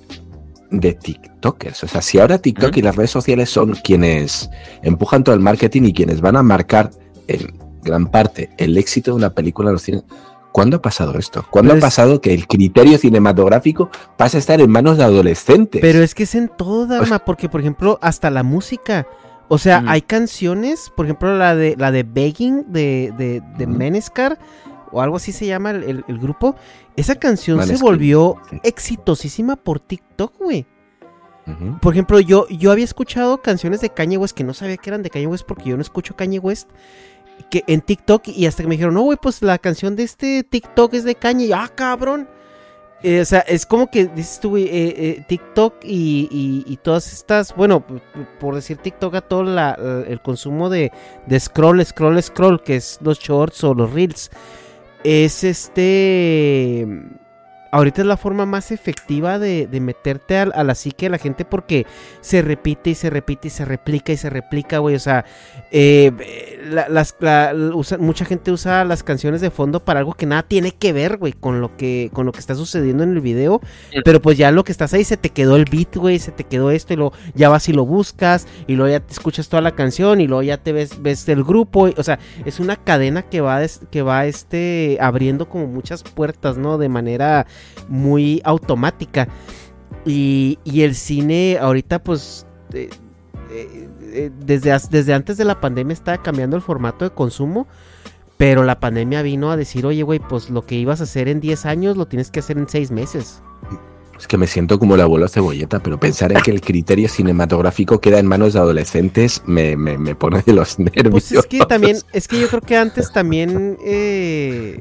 de 0.70 0.94
TikTokers? 0.94 1.84
O 1.84 1.88
sea, 1.88 2.00
si 2.00 2.18
ahora 2.18 2.38
TikTok 2.38 2.76
y 2.76 2.82
las 2.82 2.96
redes 2.96 3.10
sociales 3.10 3.50
son 3.50 3.72
quienes 3.72 4.50
empujan 4.82 5.24
todo 5.24 5.34
el 5.34 5.40
marketing 5.40 5.82
y 5.82 5.92
quienes 5.92 6.20
van 6.20 6.36
a 6.36 6.42
marcar 6.42 6.90
en 7.26 7.58
gran 7.82 8.06
parte 8.06 8.50
el 8.58 8.76
éxito 8.76 9.12
de 9.12 9.16
una 9.16 9.30
película 9.30 9.70
en 9.70 9.74
los 9.74 9.82
cines. 9.82 10.04
¿Cuándo 10.52 10.78
ha 10.78 10.82
pasado 10.82 11.16
esto? 11.18 11.44
¿Cuándo 11.50 11.72
Pues- 11.72 11.82
ha 11.82 11.86
pasado 11.86 12.20
que 12.20 12.34
el 12.34 12.46
criterio 12.46 12.98
cinematográfico 12.98 13.90
pasa 14.16 14.36
a 14.38 14.40
estar 14.40 14.60
en 14.60 14.70
manos 14.70 14.98
de 14.98 15.04
adolescentes? 15.04 15.80
Pero 15.80 16.02
es 16.02 16.14
que 16.14 16.24
es 16.24 16.34
en 16.34 16.48
todo, 16.48 16.86
Dharma, 16.86 17.20
porque 17.20 17.48
por 17.48 17.60
ejemplo, 17.60 17.98
hasta 18.02 18.30
la 18.30 18.42
música. 18.42 19.06
O 19.48 19.58
sea, 19.58 19.80
Mm. 19.80 19.88
hay 19.88 20.02
canciones, 20.02 20.92
por 20.96 21.06
ejemplo, 21.06 21.36
la 21.36 21.54
de 21.56 21.74
la 21.76 21.90
de 21.92 22.02
Begging 22.04 22.66
de, 22.72 23.12
de, 23.16 23.42
de 23.58 23.66
Menescar, 23.66 24.38
o 24.92 25.00
algo 25.02 25.16
así 25.16 25.30
se 25.32 25.46
llama 25.46 25.70
el, 25.70 25.84
el- 25.84 26.04
el 26.08 26.18
grupo. 26.18 26.56
Esa 26.96 27.14
canción 27.14 27.64
se 27.64 27.76
volvió 27.76 28.36
exitosísima 28.62 29.56
por 29.56 29.78
TikTok, 29.80 30.34
güey. 30.38 30.66
Por 31.82 31.94
ejemplo, 31.94 32.20
yo, 32.20 32.46
yo 32.48 32.70
había 32.70 32.84
escuchado 32.84 33.42
canciones 33.42 33.80
de 33.80 33.90
Kanye 33.90 34.16
West 34.18 34.36
que 34.36 34.44
no 34.44 34.54
sabía 34.54 34.76
que 34.76 34.88
eran 34.88 35.02
de 35.02 35.10
Kanye 35.10 35.26
West 35.26 35.44
porque 35.48 35.70
yo 35.70 35.74
no 35.76 35.82
escucho 35.82 36.14
Kanye 36.14 36.38
West. 36.38 36.68
Que 37.50 37.64
en 37.66 37.80
TikTok 37.80 38.28
y 38.28 38.46
hasta 38.46 38.62
que 38.62 38.68
me 38.68 38.74
dijeron, 38.74 38.94
no, 38.94 39.02
güey, 39.02 39.18
pues 39.20 39.40
la 39.42 39.58
canción 39.58 39.96
de 39.96 40.02
este 40.04 40.42
TikTok 40.44 40.94
es 40.94 41.04
de 41.04 41.14
Kanye. 41.14 41.46
Y, 41.46 41.52
ah, 41.52 41.70
cabrón. 41.74 42.28
Eh, 43.02 43.20
o 43.22 43.24
sea, 43.24 43.40
es 43.40 43.64
como 43.64 43.90
que 43.90 44.06
dices 44.08 44.40
tú, 44.40 44.50
güey, 44.50 44.64
eh, 44.64 44.94
eh, 44.96 45.24
TikTok 45.26 45.76
y, 45.84 46.28
y- 46.30 46.64
y 46.70 46.76
todas 46.76 47.10
estas, 47.14 47.56
bueno, 47.56 47.82
por 48.38 48.54
decir 48.54 48.76
TikTok 48.76 49.14
a 49.14 49.20
todo 49.22 49.42
la- 49.42 49.78
el 50.06 50.20
consumo 50.20 50.68
de, 50.68 50.92
de 51.26 51.40
scroll, 51.40 51.82
scroll, 51.82 52.22
scroll, 52.22 52.62
que 52.62 52.76
es 52.76 52.98
los 53.00 53.18
shorts 53.18 53.64
o 53.64 53.72
los 53.72 53.90
reels, 53.94 54.30
es 55.02 55.44
este... 55.44 56.86
Ahorita 57.72 58.00
es 58.02 58.06
la 58.06 58.16
forma 58.16 58.46
más 58.46 58.70
efectiva 58.72 59.38
de, 59.38 59.66
de 59.66 59.80
meterte 59.80 60.36
al- 60.38 60.52
a, 60.54 60.64
la 60.64 60.74
psique 60.74 61.06
de 61.06 61.10
la 61.10 61.18
gente 61.18 61.44
porque 61.44 61.86
se 62.20 62.42
repite 62.42 62.90
y 62.90 62.94
se 62.94 63.10
repite 63.10 63.48
y 63.48 63.50
se 63.50 63.64
replica 63.64 64.12
y 64.12 64.16
se 64.16 64.28
replica, 64.30 64.78
güey. 64.78 64.96
O 64.96 65.00
sea, 65.00 65.24
eh, 65.70 66.58
la- 66.68 66.88
las, 66.88 67.16
la- 67.20 67.52
usa- 67.74 67.98
mucha 67.98 68.24
gente 68.24 68.50
usa 68.52 68.84
las 68.84 69.02
canciones 69.02 69.40
de 69.40 69.50
fondo 69.50 69.80
para 69.84 70.00
algo 70.00 70.14
que 70.14 70.26
nada 70.26 70.42
tiene 70.42 70.72
que 70.72 70.92
ver, 70.92 71.16
güey, 71.16 71.32
con 71.32 71.60
lo 71.60 71.76
que 71.76 72.10
con 72.12 72.26
lo 72.26 72.32
que 72.32 72.40
está 72.40 72.54
sucediendo 72.54 73.04
en 73.04 73.12
el 73.12 73.20
video. 73.20 73.60
Pero 74.04 74.20
pues 74.20 74.36
ya 74.38 74.50
lo 74.50 74.64
que 74.64 74.72
estás 74.72 74.92
ahí 74.94 75.04
se 75.04 75.16
te 75.16 75.30
quedó 75.30 75.56
el 75.56 75.64
beat, 75.64 75.96
güey, 75.96 76.18
se 76.18 76.32
te 76.32 76.44
quedó 76.44 76.70
esto 76.70 76.92
y 76.92 76.96
luego 76.96 77.12
ya 77.34 77.48
vas 77.48 77.68
y 77.68 77.72
lo 77.72 77.86
buscas 77.86 78.46
y 78.66 78.74
luego 78.74 78.90
ya 78.92 79.00
te 79.00 79.12
escuchas 79.12 79.48
toda 79.48 79.62
la 79.62 79.72
canción 79.76 80.20
y 80.20 80.26
luego 80.26 80.42
ya 80.42 80.56
te 80.58 80.72
ves 80.72 81.00
ves 81.02 81.28
el 81.28 81.44
grupo, 81.44 81.88
y- 81.88 81.94
o 81.96 82.02
sea, 82.02 82.18
es 82.44 82.58
una 82.60 82.76
cadena 82.76 83.22
que 83.22 83.40
va 83.40 83.60
des- 83.60 83.80
que 83.90 84.02
va 84.02 84.26
este 84.26 84.98
abriendo 85.00 85.48
como 85.48 85.66
muchas 85.66 86.02
puertas, 86.02 86.58
¿no? 86.58 86.78
De 86.78 86.88
manera 86.88 87.46
muy 87.88 88.40
automática. 88.44 89.28
Y, 90.06 90.58
y 90.64 90.82
el 90.82 90.94
cine 90.94 91.58
ahorita 91.60 92.02
pues 92.02 92.46
eh, 92.72 92.88
eh, 93.50 93.88
eh, 94.00 94.30
desde, 94.38 94.74
desde 94.90 95.12
antes 95.12 95.36
de 95.36 95.44
la 95.44 95.60
pandemia 95.60 95.92
estaba 95.92 96.22
cambiando 96.22 96.56
el 96.56 96.62
formato 96.62 97.04
de 97.04 97.10
consumo. 97.10 97.66
Pero 98.36 98.64
la 98.64 98.80
pandemia 98.80 99.20
vino 99.20 99.50
a 99.50 99.56
decir, 99.58 99.84
oye, 99.84 100.02
güey, 100.02 100.18
pues 100.18 100.48
lo 100.48 100.64
que 100.64 100.74
ibas 100.74 101.02
a 101.02 101.04
hacer 101.04 101.28
en 101.28 101.40
10 101.40 101.66
años 101.66 101.98
lo 101.98 102.06
tienes 102.06 102.30
que 102.30 102.40
hacer 102.40 102.56
en 102.56 102.66
6 102.66 102.90
meses. 102.90 103.42
Es 104.18 104.26
que 104.26 104.38
me 104.38 104.46
siento 104.46 104.78
como 104.78 104.94
el 104.94 105.02
abuelo 105.02 105.28
cebolleta, 105.28 105.80
pero 105.80 106.00
pensar 106.00 106.32
en 106.32 106.40
que 106.40 106.50
el 106.50 106.62
criterio 106.62 107.08
cinematográfico 107.08 108.00
queda 108.00 108.18
en 108.18 108.26
manos 108.26 108.54
de 108.54 108.60
adolescentes 108.60 109.42
me, 109.44 109.76
me, 109.76 109.98
me 109.98 110.14
pone 110.14 110.40
de 110.40 110.54
los 110.54 110.78
nervios. 110.78 111.10
Pues 111.10 111.32
es 111.32 111.46
que 111.46 111.58
también, 111.60 111.98
es 112.14 112.28
que 112.28 112.40
yo 112.40 112.48
creo 112.48 112.62
que 112.62 112.78
antes 112.78 113.12
también... 113.12 113.76
eh, 113.84 114.80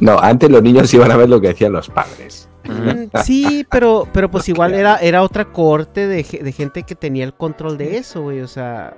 No, 0.00 0.18
antes 0.18 0.50
los 0.50 0.62
niños 0.62 0.92
iban 0.94 1.10
a 1.12 1.16
ver 1.16 1.28
lo 1.28 1.40
que 1.40 1.48
decían 1.48 1.72
los 1.72 1.88
padres. 1.88 2.48
Mm, 2.64 3.16
Sí, 3.22 3.66
pero, 3.70 4.08
pero 4.12 4.30
pues 4.30 4.48
igual 4.48 4.74
era, 4.74 4.96
era 4.96 5.22
otra 5.22 5.44
corte 5.46 6.06
de, 6.06 6.22
de 6.24 6.52
gente 6.52 6.82
que 6.82 6.94
tenía 6.94 7.24
el 7.24 7.34
control 7.34 7.76
de 7.78 7.98
eso, 7.98 8.22
güey. 8.22 8.40
O 8.40 8.48
sea, 8.48 8.94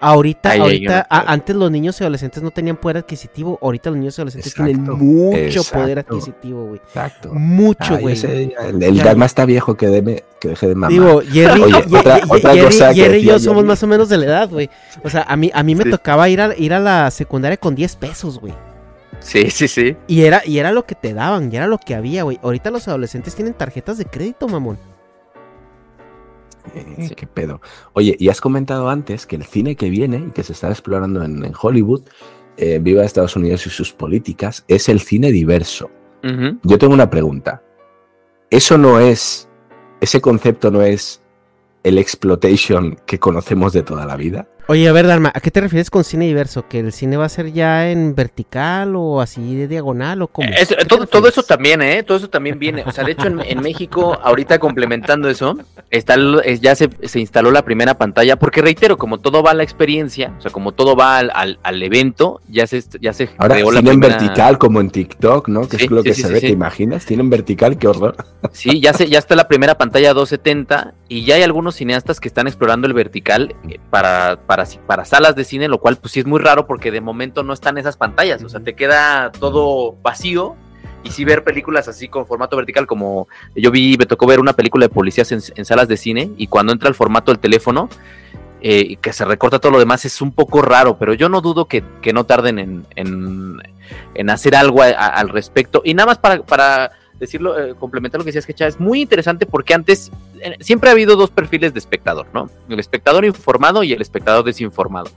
ahorita, 0.00 0.52
Ay, 0.52 0.60
ahorita, 0.60 0.92
yo 0.92 0.98
no 0.98 1.04
a- 1.28 1.32
antes 1.32 1.54
los 1.56 1.70
niños 1.70 2.00
y 2.00 2.04
adolescentes 2.04 2.42
no 2.42 2.50
tenían 2.52 2.76
poder 2.76 2.98
adquisitivo. 2.98 3.58
Ahorita 3.60 3.90
los 3.90 3.98
niños 3.98 4.16
y 4.16 4.20
adolescentes 4.22 4.54
tienen 4.54 4.76
Exacto, 4.76 4.96
mucho 4.96 5.62
poder 5.64 5.98
adquisitivo, 5.98 6.64
güey. 6.66 6.80
Exacto. 6.86 7.34
Mucho, 7.34 7.94
Ay, 7.96 8.00
güey. 8.02 8.14
ese- 8.14 8.54
el 8.68 8.82
el 8.82 8.98
Dalma 8.98 9.26
está 9.26 9.44
viejo 9.44 9.74
que, 9.74 9.88
deme- 9.88 10.22
que 10.40 10.48
deje 10.48 10.68
de 10.68 10.74
mamar. 10.74 10.90
Digo, 10.90 11.20
Jerry, 11.30 11.62
Oye, 11.62 11.72
Ye- 11.72 11.98
otra, 11.98 12.14
Jerry- 12.54 12.64
cosa 12.64 12.88
que 12.90 12.94
Jerry 12.94 13.18
y 13.18 13.24
yo 13.24 13.38
somos 13.38 13.56
Jerry- 13.62 13.68
más 13.68 13.82
o 13.82 13.86
menos 13.88 14.08
de 14.08 14.16
la 14.18 14.24
edad, 14.24 14.48
güey. 14.48 14.70
O 15.04 15.10
sea, 15.10 15.22
a 15.28 15.36
mí, 15.36 15.50
a 15.52 15.62
mí 15.62 15.74
me 15.74 15.84
Sí. 15.84 15.90
tocaba 15.90 16.28
ir 16.28 16.40
a, 16.40 16.56
ir 16.56 16.72
a 16.72 16.78
la 16.80 17.10
secundaria 17.10 17.56
con 17.58 17.74
10 17.74 17.96
pesos, 17.96 18.38
güey. 18.40 18.54
Sí, 19.20 19.50
sí, 19.50 19.68
sí. 19.68 19.96
Y 20.06 20.22
era, 20.22 20.42
y 20.44 20.58
era 20.58 20.72
lo 20.72 20.84
que 20.84 20.94
te 20.94 21.14
daban, 21.14 21.52
y 21.52 21.56
era 21.56 21.66
lo 21.66 21.78
que 21.78 21.94
había, 21.94 22.22
güey. 22.24 22.38
Ahorita 22.42 22.70
los 22.70 22.88
adolescentes 22.88 23.34
tienen 23.34 23.54
tarjetas 23.54 23.98
de 23.98 24.06
crédito, 24.06 24.48
mamón. 24.48 24.78
Eh, 26.74 27.10
¿Qué 27.16 27.26
pedo? 27.26 27.60
Oye, 27.92 28.16
y 28.18 28.28
has 28.28 28.40
comentado 28.40 28.88
antes 28.88 29.26
que 29.26 29.36
el 29.36 29.44
cine 29.44 29.76
que 29.76 29.90
viene 29.90 30.24
y 30.28 30.30
que 30.30 30.42
se 30.42 30.52
está 30.52 30.68
explorando 30.68 31.22
en, 31.22 31.44
en 31.44 31.52
Hollywood, 31.60 32.02
eh, 32.56 32.78
viva 32.80 33.04
Estados 33.04 33.36
Unidos 33.36 33.66
y 33.66 33.70
sus 33.70 33.92
políticas, 33.92 34.64
es 34.68 34.88
el 34.88 35.00
cine 35.00 35.32
diverso. 35.32 35.90
Yo 36.22 36.76
tengo 36.78 36.92
una 36.92 37.08
pregunta. 37.08 37.62
¿Eso 38.50 38.76
no 38.76 39.00
es, 39.00 39.48
ese 40.02 40.20
concepto 40.20 40.70
no 40.70 40.82
es 40.82 41.22
el 41.82 41.98
exploitation 41.98 42.96
que 43.06 43.18
conocemos 43.18 43.72
de 43.72 43.82
toda 43.82 44.06
la 44.06 44.16
vida. 44.16 44.48
Oye, 44.70 44.88
a 44.88 44.92
ver, 44.92 45.04
Dalma, 45.08 45.32
¿a 45.34 45.40
qué 45.40 45.50
te 45.50 45.60
refieres 45.60 45.90
con 45.90 46.04
cine 46.04 46.26
diverso? 46.26 46.68
¿Que 46.68 46.78
el 46.78 46.92
cine 46.92 47.16
va 47.16 47.24
a 47.24 47.28
ser 47.28 47.52
ya 47.52 47.90
en 47.90 48.14
vertical 48.14 48.94
o 48.94 49.20
así 49.20 49.56
de 49.56 49.66
diagonal 49.66 50.22
o 50.22 50.28
cómo? 50.28 50.48
Eso- 50.56 50.76
todo, 50.86 51.08
todo 51.08 51.26
eso 51.26 51.42
también, 51.42 51.82
¿eh? 51.82 52.04
Todo 52.04 52.18
eso 52.18 52.30
también 52.30 52.56
viene. 52.60 52.84
O 52.86 52.92
sea, 52.92 53.02
de 53.02 53.10
hecho, 53.10 53.26
en, 53.26 53.40
en 53.40 53.60
México, 53.62 54.16
ahorita 54.22 54.60
complementando 54.60 55.28
eso, 55.28 55.58
está, 55.90 56.14
el- 56.14 56.40
es- 56.44 56.60
ya 56.60 56.76
se, 56.76 56.88
se 57.02 57.18
instaló 57.18 57.50
la 57.50 57.64
primera 57.64 57.94
pantalla, 57.98 58.36
porque 58.36 58.62
reitero, 58.62 58.96
como 58.96 59.18
todo 59.18 59.42
va 59.42 59.50
a 59.50 59.54
la 59.54 59.64
experiencia, 59.64 60.34
o 60.38 60.40
sea, 60.40 60.52
como 60.52 60.70
todo 60.70 60.94
va 60.94 61.18
al, 61.18 61.32
al- 61.34 61.58
al 61.64 61.82
evento, 61.82 62.40
ya 62.48 62.64
se, 62.68 62.80
ya 63.00 63.12
se 63.12 63.28
Ahora 63.38 63.56
creó 63.56 63.72
la 63.72 63.80
cine 63.80 63.90
en 63.90 63.98
vertical 63.98 64.56
como 64.58 64.80
en 64.80 64.90
TikTok, 64.90 65.48
¿no? 65.48 65.68
Que 65.68 65.78
Sí, 65.78 65.86
es 65.86 65.90
lo 65.90 66.02
sí, 66.04 66.08
que 66.10 66.14
sí, 66.14 66.22
se 66.22 66.28
sí, 66.28 66.34
ve, 66.34 66.40
sí. 66.42 66.46
¿te 66.46 66.52
imaginas? 66.52 67.04
Cine 67.04 67.22
en 67.22 67.30
vertical, 67.30 67.76
qué 67.76 67.88
horror. 67.88 68.14
Sí, 68.52 68.78
ya, 68.80 68.92
se, 68.92 69.08
ya 69.08 69.18
está 69.18 69.34
la 69.34 69.48
primera 69.48 69.76
pantalla 69.76 70.14
270 70.14 70.94
y 71.08 71.24
ya 71.24 71.34
hay 71.34 71.42
algunos 71.42 71.74
cineastas 71.74 72.20
que 72.20 72.28
están 72.28 72.46
explorando 72.46 72.86
el 72.86 72.94
vertical 72.94 73.56
eh, 73.68 73.80
para, 73.90 74.36
para, 74.64 74.86
para 74.86 75.04
salas 75.04 75.34
de 75.36 75.44
cine, 75.44 75.68
lo 75.68 75.78
cual 75.78 75.96
pues 75.96 76.12
sí 76.12 76.20
es 76.20 76.26
muy 76.26 76.40
raro 76.40 76.66
porque 76.66 76.90
de 76.90 77.00
momento 77.00 77.42
no 77.42 77.52
están 77.52 77.78
esas 77.78 77.96
pantallas, 77.96 78.42
o 78.42 78.48
sea, 78.48 78.60
te 78.60 78.74
queda 78.74 79.30
todo 79.32 79.96
vacío 80.02 80.56
y 81.02 81.10
sí 81.10 81.24
ver 81.24 81.44
películas 81.44 81.88
así 81.88 82.08
con 82.08 82.26
formato 82.26 82.56
vertical 82.56 82.86
como 82.86 83.26
yo 83.56 83.70
vi, 83.70 83.96
me 83.98 84.06
tocó 84.06 84.26
ver 84.26 84.38
una 84.40 84.52
película 84.52 84.84
de 84.86 84.90
policías 84.90 85.32
en, 85.32 85.40
en 85.54 85.64
salas 85.64 85.88
de 85.88 85.96
cine 85.96 86.30
y 86.36 86.46
cuando 86.46 86.72
entra 86.72 86.88
el 86.88 86.94
formato 86.94 87.32
del 87.32 87.38
teléfono 87.40 87.88
eh, 88.62 88.84
y 88.86 88.96
que 88.96 89.14
se 89.14 89.24
recorta 89.24 89.58
todo 89.58 89.72
lo 89.72 89.78
demás 89.78 90.04
es 90.04 90.20
un 90.20 90.32
poco 90.32 90.60
raro, 90.60 90.98
pero 90.98 91.14
yo 91.14 91.30
no 91.30 91.40
dudo 91.40 91.66
que, 91.66 91.82
que 92.02 92.12
no 92.12 92.24
tarden 92.24 92.58
en, 92.58 92.86
en, 92.96 93.56
en 94.14 94.28
hacer 94.30 94.54
algo 94.54 94.82
a- 94.82 94.88
a- 94.88 95.06
al 95.06 95.30
respecto. 95.30 95.80
Y 95.82 95.94
nada 95.94 96.08
más 96.08 96.18
para, 96.18 96.42
para 96.42 96.90
decirlo, 97.20 97.58
eh, 97.58 97.74
complementar 97.78 98.18
lo 98.18 98.24
que 98.24 98.32
decías, 98.32 98.46
que 98.46 98.64
es 98.64 98.80
muy 98.80 99.02
interesante 99.02 99.46
porque 99.46 99.74
antes 99.74 100.10
eh, 100.40 100.56
siempre 100.60 100.88
ha 100.88 100.92
habido 100.92 101.14
dos 101.14 101.30
perfiles 101.30 101.72
de 101.74 101.78
espectador, 101.78 102.26
¿no? 102.32 102.50
El 102.68 102.80
espectador 102.80 103.24
informado 103.24 103.84
y 103.84 103.92
el 103.92 104.00
espectador 104.00 104.44
desinformado. 104.44 105.10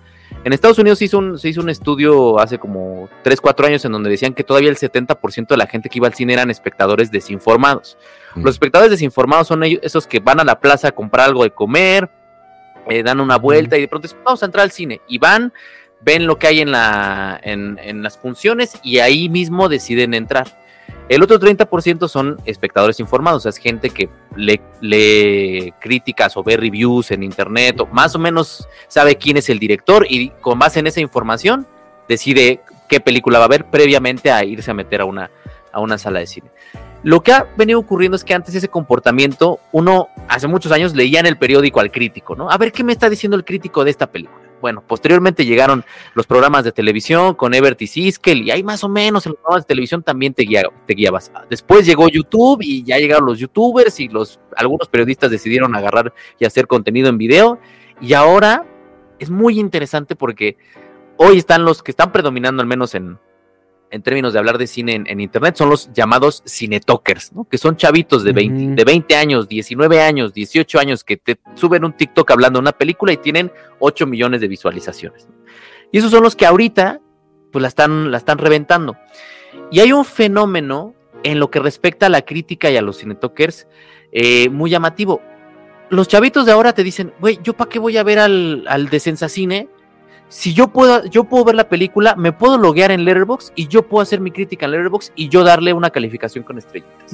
En 0.43 0.51
Estados 0.51 0.77
Unidos 0.77 0.99
se 0.99 1.05
hizo 1.05 1.19
un, 1.19 1.39
se 1.39 1.47
hizo 1.47 1.61
un 1.61 1.69
estudio 1.69 2.37
hace 2.39 2.59
como 2.59 3.07
3, 3.23 3.39
4 3.39 3.67
años 3.67 3.85
en 3.85 3.93
donde 3.93 4.09
decían 4.09 4.33
que 4.33 4.43
todavía 4.43 4.69
el 4.69 4.77
70% 4.77 5.47
de 5.47 5.57
la 5.57 5.67
gente 5.67 5.87
que 5.87 5.99
iba 5.99 6.07
al 6.07 6.13
cine 6.13 6.33
eran 6.33 6.51
espectadores 6.51 7.09
desinformados. 7.11 7.97
Mm. 8.35 8.43
Los 8.43 8.55
espectadores 8.55 8.91
desinformados 8.91 9.47
son 9.47 9.63
ellos, 9.63 9.79
esos 9.83 10.05
que 10.05 10.19
van 10.19 10.41
a 10.41 10.43
la 10.43 10.59
plaza 10.59 10.89
a 10.89 10.91
comprar 10.91 11.29
algo 11.29 11.43
de 11.43 11.51
comer, 11.51 12.09
eh, 12.89 13.03
dan 13.03 13.21
una 13.21 13.37
vuelta 13.37 13.77
y 13.77 13.81
de 13.81 13.87
pronto 13.87 14.07
dicen, 14.07 14.19
vamos 14.25 14.43
a 14.43 14.45
entrar 14.47 14.63
al 14.63 14.71
cine. 14.71 14.99
Y 15.07 15.19
van, 15.19 15.53
ven 16.01 16.27
lo 16.27 16.37
que 16.37 16.47
hay 16.47 16.59
en, 16.59 16.71
la, 16.71 17.39
en, 17.41 17.79
en 17.81 18.03
las 18.03 18.17
funciones 18.17 18.77
y 18.83 18.99
ahí 18.99 19.29
mismo 19.29 19.69
deciden 19.69 20.13
entrar. 20.13 20.62
El 21.09 21.21
otro 21.21 21.39
30% 21.39 22.07
son 22.07 22.37
espectadores 22.45 22.99
informados, 22.99 23.39
o 23.39 23.41
sea, 23.41 23.49
es 23.49 23.57
gente 23.57 23.89
que 23.89 24.09
lee, 24.35 24.61
lee 24.79 25.73
críticas 25.79 26.37
o 26.37 26.43
ve 26.43 26.55
reviews 26.55 27.11
en 27.11 27.23
internet, 27.23 27.81
o 27.81 27.87
más 27.87 28.15
o 28.15 28.19
menos 28.19 28.67
sabe 28.87 29.17
quién 29.17 29.37
es 29.37 29.49
el 29.49 29.59
director 29.59 30.05
y 30.09 30.29
con 30.41 30.57
base 30.57 30.79
en 30.79 30.87
esa 30.87 31.01
información 31.01 31.67
decide 32.07 32.61
qué 32.87 32.99
película 32.99 33.39
va 33.39 33.45
a 33.45 33.49
ver 33.49 33.65
previamente 33.65 34.31
a 34.31 34.43
irse 34.45 34.71
a 34.71 34.73
meter 34.73 35.01
a 35.01 35.05
una, 35.05 35.29
a 35.71 35.81
una 35.81 35.97
sala 35.97 36.19
de 36.19 36.27
cine. 36.27 36.51
Lo 37.03 37.21
que 37.21 37.33
ha 37.33 37.47
venido 37.57 37.79
ocurriendo 37.79 38.15
es 38.15 38.23
que 38.23 38.33
antes 38.33 38.55
ese 38.55 38.69
comportamiento, 38.69 39.59
uno 39.73 40.07
hace 40.29 40.47
muchos 40.47 40.71
años 40.71 40.95
leía 40.95 41.19
en 41.19 41.25
el 41.25 41.37
periódico 41.37 41.81
al 41.81 41.91
crítico, 41.91 42.33
¿no? 42.35 42.49
A 42.49 42.57
ver 42.57 42.71
qué 42.71 42.83
me 42.83 42.93
está 42.93 43.09
diciendo 43.09 43.35
el 43.35 43.43
crítico 43.43 43.83
de 43.83 43.91
esta 43.91 44.07
película. 44.07 44.42
Bueno, 44.63 44.81
posteriormente 44.87 45.45
llegaron 45.45 45.83
los 46.13 46.25
programas 46.25 46.63
de 46.63 46.71
televisión 46.71 47.33
con 47.35 47.53
Ebert 47.53 47.81
y 47.81 47.87
Siskel, 47.87 48.43
y 48.43 48.51
ahí 48.51 48.63
más 48.63 48.81
o 48.85 48.87
menos 48.87 49.25
en 49.25 49.31
los 49.33 49.39
programas 49.41 49.65
de 49.65 49.67
televisión 49.67 50.03
también 50.03 50.33
te, 50.33 50.43
guía- 50.43 50.71
te 50.87 50.93
guiabas. 50.93 51.33
Después 51.49 51.85
llegó 51.85 52.07
YouTube 52.07 52.59
y 52.61 52.81
ya 52.81 52.97
llegaron 52.97 53.25
los 53.25 53.39
youtubers 53.39 53.99
y 53.99 54.07
los 54.07 54.39
algunos 54.55 54.87
periodistas 54.87 55.29
decidieron 55.29 55.75
agarrar 55.75 56.13
y 56.39 56.45
hacer 56.45 56.65
contenido 56.67 57.09
en 57.09 57.17
video. 57.17 57.59
Y 57.99 58.13
ahora 58.13 58.65
es 59.19 59.29
muy 59.29 59.59
interesante 59.59 60.15
porque 60.15 60.55
hoy 61.17 61.39
están 61.39 61.65
los 61.65 61.83
que 61.83 61.91
están 61.91 62.13
predominando, 62.13 62.61
al 62.61 62.67
menos 62.67 62.95
en, 62.95 63.19
en 63.93 64.01
términos 64.01 64.33
de 64.33 64.39
hablar 64.39 64.57
de 64.57 64.65
cine 64.65 64.95
en, 64.95 65.07
en 65.07 65.19
internet, 65.21 65.55
son 65.55 65.69
los 65.69 65.91
llamados 65.93 66.41
cinetalkers, 66.47 67.31
¿no? 67.31 67.43
Que 67.43 67.59
son 67.59 67.77
chavitos 67.77 68.23
de 68.23 68.31
20, 68.33 68.65
Ujú. 68.65 68.75
de 68.75 68.83
20 68.83 69.15
años, 69.15 69.47
19 69.47 70.01
años, 70.01 70.33
18 70.33 70.79
años 70.79 71.03
que 71.03 71.17
te 71.17 71.37
suben 71.53 71.85
un 71.85 71.93
TikTok 71.93 72.31
hablando 72.31 72.57
de 72.57 72.61
una 72.61 72.71
película 72.71 73.13
y 73.13 73.17
tienen 73.17 73.51
8 73.79 74.07
millones 74.07 74.41
de 74.41 74.47
visualizaciones. 74.47 75.27
Y 75.91 75.99
esos 75.99 76.09
son 76.09 76.23
los 76.23 76.35
que 76.35 76.47
ahorita 76.47 76.99
pues 77.51 77.61
la 77.61 77.67
están, 77.67 78.09
la 78.09 78.17
están 78.17 78.39
reventando. 78.39 78.97
Y 79.71 79.79
hay 79.79 79.91
un 79.93 80.05
fenómeno 80.05 80.95
en 81.21 81.39
lo 81.39 81.51
que 81.51 81.59
respecta 81.59 82.07
a 82.07 82.09
la 82.09 82.23
crítica 82.23 82.71
y 82.71 82.77
a 82.77 82.81
los 82.81 82.97
cinetalkers 82.97 83.67
eh, 84.11 84.49
muy 84.49 84.71
llamativo. 84.71 85.21
Los 85.89 86.07
chavitos 86.07 86.47
de 86.47 86.51
ahora 86.51 86.73
te 86.73 86.83
dicen, 86.83 87.13
güey, 87.19 87.39
¿yo 87.43 87.53
para 87.53 87.69
qué 87.69 87.77
voy 87.77 87.97
a 87.97 88.03
ver 88.03 88.17
al, 88.17 88.65
al 88.67 88.89
de 88.89 88.99
Sensacine? 88.99 89.69
Si 90.35 90.51
yo 90.55 90.69
puedo, 90.69 91.05
yo 91.05 91.25
puedo 91.25 91.45
ver 91.45 91.53
la 91.53 91.69
película, 91.69 92.15
me 92.15 92.31
puedo 92.31 92.57
loguear 92.57 92.89
en 92.89 93.05
Letterboxd 93.05 93.51
y 93.55 93.67
yo 93.67 93.83
puedo 93.87 94.01
hacer 94.01 94.19
mi 94.19 94.31
crítica 94.31 94.65
en 94.65 94.71
Letterboxd 94.71 95.11
y 95.15 95.29
yo 95.29 95.43
darle 95.43 95.73
una 95.73 95.91
calificación 95.91 96.43
con 96.43 96.57
estrellitas. 96.57 97.13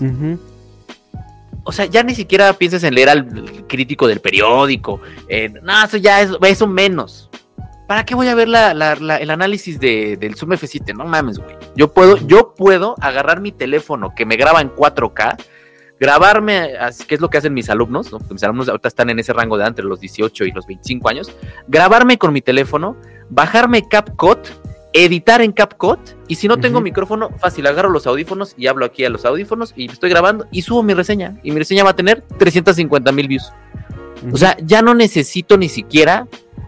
O 1.65 1.71
sea, 1.73 1.85
ya 1.85 2.01
ni 2.01 2.15
siquiera 2.15 2.53
pienses 2.53 2.81
en 2.85 2.95
leer 2.95 3.09
al 3.09 3.65
crítico 3.67 4.07
del 4.07 4.21
periódico. 4.21 5.01
en- 5.27 5.59
no, 5.63 5.83
eso 5.83 5.97
ya 5.97 6.21
es 6.21 6.31
eso 6.43 6.65
menos. 6.65 7.29
¿Para 7.87 8.05
qué 8.05 8.15
voy 8.15 8.27
a 8.29 8.35
ver 8.35 8.47
la- 8.47 8.73
la- 8.73 8.95
la- 8.95 9.17
el 9.17 9.29
análisis 9.31 9.79
de, 9.81 10.15
del 10.15 10.35
Zoom 10.35 10.51
F7? 10.53 10.95
No 10.95 11.03
mames, 11.05 11.39
güey. 11.39 11.55
Yo 11.75 11.91
puedo, 11.91 12.15
yo 12.25 12.53
puedo 12.55 12.95
agarrar 13.01 13.41
mi 13.41 13.51
teléfono 13.51 14.13
que 14.15 14.25
me 14.25 14.37
graba 14.37 14.61
en 14.61 14.69
4K, 14.69 15.35
grabarme, 15.99 16.73
que 17.07 17.15
es 17.15 17.21
lo 17.21 17.29
que 17.29 17.37
hacen 17.37 17.53
mis 17.53 17.69
alumnos, 17.69 18.11
¿no? 18.11 18.19
Mis 18.29 18.43
alumnos 18.43 18.69
ahorita 18.69 18.87
están 18.87 19.09
en 19.09 19.19
ese 19.19 19.33
rango 19.33 19.57
de 19.57 19.65
entre 19.65 19.85
los 19.85 19.99
18 19.99 20.45
y 20.45 20.51
los 20.51 20.65
25 20.65 21.09
años, 21.09 21.31
grabarme 21.67 22.17
con 22.17 22.31
mi 22.33 22.41
teléfono, 22.41 22.95
bajarme 23.29 23.87
CapCut, 23.87 24.39
editar 24.93 25.41
en 25.41 25.51
CapCut, 25.51 25.99
y 26.27 26.35
si 26.35 26.47
no 26.47 26.57
tengo 26.57 26.81
micrófono, 26.81 27.29
fácil, 27.37 27.67
agarro 27.67 27.89
los 27.89 28.07
audífonos 28.07 28.55
y 28.57 28.67
hablo 28.67 28.85
aquí 28.85 29.03
a 29.05 29.09
los 29.09 29.25
audífonos 29.25 29.73
y 29.75 29.85
estoy 29.91 30.09
grabando 30.09 30.47
y 30.51 30.61
subo 30.61 30.83
mi 30.83 30.93
reseña, 30.93 31.37
y 31.43 31.51
mi 31.51 31.59
reseña 31.59 31.83
va 31.83 31.91
a 31.91 31.95
tener 31.95 32.23
350 32.37 33.11
mil 33.11 33.27
views. 33.27 33.51
O 34.31 34.37
sea, 34.37 34.57
ya 34.63 34.81
no 34.81 34.95
necesito 34.95 35.57
ni 35.57 35.69
siquiera 35.69 36.27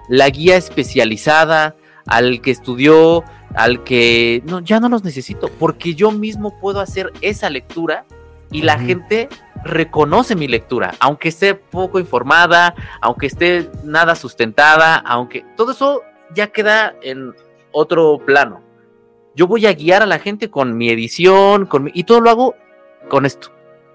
la 0.10 0.30
guía 0.30 0.58
especializada, 0.58 1.76
al 2.06 2.42
que 2.42 2.52
estudió, 2.52 3.24
al 3.56 3.84
que... 3.84 4.42
No, 4.46 4.60
ya 4.60 4.80
no 4.80 4.90
los 4.90 5.04
necesito, 5.04 5.50
porque 5.60 5.96
yo 5.96 6.12
mismo 6.12 6.60
puedo 6.60 6.80
hacer 6.80 7.12
esa 7.22 7.50
lectura 7.50 8.06
y 8.52 8.62
la 8.64 8.78
gente 8.78 9.30
reconoce 9.64 10.36
mi 10.36 10.48
lectura, 10.48 10.94
aunque 11.00 11.30
esté 11.30 11.56
poco 11.56 12.00
informada, 12.00 12.74
aunque 13.00 13.28
esté 13.28 13.70
nada 13.84 14.16
sustentada, 14.16 14.96
aunque 14.98 15.46
todo 15.56 15.72
eso 15.72 16.02
ya 16.34 16.48
queda 16.48 16.96
en 17.02 17.34
otro 17.72 18.20
plano. 18.26 18.62
Yo 19.36 19.48
voy 19.48 19.66
a 19.66 19.74
guiar 19.74 20.02
a 20.02 20.06
la 20.06 20.20
gente 20.20 20.50
con 20.50 20.76
mi 20.78 20.90
edición, 20.90 21.66
con 21.66 21.84
mi- 21.86 21.92
y 21.94 22.04
todo 22.04 22.22
lo 22.22 22.30
hago 22.30 22.56
con 23.10 23.26
esto. 23.26 23.50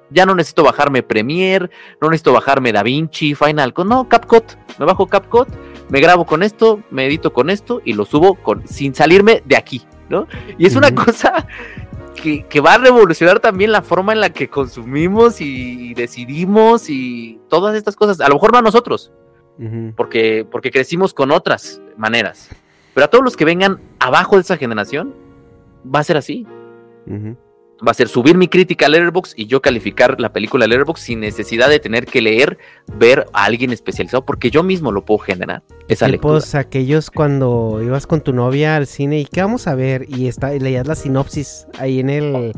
Ya 0.09 0.25
no 0.25 0.35
necesito 0.37 0.63
bajarme 0.63 1.03
Premiere, 1.03 1.69
no 2.01 2.09
necesito 2.09 2.33
bajarme 2.33 2.73
DaVinci, 2.73 3.35
Final 3.35 3.75
Cut, 3.75 3.87
no, 3.87 4.09
CapCut. 4.09 4.55
Me 4.79 4.87
bajo 4.87 5.07
CapCut, 5.09 5.49
me 5.91 6.01
grabo 6.01 6.25
con 6.25 6.43
esto, 6.45 6.81
me 6.91 7.07
edito 7.07 7.33
con 7.33 7.51
esto 7.51 7.83
y 7.85 7.93
lo 7.93 8.05
subo 8.05 8.37
con, 8.37 8.67
sin 8.69 8.95
salirme 8.95 9.43
de 9.45 9.57
aquí, 9.57 9.83
¿no? 10.09 10.29
Y 10.59 10.67
es 10.67 10.77
una 10.77 10.95
cosa 10.95 11.47
que, 12.27 12.43
que 12.43 12.61
va 12.61 12.75
a 12.75 12.79
revolucionar 12.79 13.39
también 13.39 13.71
la 13.71 13.83
forma 13.83 14.13
en 14.13 14.19
la 14.19 14.31
que 14.31 14.49
consumimos 14.49 15.41
y 15.41 15.95
decidimos 15.95 16.91
y 16.91 17.39
todas 17.49 17.77
estas 17.77 17.95
cosas. 17.95 18.21
A 18.21 18.27
lo 18.27 18.35
mejor 18.35 18.51
no 18.51 18.59
a 18.59 18.63
nosotros, 18.63 19.13
porque, 19.95 20.45
porque 20.51 20.73
crecimos 20.73 21.15
con 21.15 21.31
otras 21.31 21.81
maneras. 21.97 22.51
Pero 22.95 23.05
a 23.05 23.11
todos 23.11 23.23
los 23.23 23.37
que 23.37 23.45
vengan 23.45 23.81
abajo 24.01 24.35
de 24.35 24.43
esa 24.43 24.57
generación, 24.57 25.15
va 25.95 26.01
a 26.01 26.05
ser 26.05 26.17
así. 26.17 26.45
Ujú. 27.07 27.37
Va 27.87 27.91
a 27.91 27.95
ser 27.95 28.09
subir 28.09 28.39
mi 28.39 28.49
crítica 28.49 28.87
a 28.87 28.89
Letterboxd 28.89 29.35
y 29.37 29.47
yo 29.47 29.61
calificar 29.61 30.19
la 30.19 30.33
película 30.33 30.65
a 30.65 30.69
Letterboxd 30.69 31.03
sin 31.03 31.21
necesidad 31.21 31.69
de 31.69 31.79
tener 31.79 32.07
que 32.07 32.23
leer, 32.23 32.57
ver 32.97 33.27
a 33.35 33.45
alguien 33.45 33.71
especializado, 33.71 34.25
porque 34.25 34.51
yo 34.51 34.63
mismo 34.63 34.93
lo 34.93 35.05
puedo 35.05 35.19
generar, 35.19 35.63
esa 35.89 36.09
lectura. 36.09 36.39
Tipos 36.39 36.55
aquellos 36.55 37.11
cuando 37.11 37.81
ibas 37.83 38.07
con 38.07 38.23
tu 38.23 38.33
novia 38.33 38.77
al 38.77 38.87
cine 38.87 39.21
y 39.21 39.25
qué 39.27 39.43
vamos 39.43 39.67
a 39.67 39.75
ver 39.75 40.07
y 40.09 40.27
está 40.27 40.55
y 40.55 40.61
leías 40.61 40.87
la 40.87 40.95
sinopsis 40.95 41.67
ahí 41.79 42.01
en 42.01 42.09
el 42.09 42.53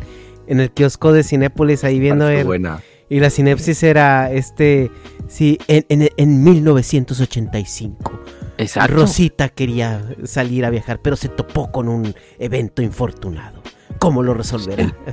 en 0.47 0.61
el 0.61 0.71
kiosco 0.71 1.13
de 1.13 1.25
Cinépolis 1.25 1.83
ahí 1.85 1.99
viendo 1.99 2.25
Parece 2.25 2.41
el, 2.43 2.47
buena. 2.47 2.81
y 3.11 3.21
la 3.21 3.31
sinopsis 3.31 3.83
era 3.83 4.31
este 4.33 4.91
sí 5.27 5.59
en, 5.67 5.85
en, 5.89 6.09
en 6.17 6.45
1985 6.45 8.21
Exacto. 8.57 8.95
Rosita 8.95 9.49
quería 9.51 10.03
salir 10.25 10.65
a 10.65 10.71
viajar 10.71 11.01
pero 11.03 11.17
se 11.17 11.29
topó 11.29 11.71
con 11.71 11.89
un 11.89 12.15
evento 12.39 12.83
infortunado 12.83 13.63
¿cómo 13.99 14.23
lo 14.23 14.35
resolverá? 14.35 14.95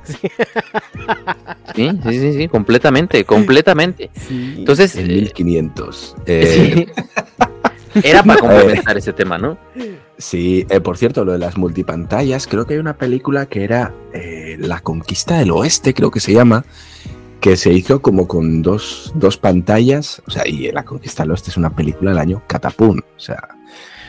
Sí, 1.75 1.89
sí, 2.03 2.19
sí, 2.19 2.33
sí, 2.33 2.47
completamente, 2.47 3.25
completamente. 3.25 4.09
Sí. 4.15 4.55
Entonces, 4.59 4.95
En 4.95 5.11
eh, 5.11 5.15
1500. 5.15 6.15
Eh, 6.25 6.85
sí. 6.95 7.03
era 8.03 8.23
para 8.23 8.39
complementar 8.39 8.97
ese 8.97 9.13
tema, 9.13 9.37
¿no? 9.37 9.57
Sí, 10.17 10.65
eh, 10.69 10.79
por 10.79 10.97
cierto, 10.97 11.25
lo 11.25 11.33
de 11.33 11.39
las 11.39 11.57
multipantallas, 11.57 12.47
creo 12.47 12.65
que 12.65 12.75
hay 12.75 12.79
una 12.79 12.97
película 12.97 13.45
que 13.47 13.63
era 13.63 13.93
eh, 14.13 14.57
La 14.59 14.79
Conquista 14.79 15.37
del 15.37 15.51
Oeste, 15.51 15.93
creo 15.93 16.11
que 16.11 16.19
se 16.19 16.33
llama, 16.33 16.65
que 17.41 17.57
se 17.57 17.73
hizo 17.73 18.01
como 18.01 18.27
con 18.27 18.61
dos, 18.61 19.11
dos 19.15 19.37
pantallas, 19.37 20.21
o 20.27 20.31
sea, 20.31 20.47
y 20.47 20.71
La 20.71 20.85
Conquista 20.85 21.23
del 21.23 21.31
Oeste 21.31 21.51
es 21.51 21.57
una 21.57 21.75
película 21.75 22.11
del 22.11 22.19
año 22.19 22.43
catapum, 22.47 22.99
o 22.99 23.19
sea, 23.19 23.49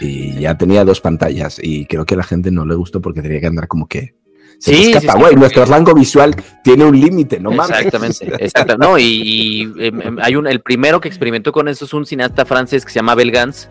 y 0.01 0.39
ya 0.41 0.57
tenía 0.57 0.85
dos 0.85 1.01
pantallas 1.01 1.59
y 1.61 1.87
creo 1.87 2.05
que 2.05 2.15
a 2.15 2.19
la 2.19 2.25
gente 2.25 2.51
no 2.51 2.67
le 2.67 2.75
gustó 2.75 3.01
porque 3.01 3.23
tenía 3.23 3.41
que 3.41 3.47
andar 3.47 3.67
como 3.67 3.87
que 3.87 4.15
se 4.59 4.75
Sí, 4.75 4.95
nuestro 5.37 5.65
rango 5.65 5.95
visual 5.95 6.35
tiene 6.63 6.85
un 6.85 6.99
límite, 6.99 7.39
no 7.39 7.51
mames. 7.51 7.79
Exactamente, 7.79 8.45
exacto. 8.45 8.77
No, 8.79 8.99
y, 8.99 9.05
y, 9.05 9.63
em, 9.79 10.01
em, 10.01 10.19
hay 10.21 10.37
un, 10.37 10.47
el 10.47 10.61
primero 10.61 11.01
que 11.01 11.09
experimentó 11.09 11.53
con 11.53 11.69
eso 11.69 11.85
es 11.85 11.93
un 11.93 12.07
cineasta 12.07 12.45
francés 12.45 12.85
que 12.85 12.91
se 12.91 12.99
llama 12.99 13.15
Belgans, 13.15 13.69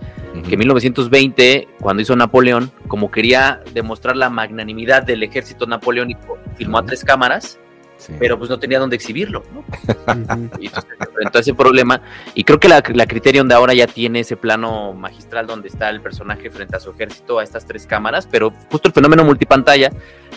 que 0.47 0.53
en 0.53 0.59
1920, 0.59 1.67
cuando 1.79 2.01
hizo 2.01 2.15
Napoleón, 2.15 2.71
como 2.87 3.09
quería 3.11 3.61
demostrar 3.73 4.15
la 4.15 4.29
magnanimidad 4.29 5.03
del 5.03 5.23
ejército 5.23 5.65
napoleónico, 5.65 6.37
filmó 6.57 6.77
a 6.77 6.85
tres 6.85 7.03
cámaras, 7.03 7.59
Sí. 7.97 8.13
pero 8.19 8.37
pues 8.37 8.49
no 8.49 8.59
tenía 8.59 8.79
dónde 8.79 8.95
exhibirlo. 8.95 9.43
¿no? 9.53 9.63
Y 10.59 10.67
entonces 10.67 10.95
se 10.97 11.05
enfrentó 11.05 11.37
a 11.37 11.41
ese 11.41 11.53
problema. 11.53 12.01
Y 12.33 12.43
creo 12.43 12.59
que 12.59 12.67
la, 12.67 12.83
la 12.93 13.05
Criterion 13.07 13.47
de 13.47 13.55
ahora 13.55 13.73
ya 13.73 13.87
tiene 13.87 14.21
ese 14.21 14.37
plano 14.37 14.93
magistral 14.93 15.47
donde 15.47 15.69
está 15.69 15.89
el 15.89 16.01
personaje 16.01 16.49
frente 16.49 16.75
a 16.75 16.79
su 16.79 16.91
ejército 16.91 17.39
a 17.39 17.43
estas 17.43 17.65
tres 17.65 17.85
cámaras, 17.87 18.27
pero 18.29 18.51
justo 18.69 18.87
el 18.87 18.93
fenómeno 18.93 19.23
multipantalla 19.23 19.91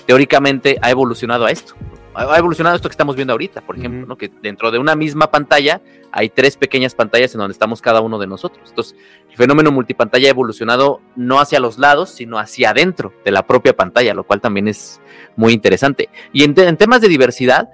teóricamente 0.07 0.79
ha 0.81 0.91
evolucionado 0.91 1.47
a 1.47 1.51
esto. 1.51 1.75
Ha 2.19 2.39
evolucionado 2.39 2.75
esto 2.77 2.89
que 2.89 2.93
estamos 2.95 3.15
viendo 3.17 3.33
ahorita, 3.33 3.61
por 3.61 3.77
ejemplo, 3.79 4.07
¿no? 4.07 4.17
que 4.17 4.31
dentro 4.43 4.71
de 4.71 4.79
una 4.79 4.97
misma 4.97 5.31
pantalla 5.31 5.81
hay 6.11 6.29
tres 6.31 6.57
pequeñas 6.57 6.95
pantallas 6.95 7.33
en 7.35 7.39
donde 7.39 7.53
estamos 7.53 7.81
cada 7.81 8.01
uno 8.01 8.19
de 8.19 8.27
nosotros. 8.27 8.69
Entonces, 8.71 8.97
el 9.31 9.37
fenómeno 9.37 9.71
multipantalla 9.71 10.27
ha 10.27 10.31
evolucionado 10.31 11.01
no 11.17 11.39
hacia 11.39 11.61
los 11.61 11.79
lados, 11.79 12.11
sino 12.11 12.39
hacia 12.39 12.71
adentro 12.71 13.13
de 13.25 13.31
la 13.31 13.47
propia 13.47 13.75
pantalla, 13.77 14.15
lo 14.15 14.25
cual 14.25 14.41
también 14.41 14.67
es 14.69 15.01
muy 15.37 15.53
interesante. 15.53 16.09
Y 16.33 16.43
en, 16.45 16.55
te- 16.55 16.67
en 16.67 16.77
temas 16.77 17.01
de 17.01 17.09
diversidad, 17.09 17.69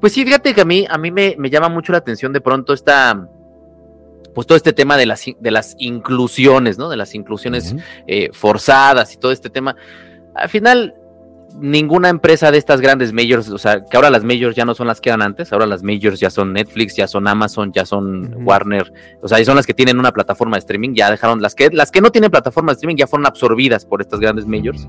pues 0.00 0.12
sí, 0.12 0.24
fíjate 0.24 0.52
que 0.54 0.60
a 0.62 0.64
mí, 0.64 0.86
a 0.88 0.98
mí 0.98 1.10
me, 1.10 1.36
me 1.38 1.48
llama 1.50 1.68
mucho 1.68 1.92
la 1.92 1.98
atención 1.98 2.32
de 2.32 2.40
pronto 2.40 2.72
esta, 2.72 3.28
pues 4.34 4.46
todo 4.46 4.56
este 4.56 4.72
tema 4.72 4.96
de 4.96 5.06
las, 5.06 5.24
de 5.38 5.50
las 5.50 5.76
inclusiones, 5.78 6.76
¿no? 6.76 6.88
De 6.88 6.96
las 6.96 7.14
inclusiones 7.14 7.74
eh, 8.06 8.30
forzadas 8.32 9.14
y 9.14 9.16
todo 9.18 9.32
este 9.32 9.48
tema. 9.48 9.76
Al 10.34 10.48
final, 10.48 10.94
ninguna 11.60 12.08
empresa 12.08 12.50
de 12.50 12.58
estas 12.58 12.80
grandes 12.80 13.12
majors, 13.12 13.48
o 13.48 13.58
sea, 13.58 13.84
que 13.84 13.96
ahora 13.96 14.10
las 14.10 14.24
majors 14.24 14.54
ya 14.54 14.64
no 14.64 14.74
son 14.74 14.86
las 14.86 15.00
que 15.00 15.08
eran 15.08 15.22
antes, 15.22 15.52
ahora 15.52 15.66
las 15.66 15.82
majors 15.82 16.20
ya 16.20 16.30
son 16.30 16.52
Netflix, 16.52 16.96
ya 16.96 17.06
son 17.06 17.26
Amazon, 17.28 17.72
ya 17.72 17.84
son. 17.84 18.34
Warner, 18.44 18.92
o 19.22 19.28
sea, 19.28 19.40
y 19.40 19.44
son 19.44 19.56
las 19.56 19.66
que 19.66 19.74
tienen 19.74 19.98
una 19.98 20.12
plataforma 20.12 20.56
de 20.56 20.60
streaming, 20.60 20.94
ya 20.94 21.10
dejaron, 21.10 21.40
las 21.40 21.54
que, 21.54 21.70
las 21.70 21.90
que 21.90 22.00
no 22.00 22.10
tienen 22.10 22.30
plataforma 22.30 22.72
de 22.72 22.74
streaming 22.74 22.96
ya 22.96 23.06
fueron 23.06 23.26
absorbidas 23.26 23.84
por 23.84 24.00
estas 24.00 24.20
grandes 24.20 24.46
majors. 24.46 24.88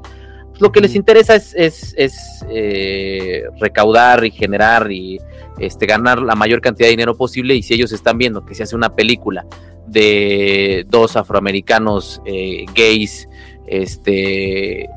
Pues 0.49 0.61
lo 0.61 0.71
que 0.71 0.81
les 0.81 0.95
interesa 0.95 1.35
es, 1.35 1.53
es, 1.55 1.93
es, 1.97 2.45
eh, 2.49 3.43
recaudar 3.59 4.25
y 4.25 4.31
generar 4.31 4.91
y 4.91 5.19
este, 5.59 5.85
ganar 5.85 6.21
la 6.21 6.35
mayor 6.35 6.61
cantidad 6.61 6.87
de 6.87 6.91
dinero 6.91 7.15
posible 7.15 7.55
y 7.55 7.63
si 7.63 7.73
ellos 7.73 7.91
están 7.91 8.17
viendo 8.17 8.45
que 8.45 8.55
se 8.55 8.63
hace 8.63 8.75
una 8.75 8.95
película 8.95 9.45
de 9.87 10.85
dos 10.89 11.15
afroamericanos 11.15 12.21
eh, 12.25 12.65
gays, 12.75 13.27
este, 13.67 14.89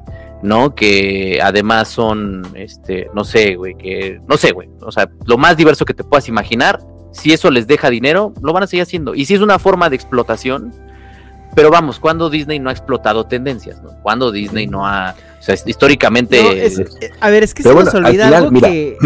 ¿no? 0.43 0.75
Que 0.75 1.39
además 1.43 1.89
son, 1.89 2.43
este, 2.55 3.09
no 3.15 3.25
sé, 3.25 3.57
güey, 3.57 3.75
que, 3.77 4.21
no 4.29 4.37
sé, 4.37 4.53
güey, 4.53 4.69
o 4.81 4.91
sea, 4.93 5.11
lo 5.27 5.37
más 5.39 5.57
diverso 5.57 5.85
que 5.85 5.95
te 5.95 6.05
puedas 6.05 6.29
imaginar, 6.29 6.81
si 7.13 7.33
eso 7.33 7.51
les 7.51 7.67
deja 7.67 7.91
dinero, 7.91 8.33
lo 8.43 8.53
van 8.53 8.63
a 8.63 8.67
seguir 8.67 8.83
haciendo. 8.83 9.15
Y 9.15 9.25
si 9.27 9.35
es 9.35 9.41
una 9.41 9.59
forma 9.59 9.91
de 9.91 9.97
explotación, 9.97 10.73
pero 11.55 11.71
vamos, 11.71 11.99
cuando 11.99 12.31
Disney 12.31 12.59
no 12.61 12.71
ha 12.71 12.73
explotado 12.73 13.25
tendencias, 13.27 13.83
¿no? 13.83 13.91
Cuando 14.03 14.31
Disney 14.31 14.67
no 14.69 14.87
ha, 14.87 15.15
o 15.39 15.43
sea, 15.43 15.55
es- 15.57 15.67
históricamente... 15.67 16.43
No, 16.43 16.51
es- 16.53 16.81
a 17.21 17.31
ver, 17.31 17.43
es 17.43 17.53
que 17.55 17.63
Pero 17.65 17.71
se 17.71 17.75
bueno, 17.75 17.87
nos 17.91 17.95
al 17.97 18.05
olvida 18.07 18.25
final, 18.27 18.45
algo 18.45 18.61
que, 18.61 18.97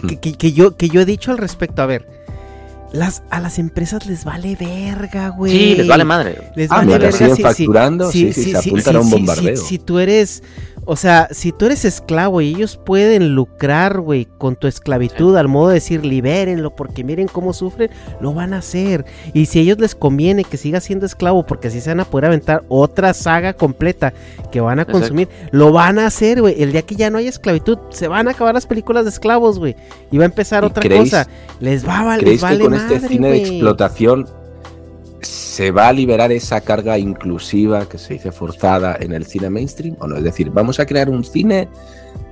que- 0.00 0.18
que- 0.18 0.32
que 0.38 0.52
yo, 0.52 0.76
que 0.76 0.88
yo 0.88 1.00
he 1.02 1.04
dicho 1.04 1.30
al 1.30 1.38
respecto. 1.38 1.82
A 1.82 1.86
ver, 1.86 2.08
las, 2.92 3.22
a 3.30 3.40
las 3.40 3.58
empresas 3.58 4.06
les 4.06 4.24
vale 4.24 4.56
verga, 4.56 5.28
güey. 5.28 5.52
sí, 5.52 5.74
les 5.76 5.86
vale 5.86 6.04
madre. 6.04 6.50
Les 6.56 6.70
Ah, 6.70 6.76
vale 6.78 6.92
verga 6.98 7.12
siguen 7.12 7.30
si- 7.30 7.36
si- 7.36 7.42
facturando, 7.42 8.10
sí, 8.10 8.32
sí, 8.32 8.50
se 8.50 8.56
apuntan 8.56 8.96
a 8.96 9.00
un 9.00 9.06
sí, 9.06 9.10
bombardeo. 9.12 9.56
Si, 9.56 9.64
si 9.66 9.78
tú 9.78 9.98
eres, 9.98 10.42
o 10.86 10.96
sea, 10.96 11.28
si 11.30 11.52
tú 11.52 11.66
eres 11.66 11.84
esclavo 11.84 12.40
y 12.40 12.48
ellos 12.54 12.76
pueden 12.84 13.34
lucrar, 13.34 14.00
güey, 14.00 14.26
con 14.38 14.56
tu 14.56 14.66
esclavitud, 14.66 15.36
al 15.36 15.46
modo 15.46 15.68
de 15.68 15.74
decir, 15.74 16.04
libérenlo, 16.04 16.74
porque 16.74 17.04
miren 17.04 17.28
cómo 17.28 17.52
sufren, 17.52 17.90
lo 18.20 18.32
van 18.34 18.54
a 18.54 18.58
hacer. 18.58 19.04
Y 19.34 19.46
si 19.46 19.58
a 19.58 19.62
ellos 19.62 19.78
les 19.78 19.94
conviene 19.94 20.42
que 20.44 20.56
siga 20.56 20.80
siendo 20.80 21.06
esclavo, 21.06 21.46
porque 21.46 21.68
así 21.68 21.80
se 21.80 21.90
van 21.90 22.00
a 22.00 22.04
poder 22.04 22.26
aventar 22.26 22.64
otra 22.68 23.14
saga 23.14 23.52
completa 23.52 24.12
que 24.50 24.60
van 24.60 24.78
a 24.78 24.82
Exacto. 24.82 25.00
consumir, 25.00 25.28
lo 25.52 25.70
van 25.72 25.98
a 25.98 26.06
hacer, 26.06 26.40
güey. 26.40 26.60
El 26.62 26.72
día 26.72 26.82
que 26.82 26.96
ya 26.96 27.10
no 27.10 27.18
haya 27.18 27.28
esclavitud, 27.28 27.78
se 27.90 28.08
van 28.08 28.26
a 28.26 28.32
acabar 28.32 28.54
las 28.54 28.66
películas 28.66 29.04
de 29.04 29.10
esclavos, 29.10 29.58
güey. 29.58 29.76
Y 30.10 30.16
va 30.18 30.24
a 30.24 30.26
empezar 30.26 30.62
¿Y 30.64 30.66
otra 30.66 30.82
creéis- 30.82 31.10
cosa. 31.10 31.26
Les 31.60 31.86
va 31.86 32.00
a 32.00 32.04
val- 32.04 32.16
les 32.16 32.22
¿Creéis 32.24 32.40
vale 32.42 32.58
que 32.58 32.64
con 32.64 32.74
este 32.74 33.08
cine 33.08 33.28
de 33.30 33.38
explotación 33.38 34.26
se 35.22 35.70
va 35.70 35.88
a 35.88 35.92
liberar 35.92 36.32
esa 36.32 36.60
carga 36.60 36.98
inclusiva 36.98 37.88
que 37.88 37.98
se 37.98 38.14
dice 38.14 38.32
forzada 38.32 38.96
en 39.00 39.12
el 39.12 39.26
cine 39.26 39.50
mainstream? 39.50 39.96
¿O 40.00 40.06
no? 40.06 40.16
Es 40.16 40.24
decir, 40.24 40.50
vamos 40.50 40.80
a 40.80 40.86
crear 40.86 41.08
un 41.08 41.24
cine 41.24 41.68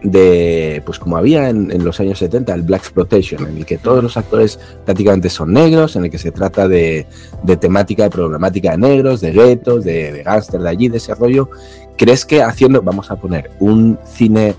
de, 0.03 0.83
pues 0.87 0.99
como 0.99 1.17
había 1.17 1.49
en, 1.49 1.85
los 1.85 1.99
años 2.01 2.19
70, 2.19 2.55
el 2.55 2.63
Black 2.63 2.83
Exploitation, 2.83 3.47
en 3.47 3.59
el 3.59 3.67
que 3.67 3.79
todos 3.79 4.03
los 4.03 4.17
actores 4.17 4.59
prácticamente 4.85 5.29
son 5.29 5.53
negros, 5.53 5.97
en 5.97 6.05
el 6.05 6.11
que 6.11 6.19
se 6.19 6.31
trata 6.31 6.69
de, 6.69 7.07
de 7.43 7.57
temática, 7.57 8.05
de 8.05 8.11
problemática 8.11 8.73
de 8.73 8.79
negros, 8.79 9.21
de 9.21 9.33
guetos, 9.33 9.85
de, 9.85 10.13
de 10.13 10.59
de 10.59 10.69
allí, 10.69 10.89
de 10.89 10.99
ese 10.99 11.15
rollo. 11.15 11.51
¿Crees 11.97 12.25
que 12.25 12.43
haciendo, 12.43 12.83
vamos 12.83 13.11
a 13.11 13.17
poner, 13.17 13.51
un 13.59 13.99
cine 14.05 14.55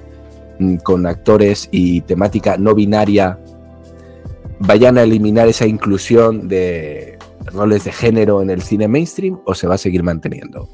mm, 0.60 0.78
con 0.78 1.06
actores 1.06 1.70
y 1.72 2.02
temática 2.02 2.58
no 2.58 2.76
binaria 2.76 3.40
vayan 4.60 4.98
a 4.98 5.04
eliminar 5.04 5.48
esa 5.48 5.66
inclusión 5.66 6.48
de 6.48 7.19
roles 7.46 7.84
de 7.84 7.92
género 7.92 8.42
en 8.42 8.50
el 8.50 8.62
cine 8.62 8.88
mainstream 8.88 9.40
o 9.46 9.54
se 9.56 9.68
va 9.68 9.76
a 9.76 9.78
seguir 9.78 10.04
manteniendo? 10.04 10.70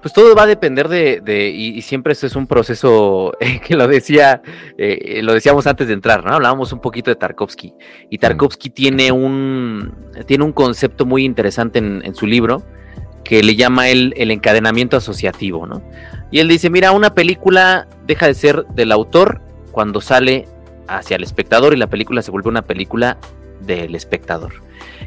Pues 0.00 0.14
todo 0.14 0.32
va 0.36 0.44
a 0.44 0.46
depender 0.46 0.88
de, 0.88 1.20
de- 1.20 1.50
y, 1.50 1.70
y 1.70 1.82
siempre 1.82 2.12
esto 2.12 2.26
es 2.26 2.36
un 2.36 2.46
proceso 2.46 3.32
eh, 3.40 3.60
que 3.60 3.74
lo 3.76 3.88
decía, 3.88 4.42
eh, 4.78 5.20
lo 5.22 5.34
decíamos 5.34 5.66
antes 5.66 5.88
de 5.88 5.94
entrar, 5.94 6.24
¿no? 6.24 6.32
Hablábamos 6.34 6.72
un 6.72 6.80
poquito 6.80 7.10
de 7.10 7.16
Tarkovsky. 7.16 7.74
Y 8.08 8.18
Tarkovsky 8.18 8.70
tiene 8.70 9.10
un, 9.10 9.92
tiene 10.26 10.44
un 10.44 10.52
concepto 10.52 11.04
muy 11.04 11.24
interesante 11.24 11.80
en, 11.80 12.02
en 12.04 12.14
su 12.14 12.26
libro 12.26 12.62
que 13.24 13.42
le 13.42 13.56
llama 13.56 13.88
él 13.88 14.14
el 14.16 14.30
encadenamiento 14.30 14.96
asociativo, 14.96 15.66
¿no? 15.66 15.82
Y 16.30 16.38
él 16.38 16.48
dice, 16.48 16.70
mira, 16.70 16.92
una 16.92 17.12
película 17.14 17.88
deja 18.06 18.26
de 18.26 18.34
ser 18.34 18.64
del 18.74 18.92
autor 18.92 19.42
cuando 19.72 20.00
sale 20.00 20.46
hacia 20.86 21.16
el 21.16 21.24
espectador 21.24 21.74
y 21.74 21.76
la 21.76 21.88
película 21.88 22.22
se 22.22 22.30
vuelve 22.30 22.48
una 22.48 22.62
película 22.62 23.18
del 23.60 23.94
espectador. 23.94 24.54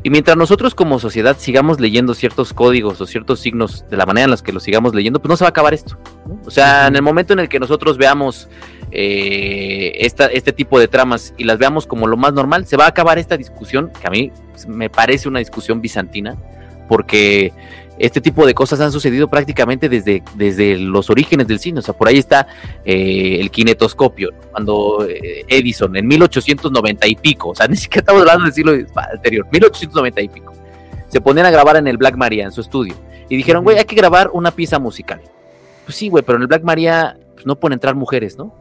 Y 0.04 0.10
mientras 0.10 0.36
nosotros 0.36 0.74
como 0.74 1.00
sociedad 1.00 1.38
sigamos 1.38 1.80
leyendo 1.80 2.14
ciertos 2.14 2.54
códigos 2.54 3.00
o 3.02 3.06
ciertos 3.06 3.40
signos 3.40 3.86
de 3.90 3.98
la 3.98 4.06
manera 4.06 4.26
en 4.26 4.32
la 4.32 4.38
que 4.38 4.52
los 4.52 4.64
sigamos 4.64 4.96
leyendo, 4.96 5.22
pues 5.22 5.30
no 5.30 5.38
se 5.38 5.44
va 5.44 5.50
a 5.50 5.52
acabar 5.52 5.74
esto. 5.74 5.98
¿no? 6.28 6.40
O 6.46 6.52
sea, 6.52 6.88
en 6.88 6.96
el 6.96 7.02
momento 7.02 7.34
en 7.34 7.40
el 7.40 7.50
que 7.50 7.60
nosotros 7.60 7.98
veamos 7.98 8.50
eh, 8.92 9.94
esta, 10.00 10.26
este 10.26 10.54
tipo 10.54 10.80
de 10.80 10.88
tramas 10.88 11.34
y 11.38 11.44
las 11.44 11.58
veamos 11.58 11.86
como 11.86 12.08
lo 12.08 12.18
más 12.18 12.34
normal, 12.34 12.66
se 12.66 12.78
va 12.78 12.86
a 12.86 12.90
acabar 12.90 13.20
esta 13.20 13.38
discusión, 13.38 13.92
que 14.00 14.08
a 14.08 14.10
mí 14.10 14.32
me 14.68 14.90
parece 14.90 15.30
una 15.30 15.40
discusión 15.40 15.82
bizantina, 15.82 16.36
porque 16.90 17.54
este 18.02 18.22
tipo 18.22 18.46
de 18.46 18.54
cosas 18.54 18.80
han 18.82 18.92
sucedido 18.92 19.28
prácticamente 19.28 19.90
desde, 19.90 20.24
desde 20.36 20.78
los 20.78 21.10
orígenes 21.10 21.48
del 21.48 21.60
cine. 21.60 21.80
O 21.80 21.82
sea, 21.82 21.94
por 21.94 22.08
ahí 22.08 22.18
está 22.18 22.48
eh, 22.84 23.38
el 23.40 23.52
kinetoscopio, 23.52 24.32
¿no? 24.32 24.38
cuando 24.52 25.06
eh, 25.08 25.46
Edison 25.48 25.96
en 25.96 26.08
1890 26.08 27.08
y 27.08 27.16
pico, 27.16 27.50
o 27.50 27.56
sea, 27.56 27.68
ni 27.70 27.78
siquiera 27.78 28.02
estamos 28.02 28.22
hablando 28.22 28.46
del 28.46 28.54
siglo 28.54 28.74
anterior, 29.14 29.48
1890 29.52 30.22
y 30.22 30.30
pico, 30.30 30.54
se 31.08 31.22
ponían 31.22 31.46
a 31.46 31.52
grabar 31.52 31.76
en 31.76 31.88
el 31.88 31.98
Black 31.98 32.16
Maria, 32.16 32.46
en 32.46 32.52
su 32.52 32.62
estudio, 32.62 32.96
y 33.30 33.36
dijeron, 33.36 33.64
güey, 33.64 33.78
hay 33.78 33.86
que 33.86 33.96
grabar 33.96 34.30
una 34.34 34.52
pieza 34.52 34.80
musical. 34.80 35.22
Pues 35.86 35.96
sí, 35.96 36.10
güey, 36.10 36.24
pero 36.24 36.38
en 36.38 36.44
el 36.44 36.48
Black 36.48 36.64
Maria 36.64 37.18
pues, 37.34 37.46
no 37.46 37.56
pueden 37.56 37.74
entrar 37.74 37.96
mujeres, 37.96 38.38
¿no? 38.38 38.56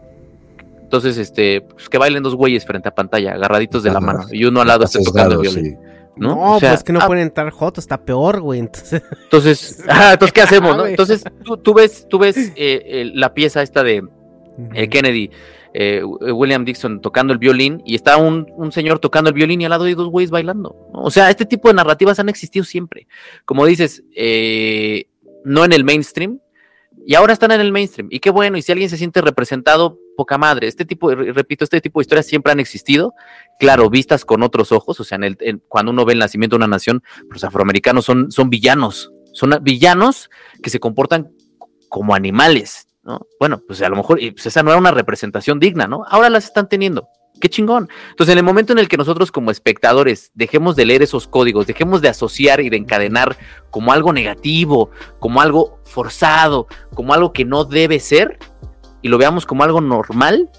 Entonces, 0.82 1.18
este, 1.18 1.60
pues 1.60 1.88
que 1.88 1.98
bailen 1.98 2.22
dos 2.22 2.34
güeyes 2.34 2.66
frente 2.66 2.88
a 2.88 2.94
pantalla, 2.94 3.34
agarraditos 3.34 3.84
de 3.84 3.92
la 3.92 4.00
mano, 4.00 4.26
y 4.32 4.44
uno 4.44 4.60
al 4.60 4.66
lado 4.66 4.84
esté 4.84 5.02
tocando 5.04 5.36
el 5.36 5.40
violín. 5.42 5.78
¿No? 6.16 6.34
No, 6.34 6.56
O 6.56 6.60
sea, 6.60 6.70
pues 6.70 6.84
que 6.84 6.92
no 6.92 7.00
ah, 7.00 7.06
pueden 7.06 7.24
entrar 7.24 7.50
jotos, 7.50 7.84
está 7.84 8.04
peor, 8.04 8.40
güey. 8.40 8.60
Entonces, 8.60 9.02
Entonces, 9.24 9.84
ah, 9.88 10.12
entonces 10.12 10.32
¿qué 10.32 10.42
hacemos, 10.42 10.76
no? 10.76 10.82
güey. 10.82 10.92
Entonces, 10.92 11.24
tú, 11.44 11.56
tú 11.56 11.74
ves, 11.74 12.06
tú 12.08 12.18
ves 12.18 12.36
eh, 12.36 12.52
eh, 12.56 13.10
la 13.14 13.34
pieza 13.34 13.62
esta 13.62 13.82
de 13.82 14.02
eh, 14.74 14.88
Kennedy, 14.88 15.30
eh, 15.72 16.02
William 16.04 16.64
Dixon 16.64 17.00
tocando 17.00 17.32
el 17.32 17.38
violín, 17.38 17.82
y 17.84 17.94
está 17.94 18.16
un, 18.16 18.46
un 18.56 18.72
señor 18.72 18.98
tocando 18.98 19.30
el 19.30 19.34
violín 19.34 19.60
y 19.60 19.64
al 19.64 19.70
lado 19.70 19.84
hay 19.84 19.94
dos 19.94 20.08
güeyes 20.08 20.30
bailando. 20.30 20.76
O 20.92 21.10
sea, 21.10 21.30
este 21.30 21.46
tipo 21.46 21.68
de 21.68 21.74
narrativas 21.74 22.18
han 22.18 22.28
existido 22.28 22.64
siempre. 22.64 23.06
Como 23.44 23.64
dices, 23.66 24.02
eh, 24.14 25.06
no 25.44 25.64
en 25.64 25.72
el 25.72 25.84
mainstream, 25.84 26.40
y 27.06 27.14
ahora 27.14 27.32
están 27.32 27.52
en 27.52 27.60
el 27.60 27.72
mainstream. 27.72 28.08
Y 28.10 28.20
qué 28.20 28.30
bueno, 28.30 28.58
y 28.58 28.62
si 28.62 28.72
alguien 28.72 28.90
se 28.90 28.96
siente 28.96 29.20
representado, 29.20 29.98
poca 30.20 30.36
madre. 30.36 30.68
Este 30.68 30.84
tipo, 30.84 31.10
repito, 31.14 31.64
este 31.64 31.80
tipo 31.80 31.98
de 31.98 32.02
historias 32.02 32.26
siempre 32.26 32.52
han 32.52 32.60
existido, 32.60 33.14
claro, 33.58 33.88
vistas 33.88 34.26
con 34.26 34.42
otros 34.42 34.70
ojos, 34.70 35.00
o 35.00 35.04
sea, 35.04 35.18
cuando 35.66 35.92
uno 35.92 36.04
ve 36.04 36.12
el 36.12 36.18
nacimiento 36.18 36.56
de 36.56 36.58
una 36.58 36.66
nación, 36.66 37.02
los 37.30 37.42
afroamericanos 37.42 38.04
son, 38.04 38.30
son 38.30 38.50
villanos, 38.50 39.10
son 39.32 39.58
villanos 39.62 40.28
que 40.62 40.68
se 40.68 40.78
comportan 40.78 41.32
como 41.88 42.14
animales, 42.14 42.86
¿no? 43.02 43.26
Bueno, 43.38 43.62
pues 43.66 43.80
a 43.80 43.88
lo 43.88 43.96
mejor 43.96 44.18
pues 44.18 44.44
esa 44.44 44.62
no 44.62 44.72
era 44.72 44.78
una 44.78 44.90
representación 44.90 45.58
digna, 45.58 45.86
¿no? 45.86 46.04
Ahora 46.06 46.28
las 46.28 46.44
están 46.44 46.68
teniendo. 46.68 47.08
Qué 47.40 47.48
chingón. 47.48 47.88
Entonces, 48.10 48.32
en 48.32 48.38
el 48.38 48.44
momento 48.44 48.74
en 48.74 48.78
el 48.78 48.88
que 48.88 48.98
nosotros 48.98 49.32
como 49.32 49.50
espectadores 49.50 50.32
dejemos 50.34 50.76
de 50.76 50.84
leer 50.84 51.00
esos 51.00 51.26
códigos, 51.26 51.66
dejemos 51.66 52.02
de 52.02 52.10
asociar 52.10 52.60
y 52.60 52.68
de 52.68 52.76
encadenar 52.76 53.38
como 53.70 53.94
algo 53.94 54.12
negativo, 54.12 54.90
como 55.18 55.40
algo 55.40 55.80
forzado, 55.84 56.66
como 56.94 57.14
algo 57.14 57.32
que 57.32 57.46
no 57.46 57.64
debe 57.64 58.00
ser, 58.00 58.38
y 59.02 59.08
lo 59.08 59.18
veamos 59.18 59.46
como 59.46 59.64
algo 59.64 59.80
normal, 59.80 60.50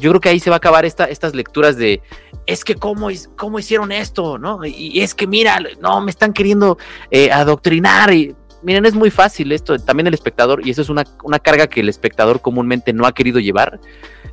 yo 0.00 0.10
creo 0.10 0.20
que 0.20 0.28
ahí 0.30 0.40
se 0.40 0.50
va 0.50 0.56
a 0.56 0.58
acabar 0.58 0.84
esta, 0.84 1.04
estas 1.04 1.34
lecturas 1.34 1.76
de, 1.76 2.00
es 2.46 2.64
que 2.64 2.74
cómo, 2.74 3.08
cómo 3.36 3.58
hicieron 3.58 3.92
esto, 3.92 4.38
¿no? 4.38 4.64
Y, 4.64 5.00
es 5.00 5.14
que 5.14 5.26
mira, 5.26 5.58
no, 5.80 6.00
me 6.00 6.10
están 6.10 6.32
queriendo 6.32 6.78
eh, 7.10 7.30
adoctrinar. 7.30 8.12
Y, 8.12 8.34
miren, 8.62 8.86
es 8.86 8.94
muy 8.94 9.10
fácil 9.10 9.52
esto, 9.52 9.78
también 9.78 10.06
el 10.06 10.14
espectador, 10.14 10.66
y 10.66 10.70
eso 10.70 10.82
es 10.82 10.88
una, 10.88 11.04
una 11.22 11.38
carga 11.38 11.66
que 11.66 11.80
el 11.80 11.88
espectador 11.88 12.40
comúnmente 12.40 12.92
no 12.92 13.06
ha 13.06 13.12
querido 13.12 13.40
llevar. 13.40 13.78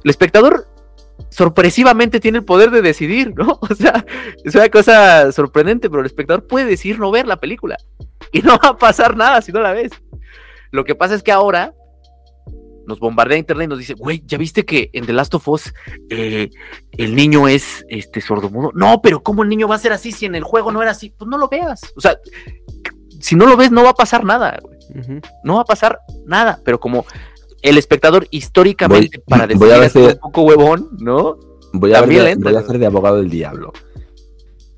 El 0.04 0.10
espectador 0.10 0.68
sorpresivamente 1.30 2.20
tiene 2.20 2.40
el 2.40 2.46
poder 2.46 2.72
de 2.72 2.82
decidir, 2.82 3.34
¿no? 3.36 3.60
O 3.70 3.76
sea, 3.76 4.06
es 4.44 4.56
una 4.56 4.70
cosa 4.70 5.32
sorprendente, 5.32 5.90
pero 5.90 6.00
el 6.00 6.06
espectador 6.06 6.48
puede 6.48 6.66
decidir 6.66 7.00
no 7.00 7.12
ver 7.12 7.28
la 7.28 7.38
película 7.38 7.78
y 8.32 8.42
no 8.42 8.58
va 8.64 8.70
a 8.70 8.78
pasar 8.78 9.18
nada 9.18 9.42
si 9.42 9.52
no 9.52 9.62
la 9.62 9.74
ves. 9.74 9.92
Lo 10.72 10.86
que 10.86 10.96
pasa 10.96 11.16
es 11.16 11.24
que 11.24 11.32
ahora 11.32 11.74
nos 12.88 13.00
bombardea 13.00 13.38
internet 13.38 13.66
y 13.66 13.70
nos 13.70 13.80
dice, 13.80 13.94
güey, 13.94 14.24
¿ya 14.26 14.38
viste 14.38 14.66
que 14.66 14.90
en 14.94 15.06
The 15.06 15.14
Last 15.14 15.36
of 15.36 15.48
Us 15.48 15.74
eh, 16.10 16.50
el 16.94 17.16
niño 17.16 17.48
es 17.48 17.86
este 17.90 18.22
sordomudo? 18.22 18.72
No, 18.74 19.02
pero 19.02 19.22
¿cómo 19.22 19.44
el 19.44 19.50
niño 19.50 19.68
va 19.68 19.76
a 19.76 19.80
ser 19.80 19.92
así 19.92 20.12
si 20.12 20.26
en 20.26 20.36
el 20.36 20.44
juego 20.44 20.72
no 20.72 20.82
era 20.82 20.92
así? 20.92 21.14
Pues 21.16 21.30
no 21.30 21.38
lo 21.38 21.50
veas. 21.50 21.82
O 21.96 22.02
sea, 22.02 22.18
si 23.20 23.36
no 23.36 23.46
lo 23.46 23.58
ves, 23.58 23.72
no 23.72 23.84
va 23.84 23.92
a 23.92 23.96
pasar 23.96 24.24
nada. 24.24 24.58
No 25.44 25.56
va 25.56 25.62
a 25.62 25.66
pasar 25.66 26.00
nada. 26.26 26.62
Pero 26.64 26.80
como 26.80 27.06
el 27.62 27.78
espectador 27.78 28.28
históricamente, 28.32 29.20
para 29.20 29.46
decir 29.48 29.60
voy 29.60 30.12
un 30.14 30.20
poco 30.20 30.42
huevón, 30.44 30.90
¿no? 31.00 31.38
Voy 31.74 31.94
a, 31.94 32.02
voy 32.02 32.18
a 32.56 32.60
hacer 32.60 32.80
de 32.80 32.86
abogado 32.86 33.18
del 33.18 33.30
diablo. 33.30 33.74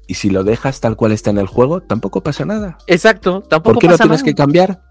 Y 0.08 0.16
si 0.16 0.32
lo 0.32 0.44
dejas 0.44 0.82
tal 0.82 0.96
cual 0.96 1.12
está 1.12 1.30
en 1.30 1.38
el 1.38 1.46
juego, 1.46 1.82
tampoco 1.82 2.24
pasa 2.24 2.44
nada. 2.44 2.80
Exacto, 2.88 3.42
tampoco 3.42 3.76
¿Por 3.76 3.82
qué 3.82 3.88
lo 3.90 3.98
tienes 4.00 4.24
que 4.24 4.34
cambiar? 4.34 4.82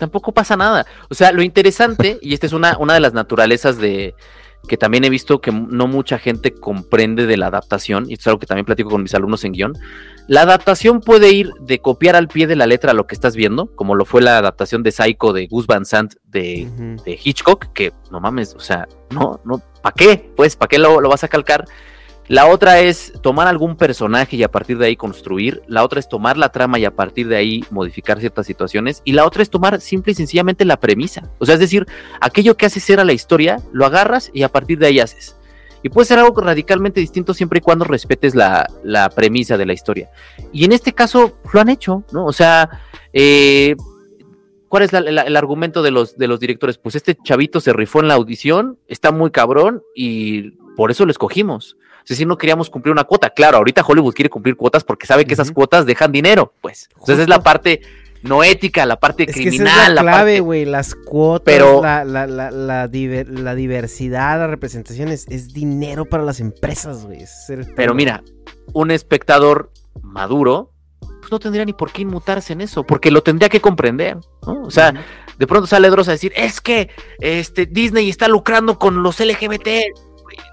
Tampoco 0.00 0.32
pasa 0.32 0.56
nada. 0.56 0.86
O 1.10 1.14
sea, 1.14 1.30
lo 1.30 1.42
interesante, 1.42 2.18
y 2.22 2.34
esta 2.34 2.46
es 2.46 2.52
una, 2.52 2.76
una 2.78 2.94
de 2.94 3.00
las 3.00 3.12
naturalezas 3.12 3.76
de, 3.76 4.14
que 4.66 4.76
también 4.76 5.04
he 5.04 5.10
visto 5.10 5.40
que 5.40 5.52
no 5.52 5.86
mucha 5.86 6.18
gente 6.18 6.54
comprende 6.54 7.26
de 7.26 7.36
la 7.36 7.48
adaptación, 7.48 8.08
y 8.08 8.14
esto 8.14 8.22
es 8.22 8.26
algo 8.28 8.40
que 8.40 8.46
también 8.46 8.64
platico 8.64 8.90
con 8.90 9.02
mis 9.02 9.14
alumnos 9.14 9.44
en 9.44 9.52
guion, 9.52 9.74
la 10.26 10.42
adaptación 10.42 11.00
puede 11.00 11.30
ir 11.32 11.50
de 11.60 11.80
copiar 11.80 12.16
al 12.16 12.28
pie 12.28 12.46
de 12.46 12.56
la 12.56 12.66
letra 12.66 12.94
lo 12.94 13.06
que 13.06 13.14
estás 13.14 13.36
viendo, 13.36 13.66
como 13.76 13.94
lo 13.94 14.04
fue 14.04 14.22
la 14.22 14.38
adaptación 14.38 14.82
de 14.82 14.92
Psycho 14.92 15.32
de 15.32 15.46
Gus 15.48 15.66
Van 15.66 15.84
Sant 15.84 16.14
de, 16.24 16.66
Hitchcock, 17.04 17.72
que 17.72 17.92
no 18.10 18.20
mames, 18.20 18.54
o 18.54 18.60
sea, 18.60 18.88
no, 19.10 19.40
no, 19.44 19.62
¿para 19.82 19.94
qué? 19.94 20.32
Pues, 20.36 20.56
¿para 20.56 20.68
qué 20.68 20.78
lo, 20.78 21.00
lo 21.00 21.08
vas 21.08 21.24
a 21.24 21.28
calcar? 21.28 21.64
La 22.30 22.46
otra 22.46 22.78
es 22.78 23.12
tomar 23.22 23.48
algún 23.48 23.74
personaje 23.74 24.36
y 24.36 24.44
a 24.44 24.52
partir 24.52 24.78
de 24.78 24.86
ahí 24.86 24.94
construir. 24.94 25.62
La 25.66 25.82
otra 25.82 25.98
es 25.98 26.08
tomar 26.08 26.38
la 26.38 26.50
trama 26.50 26.78
y 26.78 26.84
a 26.84 26.94
partir 26.94 27.26
de 27.26 27.34
ahí 27.34 27.64
modificar 27.72 28.20
ciertas 28.20 28.46
situaciones. 28.46 29.02
Y 29.04 29.14
la 29.14 29.26
otra 29.26 29.42
es 29.42 29.50
tomar 29.50 29.80
simple 29.80 30.12
y 30.12 30.14
sencillamente 30.14 30.64
la 30.64 30.78
premisa. 30.78 31.28
O 31.40 31.44
sea, 31.44 31.54
es 31.54 31.60
decir, 31.60 31.88
aquello 32.20 32.56
que 32.56 32.66
hace 32.66 32.78
ser 32.78 33.00
a 33.00 33.04
la 33.04 33.12
historia, 33.12 33.56
lo 33.72 33.84
agarras 33.84 34.30
y 34.32 34.44
a 34.44 34.48
partir 34.48 34.78
de 34.78 34.86
ahí 34.86 35.00
haces. 35.00 35.34
Y 35.82 35.88
puede 35.88 36.06
ser 36.06 36.20
algo 36.20 36.40
radicalmente 36.40 37.00
distinto 37.00 37.34
siempre 37.34 37.58
y 37.58 37.62
cuando 37.62 37.84
respetes 37.84 38.36
la, 38.36 38.70
premisa 39.16 39.58
de 39.58 39.66
la 39.66 39.72
historia. 39.72 40.08
Y 40.52 40.64
en 40.64 40.70
este 40.70 40.92
caso 40.92 41.36
lo 41.52 41.60
han 41.60 41.68
hecho, 41.68 42.04
¿no? 42.12 42.26
O 42.26 42.32
sea, 42.32 42.70
eh, 43.12 43.74
¿cuál 44.68 44.84
es 44.84 44.92
el 44.92 45.36
argumento 45.36 45.82
de 45.82 45.90
los, 45.90 46.16
de 46.16 46.28
los 46.28 46.38
directores? 46.38 46.78
Pues 46.78 46.94
este 46.94 47.18
chavito 47.24 47.58
se 47.58 47.72
rifó 47.72 47.98
en 47.98 48.06
la 48.06 48.14
audición, 48.14 48.78
está 48.86 49.10
muy 49.10 49.32
cabrón 49.32 49.82
y 49.96 50.52
por 50.76 50.92
eso 50.92 51.04
lo 51.04 51.10
escogimos 51.10 51.76
si 52.14 52.24
no 52.26 52.36
queríamos 52.38 52.70
cumplir 52.70 52.92
una 52.92 53.04
cuota. 53.04 53.30
Claro, 53.30 53.58
ahorita 53.58 53.84
Hollywood 53.86 54.14
quiere 54.14 54.30
cumplir 54.30 54.56
cuotas 54.56 54.84
porque 54.84 55.06
sabe 55.06 55.24
que 55.24 55.34
esas 55.34 55.50
cuotas 55.50 55.86
dejan 55.86 56.12
dinero, 56.12 56.52
pues. 56.60 56.88
Entonces 56.92 57.20
es 57.20 57.28
la 57.28 57.42
parte 57.42 57.82
no 58.22 58.44
ética, 58.44 58.84
la 58.86 59.00
parte 59.00 59.26
criminal. 59.26 59.94
la 59.94 60.02
clave, 60.02 60.40
güey, 60.40 60.64
las 60.64 60.94
cuotas, 60.94 61.44
pero, 61.44 61.82
la, 61.82 62.04
la, 62.04 62.26
la, 62.26 62.50
la, 62.50 63.54
diversidad, 63.54 64.38
la 64.38 64.46
representación 64.46 65.08
es, 65.08 65.26
dinero 65.52 66.04
para 66.04 66.22
las 66.22 66.40
empresas, 66.40 67.06
güey. 67.06 67.24
Pero 67.76 67.94
mira, 67.94 68.22
un 68.72 68.90
espectador 68.90 69.72
maduro, 70.02 70.72
pues 71.20 71.30
no 71.30 71.38
tendría 71.38 71.64
ni 71.64 71.72
por 71.72 71.92
qué 71.92 72.02
inmutarse 72.02 72.52
en 72.52 72.60
eso, 72.60 72.84
porque 72.84 73.10
lo 73.10 73.22
tendría 73.22 73.48
que 73.48 73.60
comprender, 73.60 74.18
¿no? 74.46 74.62
O 74.62 74.70
sea, 74.70 74.92
de 75.38 75.46
pronto 75.46 75.66
sale 75.66 75.88
Dross 75.88 76.08
a 76.08 76.12
decir, 76.12 76.32
es 76.36 76.60
que 76.60 76.90
este, 77.18 77.64
Disney 77.64 78.10
está 78.10 78.28
lucrando 78.28 78.78
con 78.78 79.02
los 79.02 79.20
LGBT. 79.20 79.68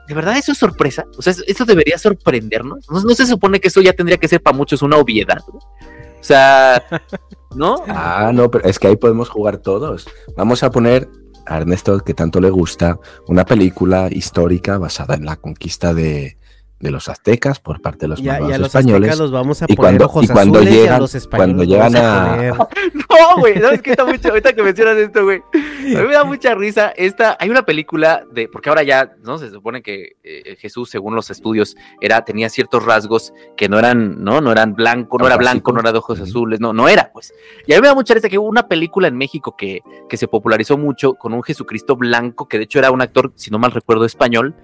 ¿De 0.07 0.13
verdad 0.13 0.37
eso 0.37 0.51
es 0.51 0.57
sorpresa? 0.57 1.05
O 1.17 1.21
sea, 1.21 1.33
eso 1.45 1.65
debería 1.65 1.97
sorprendernos. 1.97 2.89
¿No, 2.89 3.01
se 3.01 3.25
supone 3.25 3.59
que 3.59 3.67
eso 3.67 3.81
ya 3.81 3.93
tendría 3.93 4.17
que 4.17 4.27
ser 4.27 4.41
para 4.41 4.55
muchos 4.55 4.81
una 4.81 4.97
obviedad? 4.97 5.39
O 5.47 6.23
sea, 6.23 6.83
¿no? 7.55 7.83
Ah, 7.87 8.31
no, 8.33 8.49
pero 8.49 8.65
es 8.65 8.79
que 8.79 8.87
ahí 8.87 8.95
podemos 8.95 9.29
jugar 9.29 9.57
todos. 9.57 10.07
Vamos 10.35 10.63
a 10.63 10.71
poner 10.71 11.09
a 11.45 11.57
Ernesto, 11.57 11.99
que 11.99 12.13
tanto 12.13 12.41
le 12.41 12.49
gusta, 12.49 12.99
una 13.27 13.45
película 13.45 14.09
histórica 14.11 14.77
basada 14.77 15.15
en 15.15 15.25
la 15.25 15.37
conquista 15.37 15.93
de, 15.93 16.37
de 16.79 16.91
los 16.91 17.09
aztecas 17.09 17.59
por 17.59 17.81
parte 17.81 18.01
de 18.01 18.09
los, 18.09 18.21
ya, 18.21 18.39
ya 18.39 18.57
los 18.59 18.67
españoles. 18.67 19.17
los 19.17 19.31
vamos 19.31 19.63
a 19.63 19.65
y 19.67 19.75
poner 19.75 19.97
cuando, 19.97 20.05
ojos 20.05 20.25
y 20.25 20.27
cuando 20.27 20.59
azules 20.59 20.73
llegan, 20.75 20.93
y 20.93 20.95
a 20.95 20.99
los 20.99 21.15
españoles 21.15 21.55
cuando 21.55 21.63
llegan 21.63 21.95
a, 21.95 22.33
a 22.33 22.69
no, 22.93 23.39
güey, 23.39 23.59
no, 23.59 23.69
es 23.69 23.81
que 23.81 23.91
está 23.91 24.05
mucho, 24.05 24.29
ahorita 24.29 24.53
que 24.53 24.61
mencionas 24.61 24.97
esto, 24.97 25.23
güey. 25.23 25.41
A 25.49 26.01
mí 26.01 26.07
me 26.07 26.13
da 26.13 26.23
mucha 26.23 26.53
risa 26.53 26.89
esta, 26.95 27.35
hay 27.39 27.49
una 27.49 27.63
película 27.63 28.23
de, 28.31 28.47
porque 28.47 28.69
ahora 28.69 28.83
ya, 28.83 29.15
¿no? 29.23 29.39
Se 29.39 29.49
supone 29.49 29.81
que 29.81 30.17
eh, 30.23 30.55
Jesús, 30.59 30.91
según 30.91 31.15
los 31.15 31.31
estudios, 31.31 31.75
era, 31.99 32.23
tenía 32.23 32.49
ciertos 32.49 32.85
rasgos 32.85 33.33
que 33.55 33.69
no 33.69 33.79
eran, 33.79 34.23
¿no? 34.23 34.39
No 34.39 34.51
eran 34.51 34.75
blanco, 34.75 35.17
no 35.17 35.25
era 35.25 35.37
blanco, 35.37 35.71
no 35.71 35.79
era 35.79 35.91
de 35.91 35.97
ojos 35.97 36.19
azules, 36.19 36.59
no, 36.59 36.73
no 36.73 36.87
era, 36.87 37.11
pues. 37.11 37.33
Y 37.65 37.73
a 37.73 37.77
mí 37.77 37.81
me 37.81 37.87
da 37.87 37.95
mucha 37.95 38.13
risa 38.13 38.29
que 38.29 38.37
hubo 38.37 38.47
una 38.47 38.67
película 38.67 39.07
en 39.07 39.17
México 39.17 39.55
que, 39.57 39.81
que 40.07 40.17
se 40.17 40.27
popularizó 40.27 40.77
mucho 40.77 41.15
con 41.15 41.33
un 41.33 41.41
Jesucristo 41.41 41.95
blanco, 41.95 42.47
que 42.47 42.59
de 42.59 42.65
hecho 42.65 42.77
era 42.77 42.91
un 42.91 43.01
actor, 43.01 43.31
si 43.35 43.49
no 43.49 43.57
mal 43.57 43.71
recuerdo, 43.71 44.05
español, 44.05 44.55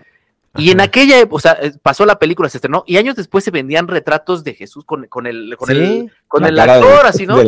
y 0.56 0.70
en 0.70 0.82
aquella 0.82 1.20
época, 1.20 1.36
o 1.36 1.40
sea, 1.40 1.58
eh, 1.62 1.74
pasó 1.82 2.06
la 2.06 2.20
película, 2.20 2.48
se 2.48 2.58
estrenó, 2.58 2.84
y 2.86 2.98
años 2.98 3.16
después 3.16 3.44
se 3.44 3.50
vendían 3.50 3.88
retratos 3.88 4.44
de 4.44 4.54
Jesús 4.54 4.86
con, 4.86 5.08
con 5.08 5.26
el, 5.26 5.56
con 5.58 5.72
el, 5.72 6.12
con 6.28 6.46
el 6.46 6.60
actor, 6.60 7.08
así, 7.08 7.26
¿no? 7.26 7.42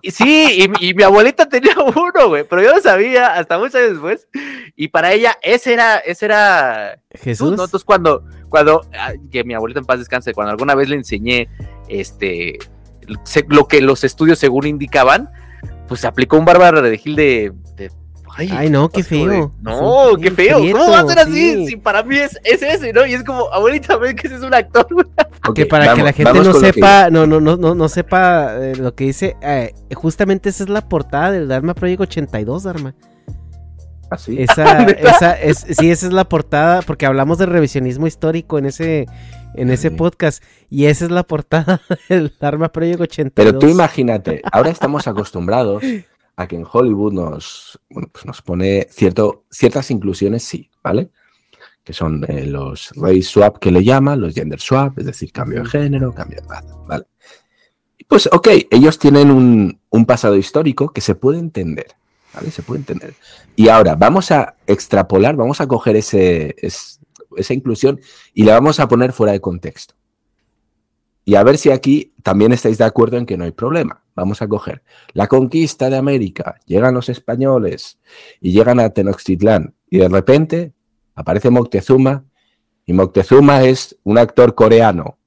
Y, 0.00 0.12
sí, 0.12 0.68
y, 0.80 0.94
mi 0.94 1.02
abuelita 1.02 1.48
tenía 1.48 1.74
uno, 1.96 2.28
güey, 2.28 2.44
pero 2.48 2.62
yo 2.62 2.72
lo 2.72 2.80
sabía 2.80 3.34
hasta 3.34 3.58
muchos 3.58 3.74
años 3.74 3.92
después. 3.92 4.28
Y 4.76 4.88
para 4.88 5.12
ella, 5.12 5.36
ese 5.42 5.72
era, 5.72 5.98
ese 5.98 6.26
era 6.26 7.00
Jesús. 7.10 7.56
¿no? 7.56 7.64
Entonces, 7.64 7.84
cuando, 7.84 8.24
cuando, 8.48 8.82
ah, 8.96 9.12
que 9.32 9.42
mi 9.42 9.54
abuelita 9.54 9.80
en 9.80 9.86
paz 9.86 9.98
descanse, 9.98 10.32
cuando 10.32 10.52
alguna 10.52 10.76
vez 10.76 10.88
le 10.88 10.96
enseñé 10.96 11.48
este 11.88 12.58
lo 13.48 13.68
que 13.68 13.80
los 13.80 14.02
estudios 14.02 14.38
según 14.38 14.66
indicaban, 14.66 15.30
pues 15.88 16.00
se 16.00 16.06
aplicó 16.08 16.36
un 16.36 16.44
bárbaro 16.44 16.82
de 16.82 16.98
Gil 16.98 17.16
de 17.16 17.52
Ay, 18.36 18.68
no, 18.70 18.88
qué 18.88 19.02
feo. 19.02 19.52
no, 19.62 20.16
qué 20.20 20.30
feo. 20.30 20.58
¿Cómo 20.72 20.90
va 20.90 21.00
a 21.00 21.06
ser 21.06 21.18
así? 21.18 21.66
Si 21.66 21.76
para 21.76 22.02
mí 22.02 22.16
es, 22.16 22.38
es 22.44 22.62
ese, 22.62 22.92
¿no? 22.92 23.06
Y 23.06 23.14
es 23.14 23.24
como, 23.24 23.52
abuelita, 23.52 23.96
ven 23.96 24.14
que 24.14 24.26
ese 24.26 24.36
es 24.36 24.42
un 24.42 24.54
actor. 24.54 24.86
Okay, 25.48 25.64
para 25.64 25.94
que 25.94 26.02
la 26.02 26.12
gente 26.12 26.32
no 26.32 26.52
sepa, 26.54 27.08
no, 27.10 27.26
no, 27.26 27.40
no, 27.40 27.56
no, 27.56 27.74
no 27.74 27.88
sepa 27.88 28.56
eh, 28.56 28.76
lo 28.76 28.94
que 28.94 29.04
dice, 29.04 29.36
eh, 29.40 29.72
justamente 29.94 30.50
esa 30.50 30.64
es 30.64 30.68
la 30.68 30.86
portada 30.88 31.30
del 31.30 31.48
Dharma 31.48 31.74
Project 31.74 32.02
82, 32.02 32.64
Dharma. 32.64 32.94
¿Así? 34.10 34.38
¿Ah, 34.38 34.42
esa, 34.42 34.82
esa 34.90 35.32
es, 35.40 35.58
sí, 35.70 35.90
esa 35.90 36.06
es 36.06 36.12
la 36.12 36.28
portada, 36.28 36.82
porque 36.82 37.06
hablamos 37.06 37.38
de 37.38 37.46
revisionismo 37.46 38.06
histórico 38.06 38.58
en 38.58 38.66
ese, 38.66 39.06
en 39.54 39.70
ese 39.70 39.90
podcast, 39.90 40.42
y 40.68 40.86
esa 40.86 41.06
es 41.06 41.10
la 41.10 41.22
portada 41.22 41.80
del 42.08 42.32
Dharma 42.38 42.68
Project 42.68 43.00
82. 43.00 43.32
Pero 43.34 43.58
tú 43.58 43.68
imagínate, 43.68 44.42
ahora 44.52 44.70
estamos 44.70 45.06
acostumbrados 45.06 45.82
a 46.36 46.46
que 46.46 46.56
en 46.56 46.66
Hollywood 46.70 47.14
nos, 47.14 47.80
pues 48.12 48.26
nos 48.26 48.42
pone 48.42 48.86
cierto, 48.90 49.44
ciertas 49.50 49.90
inclusiones, 49.90 50.44
sí, 50.44 50.70
¿vale? 50.84 51.10
Que 51.82 51.94
son 51.94 52.24
eh, 52.28 52.46
los 52.46 52.92
race 52.96 53.22
swap 53.22 53.58
que 53.58 53.70
le 53.70 53.82
llaman, 53.82 54.20
los 54.20 54.34
gender 54.34 54.60
swap, 54.60 54.98
es 54.98 55.06
decir, 55.06 55.32
cambio 55.32 55.62
de 55.62 55.68
género, 55.68 56.12
cambio 56.12 56.42
de 56.42 56.48
raza, 56.48 56.74
¿vale? 56.86 57.06
Pues 58.06 58.28
ok, 58.30 58.48
ellos 58.70 58.98
tienen 58.98 59.30
un, 59.30 59.80
pasado 60.06 60.36
histórico 60.36 60.92
que 60.92 61.00
se 61.00 61.14
puede 61.14 61.38
entender, 61.38 61.86
¿vale? 62.34 62.50
Se 62.50 62.62
puede 62.62 62.80
entender. 62.80 63.14
Y 63.56 63.68
ahora 63.68 63.94
vamos 63.94 64.30
a 64.30 64.56
extrapolar, 64.66 65.36
vamos 65.36 65.62
a 65.62 65.66
coger 65.66 65.96
ese, 65.96 66.54
esa 66.60 67.54
inclusión 67.54 67.98
y 68.34 68.44
la 68.44 68.52
vamos 68.52 68.78
a 68.78 68.88
poner 68.88 69.12
fuera 69.12 69.32
de 69.32 69.40
contexto. 69.40 69.94
Y 71.24 71.34
a 71.34 71.42
ver 71.42 71.56
si 71.56 71.70
aquí 71.70 72.12
también 72.22 72.52
estáis 72.52 72.76
de 72.76 72.84
acuerdo 72.84 73.16
en 73.16 73.24
que 73.24 73.38
no 73.38 73.44
hay 73.44 73.52
problema. 73.52 74.05
Vamos 74.16 74.40
a 74.42 74.48
coger 74.48 74.82
la 75.12 75.26
conquista 75.28 75.88
de 75.90 75.96
América, 75.96 76.56
llegan 76.66 76.94
los 76.94 77.08
españoles 77.10 77.98
y 78.40 78.50
llegan 78.52 78.80
a 78.80 78.88
Tenochtitlán 78.90 79.74
y 79.90 79.98
de 79.98 80.08
repente 80.08 80.72
aparece 81.14 81.50
Moctezuma 81.50 82.24
y 82.86 82.92
Moctezuma 82.94 83.62
es 83.62 83.96
un 84.04 84.16
actor 84.18 84.54
coreano. 84.54 85.18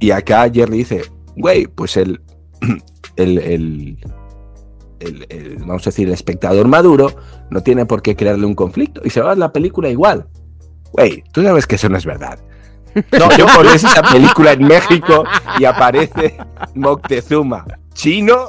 Y 0.00 0.10
acá 0.10 0.50
Jerry 0.52 0.78
dice, 0.78 1.02
güey, 1.36 1.66
pues 1.66 1.96
el, 1.96 2.20
el, 3.16 3.38
el, 3.38 3.98
el- 5.28 5.56
vamos 5.60 5.86
a 5.86 5.90
decir, 5.90 6.08
el 6.08 6.14
espectador 6.14 6.66
maduro 6.68 7.14
no 7.50 7.62
tiene 7.62 7.86
por 7.86 8.02
qué 8.02 8.16
crearle 8.16 8.46
un 8.46 8.54
conflicto 8.54 9.00
y 9.04 9.10
se 9.10 9.20
va 9.20 9.32
a 9.32 9.36
la 9.36 9.52
película 9.52 9.88
igual. 9.88 10.28
Güey, 10.92 11.22
tú 11.32 11.42
sabes 11.42 11.66
que 11.66 11.76
eso 11.76 11.88
no 11.88 11.96
es 11.96 12.04
verdad. 12.06 12.38
No, 13.18 13.36
yo 13.36 13.46
pones 13.54 13.82
esa 13.84 14.02
película 14.02 14.52
en 14.52 14.64
México 14.66 15.24
y 15.58 15.64
aparece 15.64 16.36
Moctezuma, 16.74 17.64
chino. 17.92 18.48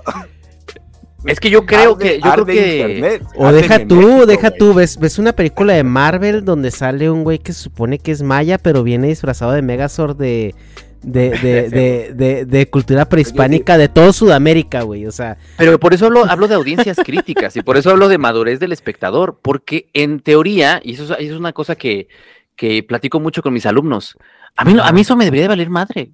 Es 1.26 1.40
que 1.40 1.50
yo 1.50 1.66
creo 1.66 1.98
que, 1.98 2.20
yo 2.24 2.32
creo 2.34 2.46
que 2.46 2.78
internet, 2.78 3.24
O 3.36 3.52
deja 3.52 3.80
tú, 3.88 3.96
México, 3.96 4.26
deja 4.28 4.50
güey. 4.50 4.60
tú, 4.60 4.74
ves, 4.76 5.00
ves 5.00 5.18
una 5.18 5.34
película 5.34 5.74
de 5.74 5.84
Marvel 5.84 6.46
donde 6.46 6.70
sale 6.70 7.10
un 7.10 7.24
güey 7.24 7.40
que 7.40 7.52
se 7.52 7.64
supone 7.64 7.98
que 7.98 8.12
es 8.12 8.22
maya, 8.22 8.60
pero 8.60 8.84
viene 8.84 9.08
disfrazado 9.08 9.54
de 9.54 9.64
Megazord 9.64 10.16
de, 10.18 10.54
de, 11.02 11.32
de, 11.32 11.70
de, 11.70 12.14
de- 12.14 12.46
de 12.46 12.70
cultura 12.70 13.06
prehispánica 13.06 13.76
de 13.80 13.90
todo 13.90 14.14
Sudamérica, 14.14 14.84
güey. 14.84 15.08
O 15.08 15.12
sea, 15.12 15.38
Pero 15.58 15.80
por 15.80 15.96
eso 15.96 16.06
hablo, 16.06 16.26
hablo 16.30 16.48
de 16.48 16.54
audiencias 16.54 16.98
críticas 17.04 17.56
y 17.58 17.64
por 17.64 17.78
eso 17.78 17.90
hablo 17.90 18.08
de 18.08 18.20
madurez 18.20 18.60
del 18.60 18.72
espectador, 18.72 19.40
porque 19.42 19.88
en 19.94 20.20
teoría, 20.20 20.80
y 20.84 20.94
eso 20.94 21.06
es, 21.06 21.10
eso 21.10 21.34
es 21.34 21.40
una 21.40 21.54
cosa 21.54 21.76
que, 21.76 22.08
que 22.56 22.84
platico 22.84 23.20
mucho 23.20 23.42
con 23.42 23.54
mis 23.54 23.66
alumnos, 23.66 24.18
a 24.56 24.64
mí, 24.66 24.76
a 24.82 24.92
mí 24.92 25.02
eso 25.02 25.16
me 25.16 25.26
debería 25.26 25.44
de 25.44 25.50
valer 25.50 25.70
madre. 25.70 26.12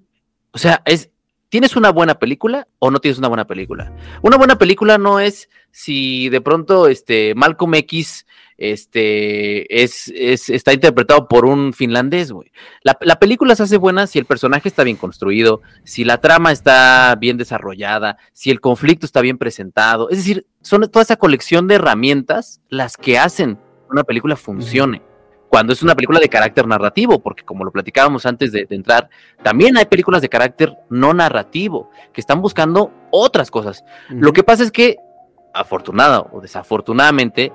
O 0.52 0.58
sea, 0.58 0.82
es, 0.86 1.10
¿tienes 1.50 1.76
una 1.76 1.92
buena 1.92 2.16
película 2.16 2.68
o 2.80 2.90
no 2.92 3.00
tienes 3.00 3.20
una 3.20 3.28
buena 3.28 3.46
película? 3.46 3.94
Una 4.22 4.38
buena 4.38 4.58
película 4.58 4.98
no 4.98 5.20
es 5.20 5.50
si 5.72 6.30
de 6.30 6.42
pronto 6.42 6.88
este, 6.88 7.34
Malcolm 7.36 7.76
X 7.76 8.26
este, 8.58 9.84
es, 9.84 10.12
es- 10.16 10.50
está 10.50 10.74
interpretado 10.74 11.28
por 11.28 11.46
un 11.46 11.74
finlandés, 11.74 12.32
güey. 12.32 12.52
La, 12.84 12.98
la 13.02 13.20
película 13.20 13.56
se 13.56 13.64
hace 13.64 13.78
buena 13.78 14.08
si 14.08 14.20
el 14.20 14.26
personaje 14.26 14.68
está 14.68 14.84
bien 14.84 14.98
construido, 14.98 15.62
si 15.84 16.04
la 16.04 16.20
trama 16.20 16.52
está 16.52 17.16
bien 17.20 17.38
desarrollada, 17.38 18.18
si 18.34 18.50
el 18.52 18.60
conflicto 18.62 19.06
está 19.06 19.22
bien 19.22 19.38
presentado. 19.38 20.10
Es 20.10 20.18
decir, 20.18 20.46
son 20.62 20.90
toda 20.90 21.04
esa 21.04 21.16
colección 21.18 21.68
de 21.68 21.76
herramientas 21.76 22.62
las 22.70 22.98
que 22.98 23.18
hacen 23.20 23.56
que 23.56 23.62
una 23.92 24.04
película 24.04 24.36
funcione. 24.36 25.02
Cuando 25.52 25.74
es 25.74 25.84
una 25.84 25.96
película 25.96 26.22
de 26.22 26.30
carácter 26.30 26.66
narrativo, 26.66 27.20
porque 27.20 27.44
como 27.44 27.66
lo 27.66 27.72
platicábamos 27.72 28.26
antes 28.26 28.54
de, 28.54 28.64
de 28.64 28.76
entrar, 28.76 29.10
también 29.44 29.76
hay 29.76 29.84
películas 29.84 30.22
de 30.22 30.30
carácter 30.30 30.78
no 30.90 31.14
narrativo, 31.14 31.92
que 32.14 32.22
están 32.22 32.42
buscando 32.42 32.90
otras 33.12 33.52
cosas. 33.52 33.84
Lo 34.10 34.32
que 34.32 34.44
pasa 34.44 34.64
es 34.64 34.72
que, 34.72 34.96
afortunada 35.54 36.22
o 36.22 36.40
desafortunadamente, 36.40 37.52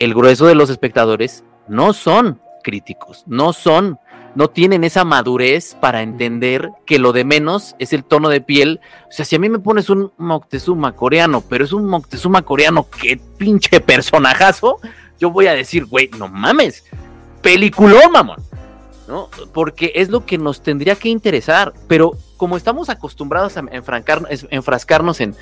el 0.00 0.12
grueso 0.12 0.46
de 0.46 0.56
los 0.56 0.70
espectadores 0.70 1.44
no 1.68 1.92
son 1.92 2.40
críticos, 2.64 3.22
no 3.28 3.52
son, 3.52 4.00
no 4.34 4.48
tienen 4.48 4.82
esa 4.82 5.04
madurez 5.04 5.76
para 5.80 6.02
entender 6.02 6.72
que 6.84 6.98
lo 6.98 7.12
de 7.12 7.24
menos 7.24 7.76
es 7.78 7.92
el 7.92 8.02
tono 8.02 8.28
de 8.28 8.40
piel. 8.40 8.80
O 9.08 9.12
sea, 9.12 9.24
si 9.24 9.36
a 9.36 9.38
mí 9.38 9.48
me 9.48 9.60
pones 9.60 9.88
un 9.88 10.12
Moctezuma 10.16 10.96
coreano, 10.96 11.44
pero 11.48 11.64
es 11.64 11.72
un 11.72 11.86
Moctezuma 11.86 12.42
coreano, 12.42 12.88
qué 13.00 13.20
pinche 13.38 13.78
personajazo, 13.80 14.80
yo 15.20 15.30
voy 15.30 15.46
a 15.46 15.54
decir, 15.54 15.86
güey, 15.86 16.10
no 16.18 16.26
mames, 16.26 16.84
peliculón, 17.46 18.10
mamón. 18.10 18.42
¿no? 19.06 19.28
Porque 19.52 19.92
es 19.94 20.08
lo 20.08 20.26
que 20.26 20.36
nos 20.36 20.62
tendría 20.62 20.96
que 20.96 21.08
interesar, 21.08 21.72
pero 21.86 22.16
como 22.36 22.56
estamos 22.56 22.90
acostumbrados 22.90 23.56
a 23.56 23.62
enfrascarnos 24.50 25.20
en, 25.20 25.36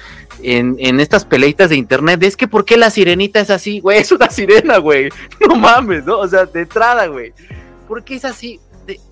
estas 1.00 1.24
peleitas 1.24 1.70
de 1.70 1.76
internet, 1.76 2.22
es 2.22 2.36
que 2.36 2.46
¿por 2.46 2.66
qué 2.66 2.76
la 2.76 2.90
sirenita 2.90 3.40
es 3.40 3.48
así? 3.48 3.80
Güey, 3.80 3.98
es 4.00 4.12
una 4.12 4.28
sirena, 4.28 4.76
güey. 4.76 5.08
No 5.48 5.56
mames, 5.56 6.04
¿no? 6.04 6.18
O 6.18 6.28
sea, 6.28 6.44
de 6.44 6.60
entrada, 6.60 7.06
güey. 7.06 7.32
¿Por 7.88 8.04
qué 8.04 8.16
es 8.16 8.26
así? 8.26 8.60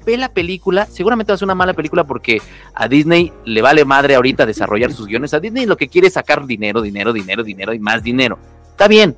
Ve 0.05 0.19
la 0.19 0.29
película, 0.29 0.85
seguramente 0.85 1.33
va 1.33 1.37
a 1.37 1.39
ser 1.39 1.47
una 1.47 1.55
mala 1.55 1.73
película 1.73 2.05
porque 2.05 2.43
a 2.75 2.89
Disney 2.89 3.33
le 3.47 3.63
vale 3.63 3.87
madre 3.87 4.17
ahorita 4.17 4.45
desarrollar 4.45 4.93
sus 4.93 5.07
guiones. 5.07 5.33
A 5.33 5.41
Disney 5.41 5.65
lo 5.65 5.79
que 5.79 5.89
quiere 5.89 6.09
es 6.09 6.13
sacar 6.13 6.45
dinero, 6.45 6.83
dinero, 6.83 7.15
dinero, 7.15 7.43
dinero 7.43 7.73
y 7.73 7.79
más 7.79 8.03
dinero. 8.03 8.39
Está 8.71 8.87
bien, 8.87 9.17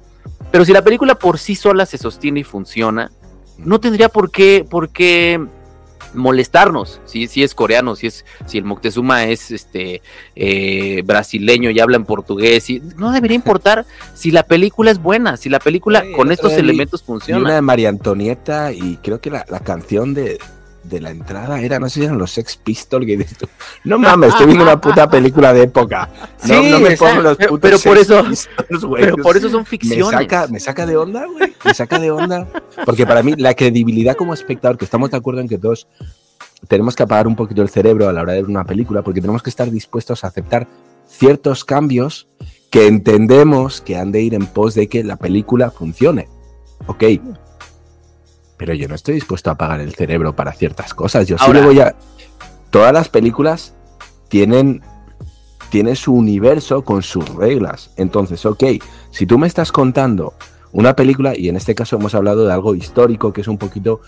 pero 0.52 0.64
si 0.64 0.72
la 0.72 0.82
película 0.82 1.16
por 1.16 1.40
sí 1.40 1.56
sola 1.56 1.86
se 1.86 1.98
sostiene 1.98 2.40
y 2.40 2.44
funciona, 2.44 3.10
no 3.58 3.80
tendría 3.80 4.08
por 4.08 4.30
qué, 4.30 4.66
por 4.68 4.88
qué 4.90 5.40
molestarnos 6.12 7.00
si, 7.06 7.26
si 7.26 7.42
es 7.42 7.54
coreano, 7.54 7.96
si 7.96 8.06
es, 8.06 8.24
si 8.46 8.56
el 8.58 8.64
Moctezuma 8.64 9.24
es 9.24 9.50
este 9.50 10.00
eh, 10.36 11.02
brasileño 11.04 11.70
y 11.70 11.80
habla 11.80 11.96
en 11.96 12.04
portugués, 12.04 12.70
y 12.70 12.80
no 12.96 13.10
debería 13.10 13.34
importar 13.34 13.84
si 14.14 14.30
la 14.30 14.44
película 14.44 14.90
es 14.92 15.02
buena, 15.02 15.36
si 15.36 15.48
la 15.48 15.58
película 15.58 16.02
Sí, 16.02 16.12
con 16.12 16.30
estos 16.30 16.52
vi- 16.54 16.60
elementos 16.60 17.00
Vi 17.04 17.10
una 17.12 17.18
funciona. 17.20 17.54
de 17.54 17.60
María 17.62 17.88
Antonieta 17.88 18.72
y 18.72 18.98
creo 19.02 19.20
que 19.20 19.30
la, 19.30 19.44
la 19.48 19.58
canción 19.60 20.14
de, 20.14 20.38
de 20.84 21.00
la 21.00 21.10
entrada 21.10 21.60
era, 21.60 21.78
no 21.80 21.88
sé 21.88 22.00
si 22.00 22.04
eran 22.04 22.18
los 22.18 22.30
Sex 22.32 22.56
Pistols, 22.58 23.06
que 23.06 23.16
dices 23.16 23.38
tú, 23.38 23.46
no 23.84 23.98
mames, 23.98 24.30
estoy 24.30 24.46
viendo 24.46 24.64
una 24.64 24.80
puta 24.80 25.08
película 25.08 25.52
de 25.52 25.62
época. 25.62 26.08
No, 26.46 26.54
Sí, 26.62 26.70
no 26.70 26.78
me 26.80 26.96
pongo 26.96 27.22
los 27.22 27.36
putos 27.38 27.58
pero 27.60 27.78
por 27.78 27.98
eso- 27.98 28.22
Pistols, 28.24 28.84
güey. 28.84 29.02
pero 29.04 29.16
por 29.16 29.36
eso 29.36 29.48
son 29.48 29.60
Me 29.62 29.66
ficciones. 29.66 30.10
saca, 30.10 30.46
me 30.48 30.60
saca 30.60 30.86
de 30.86 30.96
onda, 30.96 31.24
güey. 31.26 31.54
Me 31.64 31.74
saca 31.74 31.98
de 31.98 32.10
onda. 32.10 32.46
Porque 32.84 33.06
para 33.06 33.22
mí 33.22 33.34
la 33.36 33.54
credibilidad 33.54 34.14
como 34.16 34.34
espectador, 34.34 34.76
que 34.78 34.84
estamos 34.84 35.10
de 35.10 35.16
acuerdo 35.16 35.40
en 35.40 35.48
que 35.48 35.58
todos 35.58 35.86
tenemos 36.68 36.94
que 36.94 37.02
apagar 37.02 37.26
un 37.26 37.36
poquito 37.36 37.62
el 37.62 37.68
cerebro 37.68 38.08
a 38.08 38.12
la 38.12 38.22
hora 38.22 38.32
de 38.34 38.42
ver 38.42 38.50
una 38.50 38.64
película, 38.64 39.02
porque 39.02 39.20
tenemos 39.20 39.42
que 39.42 39.50
estar 39.50 39.70
dispuestos 39.70 40.22
a 40.24 40.28
aceptar 40.28 40.66
ciertos 41.08 41.64
cambios 41.64 42.28
que 42.70 42.86
entendemos 42.86 43.80
que 43.80 43.96
han 43.96 44.12
de 44.12 44.20
ir 44.22 44.34
en 44.34 44.46
pos 44.46 44.74
de 44.74 44.88
que 44.88 45.04
la 45.04 45.16
película 45.16 45.70
funcione. 45.70 46.28
Ok. 46.86 47.04
Pero 48.56 48.74
yo 48.74 48.88
no 48.88 48.94
estoy 48.94 49.14
dispuesto 49.14 49.50
a 49.50 49.54
apagar 49.54 49.80
el 49.80 49.94
cerebro 49.94 50.34
para 50.36 50.52
ciertas 50.52 50.94
cosas. 50.94 51.26
Yo 51.26 51.38
sí 51.38 51.44
Ahora- 51.46 51.60
le 51.60 51.66
voy 51.66 51.80
a. 51.80 51.94
Todas 52.70 52.92
las 52.92 53.08
películas 53.08 53.74
tienen, 54.28 54.82
tienen 55.70 55.96
su 55.96 56.12
universo 56.14 56.84
con 56.84 57.02
sus 57.02 57.28
reglas. 57.34 57.90
Entonces, 57.96 58.44
ok, 58.46 58.64
si 59.10 59.26
tú 59.26 59.38
me 59.38 59.46
estás 59.46 59.70
contando 59.72 60.34
una 60.72 60.96
película, 60.96 61.38
y 61.38 61.48
en 61.48 61.56
este 61.56 61.74
caso 61.76 61.94
hemos 61.96 62.16
hablado 62.16 62.46
de 62.46 62.52
algo 62.52 62.74
histórico, 62.74 63.32
que 63.32 63.42
es 63.42 63.48
un 63.48 63.58
poquito 63.58 64.00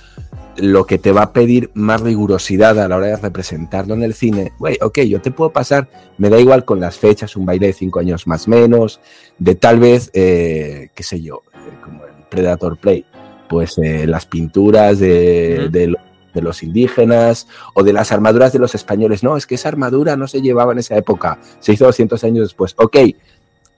lo 0.56 0.84
que 0.84 0.98
te 0.98 1.12
va 1.12 1.22
a 1.22 1.32
pedir 1.32 1.70
más 1.74 2.00
rigurosidad 2.00 2.76
a 2.80 2.88
la 2.88 2.96
hora 2.96 3.06
de 3.06 3.16
representarlo 3.16 3.94
en 3.94 4.02
el 4.02 4.14
cine, 4.14 4.52
güey, 4.58 4.76
ok, 4.82 5.00
yo 5.02 5.20
te 5.20 5.30
puedo 5.30 5.52
pasar, 5.52 5.88
me 6.18 6.28
da 6.28 6.40
igual 6.40 6.64
con 6.64 6.80
las 6.80 6.98
fechas, 6.98 7.36
un 7.36 7.46
baile 7.46 7.68
de 7.68 7.72
cinco 7.72 8.00
años 8.00 8.26
más 8.26 8.48
menos, 8.48 9.00
de 9.38 9.54
tal 9.54 9.78
vez, 9.78 10.10
eh, 10.12 10.88
qué 10.92 11.02
sé 11.04 11.20
yo, 11.20 11.42
eh, 11.54 11.58
como 11.84 12.04
el 12.04 12.14
Predator 12.28 12.78
Play, 12.78 13.04
pues 13.48 13.78
eh, 13.78 14.06
las 14.06 14.26
pinturas 14.26 14.98
de, 14.98 15.58
Ujú. 15.62 15.70
de 15.70 15.86
lo- 15.88 15.98
de 16.34 16.42
los 16.42 16.62
indígenas 16.62 17.48
o 17.72 17.82
de 17.82 17.94
las 17.94 18.12
armaduras 18.12 18.52
de 18.52 18.58
los 18.58 18.74
españoles. 18.74 19.22
No, 19.22 19.38
es 19.38 19.46
que 19.46 19.54
esa 19.54 19.70
armadura 19.70 20.16
no 20.18 20.28
se 20.28 20.42
llevaba 20.42 20.72
en 20.72 20.78
esa 20.80 20.94
época, 20.94 21.38
se 21.60 21.72
hizo 21.72 21.86
200 21.86 22.22
años 22.24 22.48
después. 22.48 22.74
Ok, 22.76 22.96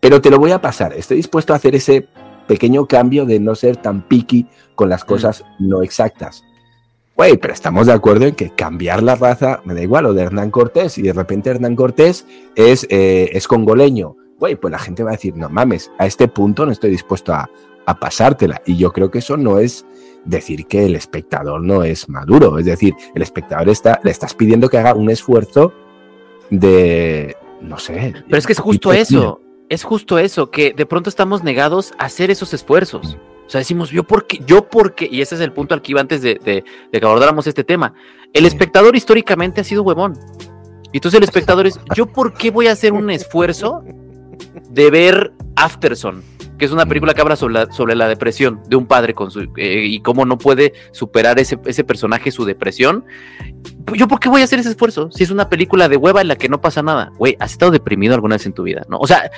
pero 0.01 0.21
te 0.21 0.29
lo 0.29 0.39
voy 0.41 0.51
a 0.51 0.61
pasar. 0.61 0.93
Estoy 0.93 1.19
dispuesto 1.19 1.53
a 1.53 1.57
hacer 1.57 1.77
ese 1.77 2.09
pequeño 2.49 2.87
cambio 2.87 3.27
de 3.27 3.39
no 3.39 3.55
ser 3.55 3.77
tan 3.77 4.03
picky 4.09 4.47
con 4.75 4.89
las 4.89 5.05
cosas 5.05 5.45
no 5.61 5.83
exactas. 5.85 6.43
Güey, 7.17 7.37
pero 7.37 7.53
estamos 7.53 7.87
de 7.87 7.93
acuerdo 7.93 8.27
en 8.27 8.35
que 8.35 8.51
cambiar 8.51 9.03
la 9.05 9.15
raza, 9.15 9.61
me 9.65 9.75
da 9.75 9.83
igual, 9.83 10.07
o 10.07 10.13
de 10.15 10.23
Hernán 10.23 10.51
Cortés, 10.51 10.99
y 10.99 11.03
de 11.03 11.13
repente 11.13 11.51
Hernán 11.51 11.77
Cortés 11.77 12.27
es, 12.57 12.87
eh, 12.91 13.31
es 13.35 13.47
congoleño. 13.49 14.17
Güey, 14.39 14.55
pues 14.57 14.71
la 14.73 14.79
gente 14.79 15.03
va 15.05 15.11
a 15.11 15.15
decir, 15.15 15.37
no 15.37 15.49
mames, 15.49 15.91
a 15.99 16.07
este 16.07 16.27
punto 16.29 16.65
no 16.67 16.73
estoy 16.73 16.91
dispuesto 16.91 17.33
a, 17.35 17.49
a 17.89 17.99
pasártela. 17.99 18.61
Y 18.67 18.77
yo 18.77 18.93
creo 18.93 19.11
que 19.11 19.19
eso 19.21 19.37
no 19.37 19.59
es 19.59 19.87
decir 20.25 20.67
que 20.67 20.85
el 20.85 20.95
espectador 20.95 21.63
no 21.63 21.85
es 21.85 22.09
maduro. 22.09 22.59
Es 22.59 22.67
decir, 22.67 22.95
el 23.15 23.23
espectador 23.23 23.69
está, 23.71 24.01
le 24.05 24.11
estás 24.11 24.35
pidiendo 24.35 24.69
que 24.69 24.79
haga 24.79 24.95
un 24.95 25.11
esfuerzo 25.11 25.73
de, 26.51 27.37
no 27.61 27.79
sé. 27.79 28.15
Pero 28.27 28.37
es 28.39 28.47
que 28.47 28.53
es 28.53 28.59
justo 28.61 28.93
eso, 28.93 29.41
es 29.69 29.85
justo 29.85 30.19
eso, 30.19 30.51
que 30.51 30.73
de 30.73 30.87
pronto 30.87 31.09
estamos 31.11 31.43
negados 31.43 31.93
a 31.99 32.07
hacer 32.07 32.31
esos 32.31 32.53
esfuerzos. 32.55 33.17
O 33.47 33.51
sea, 33.51 33.61
decimos, 33.61 33.91
yo 33.91 34.05
porque, 34.05 34.41
yo 34.47 34.69
porque, 34.69 35.09
y 35.11 35.23
ese 35.23 35.35
es 35.35 35.41
el 35.41 35.53
punto 35.53 35.75
al 35.75 35.81
que 35.81 35.93
iba 35.93 36.01
antes 36.03 36.21
de, 36.21 36.35
de- 36.45 36.65
de 36.93 37.01
que 37.01 37.07
abordáramos 37.07 37.47
este 37.47 37.65
tema. 37.65 37.95
El 38.35 38.45
espectador 38.45 38.95
históricamente 38.95 39.63
ha 39.63 39.65
sido 39.65 39.83
huevón. 39.83 40.13
Y 40.93 40.99
entonces 40.99 41.17
el 41.19 41.25
espectador 41.25 41.67
es, 41.67 41.81
¿yo 41.95 42.05
por 42.07 42.35
qué 42.35 42.51
voy 42.51 42.67
a 42.67 42.73
hacer 42.73 42.93
un 42.93 43.09
esfuerzo 43.11 43.83
de 44.71 44.91
ver 44.91 45.33
Afterson? 45.57 46.23
Que 46.59 46.65
es 46.65 46.73
una 46.73 46.87
película 46.87 47.15
que 47.15 47.21
habla 47.21 47.37
sobre 47.37 47.55
la, 47.55 47.73
sobre 47.73 47.95
la 47.95 48.09
depresión 48.09 48.61
de 48.69 48.75
un 48.77 48.87
padre 48.87 49.15
con 49.15 49.31
su, 49.31 49.43
eh, 49.57 49.85
y 49.87 50.01
cómo 50.01 50.25
no 50.27 50.39
puede 50.39 50.73
superar 50.91 51.39
ese, 51.39 51.59
ese 51.67 51.85
personaje 51.85 52.31
su 52.33 52.45
depresión. 52.45 53.05
¿Yo 53.95 54.09
por 54.09 54.19
qué 54.21 54.29
voy 54.29 54.41
a 54.41 54.45
hacer 54.45 54.59
ese 54.59 54.71
esfuerzo? 54.71 55.11
Si 55.13 55.23
es 55.23 55.31
una 55.31 55.49
película 55.49 55.89
de 55.89 55.97
hueva 55.97 56.21
en 56.21 56.29
la 56.29 56.37
que 56.37 56.49
no 56.49 56.61
pasa 56.61 56.83
nada. 56.83 57.13
Güey, 57.17 57.37
¿has 57.39 57.53
estado 57.53 57.71
deprimido 57.71 58.15
alguna 58.15 58.35
vez 58.35 58.45
en 58.47 58.53
tu 58.53 58.65
vida? 58.65 58.83
¿No? 58.89 58.99
O 58.99 59.07
sea, 59.07 59.31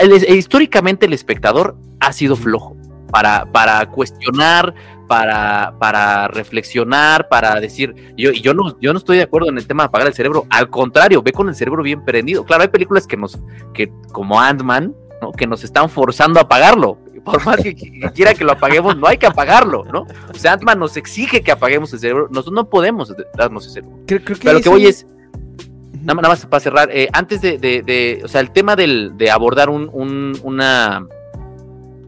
el- 0.00 0.12
el- 0.12 0.36
históricamente 0.36 1.06
el 1.06 1.14
espectador 1.14 1.76
ha 2.00 2.12
sido 2.12 2.36
flojo 2.36 2.76
para, 3.10 3.44
para 3.50 3.86
cuestionar, 3.86 4.74
para, 5.08 5.74
para 5.78 6.28
reflexionar, 6.28 7.28
para 7.28 7.60
decir, 7.60 7.94
yo, 8.16 8.30
yo 8.30 8.54
no, 8.54 8.78
yo 8.80 8.92
no 8.92 8.98
estoy 8.98 9.18
de 9.18 9.24
acuerdo 9.24 9.48
en 9.50 9.58
el 9.58 9.66
tema 9.66 9.82
de 9.82 9.86
apagar 9.88 10.08
el 10.08 10.14
cerebro, 10.14 10.46
al 10.48 10.70
contrario, 10.70 11.22
ve 11.22 11.32
con 11.32 11.48
el 11.48 11.54
cerebro 11.54 11.82
bien 11.82 12.04
prendido. 12.04 12.44
Claro, 12.44 12.62
hay 12.62 12.68
películas 12.68 13.06
que 13.06 13.16
nos, 13.18 13.38
que 13.74 13.92
como 14.12 14.40
Ant-Man, 14.40 14.94
¿no? 15.22 15.32
que 15.32 15.46
nos 15.46 15.64
están 15.64 15.88
forzando 15.88 16.38
a 16.38 16.42
apagarlo. 16.42 16.98
Por 17.24 17.42
más 17.46 17.56
que, 17.58 17.74
que 17.74 18.10
quiera 18.14 18.34
que 18.34 18.42
lo 18.44 18.52
apaguemos, 18.52 18.96
no 18.96 19.06
hay 19.06 19.16
que 19.16 19.26
apagarlo, 19.26 19.84
¿no? 19.84 20.00
O 20.34 20.34
sea, 20.36 20.54
Ant-Man 20.54 20.78
nos 20.80 20.96
exige 20.96 21.40
que 21.40 21.52
apaguemos 21.52 21.92
el 21.92 22.00
cerebro. 22.00 22.26
Nosotros 22.30 22.52
no 22.52 22.68
podemos 22.68 23.14
darnos 23.38 23.64
ese 23.66 23.80
Creo, 24.06 24.20
creo 24.24 24.36
que 24.36 24.42
Pero 24.42 24.54
lo 24.54 24.60
que 24.60 24.68
voy 24.68 24.86
es, 24.86 25.06
nada, 26.02 26.14
nada 26.16 26.28
más 26.30 26.44
para 26.46 26.60
cerrar, 26.60 26.88
eh, 26.92 27.08
antes 27.12 27.40
de, 27.40 27.58
de- 27.58 27.82
de- 27.82 28.22
o 28.24 28.28
sea, 28.28 28.40
el 28.40 28.50
tema 28.50 28.74
del, 28.74 29.16
de 29.16 29.30
abordar 29.30 29.70
un, 29.70 29.88
un- 29.92 30.36
una, 30.42 31.06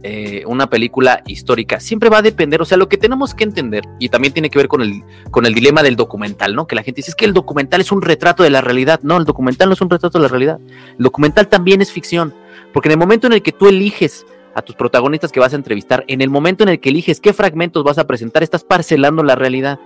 eh, 0.03 0.43
una 0.47 0.69
película 0.69 1.23
histórica 1.27 1.79
siempre 1.81 2.11
va 2.11 2.19
a 2.19 2.23
depender, 2.23 2.61
o 2.61 2.65
sea, 2.65 2.77
lo 2.77 2.89
que 2.89 2.99
tenemos 2.99 3.35
que 3.35 3.45
entender, 3.45 3.85
y 4.01 4.09
también 4.11 4.35
tiene 4.35 4.51
que 4.51 4.59
ver 4.59 4.69
con 4.69 4.83
el, 4.83 5.03
con 5.31 5.47
el 5.47 5.55
dilema 5.55 5.83
del 5.83 5.97
documental, 5.97 6.55
¿no? 6.55 6.67
Que 6.67 6.75
la 6.75 6.83
gente 6.83 6.99
dice, 6.99 7.13
es 7.13 7.15
que 7.15 7.25
el 7.25 7.33
documental 7.33 7.81
es 7.81 7.91
un 7.93 8.03
retrato 8.03 8.43
de 8.43 8.51
la 8.51 8.61
realidad. 8.61 8.99
No, 9.03 9.17
el 9.17 9.25
documental 9.25 9.69
no 9.69 9.75
es 9.75 9.81
un 9.81 9.89
retrato 9.91 10.19
de 10.19 10.23
la 10.23 10.29
realidad. 10.29 10.59
El 10.99 11.05
documental 11.05 11.47
también 11.49 11.81
es 11.81 11.91
ficción, 11.93 12.35
porque 12.75 12.89
en 12.89 12.93
el 12.93 12.99
momento 12.99 13.27
en 13.27 13.33
el 13.33 13.43
que 13.43 13.53
tú 13.53 13.67
eliges 13.69 14.27
a 14.55 14.61
tus 14.61 14.77
protagonistas 14.77 15.33
que 15.33 15.41
vas 15.41 15.53
a 15.55 15.57
entrevistar, 15.57 16.05
en 16.07 16.21
el 16.21 16.29
momento 16.29 16.63
en 16.65 16.69
el 16.69 16.81
que 16.81 16.91
eliges 16.91 17.21
qué 17.21 17.33
fragmentos 17.33 17.83
vas 17.83 17.97
a 17.99 18.07
presentar, 18.07 18.43
estás 18.43 18.63
parcelando 18.65 19.23
la 19.23 19.35
realidad. 19.35 19.79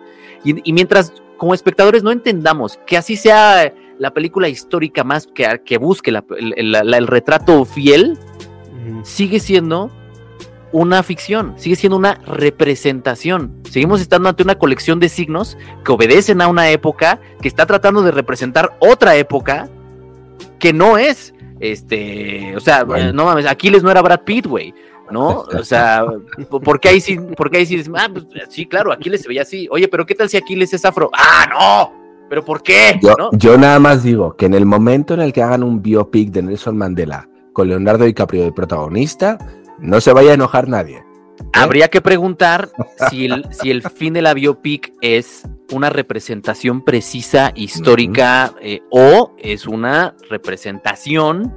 Y, 0.45 0.69
y 0.69 0.73
mientras 0.73 1.13
como 1.37 1.55
espectadores 1.55 2.03
no 2.03 2.11
entendamos 2.11 2.79
que 2.87 2.97
así 2.97 3.17
sea 3.17 3.73
la 3.99 4.13
película 4.13 4.49
histórica 4.49 5.05
más 5.05 5.27
que, 5.27 5.61
que 5.65 5.79
busque 5.79 6.11
la- 6.11 6.25
la- 6.39 6.99
el 6.99 7.07
retrato 7.07 7.65
fiel, 7.65 8.19
sigue 9.05 9.39
siendo 9.41 9.91
una 10.71 11.03
ficción, 11.03 11.55
sigue 11.57 11.77
siendo 11.77 11.97
una 11.97 12.15
representación. 12.27 13.55
Seguimos 13.71 14.01
estando 14.01 14.29
ante 14.29 14.43
una 14.43 14.59
colección 14.59 15.01
de 15.01 15.09
signos 15.09 15.57
que 15.85 15.93
obedecen 15.93 16.41
a 16.43 16.49
una 16.49 16.71
época, 16.71 17.21
que 17.41 17.49
está 17.49 17.65
tratando 17.67 18.03
de 18.03 18.11
representar 18.11 18.77
otra 18.81 19.17
época 19.17 19.69
que 20.59 20.73
no 20.73 20.99
es, 20.99 21.33
este, 21.61 22.55
o 22.57 22.61
sea, 22.61 22.85
Bueno. 22.85 23.13
no 23.13 23.25
mames, 23.25 23.47
Aquiles 23.47 23.83
no 23.83 23.91
era 23.91 24.03
Brad 24.03 24.21
Pitt, 24.23 24.47
güey. 24.47 24.75
¿No? 25.11 25.41
O 25.41 25.65
sea, 25.65 26.05
¿por 26.51 26.79
qué 26.81 26.91
ahí 26.91 27.01
sí, 27.01 27.19
por 27.37 27.51
qué 27.51 27.59
ahí 27.59 27.67
sí 27.67 27.83
ah, 27.97 28.09
pues, 28.13 28.27
sí, 28.51 28.67
claro, 28.67 28.93
Aquiles 28.93 29.23
se 29.23 29.29
veía 29.29 29.43
así. 29.43 29.67
Oye, 29.71 29.89
pero 29.89 30.05
¿qué 30.05 30.15
tal 30.15 30.29
si 30.29 30.37
Aquiles 30.37 30.73
es 30.75 30.85
afro? 30.85 31.11
¡Ah, 31.15 31.47
no! 31.51 31.99
¿Pero 32.29 32.45
por 32.45 32.63
qué? 32.63 32.99
Yo, 33.03 33.15
¿No? 33.17 33.31
yo 33.33 33.57
nada 33.57 33.79
más 33.79 34.03
digo 34.03 34.37
que 34.37 34.45
en 34.45 34.53
el 34.53 34.67
momento 34.67 35.15
en 35.15 35.21
el 35.21 35.33
que 35.33 35.43
hagan 35.43 35.63
un 35.63 35.81
biopic 35.81 36.31
de 36.31 36.43
Nelson 36.43 36.77
Mandela 36.77 37.27
con 37.55 37.69
Leonardo 37.69 38.05
DiCaprio 38.05 38.45
de 38.45 38.53
protagonista, 38.53 39.39
no 39.79 40.01
se 40.01 40.13
vaya 40.13 40.33
a 40.33 40.35
enojar 40.35 40.69
nadie. 40.69 41.03
Habría 41.53 41.89
que 41.89 42.01
preguntar 42.01 42.69
si 43.11 43.27
el, 43.27 43.45
si 43.53 43.71
el 43.71 43.83
fin 43.83 44.13
de 44.15 44.23
la 44.23 44.35
biopic 44.35 44.93
es 45.01 45.45
una 45.73 45.91
representación 45.91 46.85
precisa, 46.85 47.53
histórica, 47.55 48.55
eh, 48.61 48.81
o 48.91 49.35
es 49.39 49.67
una 49.67 50.15
representación 50.31 51.55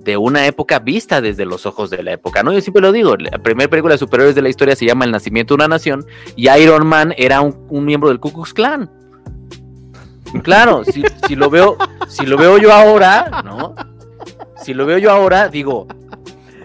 de 0.00 0.16
una 0.16 0.46
época 0.46 0.78
vista 0.78 1.20
desde 1.20 1.44
los 1.44 1.66
ojos 1.66 1.90
de 1.90 2.02
la 2.02 2.12
época, 2.12 2.42
¿no? 2.42 2.52
Yo 2.52 2.60
siempre 2.60 2.80
lo 2.82 2.90
digo, 2.90 3.16
la 3.16 3.38
primera 3.38 3.68
película 3.68 3.94
de 3.94 3.98
superhéroes 3.98 4.34
de 4.34 4.42
la 4.42 4.48
historia 4.48 4.74
se 4.74 4.86
llama 4.86 5.04
El 5.04 5.10
nacimiento 5.10 5.54
de 5.54 5.56
una 5.56 5.68
nación 5.68 6.06
y 6.36 6.48
Iron 6.48 6.86
Man 6.86 7.14
era 7.16 7.40
un, 7.42 7.66
un 7.68 7.84
miembro 7.84 8.08
del 8.08 8.18
Ku 8.18 8.32
Klux 8.32 8.54
Klan. 8.54 8.90
Claro, 10.42 10.84
si, 10.84 11.02
si 11.26 11.34
lo 11.34 11.50
veo, 11.50 11.76
si 12.08 12.24
lo 12.24 12.36
veo 12.36 12.56
yo 12.58 12.72
ahora, 12.72 13.42
¿no? 13.44 13.74
Si 14.62 14.74
lo 14.74 14.86
veo 14.86 14.98
yo 14.98 15.10
ahora, 15.10 15.48
digo, 15.48 15.86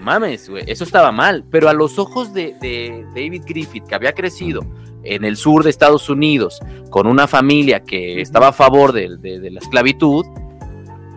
mames, 0.06 0.50
güey, 0.50 0.64
eso 0.68 0.84
estaba 0.86 1.12
mal. 1.12 1.44
Pero 1.52 1.68
a 1.68 1.74
los 1.74 2.00
ojos 2.00 2.34
de, 2.34 2.56
de 2.62 3.04
David 3.14 3.44
Griffith, 3.46 3.86
que 3.86 3.96
había 3.96 4.14
crecido 4.14 4.62
en 5.04 5.26
el 5.26 5.36
sur 5.36 5.64
de 5.64 5.70
Estados 5.70 6.10
Unidos, 6.10 6.60
con 6.90 7.08
una 7.08 7.28
familia 7.28 7.82
que 7.84 8.22
estaba 8.22 8.48
a 8.50 8.54
favor 8.54 8.94
de, 8.94 9.18
de- 9.18 9.40
de 9.40 9.52
la 9.52 9.60
esclavitud, 9.60 10.26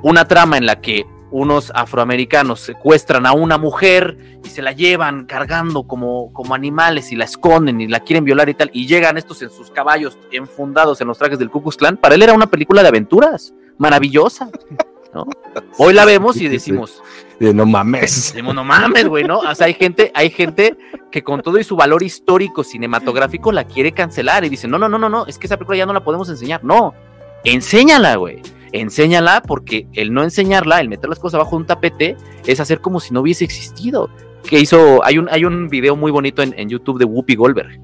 una 0.02 0.26
trama 0.26 0.58
en 0.58 0.66
la 0.66 0.80
que 0.80 1.06
unos 1.30 1.70
afroamericanos 1.74 2.60
secuestran 2.60 3.26
a 3.26 3.32
una 3.32 3.58
mujer 3.58 4.16
y 4.44 4.48
se 4.48 4.62
la 4.62 4.72
llevan 4.72 5.26
cargando 5.26 5.82
como, 5.82 6.32
como 6.32 6.54
animales 6.54 7.12
y 7.12 7.16
la 7.16 7.24
esconden 7.26 7.80
y 7.82 7.86
la 7.86 8.00
quieren 8.00 8.24
violar 8.24 8.48
y 8.48 8.54
tal, 8.54 8.70
y 8.72 8.86
llegan 8.86 9.18
estos 9.18 9.42
en 9.42 9.50
sus 9.50 9.70
caballos 9.70 10.16
enfundados 10.32 11.00
en 11.02 11.08
los 11.08 11.18
trajes 11.18 11.38
del 11.38 11.50
Ku 11.50 11.60
Klux 11.62 11.76
Klan, 11.76 11.98
para 11.98 12.14
él 12.14 12.22
era 12.22 12.32
una 12.32 12.46
película 12.46 12.80
de 12.82 12.88
aventuras, 12.88 13.52
maravillosa. 13.76 14.50
¿no? 15.14 15.26
Hoy 15.78 15.94
la 15.94 16.04
vemos 16.04 16.36
y 16.36 16.48
decimos, 16.48 17.02
De, 17.38 17.54
no 17.54 17.66
mames. 17.66 18.32
Decimos, 18.32 18.54
no 18.54 18.64
mames, 18.64 19.06
güey, 19.08 19.24
¿no? 19.24 19.38
O 19.38 19.54
sea, 19.54 19.66
hay 19.66 19.74
gente, 19.74 20.10
hay 20.14 20.30
gente 20.30 20.76
que 21.10 21.22
con 21.22 21.42
todo 21.42 21.58
y 21.58 21.64
su 21.64 21.76
valor 21.76 22.02
histórico 22.02 22.64
cinematográfico 22.64 23.52
la 23.52 23.64
quiere 23.64 23.92
cancelar 23.92 24.44
y 24.44 24.48
dice, 24.48 24.68
no, 24.68 24.78
no, 24.78 24.88
no, 24.88 24.98
no, 24.98 25.08
no, 25.08 25.26
es 25.26 25.38
que 25.38 25.46
esa 25.46 25.56
película 25.56 25.78
ya 25.78 25.86
no 25.86 25.92
la 25.92 26.04
podemos 26.04 26.28
enseñar. 26.28 26.62
No, 26.64 26.94
enséñala, 27.44 28.16
güey. 28.16 28.40
Enséñala 28.72 29.42
porque 29.42 29.88
el 29.94 30.12
no 30.12 30.22
enseñarla, 30.22 30.80
el 30.80 30.88
meter 30.88 31.08
las 31.08 31.18
cosas 31.18 31.36
abajo 31.36 31.56
de 31.56 31.62
un 31.62 31.66
tapete, 31.66 32.16
es 32.46 32.60
hacer 32.60 32.80
como 32.80 33.00
si 33.00 33.14
no 33.14 33.20
hubiese 33.20 33.44
existido. 33.44 34.10
Que 34.42 34.60
hizo, 34.60 35.04
hay 35.04 35.18
un, 35.18 35.28
hay 35.30 35.44
un 35.44 35.68
video 35.68 35.96
muy 35.96 36.10
bonito 36.10 36.42
en, 36.42 36.54
en 36.58 36.68
YouTube 36.68 36.98
de 36.98 37.04
Whoopi 37.04 37.34
Goldberg. 37.34 37.80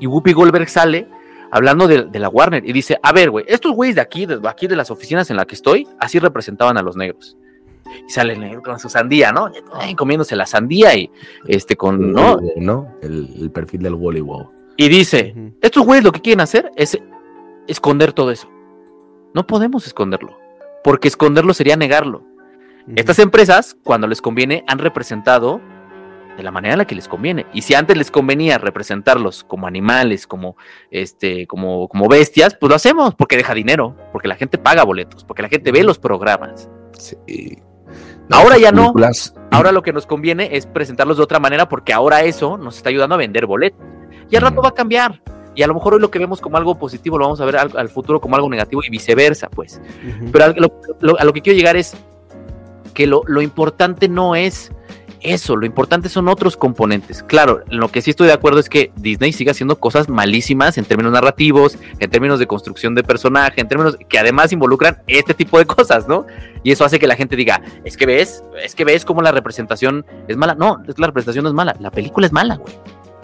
Y 0.00 0.06
Whoopi 0.06 0.32
Goldberg 0.32 0.68
sale 0.68 1.08
hablando 1.50 1.86
de, 1.86 2.04
de 2.04 2.18
la 2.18 2.28
Warner 2.28 2.68
y 2.68 2.72
dice, 2.72 2.98
a 3.02 3.12
ver, 3.12 3.30
güey, 3.30 3.44
estos 3.48 3.72
güeyes 3.72 3.96
de 3.96 4.02
aquí, 4.02 4.26
de 4.26 4.40
aquí 4.44 4.66
de 4.66 4.76
las 4.76 4.90
oficinas 4.90 5.30
en 5.30 5.36
las 5.36 5.46
que 5.46 5.54
estoy, 5.54 5.86
así 5.98 6.18
representaban 6.18 6.76
a 6.76 6.82
los 6.82 6.96
negros 6.96 7.36
y 8.06 8.10
sale 8.10 8.34
el 8.34 8.40
negro 8.40 8.62
con 8.62 8.78
su 8.78 8.88
sandía, 8.88 9.32
¿no? 9.32 9.50
Ay, 9.72 9.94
comiéndose 9.94 10.36
la 10.36 10.46
sandía 10.46 10.94
y 10.94 11.10
este 11.46 11.76
con, 11.76 12.12
¿no? 12.12 12.38
¿no? 12.56 12.94
El, 13.02 13.28
el 13.40 13.50
perfil 13.50 13.82
del 13.82 13.94
Wally 13.94 14.20
Wow. 14.20 14.50
Y 14.76 14.88
dice, 14.88 15.34
estos 15.60 15.84
güeyes 15.84 16.04
lo 16.04 16.12
que 16.12 16.20
quieren 16.20 16.40
hacer 16.40 16.70
es 16.76 16.98
esconder 17.66 18.12
todo 18.12 18.30
eso. 18.30 18.48
No 19.34 19.46
podemos 19.46 19.86
esconderlo, 19.86 20.38
porque 20.84 21.08
esconderlo 21.08 21.52
sería 21.52 21.76
negarlo. 21.76 22.22
Estas 22.96 23.18
empresas, 23.18 23.76
cuando 23.84 24.06
les 24.06 24.22
conviene, 24.22 24.64
han 24.66 24.78
representado 24.78 25.60
de 26.38 26.42
la 26.44 26.50
manera 26.50 26.74
en 26.74 26.78
la 26.78 26.86
que 26.86 26.94
les 26.94 27.08
conviene. 27.08 27.44
Y 27.52 27.62
si 27.62 27.74
antes 27.74 27.96
les 27.98 28.10
convenía 28.10 28.56
representarlos 28.56 29.44
como 29.44 29.66
animales, 29.66 30.26
como 30.26 30.56
este, 30.90 31.46
como, 31.46 31.88
como 31.88 32.08
bestias, 32.08 32.54
pues 32.58 32.70
lo 32.70 32.76
hacemos 32.76 33.14
porque 33.14 33.36
deja 33.36 33.52
dinero, 33.52 33.94
porque 34.12 34.28
la 34.28 34.36
gente 34.36 34.56
paga 34.56 34.84
boletos, 34.84 35.24
porque 35.24 35.42
la 35.42 35.48
gente 35.48 35.72
ve 35.72 35.82
los 35.82 35.98
programas. 35.98 36.70
Sí. 36.96 37.58
Ahora 38.30 38.56
ya 38.56 38.70
no. 38.72 38.92
Ahora 39.50 39.72
lo 39.72 39.82
que 39.82 39.92
nos 39.92 40.06
conviene 40.06 40.50
es 40.52 40.66
presentarlos 40.66 41.16
de 41.16 41.22
otra 41.24 41.40
manera 41.40 41.68
porque 41.68 41.92
ahora 41.92 42.22
eso 42.22 42.56
nos 42.56 42.76
está 42.76 42.88
ayudando 42.90 43.14
a 43.16 43.18
vender 43.18 43.46
boletos. 43.46 43.80
Y 44.30 44.36
al 44.36 44.42
rato 44.42 44.62
va 44.62 44.68
a 44.68 44.74
cambiar. 44.74 45.20
Y 45.54 45.62
a 45.64 45.66
lo 45.66 45.74
mejor 45.74 45.94
hoy 45.94 46.00
lo 46.00 46.10
que 46.10 46.20
vemos 46.20 46.40
como 46.40 46.56
algo 46.56 46.78
positivo 46.78 47.18
lo 47.18 47.24
vamos 47.24 47.40
a 47.40 47.44
ver 47.44 47.56
al, 47.56 47.76
al 47.76 47.88
futuro 47.88 48.20
como 48.20 48.36
algo 48.36 48.48
negativo 48.48 48.80
y 48.86 48.90
viceversa, 48.90 49.48
pues. 49.50 49.80
Pero 50.30 50.44
a 50.44 50.48
lo, 50.50 50.80
lo- 51.00 51.18
a 51.18 51.24
lo 51.24 51.32
que 51.32 51.40
quiero 51.42 51.56
llegar 51.56 51.76
es 51.76 51.96
que 52.94 53.08
lo, 53.08 53.22
lo 53.26 53.42
importante 53.42 54.08
no 54.08 54.36
es 54.36 54.70
eso, 55.20 55.56
lo 55.56 55.66
importante 55.66 56.08
son 56.08 56.28
otros 56.28 56.56
componentes. 56.56 57.22
Claro, 57.22 57.62
en 57.68 57.78
lo 57.78 57.88
que 57.88 58.02
sí 58.02 58.10
estoy 58.10 58.26
de 58.28 58.32
acuerdo 58.32 58.60
es 58.60 58.68
que 58.68 58.92
Disney 58.96 59.32
sigue 59.32 59.50
haciendo 59.50 59.78
cosas 59.78 60.08
malísimas 60.08 60.78
en 60.78 60.84
términos 60.84 61.12
narrativos, 61.12 61.78
en 61.98 62.10
términos 62.10 62.38
de 62.38 62.46
construcción 62.46 62.94
de 62.94 63.02
personaje, 63.02 63.60
en 63.60 63.68
términos 63.68 63.96
que 64.08 64.18
además 64.18 64.52
involucran 64.52 64.98
este 65.06 65.34
tipo 65.34 65.58
de 65.58 65.66
cosas, 65.66 66.08
¿no? 66.08 66.26
Y 66.62 66.72
eso 66.72 66.84
hace 66.84 66.98
que 66.98 67.06
la 67.06 67.16
gente 67.16 67.36
diga, 67.36 67.62
es 67.84 67.96
que 67.96 68.06
ves, 68.06 68.42
es 68.62 68.74
que 68.74 68.84
ves 68.84 69.04
cómo 69.04 69.22
la 69.22 69.32
representación 69.32 70.04
es 70.28 70.36
mala. 70.36 70.54
No, 70.54 70.82
es 70.86 70.94
que 70.94 71.00
la 71.00 71.08
representación 71.08 71.42
no 71.44 71.48
es 71.48 71.54
mala, 71.54 71.76
la 71.80 71.90
película 71.90 72.26
es 72.26 72.32
mala, 72.32 72.56
güey. 72.56 72.74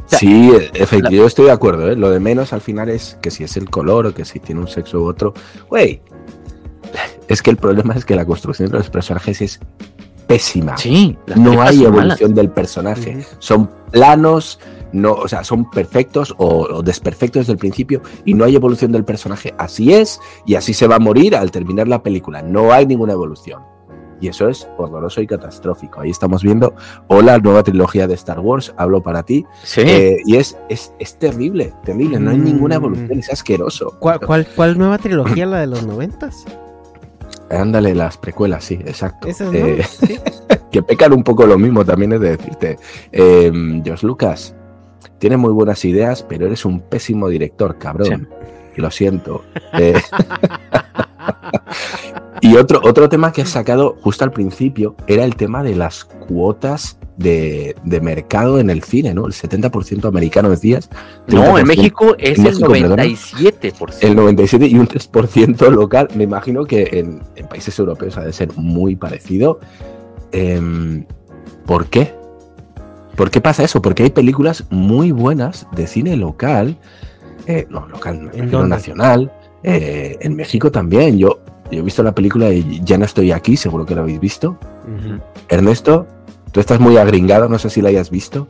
sea, 0.06 0.18
Sí, 0.18 0.52
efectivamente, 0.74 1.16
yo 1.16 1.26
estoy 1.26 1.46
de 1.46 1.52
acuerdo, 1.52 1.90
¿eh? 1.90 1.96
Lo 1.96 2.10
de 2.10 2.20
menos 2.20 2.52
al 2.52 2.60
final 2.60 2.88
es 2.88 3.18
que 3.22 3.30
si 3.30 3.44
es 3.44 3.56
el 3.56 3.70
color 3.70 4.06
o 4.06 4.14
que 4.14 4.24
si 4.24 4.40
tiene 4.40 4.60
un 4.60 4.68
sexo 4.68 5.00
u 5.00 5.06
otro. 5.06 5.34
Güey, 5.68 6.00
es 7.28 7.42
que 7.42 7.50
el 7.50 7.56
problema 7.56 7.94
es 7.94 8.04
que 8.04 8.14
la 8.14 8.24
construcción 8.24 8.70
de 8.70 8.78
los 8.78 8.90
personajes 8.90 9.40
es 9.40 9.60
pésima. 10.26 10.76
Sí, 10.76 11.16
no 11.36 11.62
hay 11.62 11.84
evolución 11.84 12.30
malas. 12.30 12.34
del 12.34 12.50
personaje. 12.50 13.24
Son 13.38 13.70
planos, 13.90 14.58
no, 14.92 15.12
o 15.12 15.28
sea, 15.28 15.44
son 15.44 15.70
perfectos 15.70 16.34
o, 16.38 16.62
o 16.62 16.82
desperfectos 16.82 17.42
desde 17.42 17.52
el 17.52 17.58
principio 17.58 18.02
y 18.24 18.34
no 18.34 18.44
hay 18.44 18.56
evolución 18.56 18.92
del 18.92 19.04
personaje. 19.04 19.54
Así 19.58 19.92
es 19.92 20.20
y 20.46 20.54
así 20.54 20.74
se 20.74 20.86
va 20.86 20.96
a 20.96 21.00
morir 21.00 21.36
al 21.36 21.50
terminar 21.50 21.88
la 21.88 22.02
película. 22.02 22.42
No 22.42 22.72
hay 22.72 22.86
ninguna 22.86 23.12
evolución. 23.12 23.62
Y 24.20 24.28
eso 24.28 24.48
es 24.48 24.66
horroroso 24.78 25.20
y 25.20 25.26
catastrófico. 25.26 26.00
Ahí 26.00 26.10
estamos 26.10 26.42
viendo, 26.42 26.74
hola, 27.08 27.38
nueva 27.38 27.62
trilogía 27.62 28.06
de 28.06 28.14
Star 28.14 28.40
Wars, 28.40 28.72
hablo 28.78 29.02
para 29.02 29.22
ti. 29.22 29.44
Sí. 29.64 29.82
Eh, 29.84 30.16
y 30.24 30.36
es, 30.36 30.56
es, 30.68 30.94
es 30.98 31.18
terrible, 31.18 31.74
terrible, 31.84 32.18
no 32.18 32.30
hay 32.30 32.38
ninguna 32.38 32.76
evolución, 32.76 33.18
es 33.18 33.30
asqueroso. 33.30 33.92
Mm. 33.96 33.98
¿Cuál, 33.98 34.20
cuál, 34.20 34.46
cuál 34.54 34.78
nueva 34.78 34.98
trilogía? 34.98 35.46
¿La 35.46 35.60
de 35.60 35.66
los 35.66 35.84
noventas? 35.84 36.46
Ándale, 37.54 37.94
las 37.94 38.16
precuelas, 38.16 38.64
sí, 38.64 38.74
exacto. 38.74 39.28
Eh, 39.52 39.84
que 40.70 40.82
pecan 40.82 41.12
un 41.12 41.22
poco 41.22 41.46
lo 41.46 41.58
mismo, 41.58 41.84
también 41.84 42.12
es 42.12 42.20
de 42.20 42.36
decirte. 42.36 42.78
Eh, 43.12 43.80
George 43.84 44.06
Lucas, 44.06 44.54
tienes 45.18 45.38
muy 45.38 45.52
buenas 45.52 45.84
ideas, 45.84 46.22
pero 46.22 46.46
eres 46.46 46.64
un 46.64 46.80
pésimo 46.80 47.28
director, 47.28 47.78
cabrón. 47.78 48.28
Y 48.76 48.80
lo 48.80 48.90
siento. 48.90 49.44
Eh, 49.74 49.94
y 52.40 52.56
otro, 52.56 52.80
otro 52.82 53.08
tema 53.08 53.32
que 53.32 53.42
has 53.42 53.50
sacado 53.50 53.96
justo 54.02 54.24
al 54.24 54.32
principio 54.32 54.96
era 55.06 55.24
el 55.24 55.36
tema 55.36 55.62
de 55.62 55.76
las 55.76 56.04
cuotas 56.04 56.98
de, 57.16 57.76
de 57.84 58.00
mercado 58.00 58.58
en 58.58 58.70
el 58.70 58.82
cine, 58.82 59.14
¿no? 59.14 59.26
El 59.26 59.32
70% 59.32 60.06
americano 60.06 60.50
decías. 60.50 60.90
No, 61.28 61.58
en 61.58 61.66
30% 61.66 61.66
México 61.66 62.16
es 62.18 62.38
en 62.38 62.46
el 62.46 62.52
México, 62.52 62.72
perdona. 62.72 63.04
97%. 63.04 63.96
El 64.00 64.16
97 64.16 64.66
y 64.66 64.78
un 64.78 64.88
3% 64.88 65.70
local. 65.70 66.08
Me 66.14 66.24
imagino 66.24 66.64
que 66.64 66.88
en, 66.92 67.22
en 67.36 67.46
países 67.46 67.78
europeos 67.78 68.16
ha 68.18 68.22
de 68.22 68.32
ser 68.32 68.50
muy 68.56 68.96
parecido. 68.96 69.60
Em, 70.32 71.06
¿Por 71.66 71.86
qué? 71.86 72.14
¿Por 73.16 73.30
qué 73.30 73.40
pasa 73.40 73.62
eso? 73.62 73.80
Porque 73.80 74.02
hay 74.02 74.10
películas 74.10 74.64
muy 74.70 75.12
buenas 75.12 75.68
de 75.72 75.86
cine 75.86 76.16
local, 76.16 76.76
eh, 77.46 77.66
no, 77.70 77.86
local, 77.88 78.30
dónde? 78.50 78.68
nacional, 78.68 79.32
eh, 79.62 80.16
en 80.20 80.34
México 80.34 80.72
también. 80.72 81.18
Yo 81.18 81.38
Yo 81.70 81.78
he 81.78 81.82
visto 81.82 82.02
la 82.02 82.14
película 82.14 82.50
y 82.50 82.80
ya 82.84 82.98
no 82.98 83.04
estoy 83.04 83.32
aquí, 83.32 83.56
seguro 83.56 83.86
que 83.86 83.94
la 83.94 84.02
habéis 84.02 84.20
visto. 84.20 84.58
Ernesto, 85.48 86.06
tú 86.54 86.60
estás 86.60 86.80
muy 86.80 86.96
agringado, 86.96 87.50
no 87.50 87.58
sé 87.58 87.68
si 87.68 87.82
la 87.82 87.90
hayas 87.90 88.08
visto. 88.08 88.48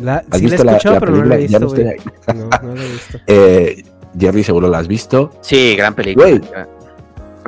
La, 0.00 0.16
¿Has 0.16 0.24
sí 0.24 0.30
la 0.30 0.36
he 0.36 0.40
visto 0.42 0.64
la, 0.64 0.72
escuchado, 0.72 0.94
la 0.94 1.00
pero 1.00 1.12
no 1.16 1.24
la 1.24 1.34
película? 1.36 1.48
Ya 1.50 1.58
no 1.58 1.66
visto, 1.66 1.80
estoy 1.80 1.84
güey. 1.84 1.98
ahí. 2.28 2.38
No, 2.38 2.68
no 2.68 2.74
la 2.76 2.84
he 2.84 2.88
visto. 2.92 3.18
Eh, 3.26 3.84
Jerry, 4.18 4.44
seguro 4.44 4.68
la 4.68 4.78
has 4.78 4.86
visto. 4.86 5.30
Sí, 5.40 5.74
gran 5.74 5.94
película. 5.94 6.26
Güey, 6.28 6.40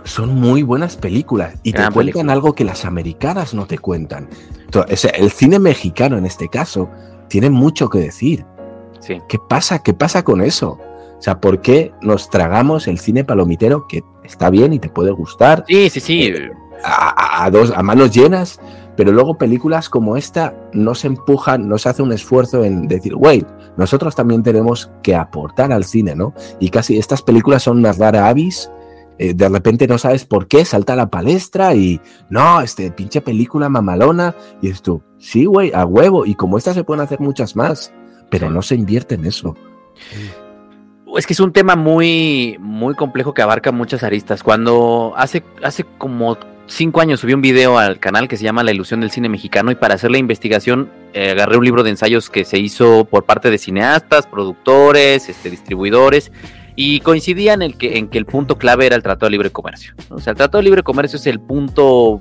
son 0.05 0.35
muy 0.35 0.63
buenas 0.63 0.97
películas 0.97 1.55
y 1.63 1.73
te 1.73 1.79
cuentan 1.79 1.93
película. 1.95 2.33
algo 2.33 2.55
que 2.55 2.65
las 2.65 2.85
americanas 2.85 3.55
no 3.55 3.67
te 3.67 3.79
cuentan. 3.79 4.29
To- 4.71 4.85
o 4.91 4.97
sea, 4.97 5.11
el 5.13 5.31
cine 5.31 5.59
mexicano 5.59 6.17
en 6.19 6.27
este 6.27 6.49
caso 6.49 6.89
tiene 7.29 7.51
mucho 7.51 7.89
que 7.89 7.99
decir. 7.99 8.45
Sí. 9.01 9.21
¿Qué 9.29 9.39
pasa? 9.49 9.83
¿Qué 9.83 9.95
pasa 9.95 10.23
con 10.25 10.41
eso? 10.43 10.79
O 11.19 11.23
sea, 11.23 11.41
¿por 11.41 11.61
qué 11.61 11.93
nos 12.03 12.29
tragamos 12.31 12.89
el 12.89 12.99
cine 12.99 13.25
palomitero 13.25 13.87
que 13.89 14.03
está 14.25 14.51
bien 14.51 14.73
y 14.73 14.79
te 14.79 14.89
puede 14.89 15.11
gustar 15.13 15.65
Sí, 15.67 15.89
sí, 15.91 16.01
sí. 16.01 16.33
a- 16.85 17.45
a 17.45 17.51
dos 17.51 17.73
a 17.75 17.83
manos 17.83 18.11
llenas, 18.13 18.61
pero 18.97 19.13
luego 19.13 19.37
películas 19.37 19.89
como 19.89 20.17
esta 20.17 20.55
no 20.73 20.95
se 20.95 21.07
empujan, 21.09 21.69
no 21.69 21.79
se 21.79 21.89
hace 21.89 22.03
un 22.03 22.13
esfuerzo 22.13 22.65
en 22.65 22.89
decir, 22.89 23.15
güey, 23.15 23.45
nosotros 23.77 24.15
también 24.15 24.43
tenemos 24.43 24.91
que 25.03 25.15
aportar 25.15 25.73
al 25.73 25.85
cine, 25.85 26.15
¿no? 26.15 26.35
Y 26.59 26.71
casi 26.71 26.99
estas 26.99 27.23
películas 27.23 27.63
son 27.63 27.79
una 27.79 27.93
rara 27.93 28.29
avis. 28.29 28.71
eh, 29.19 29.33
de 29.35 29.49
repente 29.49 29.87
no 29.87 29.97
sabes 29.99 30.25
por 30.27 30.47
qué, 30.47 30.65
salta 30.65 30.93
a 30.93 30.97
la 30.97 31.11
palestra 31.11 31.75
y 31.75 32.01
no, 32.29 32.61
este 32.61 32.91
pinche 32.91 33.21
película 33.21 33.69
mamalona. 33.69 34.35
Y 34.61 34.69
dices 34.69 34.83
tú, 34.83 35.03
sí, 35.19 35.45
güey, 35.47 35.73
a 35.73 35.85
huevo. 35.87 36.27
Y 36.27 36.35
como 36.35 36.59
esta 36.59 36.75
se 36.75 36.85
pueden 36.85 37.03
hacer 37.03 37.21
muchas 37.21 37.57
más, 37.57 37.93
pero 38.31 38.51
no 38.51 38.63
se 38.63 38.75
invierte 38.75 39.15
en 39.15 39.25
eso. 39.25 39.55
Es 41.17 41.27
que 41.27 41.33
es 41.33 41.41
un 41.41 41.53
tema 41.53 41.77
muy, 41.77 42.59
muy 42.61 42.95
complejo 42.95 43.33
que 43.33 43.41
abarca 43.41 43.73
muchas 43.73 44.03
aristas. 44.03 44.43
Cuando 44.43 45.15
hace, 45.17 45.43
hace 45.63 45.85
como 45.97 46.37
cinco 46.67 47.01
años 47.01 47.21
subí 47.21 47.33
un 47.33 47.43
video 47.43 47.79
al 47.79 47.99
canal 47.99 48.29
que 48.29 48.37
se 48.37 48.45
llama 48.45 48.65
La 48.65 48.73
ilusión 48.73 49.01
del 49.01 49.11
cine 49.11 49.29
mexicano 49.29 49.71
y 49.71 49.75
para 49.75 49.95
hacer 49.95 50.11
la 50.11 50.19
investigación 50.19 50.91
eh, 51.13 51.31
agarré 51.31 51.57
un 51.57 51.65
libro 51.65 51.83
de 51.83 51.91
ensayos 51.91 52.31
que 52.31 52.45
se 52.45 52.59
hizo 52.59 53.05
por 53.05 53.25
parte 53.25 53.51
de 53.51 53.59
cineastas, 53.59 54.27
productores, 54.27 55.29
este, 55.29 55.51
distribuidores 55.51 56.33
y 56.75 57.01
coincidía 57.01 57.55
en 57.55 57.73
que 57.73 57.99
en 57.99 58.09
que 58.09 58.19
el 58.19 58.27
punto 58.27 58.59
clave 58.59 58.87
era 58.87 58.97
el 58.97 59.03
Tratado 59.03 59.27
de 59.27 59.31
Libre 59.33 59.51
Comercio. 59.51 59.95
O 60.11 60.21
sea, 60.21 60.33
el 60.33 60.37
Tratado 60.37 60.59
de 60.59 60.65
Libre 60.65 60.83
Comercio 60.83 61.19
es 61.19 61.27
el 61.27 61.41
punto 61.41 62.21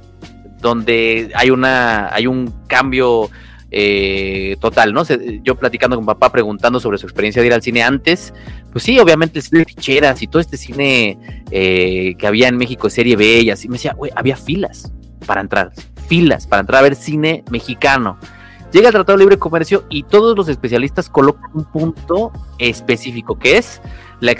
donde 0.61 1.31
hay 1.35 1.49
una 1.49 2.13
hay 2.13 2.27
un 2.27 2.53
cambio 2.67 3.29
eh, 3.77 4.55
total, 4.61 4.93
¿no? 4.93 5.03
Se- 5.03 5.41
yo 5.43 5.55
platicando 5.55 5.97
con 5.97 6.05
papá 6.05 6.31
preguntando 6.31 6.79
sobre 6.79 6.97
su 6.97 7.05
experiencia 7.05 7.41
de 7.41 7.47
ir 7.49 7.53
al 7.53 7.61
cine 7.61 7.83
antes, 7.83 8.33
pues 8.71 8.85
sí, 8.85 8.97
obviamente 8.99 9.39
el 9.51 9.65
ficheras 9.65 10.21
y 10.21 10.27
todo 10.27 10.39
este 10.39 10.55
cine 10.55 11.43
eh, 11.51 12.15
que 12.17 12.25
había 12.25 12.47
en 12.47 12.55
México, 12.55 12.89
serie 12.89 13.17
B 13.17 13.41
y 13.41 13.49
así, 13.49 13.67
me 13.67 13.73
decía, 13.73 13.93
güey, 13.93 14.13
había 14.15 14.37
filas 14.37 14.93
para 15.25 15.41
entrar, 15.41 15.73
filas 16.07 16.47
para 16.47 16.61
entrar 16.61 16.79
a 16.79 16.83
ver 16.83 16.95
cine 16.95 17.43
mexicano. 17.51 18.17
Llega 18.71 18.87
el 18.87 18.93
Tratado 18.93 19.17
de 19.17 19.23
Libre 19.23 19.37
Comercio 19.37 19.83
y 19.89 20.03
todos 20.03 20.37
los 20.37 20.47
especialistas 20.47 21.09
colocan 21.09 21.51
un 21.53 21.65
punto 21.65 22.31
específico, 22.59 23.37
que 23.37 23.57
es 23.57 23.81
la 24.21 24.31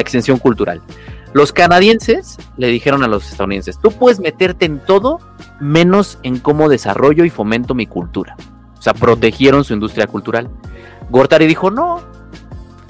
extensión 0.00 0.38
cultural. 0.38 0.82
Los 1.32 1.50
canadienses 1.50 2.36
le 2.58 2.66
dijeron 2.66 3.02
a 3.02 3.08
los 3.08 3.30
estadounidenses, 3.30 3.78
tú 3.82 3.90
puedes 3.90 4.20
meterte 4.20 4.66
en 4.66 4.80
todo 4.84 5.18
menos 5.60 6.18
en 6.22 6.38
cómo 6.38 6.68
desarrollo 6.68 7.24
y 7.24 7.30
fomento 7.30 7.74
mi 7.74 7.86
cultura. 7.86 8.36
O 8.82 8.84
sea, 8.84 8.94
protegieron 8.94 9.62
su 9.62 9.74
industria 9.74 10.08
cultural. 10.08 10.50
Gortari 11.08 11.46
dijo, 11.46 11.70
no, 11.70 12.00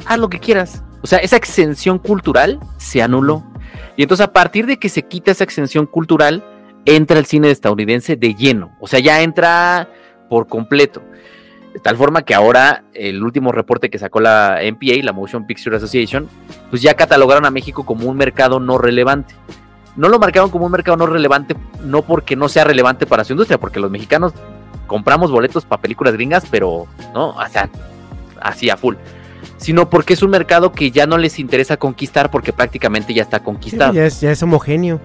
haz 0.06 0.18
lo 0.18 0.30
que 0.30 0.40
quieras. 0.40 0.82
O 1.02 1.06
sea, 1.06 1.18
esa 1.18 1.36
exención 1.36 1.98
cultural 1.98 2.58
se 2.78 3.02
anuló. 3.02 3.44
Y 3.98 4.02
entonces 4.02 4.24
a 4.24 4.32
partir 4.32 4.64
de 4.64 4.78
que 4.78 4.88
se 4.88 5.02
quita 5.02 5.32
esa 5.32 5.44
exención 5.44 5.84
cultural, 5.84 6.42
entra 6.86 7.18
el 7.18 7.26
cine 7.26 7.50
estadounidense 7.50 8.16
de 8.16 8.34
lleno. 8.34 8.74
O 8.80 8.86
sea, 8.86 9.00
ya 9.00 9.20
entra 9.20 9.86
por 10.30 10.46
completo. 10.46 11.02
De 11.74 11.80
tal 11.80 11.98
forma 11.98 12.22
que 12.22 12.34
ahora 12.34 12.84
el 12.94 13.22
último 13.22 13.52
reporte 13.52 13.90
que 13.90 13.98
sacó 13.98 14.18
la 14.18 14.60
MPA, 14.62 15.02
la 15.02 15.12
Motion 15.12 15.46
Picture 15.46 15.76
Association, 15.76 16.26
pues 16.70 16.80
ya 16.80 16.94
catalogaron 16.94 17.44
a 17.44 17.50
México 17.50 17.84
como 17.84 18.08
un 18.08 18.16
mercado 18.16 18.60
no 18.60 18.78
relevante. 18.78 19.34
No 19.96 20.08
lo 20.08 20.18
marcaron 20.18 20.48
como 20.48 20.64
un 20.64 20.72
mercado 20.72 20.96
no 20.96 21.04
relevante, 21.04 21.54
no 21.84 22.00
porque 22.00 22.34
no 22.34 22.48
sea 22.48 22.64
relevante 22.64 23.04
para 23.04 23.24
su 23.24 23.34
industria, 23.34 23.60
porque 23.60 23.78
los 23.78 23.90
mexicanos 23.90 24.32
compramos 24.92 25.30
boletos 25.30 25.64
para 25.64 25.80
películas 25.80 26.12
gringas, 26.12 26.44
pero 26.50 26.86
no, 27.14 27.30
o 27.30 27.48
sea, 27.50 27.70
así 28.42 28.68
a 28.68 28.76
full. 28.76 28.94
Sino 29.56 29.88
porque 29.88 30.12
es 30.12 30.22
un 30.22 30.30
mercado 30.30 30.72
que 30.72 30.90
ya 30.90 31.06
no 31.06 31.18
les 31.18 31.38
interesa 31.38 31.76
conquistar 31.76 32.30
porque 32.30 32.52
prácticamente 32.52 33.14
ya 33.14 33.22
está 33.22 33.40
conquistado. 33.40 33.92
ya, 33.92 34.06
es, 34.06 34.20
ya 34.20 34.32
es 34.32 34.42
homogéneo. 34.42 35.00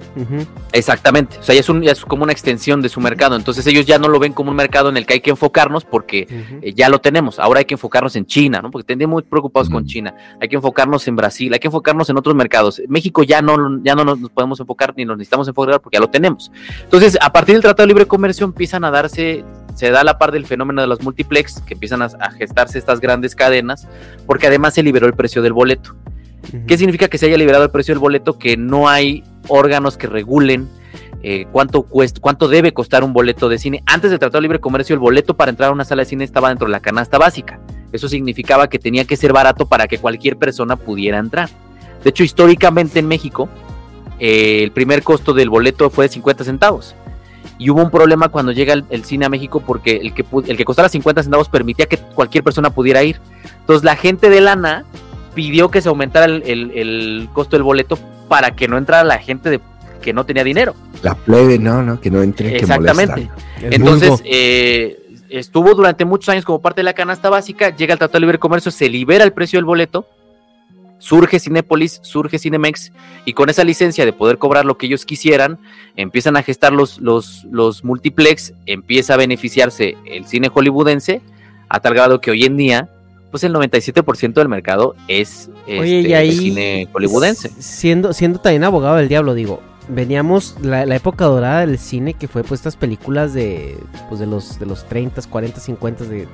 Exactamente, 0.74 1.38
o 1.40 1.44
sea, 1.44 1.56
ya 1.56 1.62
es, 1.62 1.70
un, 1.70 1.82
ya 1.84 1.92
es 1.92 2.04
como 2.04 2.24
una 2.24 2.34
extensión 2.34 2.82
de 2.82 2.90
su 2.90 3.00
mercado, 3.00 3.36
entonces 3.36 3.66
ellos 3.68 3.86
ya 3.86 3.98
no 3.98 4.10
lo 4.10 4.20
ven 4.20 4.34
como 4.34 4.52
un 4.52 4.58
mercado 4.58 4.90
en 4.90 4.98
el 4.98 5.06
que 5.06 5.14
hay 5.14 5.20
que 5.22 5.30
enfocarnos 5.30 5.86
porque 5.86 6.28
eh, 6.62 6.74
ya 6.74 6.90
lo 6.90 7.00
tenemos, 7.00 7.40
ahora 7.40 7.60
hay 7.60 7.66
que 7.66 7.76
enfocarnos 7.76 8.16
en 8.16 8.26
China, 8.26 8.62
¿no? 8.62 8.70
Porque 8.70 8.92
estén 8.92 9.10
muy 9.10 9.24
preocupados 9.24 9.70
con 9.70 9.86
China, 9.86 10.14
hay 10.42 10.50
que 10.50 10.56
enfocarnos 10.56 11.08
en 11.08 11.16
Brasil, 11.16 11.54
hay 11.54 11.60
que 11.60 11.68
enfocarnos 11.68 12.10
en 12.10 12.18
otros 12.18 12.36
mercados, 12.36 12.82
México 12.90 13.24
ya 13.24 13.42
no, 13.42 13.82
ya 13.84 13.96
no 13.96 14.04
nos 14.04 14.30
podemos 14.32 14.60
enfocar 14.60 14.94
ni 14.98 15.06
nos 15.06 15.18
necesitamos 15.18 15.48
enfocar 15.48 15.80
porque 15.80 15.96
ya 15.96 16.02
lo 16.02 16.10
tenemos. 16.10 16.52
Entonces, 16.84 17.18
a 17.22 17.32
partir 17.32 17.56
del 17.56 17.62
Tratado 17.62 17.86
de 17.86 17.88
Libre 17.88 18.08
Comercio 18.08 18.46
empiezan 18.46 18.84
a 18.84 18.92
darse, 18.92 19.44
se 19.78 19.91
da 19.91 20.02
a 20.02 20.04
la 20.04 20.18
par 20.18 20.32
del 20.32 20.48
fenómeno 20.48 20.82
de 20.82 20.88
los 20.88 21.04
multiplex, 21.04 21.62
que 21.62 21.76
empiezan 21.76 22.02
a, 22.02 22.06
a 22.06 22.32
gestarse 22.32 22.80
estas 22.80 22.99
grandes 22.99 23.36
cadenas, 23.36 23.88
porque 24.26 24.48
además 24.48 24.74
se 24.74 24.82
liberó 24.82 25.06
el 25.06 25.14
precio 25.14 25.44
del 25.44 25.54
boleto. 25.54 25.95
¿Qué 26.66 26.78
significa 26.78 27.08
que 27.08 27.20
se 27.20 27.28
haya 27.28 27.38
liberado 27.38 27.66
el 27.66 27.70
precio 27.70 27.94
del 27.94 27.99
boleto? 27.99 28.40
Que 28.40 28.58
no 28.58 28.90
hay 28.90 29.24
órganos 29.48 29.98
que 29.98 30.08
regulen 30.08 30.68
eh, 31.22 31.45
cuánto 31.52 31.84
cuesta, 31.84 32.20
cuánto 32.22 32.48
debe 32.48 32.74
costar 32.74 33.04
un 33.04 33.14
boleto 33.14 33.49
de 33.49 33.60
cine. 33.60 33.84
Antes 33.86 34.10
del 34.10 34.20
Tratado 34.20 34.40
de 34.40 34.44
Libre 34.44 34.60
Comercio, 34.60 34.94
el 34.94 34.99
boleto 34.99 35.36
para 35.36 35.52
entrar 35.52 35.70
a 35.70 35.74
una 35.74 35.86
sala 35.86 36.02
de 36.02 36.10
cine 36.10 36.24
estaba 36.24 36.49
dentro 36.49 36.68
de 36.68 36.72
la 36.72 36.80
canasta 36.80 37.20
básica. 37.20 37.60
Eso 37.91 38.10
significaba 38.10 38.68
que 38.68 38.80
tenía 38.80 39.06
que 39.06 39.16
ser 39.16 39.32
barato 39.32 39.68
para 39.68 39.88
que 39.88 39.99
cualquier 39.99 40.38
persona 40.38 40.76
pudiera 40.76 41.20
entrar. 41.20 41.49
De 42.04 42.10
hecho, 42.10 42.24
históricamente 42.24 42.99
en 42.99 43.08
México, 43.08 43.49
eh, 44.20 44.64
el 44.64 44.72
primer 44.72 45.04
costo 45.04 45.34
del 45.34 45.49
boleto 45.49 45.90
fue 45.90 46.06
de 46.06 46.10
50 46.14 46.44
centavos. 46.44 46.95
Y 47.60 47.70
hubo 47.70 47.82
un 47.82 47.90
problema 47.90 48.30
cuando 48.30 48.52
llega 48.52 48.74
el, 48.74 48.86
el 48.90 49.04
cine 49.04 49.26
a 49.26 49.30
México 49.30 49.64
porque 49.66 49.98
el 49.98 50.14
que, 50.14 50.24
pu- 50.26 50.44
el 50.48 50.58
que 50.58 50.64
costara 50.66 50.90
50 50.90 51.24
centavos 51.24 51.50
permitía 51.50 51.86
que 51.88 51.98
cualquier 51.98 52.44
persona 52.44 52.70
pudiera 52.70 53.04
ir. 53.04 53.20
Entonces 53.60 53.84
la 53.84 53.96
gente 53.96 54.30
de 54.30 54.42
lana 54.42 54.86
pidió 55.34 55.70
que 55.70 55.82
se 55.82 55.90
aumentara 55.90 56.26
el, 56.26 56.44
el- 56.46 56.72
el 56.76 57.30
costo 57.34 57.56
del 57.56 57.64
boleto 57.64 57.98
para 58.28 58.52
que 58.52 58.68
no 58.68 58.78
entrara 58.78 59.04
la 59.04 59.18
gente 59.20 59.50
de, 59.50 59.60
que 60.02 60.14
no 60.14 60.26
tenía 60.26 60.44
dinero. 60.44 60.76
La 61.02 61.16
plebe, 61.16 61.58
no, 61.58 61.82
no, 61.82 62.00
que 62.00 62.12
no 62.12 62.22
entre, 62.22 62.58
Exactamente. 62.58 63.30
Entonces, 63.62 64.22
eh, 64.26 65.00
estuvo 65.30 65.74
durante 65.74 66.06
muchos 66.06 66.30
años 66.30 66.46
como 66.46 66.62
parte 66.62 66.80
de 66.82 66.86
la 66.86 66.94
canasta 66.94 67.30
básica, 67.30 67.76
llega 67.76 67.94
el 67.94 68.00
Tratado 68.00 68.18
de 68.18 68.22
Libre 68.22 68.40
Comercio, 68.40 68.72
se 68.72 68.90
libera 68.90 69.24
el 69.24 69.34
precio 69.34 69.58
del 69.58 69.66
boleto, 69.66 70.06
surge 70.99 71.40
Cinépolis, 71.40 71.99
surge 72.03 72.40
Cinemex, 72.40 72.91
y 73.26 73.34
con 73.34 73.49
esa 73.49 73.64
licencia 73.64 74.06
de 74.06 74.14
poder 74.14 74.38
cobrar 74.38 74.65
lo 74.65 74.78
que 74.78 74.88
ellos 74.88 75.06
quisieran, 75.06 75.60
empiezan 75.95 76.38
a 76.38 76.44
gestar 76.44 76.74
los, 76.74 76.99
los, 76.99 77.45
los 77.52 77.84
multiplex, 77.84 78.53
empieza 78.65 79.14
a 79.14 79.18
beneficiarse 79.18 79.95
el 80.06 80.26
cine 80.26 80.49
hollywoodense, 80.49 81.22
a 81.69 81.80
tal 81.80 81.94
grado 81.94 82.19
que 82.22 82.32
hoy 82.32 82.45
en 82.45 82.57
día, 82.57 82.90
pues 83.32 83.44
el 83.44 83.53
97% 83.53 84.34
del 84.34 84.48
mercado 84.49 84.95
es 85.07 85.49
Oye, 85.68 85.99
este, 85.99 86.10
y 86.10 86.14
ahí, 86.14 86.32
cine 86.38 86.88
hollywoodense. 86.94 87.52
Siendo, 87.60 88.14
siendo 88.14 88.40
también 88.40 88.64
abogado 88.64 88.95
del 88.95 89.10
diablo, 89.10 89.34
digo, 89.34 89.61
veníamos 89.90 90.56
la, 90.61 90.86
la 90.86 90.95
época 90.95 91.26
dorada 91.26 91.65
del 91.65 91.78
cine, 91.78 92.14
que 92.14 92.28
fue 92.28 92.44
pues 92.44 92.60
estas 92.60 92.76
películas 92.76 93.34
de, 93.34 93.78
pues, 94.10 94.19
de 94.19 94.28
los, 94.28 94.60
de 94.60 94.65
los 94.65 94.86
30, 94.88 95.22
40, 95.30 95.60
50, 95.60 96.03
de, 96.06 96.28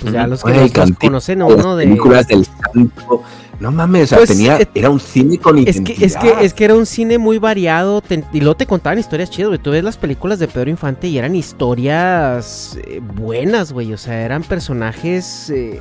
pues 0.00 0.12
ya 0.12 0.26
los 0.26 0.42
que 0.42 0.50
Güey, 0.52 0.60
los- 0.62 0.68
los 0.68 0.72
Cantinflas, 0.72 0.98
conocen 1.08 1.42
uno 1.42 1.76
de... 1.76 1.84
películas 1.84 2.26
del 2.28 2.46
santo. 2.46 3.22
No 3.60 3.70
mames, 3.70 4.04
o 4.04 4.06
sea, 4.06 4.18
Pues, 4.18 4.30
tenía, 4.30 4.58
eh, 4.58 4.68
era 4.74 4.88
un 4.88 4.98
cine 4.98 5.36
con 5.38 5.58
Es 5.58 5.76
identidad. 5.76 5.96
que, 5.98 6.04
es, 6.06 6.16
que, 6.16 6.44
es 6.46 6.54
que 6.54 6.64
era 6.64 6.74
un 6.74 6.86
cine 6.86 7.18
muy 7.18 7.38
variado 7.38 8.00
te- 8.00 8.24
y 8.32 8.40
luego 8.40 8.56
te 8.56 8.64
contaban 8.66 8.98
historias 8.98 9.28
chidas, 9.30 9.48
güey. 9.48 9.58
Tú 9.60 9.70
ves 9.72 9.84
las 9.84 9.98
películas 9.98 10.38
de 10.38 10.48
Pedro 10.48 10.70
Infante 10.70 11.08
y 11.08 11.18
eran 11.18 11.36
historias 11.36 12.78
eh, 12.86 13.00
buenas, 13.02 13.72
güey. 13.72 13.92
O 13.92 13.98
sea, 13.98 14.24
eran 14.24 14.42
personajes 14.42 15.50
eh, 15.50 15.78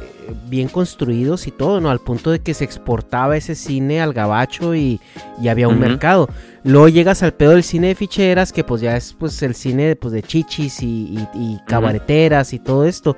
bien 0.50 0.68
construidos 0.68 1.48
y 1.48 1.52
todo, 1.52 1.80
¿no? 1.80 1.90
Al 1.90 2.00
punto 2.00 2.32
de 2.32 2.40
que 2.40 2.54
se 2.54 2.64
exportaba 2.66 3.38
ese 3.38 3.56
cine 3.56 4.02
al 4.02 4.14
gabacho 4.14 4.76
y, 4.76 5.00
y 5.42 5.48
había 5.48 5.68
un 5.68 5.80
mercado. 5.80 6.30
Luego 6.64 6.90
llegas 6.90 7.24
al 7.24 7.34
pedo 7.34 7.52
del 7.52 7.64
cine 7.64 7.88
de 7.88 7.96
ficheras, 7.96 8.52
que 8.52 8.64
pues 8.64 8.82
ya 8.82 8.98
es 8.98 9.14
pues 9.14 9.42
el 9.44 9.56
cine 9.56 9.96
pues, 9.96 10.14
de 10.14 10.22
chichis 10.24 10.82
y, 10.82 10.88
y- 10.88 11.28
y 11.34 11.60
cabareteras 11.66 12.54
y 12.54 12.60
todo 12.60 12.86
esto. 12.86 13.16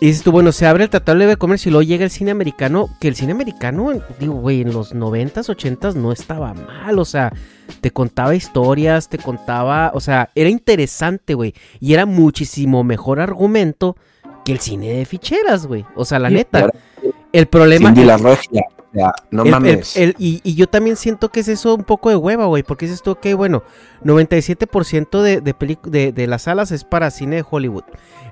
Y 0.00 0.06
dices 0.06 0.22
tú, 0.22 0.32
bueno, 0.32 0.52
se 0.52 0.66
abre 0.66 0.84
el 0.84 0.90
Tratado 0.90 1.18
de 1.18 1.36
Comercio 1.36 1.68
y 1.68 1.72
luego 1.72 1.82
llega 1.82 2.04
el 2.04 2.10
cine 2.10 2.30
americano, 2.32 2.88
que 3.00 3.08
el 3.08 3.14
cine 3.14 3.32
americano, 3.32 3.90
digo, 4.18 4.34
güey, 4.34 4.60
en 4.62 4.72
los 4.72 4.94
90s, 4.94 5.48
80s 5.48 5.94
no 5.94 6.10
estaba 6.12 6.54
mal, 6.54 6.98
o 6.98 7.04
sea, 7.04 7.32
te 7.80 7.90
contaba 7.92 8.34
historias, 8.34 9.08
te 9.08 9.18
contaba, 9.18 9.92
o 9.94 10.00
sea, 10.00 10.30
era 10.34 10.48
interesante, 10.50 11.34
güey, 11.34 11.54
y 11.80 11.94
era 11.94 12.04
muchísimo 12.06 12.82
mejor 12.84 13.20
argumento 13.20 13.96
que 14.44 14.52
el 14.52 14.58
cine 14.58 14.88
de 14.92 15.04
ficheras, 15.04 15.66
güey, 15.66 15.84
o 15.94 16.04
sea, 16.04 16.18
la 16.18 16.30
neta. 16.30 16.60
El 17.32 17.46
problema. 17.46 17.88
Cindy 17.90 18.04
la 18.04 18.16
regia. 18.16 18.62
O 18.78 18.94
sea, 18.94 19.12
no 19.30 19.44
el- 19.44 19.50
mames. 19.50 19.96
el- 19.96 20.14
y, 20.18 20.40
y 20.44 20.54
yo 20.54 20.66
también 20.68 20.96
siento 20.96 21.30
que 21.30 21.40
es 21.40 21.48
eso 21.48 21.74
un 21.74 21.84
poco 21.84 22.10
de 22.10 22.16
hueva, 22.16 22.44
güey. 22.46 22.62
Porque 22.62 22.84
es 22.84 22.90
esto 22.92 23.18
que, 23.18 23.32
bueno, 23.34 23.62
97% 24.04 25.22
de, 25.22 25.40
de, 25.40 25.54
de, 25.86 26.12
de 26.12 26.26
las 26.26 26.42
salas 26.42 26.70
es 26.72 26.84
para 26.84 27.10
cine 27.10 27.36
de 27.36 27.44
Hollywood. 27.48 27.84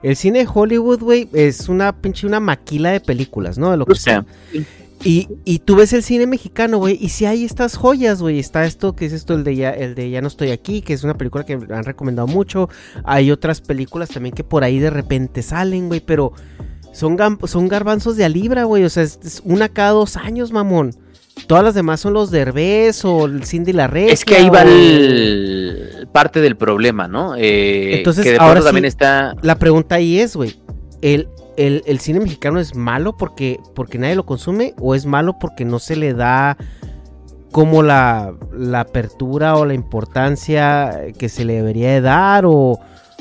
El 0.02 0.16
cine 0.16 0.40
de 0.40 0.48
Hollywood, 0.52 1.00
güey, 1.00 1.28
es 1.32 1.68
una 1.68 1.92
pinche 1.96 2.26
una 2.26 2.40
maquila 2.40 2.90
de 2.90 3.00
películas, 3.00 3.58
¿no? 3.58 3.70
De 3.70 3.76
lo 3.78 3.86
que 3.86 3.92
O 3.92 3.96
sea, 3.96 4.24
Y, 5.02 5.28
y 5.46 5.60
tú 5.60 5.76
ves 5.76 5.94
el 5.94 6.02
cine 6.02 6.26
mexicano, 6.26 6.76
güey, 6.76 6.98
y 7.00 7.08
si 7.08 7.24
hay 7.24 7.42
estas 7.44 7.74
joyas, 7.76 8.20
güey, 8.20 8.38
está 8.38 8.66
esto, 8.66 8.94
que 8.94 9.06
es 9.06 9.14
esto, 9.14 9.32
el 9.32 9.44
de, 9.44 9.56
ya, 9.56 9.70
el 9.70 9.94
de 9.94 10.10
Ya 10.10 10.20
no 10.20 10.28
estoy 10.28 10.50
aquí, 10.50 10.82
que 10.82 10.92
es 10.92 11.04
una 11.04 11.16
película 11.16 11.44
que 11.46 11.56
me 11.56 11.74
han 11.74 11.84
recomendado 11.84 12.28
mucho, 12.28 12.68
hay 13.04 13.30
otras 13.30 13.62
películas 13.62 14.10
también 14.10 14.34
que 14.34 14.44
por 14.44 14.62
ahí 14.62 14.78
de 14.78 14.90
repente 14.90 15.40
salen, 15.42 15.88
güey, 15.88 16.00
pero 16.00 16.32
son, 16.92 17.16
son 17.46 17.68
garbanzos 17.68 18.16
de 18.16 18.24
a 18.24 18.28
libra, 18.28 18.64
güey, 18.64 18.84
o 18.84 18.90
sea, 18.90 19.02
es, 19.02 19.18
es 19.24 19.42
una 19.44 19.68
cada 19.68 19.90
dos 19.90 20.16
años, 20.16 20.52
mamón. 20.52 20.94
Todas 21.46 21.64
las 21.64 21.74
demás 21.74 22.00
son 22.00 22.12
los 22.12 22.30
Derbez 22.30 23.04
o 23.04 23.24
el 23.24 23.44
Cindy 23.46 23.72
la 23.72 23.86
Regia. 23.86 24.12
es 24.12 24.24
que 24.24 24.36
ahí 24.36 24.50
va 24.50 24.60
o- 24.62 24.68
el, 24.68 26.08
parte 26.12 26.40
del 26.40 26.56
problema, 26.56 27.08
¿no? 27.08 27.34
Eh, 27.36 27.96
Entonces, 27.98 28.24
que 28.24 28.32
de 28.32 28.38
ahora 28.38 28.60
también 28.62 28.84
está... 28.84 29.34
La 29.42 29.54
pregunta 29.56 29.94
ahí 29.94 30.18
es, 30.18 30.36
güey, 30.36 30.60
¿el, 31.00 31.28
el, 31.56 31.82
el 31.86 31.98
cine 32.00 32.20
mexicano 32.20 32.60
es 32.60 32.74
malo 32.74 33.16
porque, 33.16 33.58
porque 33.74 33.98
nadie 33.98 34.16
lo 34.16 34.26
consume 34.26 34.74
o 34.78 34.94
es 34.94 35.06
malo 35.06 35.38
porque 35.38 35.64
no 35.64 35.78
se 35.78 35.96
le 35.96 36.12
da 36.12 36.56
como 37.52 37.82
la, 37.82 38.34
la 38.52 38.80
apertura 38.80 39.56
o 39.56 39.64
la 39.64 39.74
importancia 39.74 41.00
que 41.18 41.28
se 41.28 41.44
le 41.44 41.54
debería 41.54 41.90
de 41.92 42.00
dar 42.00 42.44
o... 42.46 42.78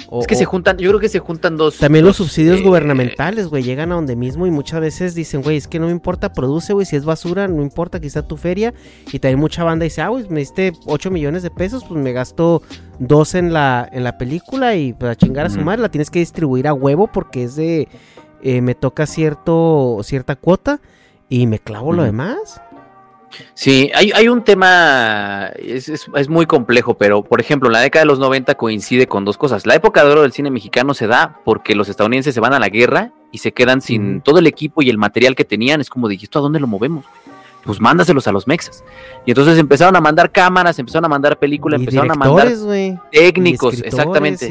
o- 0.09 0.21
Es 0.21 0.27
que 0.27 0.35
se 0.35 0.45
juntan, 0.45 0.77
yo 0.77 0.89
creo 0.89 0.99
que 0.99 1.09
se 1.09 1.19
juntan 1.19 1.57
dos... 1.57 1.77
También 1.77 2.05
los 2.05 2.17
dos, 2.17 2.27
subsidios 2.27 2.59
eh, 2.59 2.63
gubernamentales, 2.63 3.47
güey, 3.47 3.63
llegan 3.63 3.91
a 3.91 3.95
donde 3.95 4.15
mismo 4.15 4.47
y 4.47 4.51
muchas 4.51 4.81
veces 4.81 5.15
dicen, 5.15 5.41
güey, 5.41 5.57
es 5.57 5.67
que 5.67 5.80
no 5.80 5.88
me 5.88 5.91
importa, 5.91 6.31
produce, 6.34 6.73
güey, 6.73 6.85
si 6.85 6.95
es 6.95 7.05
basura, 7.05 7.47
no 7.47 7.61
importa, 7.61 7.99
quizá 7.99 8.21
tu 8.27 8.38
feria. 8.38 8.73
Y 9.11 9.19
también 9.19 9.39
mucha 9.39 9.63
banda 9.63 9.84
dice, 9.84 10.01
ah, 10.01 10.09
güey, 10.09 10.27
me 10.30 10.39
diste 10.39 10.73
8 10.85 11.11
millones 11.11 11.43
de 11.43 11.51
pesos, 11.51 11.84
pues 11.88 12.01
me 12.01 12.13
gasto 12.13 12.61
2 12.99 13.35
en 13.35 13.53
la, 13.53 13.88
en 13.91 14.03
la 14.03 14.17
película 14.17 14.76
y 14.76 14.93
pues 14.93 15.11
a 15.11 15.15
chingar 15.15 15.45
a 15.45 15.49
su 15.49 15.59
madre, 15.61 15.81
la 15.81 15.89
tienes 15.89 16.09
que 16.09 16.19
distribuir 16.19 16.67
a 16.67 16.73
huevo 16.73 17.07
porque 17.11 17.43
es 17.43 17.55
de, 17.55 17.88
eh, 18.41 18.61
me 18.61 18.76
toca 18.76 19.05
cierto, 19.05 19.99
cierta 20.03 20.35
cuota 20.35 20.80
y 21.30 21.45
me 21.47 21.59
clavo 21.59 21.93
lo 21.93 22.03
demás. 22.03 22.61
Sí, 23.53 23.91
hay, 23.93 24.11
hay 24.14 24.27
un 24.27 24.43
tema, 24.43 25.51
es, 25.60 25.88
es- 25.89 26.07
es 26.15 26.30
muy 26.30 26.45
complejo, 26.45 26.95
pero 26.97 27.23
por 27.23 27.39
ejemplo, 27.41 27.69
en 27.69 27.73
la 27.73 27.80
década 27.81 28.03
de 28.03 28.07
los 28.07 28.19
90 28.19 28.56
coincide 28.56 29.07
con 29.07 29.26
dos 29.26 29.38
cosas. 29.38 29.65
La 29.65 29.76
época 29.76 30.03
de 30.03 30.11
oro 30.11 30.22
del 30.23 30.31
cine 30.31 30.49
mexicano 30.51 30.93
se 30.93 31.07
da 31.07 31.39
porque 31.45 31.76
los 31.76 31.89
estadounidenses 31.89 32.34
se 32.34 32.39
van 32.39 32.53
a 32.53 32.60
la 32.60 32.69
guerra 32.69 33.11
y 33.31 33.38
se 33.39 33.51
quedan 33.51 33.81
sin 33.81 34.22
todo 34.22 34.39
el 34.39 34.47
equipo 34.47 34.81
y 34.81 34.89
el 34.89 34.97
material 34.97 35.35
que 35.35 35.45
tenían. 35.45 35.81
Es 35.81 35.89
como 35.89 36.07
de, 36.07 36.15
¿y 36.15 36.23
esto 36.23 36.39
a 36.39 36.41
dónde 36.41 36.60
lo 36.60 36.68
movemos? 36.68 37.06
Pues 37.64 37.81
mándaselos 37.81 38.26
a 38.27 38.31
los 38.31 38.47
mexas. 38.47 38.84
Y 39.26 39.31
entonces 39.31 39.60
empezaron 39.60 39.95
a 39.95 40.01
mandar 40.01 40.31
cámaras, 40.31 40.80
empezaron 40.80 41.06
a 41.06 41.10
mandar 41.10 41.38
películas, 41.38 41.80
Y 41.80 41.84
empezaron 41.84 42.10
a 42.10 42.15
mandar 42.15 42.47
técnicos, 43.11 43.73
y 43.76 43.81
exactamente. 43.88 44.45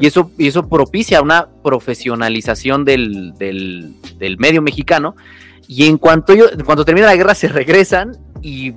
y- 0.00 0.06
eso, 0.06 0.30
y 0.38 0.48
eso 0.48 0.66
propicia 0.66 1.20
una 1.20 1.46
profesionalización 1.62 2.84
del, 2.84 3.34
del- 3.38 3.94
del 4.18 4.38
medio 4.38 4.62
mexicano. 4.62 5.14
Y 5.68 5.86
en 5.86 5.98
cuanto, 5.98 6.32
ellos- 6.32 6.52
en 6.52 6.84
termina 6.84 7.06
la 7.06 7.16
guerra, 7.16 7.34
se 7.34 7.48
regresan 7.48 8.16
y, 8.42 8.74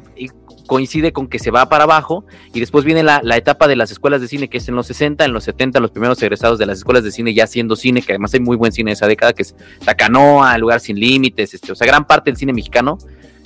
coincide 0.68 1.12
con 1.12 1.28
que 1.28 1.40
se 1.40 1.50
va 1.50 1.68
para 1.68 1.86
abajo. 1.86 2.26
Y 2.54 2.60
después 2.60 2.86
viene 2.86 3.02
la, 3.02 3.22
la 3.24 3.38
etapa 3.38 3.68
de 3.68 3.76
las 3.76 3.90
escuelas 3.90 4.22
de 4.22 4.28
cine, 4.28 4.50
que 4.50 4.60
es 4.60 4.70
en 4.70 4.76
los 4.76 4.86
60, 4.86 5.26
en 5.26 5.34
los 5.34 5.44
70, 5.44 5.80
los 5.80 5.90
primeros 5.90 6.22
egresados 6.22 6.60
de 6.60 6.68
las 6.68 6.78
escuelas 6.78 7.04
de 7.04 7.12
cine 7.12 7.34
ya 7.34 7.46
haciendo 7.46 7.76
cine, 7.76 8.04
que 8.04 8.12
además 8.12 8.36
hay 8.36 8.40
muy 8.40 8.56
buen 8.56 8.72
cine 8.72 8.92
de 8.92 8.94
esa 8.94 9.08
década, 9.08 9.34
que 9.34 9.42
es 9.42 9.56
Tacanoa, 9.84 10.56
Lugar 10.60 10.80
Sin 10.80 11.00
Límites, 11.00 11.56
este, 11.56 11.72
o 11.72 11.76
sea, 11.76 11.88
gran 11.88 12.06
parte 12.06 12.30
del 12.30 12.38
cine 12.38 12.54
mexicano 12.54 13.00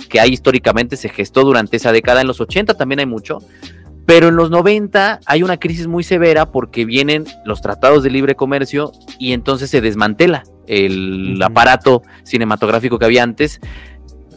que 0.09 0.19
hay 0.19 0.31
históricamente 0.31 0.97
se 0.97 1.09
gestó 1.09 1.43
durante 1.43 1.77
esa 1.77 1.91
década. 1.91 2.21
En 2.21 2.27
los 2.27 2.41
80 2.41 2.73
también 2.75 2.99
hay 2.99 3.05
mucho. 3.05 3.39
Pero 4.05 4.27
en 4.27 4.35
los 4.35 4.49
90 4.49 5.21
hay 5.25 5.43
una 5.43 5.57
crisis 5.57 5.87
muy 5.87 6.03
severa 6.03 6.51
porque 6.51 6.83
vienen 6.85 7.25
los 7.45 7.61
tratados 7.61 8.03
de 8.03 8.09
libre 8.09 8.35
comercio 8.35 8.91
y 9.17 9.31
entonces 9.33 9.69
se 9.69 9.79
desmantela 9.81 10.43
el 10.67 11.41
aparato 11.41 12.01
cinematográfico 12.23 12.99
que 12.99 13.05
había 13.05 13.23
antes. 13.23 13.59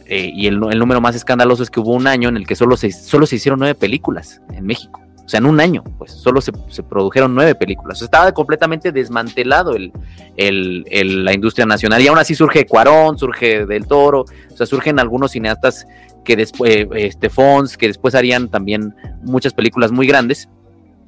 eh, 0.05 0.31
y 0.33 0.47
el, 0.47 0.57
número 0.59 1.01
más 1.01 1.15
escandaloso 1.15 1.63
es 1.63 1.69
que 1.69 1.81
hubo 1.81 1.91
un 1.93 2.07
año 2.07 2.29
en 2.29 2.37
el 2.37 2.47
que 2.47 2.55
solo 2.55 2.77
se, 2.77 2.91
solo 2.93 3.25
se 3.25 3.35
hicieron 3.35 3.59
nueve 3.59 3.75
películas 3.75 4.41
en 4.53 4.65
México. 4.65 5.01
O 5.25 5.29
sea, 5.29 5.39
en 5.39 5.45
un 5.45 5.59
año, 5.59 5.83
pues 5.97 6.13
solo 6.13 6.39
se, 6.39 6.53
se 6.69 6.81
produjeron 6.83 7.35
nueve 7.35 7.53
películas. 7.53 7.97
O 7.97 7.99
sea, 7.99 8.05
estaba 8.05 8.31
completamente 8.31 8.93
desmantelado 8.93 9.75
el, 9.75 9.91
el- 10.37 10.85
el- 10.89 11.25
la 11.25 11.33
industria 11.33 11.65
nacional. 11.65 12.01
Y 12.01 12.07
aún 12.07 12.17
así 12.17 12.33
surge 12.35 12.65
Cuarón, 12.65 13.17
surge 13.17 13.65
Del 13.65 13.85
Toro, 13.85 14.21
o 14.21 14.55
sea, 14.55 14.65
surgen 14.65 14.97
algunos 15.01 15.31
cineastas 15.31 15.85
que 16.27 16.35
después, 16.35 16.87
este 16.93 17.29
Fons, 17.29 17.77
que 17.77 17.87
después 17.87 18.13
harían 18.13 18.49
también 18.49 18.93
muchas 19.23 19.53
películas 19.53 19.93
muy 19.93 20.05
grandes. 20.05 20.49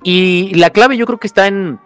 Y 0.01 0.53
la 0.55 0.69
clave 0.69 0.95
yo 0.95 1.05
creo 1.05 1.19
que 1.19 1.27
está 1.27 1.45
en 1.47 1.77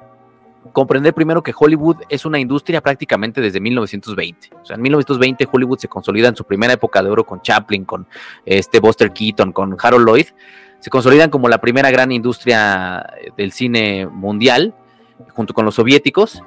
comprender 0.72 1.16
primero 1.16 1.42
que 1.42 1.52
Hollywood 1.58 1.98
es 2.10 2.26
una 2.26 2.40
industria 2.40 2.80
prácticamente 2.82 3.42
desde 3.42 3.60
1920. 3.60 4.52
O 4.62 4.66
sea, 4.66 4.76
en 4.76 4.84
1920 4.84 5.48
Hollywood 5.52 5.80
se 5.80 5.88
consolida 5.88 6.28
en 6.28 6.36
su 6.36 6.44
primera 6.44 6.74
época 6.74 7.02
de 7.02 7.10
oro 7.10 7.26
con 7.26 7.42
Chaplin, 7.42 7.86
con 7.86 8.06
este 8.46 8.80
Buster 8.80 9.12
Keaton, 9.12 9.52
con 9.52 9.76
Harold 9.82 10.08
Lloyd. 10.08 10.28
Se 10.80 10.92
consolidan 10.92 11.32
como 11.32 11.50
la 11.50 11.60
primera 11.60 11.90
gran 11.90 12.12
industria 12.12 13.04
del 13.36 13.52
cine 13.52 14.06
mundial, 14.06 14.76
junto 15.32 15.56
con 15.56 15.66
los 15.66 15.74
soviéticos. 15.74 16.44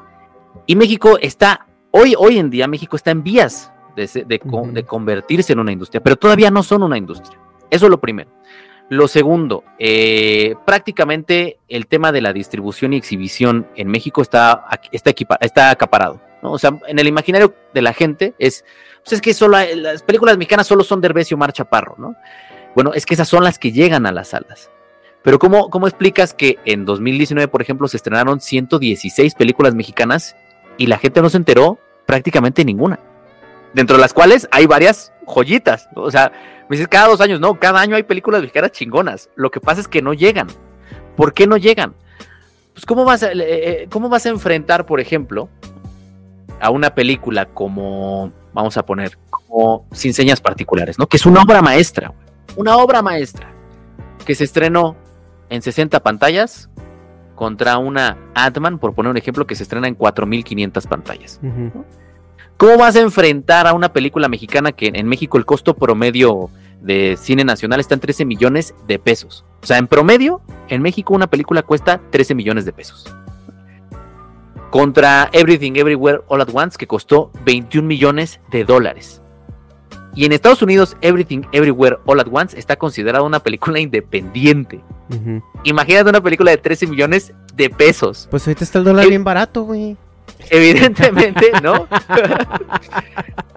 Y 0.67 0.77
México 0.77 1.19
está, 1.21 1.67
hoy, 1.91 2.15
hoy 2.17 2.39
en 2.39 2.49
día 2.49 2.69
México 2.69 2.95
está 2.95 3.11
en 3.11 3.25
vías 3.25 3.73
de, 3.97 4.85
convertirse 4.87 5.53
en 5.53 5.59
una 5.61 5.73
industria, 5.73 6.03
pero 6.03 6.17
todavía 6.17 6.51
no 6.51 6.63
son 6.63 6.83
una 6.83 6.99
industria. 6.99 7.39
Eso 7.71 7.87
es 7.87 7.91
lo 7.91 7.99
primero. 7.99 8.31
Lo 8.89 9.09
segundo, 9.09 9.65
eh, 9.81 10.55
prácticamente 10.65 11.59
el 11.69 11.87
tema 11.89 12.13
de 12.13 12.21
la 12.21 12.33
distribución 12.33 12.93
y 12.93 12.97
exhibición 12.97 13.67
en 13.75 13.89
México 13.89 14.23
está, 14.23 14.65
está, 14.93 15.11
equipa- 15.11 15.39
está 15.41 15.71
acaparado. 15.71 16.21
¿no? 16.43 16.53
O 16.53 16.59
sea, 16.59 16.79
en 16.87 16.99
el 16.99 17.09
imaginario 17.09 17.53
de 17.75 17.83
la 17.83 17.93
gente 17.93 18.35
es, 18.39 18.65
pues 19.03 19.15
es 19.15 19.21
que 19.21 19.35
solo 19.35 19.57
hay- 19.57 19.75
las 19.75 20.03
películas 20.05 20.37
mexicanas 20.39 20.69
solo 20.69 20.85
son 20.85 21.01
Derbez 21.01 21.31
y 21.33 21.35
Omar 21.35 21.53
Chaparro, 21.53 21.97
¿no? 21.99 22.15
Bueno, 22.77 22.93
es 22.95 23.07
que 23.07 23.15
esas 23.15 23.27
son 23.27 23.43
las 23.43 23.59
que 23.59 23.73
llegan 23.73 24.07
a 24.07 24.13
las 24.13 24.29
salas. 24.29 24.71
Pero 25.23 25.41
¿cómo, 25.41 25.71
cómo 25.71 25.89
explicas 25.89 26.33
que 26.35 26.59
en 26.65 26.85
2019, 26.85 27.49
por 27.49 27.63
ejemplo, 27.63 27.89
se 27.89 27.97
estrenaron 27.97 28.39
116 28.41 29.35
películas 29.35 29.75
mexicanas 29.75 30.37
y 30.79 30.87
la 30.87 30.99
gente 30.99 31.21
no 31.23 31.29
se 31.31 31.39
enteró 31.39 31.79
prácticamente 32.07 32.65
ninguna? 32.65 33.01
Dentro 33.75 33.97
de 33.97 34.03
las 34.03 34.13
cuales 34.13 34.49
hay 34.51 34.67
varias 34.67 35.13
joyitas. 35.27 35.89
¿no? 35.95 36.03
O 36.03 36.11
sea, 36.11 36.33
me 36.69 36.77
dices 36.77 36.89
cada 36.89 37.09
dos 37.09 37.21
años, 37.21 37.41
no, 37.41 37.59
cada 37.59 37.81
año 37.81 37.97
hay 37.97 38.03
películas 38.03 38.41
mexicanas 38.41 38.73
chingonas. 38.73 39.31
Lo 39.37 39.51
que 39.51 39.61
pasa 39.61 39.81
es 39.81 39.89
que 39.89 40.03
no 40.03 40.15
llegan. 40.15 40.49
¿Por 41.17 41.33
qué 41.33 41.47
no 41.47 41.57
llegan? 41.57 41.95
Pues 42.73 42.85
¿cómo 42.85 43.05
vas 43.05 43.23
a, 43.23 43.33
eh, 43.33 43.35
eh, 43.39 43.89
cómo 43.91 44.09
vas 44.09 44.27
a 44.27 44.29
enfrentar, 44.29 44.85
por 44.85 45.01
ejemplo, 45.01 45.49
a 46.61 46.71
una 46.71 46.95
película 46.95 47.47
como, 47.47 48.33
vamos 48.53 48.77
a 48.77 48.85
poner, 48.85 49.19
como 49.31 49.87
Sin 49.93 50.13
Señas 50.13 50.41
Particulares, 50.41 50.99
¿no? 50.99 51.07
Que 51.07 51.17
es 51.17 51.25
una 51.25 51.43
obra 51.43 51.63
maestra, 51.63 52.13
una 52.57 52.77
obra 52.77 53.01
maestra, 53.01 53.51
que 54.25 54.35
se 54.35 54.45
estrenó 54.45 54.97
en 55.49 55.63
60 55.63 56.03
pantallas 56.03 56.69
contra 57.35 57.79
una 57.79 58.19
Ant-Man, 58.35 58.79
por 58.79 58.95
poner 58.95 59.11
un 59.11 59.17
ejemplo, 59.17 59.47
que 59.47 59.55
se 59.55 59.63
estrena 59.63 59.89
en 59.89 59.97
4.500 59.97 60.89
pantallas. 60.89 61.41
Ujú. 61.43 61.85
¿Cómo 62.57 62.79
vas 62.79 62.97
a 62.97 63.01
enfrentar 63.01 63.67
a 63.67 63.75
una 63.75 63.93
película 63.93 64.29
mexicana 64.29 64.73
que 64.73 64.91
en 64.95 65.07
México 65.07 65.37
el 65.37 65.45
costo 65.45 65.75
promedio 65.75 66.49
de 66.81 67.19
cine 67.21 67.45
nacional 67.45 67.81
está 67.81 67.95
en 67.95 68.01
13 68.01 68.25
millones 68.25 68.75
de 68.87 68.99
pesos? 68.99 69.45
O 69.63 69.67
sea, 69.67 69.77
en 69.77 69.87
promedio, 69.87 70.41
en 70.69 70.81
México 70.81 71.13
una 71.13 71.27
película 71.27 71.63
cuesta 71.63 72.01
13 72.11 72.35
millones 72.35 72.65
de 72.65 72.73
pesos. 72.73 73.15
Contra 74.71 75.29
Everything 75.33 75.73
Everywhere 75.77 76.23
All 76.29 76.41
at 76.41 76.49
Once, 76.51 76.79
que 76.79 76.87
costó 76.87 77.31
21 77.45 77.87
millones 77.87 78.41
de 78.51 78.65
dólares. 78.65 79.21
Y 80.15 80.25
en 80.25 80.33
Estados 80.33 80.63
Unidos, 80.63 80.97
Everything 81.03 81.43
Everywhere 81.53 81.99
All 82.07 82.21
at 82.21 82.29
Once 82.33 82.59
está 82.59 82.77
considerada 82.77 83.23
una 83.23 83.41
película 83.41 83.81
independiente. 83.81 84.81
Imagínate 85.65 86.09
una 86.09 86.23
película 86.23 86.53
de 86.53 86.57
13 86.57 86.87
millones 86.87 87.35
de 87.55 87.69
pesos. 87.69 88.29
Pues 88.31 88.49
ahorita 88.49 88.65
está 88.65 88.79
el 88.79 88.87
dólar 88.87 89.09
bien 89.09 89.25
barato, 89.25 89.65
güey. 89.65 89.99
Evidentemente, 90.51 91.53
¿no? 91.63 91.87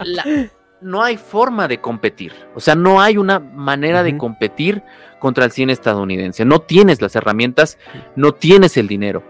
La- 0.04 0.50
no 0.82 1.04
hay 1.04 1.18
forma 1.18 1.68
de 1.68 1.82
competir. 1.82 2.34
O 2.56 2.60
sea, 2.62 2.74
no 2.76 3.02
hay 3.02 3.18
una 3.18 3.40
manera 3.40 4.02
de 4.02 4.18
competir 4.18 4.82
contra 5.20 5.44
el 5.44 5.52
cine 5.52 5.74
estadounidense. 5.74 6.46
No 6.46 6.62
tienes 6.62 7.02
las 7.02 7.16
herramientas, 7.18 7.78
no 8.16 8.32
tienes 8.34 8.78
el 8.78 8.88
dinero. 8.88 9.22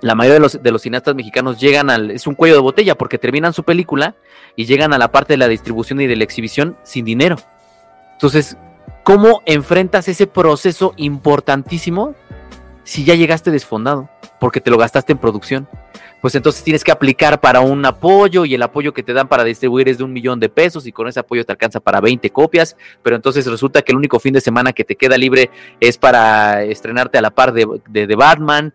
La 0.00 0.14
mayoría 0.14 0.34
de 0.34 0.40
los, 0.40 0.62
de 0.62 0.70
los 0.70 0.80
cineastas 0.82 1.14
mexicanos 1.14 1.60
llegan 1.60 1.90
al. 1.90 2.10
Es 2.10 2.26
un 2.26 2.34
cuello 2.34 2.54
de 2.54 2.60
botella 2.62 2.94
porque 2.94 3.18
terminan 3.18 3.52
su 3.52 3.64
película 3.64 4.14
y 4.56 4.64
llegan 4.64 4.94
a 4.94 4.98
la 4.98 5.12
parte 5.12 5.34
de 5.34 5.38
la 5.38 5.48
distribución 5.48 6.00
y 6.00 6.06
de 6.06 6.16
la 6.16 6.24
exhibición 6.24 6.76
sin 6.84 7.04
dinero. 7.04 7.36
Entonces, 8.12 8.56
¿cómo 9.04 9.42
enfrentas 9.44 10.08
ese 10.08 10.26
proceso 10.26 10.94
importantísimo 10.96 12.14
si 12.84 13.04
ya 13.04 13.14
llegaste 13.14 13.50
desfondado? 13.50 14.08
Porque 14.40 14.60
te 14.60 14.70
lo 14.70 14.78
gastaste 14.78 15.12
en 15.12 15.18
producción. 15.18 15.68
Pues 16.20 16.34
entonces 16.34 16.62
tienes 16.62 16.84
que 16.84 16.92
aplicar 16.92 17.40
para 17.40 17.60
un 17.60 17.84
apoyo 17.84 18.44
y 18.44 18.54
el 18.54 18.62
apoyo 18.62 18.92
que 18.92 19.02
te 19.02 19.12
dan 19.12 19.28
para 19.28 19.44
distribuir 19.44 19.88
es 19.88 19.98
de 19.98 20.04
un 20.04 20.12
millón 20.12 20.40
de 20.40 20.48
pesos 20.48 20.86
y 20.86 20.92
con 20.92 21.08
ese 21.08 21.20
apoyo 21.20 21.44
te 21.44 21.52
alcanza 21.52 21.80
para 21.80 22.00
20 22.00 22.30
copias, 22.30 22.76
pero 23.02 23.16
entonces 23.16 23.46
resulta 23.46 23.82
que 23.82 23.92
el 23.92 23.98
único 23.98 24.18
fin 24.18 24.34
de 24.34 24.40
semana 24.40 24.72
que 24.72 24.84
te 24.84 24.96
queda 24.96 25.16
libre 25.16 25.50
es 25.80 25.98
para 25.98 26.64
estrenarte 26.64 27.18
a 27.18 27.22
la 27.22 27.30
par 27.30 27.52
de, 27.52 27.66
de, 27.88 28.06
de 28.06 28.16
Batman 28.16 28.74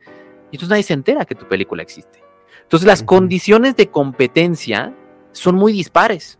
y 0.51 0.55
entonces 0.55 0.69
nadie 0.69 0.83
se 0.83 0.93
entera 0.93 1.25
que 1.25 1.35
tu 1.35 1.47
película 1.47 1.81
existe. 1.83 2.23
Entonces 2.61 2.87
las 2.87 3.03
condiciones 3.03 3.75
de 3.75 3.89
competencia 3.89 4.93
son 5.31 5.55
muy 5.55 5.73
dispares. 5.73 6.39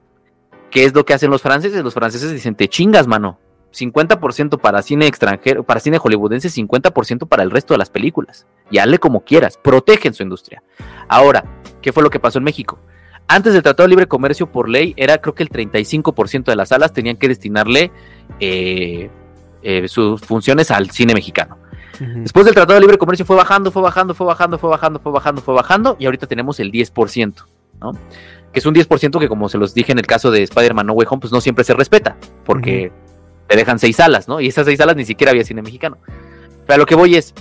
¿Qué 0.72 0.86
es 0.86 0.94
lo 0.96 1.06
que 1.06 1.14
hacen 1.14 1.30
los 1.30 1.42
franceses? 1.42 1.84
Los 1.84 1.94
franceses 1.94 2.32
dicen, 2.32 2.56
te 2.56 2.68
chingas, 2.68 3.06
mano. 3.06 3.40
50% 3.74 4.60
para 4.60 4.82
cine 4.82 5.08
extranjero, 5.08 5.64
para 5.64 5.80
cine 5.80 5.98
hollywoodense, 5.98 6.50
50% 6.50 7.28
para 7.28 7.44
el 7.44 7.52
resto 7.52 7.74
de 7.74 7.80
las 7.80 7.90
películas. 7.90 8.46
Y 8.70 8.78
hazle 8.78 9.00
como 9.00 9.22
quieras, 9.22 9.58
protegen 9.58 10.14
su 10.14 10.24
industria. 10.24 10.64
Ahora, 11.08 11.44
¿qué 11.82 11.92
fue 11.92 12.04
lo 12.04 12.10
que 12.10 12.20
pasó 12.20 12.38
en 12.38 12.46
México? 12.46 12.80
Antes 13.28 13.54
del 13.54 13.64
Tratado 13.64 13.88
de 13.88 13.90
Libre 13.90 14.08
Comercio, 14.08 14.52
por 14.52 14.70
ley, 14.70 14.94
era 14.98 15.18
creo 15.20 15.34
que 15.34 15.44
el 15.44 15.50
35% 15.50 16.46
de 16.46 16.56
las 16.56 16.70
salas 16.70 16.94
tenían 16.94 17.18
que 17.18 17.28
destinarle 17.28 17.92
eh, 18.40 19.10
eh, 19.62 19.88
sus 19.88 20.22
funciones 20.22 20.72
al 20.72 20.92
cine 20.92 21.14
mexicano. 21.14 21.58
Después 22.00 22.46
del 22.46 22.56
Tratado 22.56 22.76
de 22.76 22.82
Libre 22.82 22.98
Comercio 22.98 23.26
fue 23.26 23.36
bajando, 23.36 23.72
fue 23.72 23.82
bajando, 23.82 24.14
fue 24.14 24.26
bajando, 24.28 24.58
fue 24.58 24.70
bajando, 24.70 25.00
fue 25.00 25.12
bajando, 25.12 25.42
fue 25.42 25.54
bajando, 25.54 25.96
y 26.00 26.06
ahorita 26.06 26.28
tenemos 26.28 26.60
el 26.60 26.72
10%, 26.72 27.46
¿no? 27.80 27.92
Que 28.52 28.60
es 28.60 28.66
un 28.66 28.74
10% 28.74 29.20
que, 29.20 29.30
como 29.30 29.48
se 29.48 29.58
los 29.58 29.74
dije 29.74 29.92
en 29.92 30.00
el 30.00 30.08
caso 30.08 30.32
de 30.32 30.44
Spider-Man 30.44 30.88
No 30.88 30.94
Way 30.94 31.08
Home, 31.10 31.22
pues 31.22 31.32
no 31.32 31.40
siempre 31.40 31.64
se 31.64 31.74
respeta, 31.74 32.18
porque 32.46 32.92
te 33.48 33.56
dejan 33.56 33.80
seis 33.80 33.98
salas, 33.98 34.28
¿no? 34.28 34.40
Y 34.40 34.48
esas 34.48 34.66
seis 34.66 34.78
salas 34.78 34.96
ni 34.96 35.06
siquiera 35.06 35.32
había 35.32 35.44
cine 35.44 35.62
mexicano. 35.62 35.98
Pero 36.66 36.76
a 36.76 36.78
lo 36.78 36.86
que 36.86 36.96
voy 36.96 37.16
es, 37.16 37.34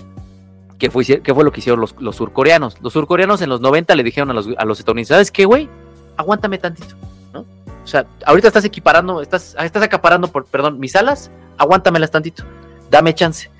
¿qué 0.78 0.90
fue, 0.90 1.04
qué 1.04 1.34
fue 1.34 1.44
lo 1.44 1.52
que 1.52 1.60
hicieron 1.60 1.80
los, 1.80 2.16
surcoreanos? 2.16 2.80
Los 2.80 2.92
surcoreanos 2.92 3.40
en 3.42 3.48
los 3.48 3.60
90 3.60 3.94
le 3.94 4.02
dijeron 4.02 4.30
a 4.30 4.34
los, 4.34 4.48
a 4.56 4.64
los 4.64 4.78
estadounidenses, 4.78 5.14
¿sabes 5.14 5.30
qué, 5.30 5.44
güey? 5.44 5.68
Aguántame 6.16 6.58
tantito, 6.58 6.94
¿no? 7.32 7.40
O 7.40 7.86
sea, 7.86 8.06
ahorita 8.26 8.48
estás 8.48 8.64
equiparando, 8.64 9.22
estás, 9.22 9.56
estás 9.58 9.82
acaparando, 9.82 10.28
por, 10.28 10.44
perdón, 10.44 10.78
mis 10.78 10.92
salas, 10.92 11.30
aguántamelas 11.58 12.10
tantito, 12.10 12.44
dame 12.90 13.14
chance. 13.14 13.50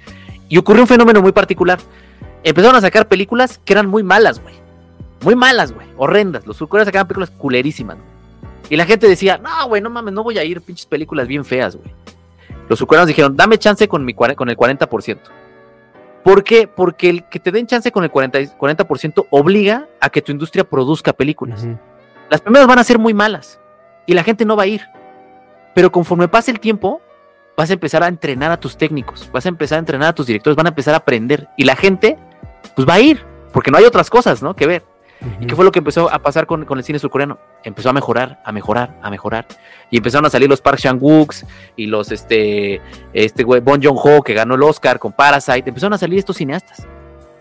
Y 0.49 0.59
ocurrió 0.59 0.83
un 0.83 0.89
fenómeno 0.89 1.23
muy 1.23 1.33
particular. 1.33 1.79
Empezaron 2.45 2.77
a 2.77 2.81
sacar 2.81 3.09
películas 3.09 3.59
que 3.65 3.73
eran 3.73 3.87
muy 3.87 4.03
malas, 4.03 4.43
güey. 4.43 4.55
Muy 5.23 5.37
malas, 5.37 5.73
güey. 5.73 5.87
Horrendas. 5.97 6.47
Los 6.47 6.57
surcoreanos 6.57 6.89
sacaban 6.89 7.07
películas 7.07 7.31
culerísimas. 7.31 7.97
Y 8.69 8.77
la 8.77 8.85
gente 8.85 9.09
decía, 9.09 9.39
no, 9.39 9.69
güey, 9.69 9.81
no 9.81 9.91
mames, 9.91 10.13
no 10.13 10.23
voy 10.23 10.39
a 10.39 10.45
ir, 10.45 10.61
pinches 10.61 10.87
películas 10.87 11.29
bien 11.29 11.45
feas, 11.45 11.77
güey. 11.77 11.91
Los 12.73 12.79
surcoreanos 12.79 13.09
dijeron, 13.09 13.37
dame 13.37 13.59
chance 13.59 13.87
con, 13.87 14.03
mi, 14.03 14.15
con 14.15 14.49
el 14.49 14.57
40%. 14.57 15.19
¿Por 16.25 16.43
qué? 16.43 16.67
Porque 16.67 17.11
el 17.11 17.25
que 17.25 17.39
te 17.39 17.53
den 17.53 17.67
chance 17.67 17.93
con 17.93 18.03
el 18.03 18.11
40%, 18.11 18.57
40 18.57 18.87
obliga 19.29 19.89
a 20.01 20.09
que 20.09 20.23
tu 20.23 20.33
industria 20.33 20.65
produzca 20.65 21.13
películas. 21.13 21.65
Uh 21.65 21.67
-huh. 21.67 21.79
Las 22.31 22.41
primeras 22.41 22.67
van 22.67 22.79
a 22.79 22.85
ser 22.85 22.99
muy 22.99 23.13
malas 23.13 23.61
y 24.07 24.15
la 24.15 24.25
gente 24.25 24.47
no 24.47 24.57
va 24.57 24.63
a 24.63 24.69
ir. 24.69 24.81
Pero 25.75 25.93
conforme 25.93 26.29
pase 26.29 26.51
el 26.51 26.61
tiempo, 26.61 27.03
vas 27.59 27.69
a 27.69 27.75
empezar 27.75 28.03
a 28.03 28.09
entrenar 28.09 28.51
a 28.51 28.59
tus 28.59 28.79
técnicos, 28.79 29.29
vas 29.31 29.45
a 29.45 29.51
empezar 29.51 29.77
a 29.77 29.81
entrenar 29.81 30.09
a 30.09 30.15
tus 30.15 30.27
directores, 30.27 30.57
van 30.57 30.65
a 30.65 30.71
empezar 30.71 30.95
a 30.95 30.97
aprender 30.97 31.49
y 31.59 31.65
la 31.65 31.77
gente 31.77 32.17
pues 32.75 32.89
va 32.89 32.95
a 32.95 33.01
ir, 33.01 33.23
porque 33.53 33.71
no 33.71 33.77
hay 33.77 33.85
otras 33.85 34.09
cosas, 34.09 34.43
¿no? 34.43 34.57
Que 34.57 34.67
ver. 34.67 34.83
¿Y 35.41 35.47
qué 35.47 35.55
fue 35.55 35.65
lo 35.65 35.73
que 35.73 35.79
empezó 35.79 36.13
a 36.13 36.19
pasar 36.19 36.47
con, 36.47 36.65
con, 36.65 36.79
el 36.79 36.85
cine 36.85 36.99
surcoreano? 36.99 37.39
Empezó 37.63 37.91
a 37.91 37.93
mejorar, 37.93 38.41
a 38.45 38.53
mejorar, 38.53 38.99
a 39.03 39.11
mejorar. 39.11 39.47
Y 39.91 39.97
empezaron 39.99 40.27
a 40.27 40.31
salir 40.31 40.49
los 40.49 40.61
Park 40.61 40.79
Chan-wooks 40.79 41.47
y 41.77 41.87
los, 41.87 42.11
este, 42.11 42.81
este 43.13 43.45
güey, 43.45 43.61
Bon 43.61 43.81
Joon-ho, 43.83 44.23
que 44.23 44.35
ganó 44.35 44.55
el 44.55 44.63
Oscar 44.63 44.99
con 44.99 45.13
Parasite. 45.13 45.69
Empezaron 45.69 45.93
a 45.93 45.99
salir 45.99 46.19
estos 46.19 46.37
cineastas. 46.37 46.87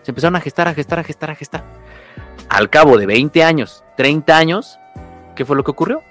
Se 0.02 0.10
empezaron 0.10 0.36
a 0.36 0.40
gestar, 0.40 0.68
a 0.68 0.74
gestar, 0.74 0.98
a 0.98 1.04
gestar, 1.04 1.30
a 1.30 1.34
gestar. 1.34 1.64
Al 2.48 2.70
cabo 2.70 2.98
de 2.98 3.06
20 3.06 3.42
años, 3.42 3.84
30 3.96 4.36
años, 4.36 4.78
¿qué 5.34 5.44
fue 5.44 5.56
lo 5.56 5.64
que 5.64 5.70
ocurrió? 5.70 6.02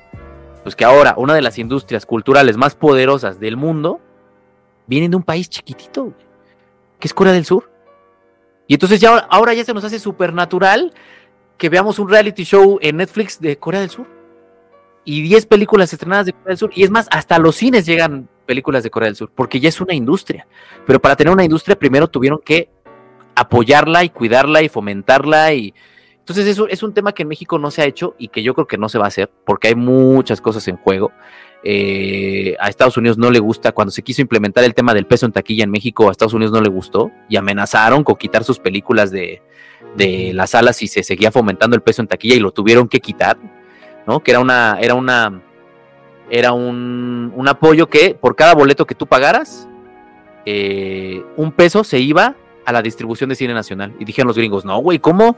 Pues 0.63 0.75
que 0.75 0.85
ahora 0.85 1.15
una 1.17 1.33
de 1.33 1.41
las 1.41 1.57
industrias 1.57 2.05
culturales 2.05 2.57
más 2.57 2.75
poderosas 2.75 3.39
del 3.39 3.57
mundo 3.57 3.99
viene 4.87 5.09
de 5.09 5.15
un 5.15 5.23
país 5.23 5.49
chiquitito, 5.49 6.13
que 6.99 7.07
es 7.07 7.13
Corea 7.13 7.33
del 7.33 7.45
Sur. 7.45 7.71
Y 8.67 8.75
entonces 8.75 9.01
ya 9.01 9.17
ahora 9.29 9.53
ya 9.53 9.65
se 9.65 9.73
nos 9.73 9.83
hace 9.83 9.99
súper 9.99 10.33
natural 10.33 10.93
que 11.61 11.69
veamos 11.69 11.99
un 11.99 12.09
reality 12.09 12.43
show 12.43 12.79
en 12.81 12.97
Netflix 12.97 13.39
de 13.39 13.55
Corea 13.55 13.81
del 13.81 13.91
Sur. 13.91 14.07
Y 15.05 15.21
10 15.21 15.45
películas 15.45 15.93
estrenadas 15.93 16.25
de 16.25 16.33
Corea 16.33 16.47
del 16.47 16.57
Sur. 16.57 16.71
Y 16.73 16.81
es 16.81 16.89
más, 16.89 17.07
hasta 17.11 17.37
los 17.37 17.55
cines 17.55 17.85
llegan 17.85 18.27
películas 18.47 18.81
de 18.81 18.89
Corea 18.89 19.05
del 19.05 19.15
Sur, 19.15 19.31
porque 19.35 19.59
ya 19.59 19.69
es 19.69 19.79
una 19.79 19.93
industria. 19.93 20.47
Pero 20.87 20.99
para 20.99 21.15
tener 21.15 21.31
una 21.31 21.43
industria 21.43 21.77
primero 21.77 22.07
tuvieron 22.07 22.41
que 22.43 22.67
apoyarla 23.35 24.03
y 24.03 24.09
cuidarla 24.09 24.63
y 24.63 24.69
fomentarla 24.69 25.53
y, 25.53 25.75
entonces 26.17 26.47
eso 26.47 26.67
es 26.67 26.81
un 26.81 26.95
tema 26.95 27.13
que 27.13 27.21
en 27.21 27.27
México 27.27 27.59
no 27.59 27.69
se 27.69 27.83
ha 27.83 27.85
hecho 27.85 28.15
y 28.17 28.29
que 28.29 28.41
yo 28.41 28.55
creo 28.55 28.65
que 28.65 28.79
no 28.79 28.89
se 28.89 28.97
va 28.97 29.05
a 29.05 29.09
hacer 29.09 29.29
porque 29.45 29.67
hay 29.67 29.75
muchas 29.75 30.41
cosas 30.41 30.67
en 30.67 30.77
juego. 30.77 31.11
Eh, 31.63 32.55
a 32.59 32.69
Estados 32.69 32.97
Unidos 32.97 33.19
no 33.19 33.29
le 33.29 33.37
gusta, 33.37 33.71
cuando 33.71 33.91
se 33.91 34.01
quiso 34.01 34.23
implementar 34.23 34.63
el 34.63 34.73
tema 34.73 34.95
del 34.95 35.05
peso 35.05 35.27
en 35.27 35.31
taquilla 35.31 35.63
en 35.63 35.69
México, 35.69 36.09
a 36.09 36.11
Estados 36.11 36.33
Unidos 36.33 36.51
no 36.53 36.61
le 36.61 36.69
gustó 36.69 37.11
y 37.29 37.35
amenazaron 37.35 38.03
con 38.03 38.15
quitar 38.15 38.43
sus 38.43 38.57
películas 38.57 39.11
de, 39.11 39.43
de 39.95 40.31
las 40.33 40.51
salas 40.51 40.77
si 40.77 40.87
se 40.87 41.03
seguía 41.03 41.31
fomentando 41.31 41.75
el 41.75 41.81
peso 41.81 42.01
en 42.01 42.07
taquilla 42.07 42.35
y 42.35 42.39
lo 42.39 42.51
tuvieron 42.51 42.87
que 42.87 42.99
quitar, 42.99 43.37
¿no? 44.07 44.21
Que 44.21 44.31
era 44.31 44.39
una, 44.39 44.77
era 44.79 44.95
una, 44.95 45.41
era 46.29 46.53
un, 46.53 47.31
un 47.35 47.47
apoyo 47.47 47.87
que 47.87 48.15
por 48.15 48.35
cada 48.35 48.53
boleto 48.53 48.85
que 48.85 48.95
tú 48.95 49.07
pagaras, 49.07 49.67
eh, 50.45 51.23
un 51.37 51.51
peso 51.51 51.83
se 51.83 51.99
iba 51.99 52.35
a 52.65 52.71
la 52.71 52.81
distribución 52.81 53.29
de 53.29 53.35
cine 53.35 53.53
nacional. 53.53 53.93
Y 53.99 54.05
dijeron 54.05 54.27
los 54.27 54.37
gringos, 54.37 54.65
no, 54.65 54.77
güey, 54.79 54.99
¿cómo? 54.99 55.35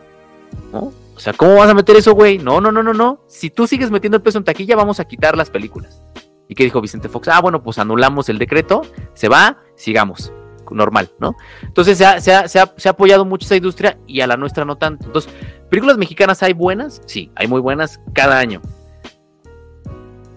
O 0.71 1.19
sea, 1.19 1.33
¿cómo 1.33 1.55
vas 1.55 1.69
a 1.69 1.73
meter 1.73 1.95
eso, 1.95 2.13
güey? 2.13 2.37
No, 2.37 2.61
no, 2.61 2.71
no, 2.71 2.83
no, 2.83 2.93
no. 2.93 3.19
Si 3.27 3.49
tú 3.49 3.67
sigues 3.67 3.91
metiendo 3.91 4.17
el 4.17 4.23
peso 4.23 4.37
en 4.37 4.43
taquilla, 4.43 4.75
vamos 4.75 4.99
a 4.99 5.05
quitar 5.05 5.37
las 5.37 5.49
películas. 5.49 6.01
¿Y 6.47 6.55
qué 6.55 6.63
dijo 6.63 6.81
Vicente 6.81 7.09
Fox? 7.09 7.27
Ah, 7.29 7.41
bueno, 7.41 7.63
pues 7.63 7.79
anulamos 7.79 8.29
el 8.29 8.37
decreto, 8.37 8.81
se 9.13 9.29
va, 9.29 9.57
sigamos. 9.75 10.31
Normal, 10.71 11.11
¿no? 11.19 11.35
Entonces 11.61 11.97
se 11.97 12.05
ha, 12.05 12.19
se, 12.19 12.33
ha, 12.33 12.47
se, 12.47 12.59
ha, 12.59 12.73
se 12.75 12.89
ha, 12.89 12.91
apoyado 12.91 13.25
mucho 13.25 13.45
esa 13.45 13.55
industria 13.55 13.97
y 14.07 14.21
a 14.21 14.27
la 14.27 14.37
nuestra 14.37 14.65
no 14.65 14.77
tanto. 14.77 15.05
Entonces, 15.05 15.31
¿películas 15.69 15.97
mexicanas 15.97 16.41
hay 16.43 16.53
buenas? 16.53 17.01
Sí, 17.05 17.31
hay 17.35 17.47
muy 17.47 17.61
buenas 17.61 17.99
cada 18.13 18.39
año. 18.39 18.61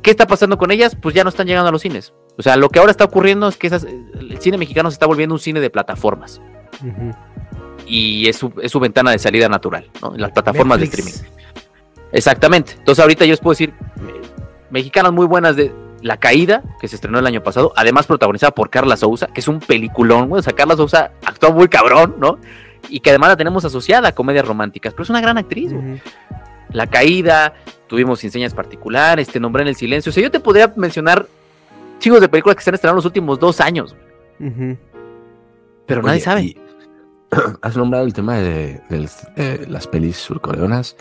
¿Qué 0.03 0.11
está 0.11 0.27
pasando 0.27 0.59
con 0.59 0.71
ellas? 0.71 0.97
Pues 1.01 1.15
ya 1.15 1.25
no 1.25 1.31
están 1.31 1.47
llegando 1.47 1.69
a 1.69 1.73
los 1.73 1.83
cines. 1.83 2.13
O 2.39 2.43
sea, 2.43 2.57
lo 2.57 2.69
que 2.69 2.79
ahora 2.79 2.91
está 2.91 3.05
ocurriendo 3.05 3.49
es 3.49 3.57
que 3.57 3.67
esas, 3.67 3.85
el 3.85 4.39
cine 4.41 4.59
mexicano 4.59 4.91
se 4.91 4.95
está 4.95 5.07
volviendo 5.07 5.35
un 5.35 5.41
cine 5.41 5.61
de 5.61 5.71
plataformas. 5.71 6.41
Uh 6.83 6.87
-huh 6.87 7.17
y 7.87 8.29
es 8.29 8.37
su, 8.37 8.53
es 8.61 8.73
su, 8.73 8.81
ventana 8.81 9.13
de 9.13 9.19
salida 9.19 9.49
natural, 9.49 9.89
¿no? 10.03 10.15
En 10.15 10.21
las 10.21 10.33
plataformas 10.33 10.79
Netflix. 10.79 11.05
de 11.05 11.11
streaming. 11.11 11.37
Exactamente. 12.13 12.73
Entonces 12.79 13.03
ahorita 13.03 13.25
yo 13.25 13.33
les 13.33 13.41
puedo 13.41 13.53
decir, 13.53 13.73
mexicanas 14.71 15.13
muy 15.13 15.27
buenas 15.27 15.57
de 15.57 15.73
La 16.03 16.19
Caída, 16.19 16.63
que 16.81 16.89
se 16.89 16.97
estrenó 16.97 17.19
el 17.19 17.27
año 17.27 17.43
pasado, 17.43 17.73
además 17.77 18.07
protagonizada 18.07 18.53
por 18.53 18.71
Carla 18.71 18.97
Souza, 18.97 19.27
que 19.29 19.41
es 19.41 19.49
un 19.49 19.61
peliculón, 19.61 20.29
güey. 20.29 20.41
O 20.41 20.43
sea, 20.43 20.53
Carla 20.53 20.77
Souza 20.77 21.13
actúa 21.25 21.51
muy 21.51 21.69
cabrón, 21.69 22.17
¿no? 22.19 22.39
Y 22.89 23.01
que 23.01 23.11
además 23.11 23.31
la 23.31 23.37
tenemos 23.37 23.65
asociada 23.65 24.09
a 24.09 24.13
comedias 24.13 24.47
románticas, 24.47 24.93
pero 24.93 25.05
es 25.05 25.11
una 25.11 25.21
gran 25.21 25.39
actriz, 25.39 25.73
güey. 25.73 25.85
Uh 25.85 25.95
-huh. 25.95 26.01
La 26.73 26.87
Caída, 26.87 27.55
tuvimos 27.87 28.23
Enseñas 28.25 28.55
Particulares, 28.55 29.29
Te 29.29 29.41
Nombré 29.41 29.63
en 29.63 29.69
el 29.69 29.77
Silencio. 29.77 30.11
O 30.11 30.13
sea, 30.13 30.23
yo 30.23 30.31
te 30.31 30.41
podría 30.41 30.73
mencionar 30.77 31.27
chicos 31.99 32.21
de 32.21 32.29
películas 32.29 32.57
que 32.57 32.63
se 32.63 32.71
han 32.71 32.75
estrenado 32.75 32.97
los 32.97 33.07
últimos 33.07 33.39
dos 33.39 33.61
años, 33.61 33.97
uh 34.39 34.45
-huh. 34.45 34.77
Pero 35.87 36.01
Oye, 36.01 36.09
nadie 36.09 36.21
sabe. 36.21 36.57
Has 37.63 37.77
nombrado 37.77 38.05
el 38.05 38.13
tema 38.13 38.37
de, 38.37 38.81
de, 38.89 39.09
de, 39.37 39.67
las 39.69 39.87
pelis 39.87 40.17
surcoreanas 40.17 40.97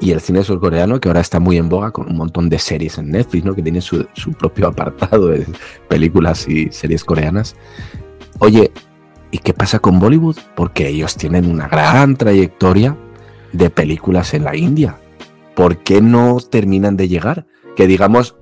y 0.00 0.12
el 0.12 0.20
cine 0.20 0.42
surcoreano 0.42 0.98
que 0.98 1.08
ahora 1.08 1.20
está 1.20 1.38
muy 1.38 1.58
en 1.58 1.68
boga 1.68 1.90
con 1.90 2.08
un 2.08 2.16
montón 2.16 2.48
de 2.48 2.58
series 2.58 2.98
en 2.98 3.10
Netflix, 3.10 3.44
¿no? 3.44 3.54
Que 3.54 3.62
tiene 3.62 3.80
su, 3.80 4.06
su 4.14 4.32
propio 4.32 4.68
apartado 4.68 5.28
de 5.28 5.46
películas 5.88 6.48
y 6.48 6.70
series 6.72 7.04
coreanas. 7.04 7.54
Oye, 8.38 8.72
¿y 9.30 9.38
qué 9.38 9.52
pasa 9.52 9.78
con 9.78 10.00
Bollywood? 10.00 10.38
Porque 10.56 10.88
ellos 10.88 11.16
tienen 11.16 11.50
una 11.50 11.68
gran 11.68 12.16
trayectoria 12.16 12.96
de 13.52 13.68
películas 13.68 14.32
en 14.32 14.44
la 14.44 14.56
India. 14.56 14.98
¿Por 15.54 15.78
qué 15.78 16.00
no 16.00 16.38
terminan 16.40 16.96
de 16.96 17.08
llegar? 17.08 17.46
Que 17.76 17.86
digamos, 17.86 18.36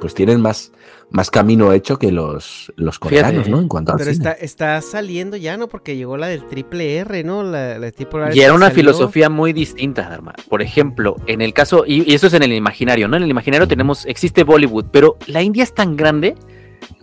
pues 0.00 0.14
tienen 0.14 0.40
más, 0.42 0.72
más 1.10 1.30
camino 1.30 1.72
hecho 1.72 1.98
que 1.98 2.12
los, 2.12 2.72
los 2.76 2.98
coreanos, 2.98 3.44
Fíjate, 3.44 3.50
¿no? 3.50 3.60
En 3.60 3.68
cuanto 3.68 3.94
Pero 3.96 4.10
al 4.10 4.10
está, 4.10 4.34
cine. 4.34 4.44
está 4.44 4.80
saliendo 4.82 5.36
ya, 5.36 5.56
¿no? 5.56 5.68
Porque 5.68 5.96
llegó 5.96 6.16
la 6.16 6.26
del 6.28 6.46
triple 6.46 6.96
R, 6.98 7.24
¿no? 7.24 7.42
La, 7.42 7.78
la 7.78 7.90
triple 7.92 8.26
R 8.26 8.36
y 8.36 8.40
era 8.40 8.52
una 8.54 8.66
salió. 8.66 8.74
filosofía 8.76 9.30
muy 9.30 9.52
distinta, 9.52 10.08
Dharma. 10.08 10.34
Por 10.48 10.60
ejemplo, 10.62 11.16
en 11.26 11.40
el 11.40 11.52
caso, 11.54 11.84
y, 11.86 12.10
y, 12.10 12.14
eso 12.14 12.26
es 12.26 12.34
en 12.34 12.42
el 12.42 12.52
imaginario, 12.52 13.08
¿no? 13.08 13.16
En 13.16 13.22
el 13.22 13.30
imaginario 13.30 13.66
tenemos, 13.66 14.04
existe 14.06 14.44
Bollywood, 14.44 14.86
pero 14.92 15.16
la 15.26 15.42
India 15.42 15.62
es 15.62 15.74
tan 15.74 15.96
grande 15.96 16.34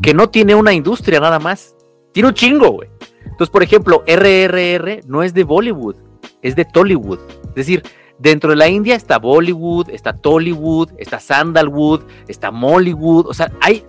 que 0.02 0.14
no 0.14 0.30
tiene 0.30 0.56
una 0.56 0.74
industria 0.74 1.20
nada 1.20 1.40
más. 1.40 1.76
Tiene 2.14 2.30
un 2.30 2.36
chingo, 2.36 2.70
güey. 2.72 2.90
Entonces, 3.24 3.50
por 3.50 3.64
ejemplo, 3.64 4.04
RRR 4.08 5.02
no 5.08 5.24
es 5.24 5.34
de 5.34 5.44
Bollywood, 5.44 5.96
es 6.42 6.56
de 6.56 6.64
Tollywood. 6.64 7.20
Es 7.50 7.56
decir, 7.56 7.84
Dentro 8.18 8.50
de 8.52 8.56
la 8.56 8.68
India 8.70 8.96
está 8.96 9.20
Bollywood, 9.20 9.90
está 9.90 10.14
Tollywood, 10.14 10.90
está 10.98 11.20
Sandalwood, 11.20 12.02
está 12.28 12.50
Mollywood. 12.52 13.28
O 13.28 13.34
sea, 13.34 13.52
hay 13.62 13.84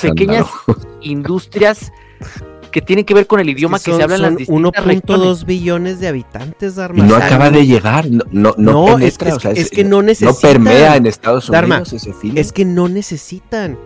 pequeñas 0.00 0.46
industrias 1.00 1.92
que 2.70 2.80
tienen 2.80 3.04
que 3.04 3.12
ver 3.12 3.26
con 3.26 3.38
el 3.40 3.50
idioma 3.50 3.78
que, 3.78 3.90
Son- 3.90 3.96
se 3.98 4.02
habla 4.04 4.16
en 4.16 4.22
las 4.22 4.36
distintas 4.36 4.84
regiones. 4.84 5.04
1.2 5.04 5.44
billones 5.44 6.00
de 6.00 6.08
habitantes, 6.08 6.72
Y 6.72 6.76
Dharma. 6.76 7.04
no 7.04 7.14
O 7.14 7.18
sea, 7.18 7.26
acaba 7.26 7.50
de 7.50 7.66
llegar, 7.66 8.08
no, 8.10 8.24
no, 8.30 8.54
no, 8.56 8.72
No, 8.72 8.86
es- 8.98 9.18
penetra, 9.18 9.28
es 9.28 9.34
o 9.36 9.40
sea, 9.40 9.52
que- 9.52 9.60
es 9.60 9.70
que 9.70 9.84
no 9.84 10.00
necesitan. 10.00 10.40
permea 10.52 10.96
en 10.96 11.06
Estados 11.06 11.48
Unidos 11.50 11.68
Dharma, 11.68 11.82
ese 11.84 12.12
cine. 12.14 12.40
Es 12.40 12.52
que 12.52 12.64
no 12.64 12.88
necesitan. 12.88 13.78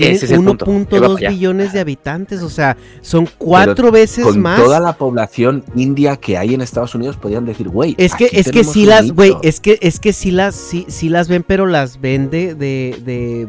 Va 0.00 0.38
1.2 0.38 0.86
para 1.00 1.06
allá. 1.14 1.30
billones 1.30 1.72
de 1.72 1.80
habitantes, 1.80 2.42
o 2.42 2.48
sea, 2.50 2.76
son 3.00 3.28
cuatro 3.38 3.74
Pero 3.76 3.92
veces 3.92 4.24
con 4.24 4.40
más. 4.40 4.60
toda 4.62 4.80
la 4.80 4.94
población 4.94 5.64
india 5.76 6.16
que 6.16 6.36
hay 6.38 6.54
en 6.54 6.60
Estados 6.60 6.94
Unidos 6.94 7.16
podrían 7.16 7.44
decir, 7.44 7.68
güey, 7.68 7.94
Es 7.98 8.14
que, 8.14 8.28
es 8.32 8.50
que 8.50 8.64
sí 8.64 8.86
las, 8.86 9.02
nicho". 9.04 9.14
güey, 9.14 9.34
es 9.42 9.60
que, 9.60 9.78
es 9.82 10.00
que 10.00 10.12
sí 10.12 10.30
las, 10.30 10.54
sí, 10.54 10.86
sí 10.88 11.08
las 11.08 11.28
ven, 11.28 11.42
pero 11.46 11.66
las 11.66 12.00
ven 12.00 12.30
de, 12.30 12.54
de, 12.54 12.96
de- 13.04 13.48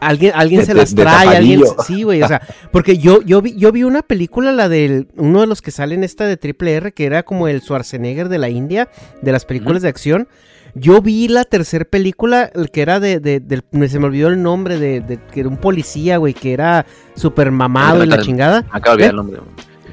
alguien, 0.00 0.32
alguien 0.34 0.60
De- 0.62 0.66
se 0.66 0.74
las 0.74 0.94
trae, 0.94 1.28
alguien, 1.36 1.62
sí, 1.86 2.02
güey, 2.02 2.22
o 2.22 2.28
sea, 2.28 2.42
porque 2.72 2.98
yo, 2.98 3.22
yo 3.22 3.40
vi, 3.40 3.54
yo 3.56 3.70
vi 3.72 3.84
una 3.84 4.02
película, 4.02 4.50
la 4.52 4.68
del, 4.68 5.06
uno 5.16 5.40
de 5.42 5.46
los 5.46 5.62
que 5.62 5.70
sale 5.70 5.94
en 5.94 6.02
esta 6.04 6.26
de 6.26 6.36
Triple 6.36 6.72
R, 6.74 6.92
que 6.92 7.04
era 7.04 7.22
como 7.22 7.46
el 7.48 7.60
Schwarzenegger 7.62 8.28
de 8.28 8.38
la 8.38 8.48
India, 8.48 8.88
de 9.20 9.30
las 9.32 9.44
películas 9.44 9.82
de 9.82 9.88
acción. 9.88 10.28
Yo 10.74 11.02
vi 11.02 11.28
la 11.28 11.44
tercera 11.44 11.84
película, 11.84 12.50
el 12.54 12.70
que 12.70 12.80
era 12.82 12.98
de, 12.98 13.20
de, 13.20 13.40
del- 13.40 13.62
se 13.90 13.98
me 13.98 14.06
olvidó 14.06 14.28
el 14.28 14.42
nombre, 14.42 14.78
de, 14.78 15.00
de- 15.00 15.18
que 15.32 15.40
era 15.40 15.48
un 15.48 15.58
policía, 15.58 16.16
güey, 16.16 16.32
que 16.34 16.52
era 16.54 16.86
súper 17.14 17.50
mamado 17.50 17.96
y 18.04 18.06
la 18.06 18.16
chingada. 18.24 18.58
Acabo 18.70 18.96
de 18.96 19.04
olvidar 19.04 19.10
el 19.10 19.16
nombre. 19.16 19.40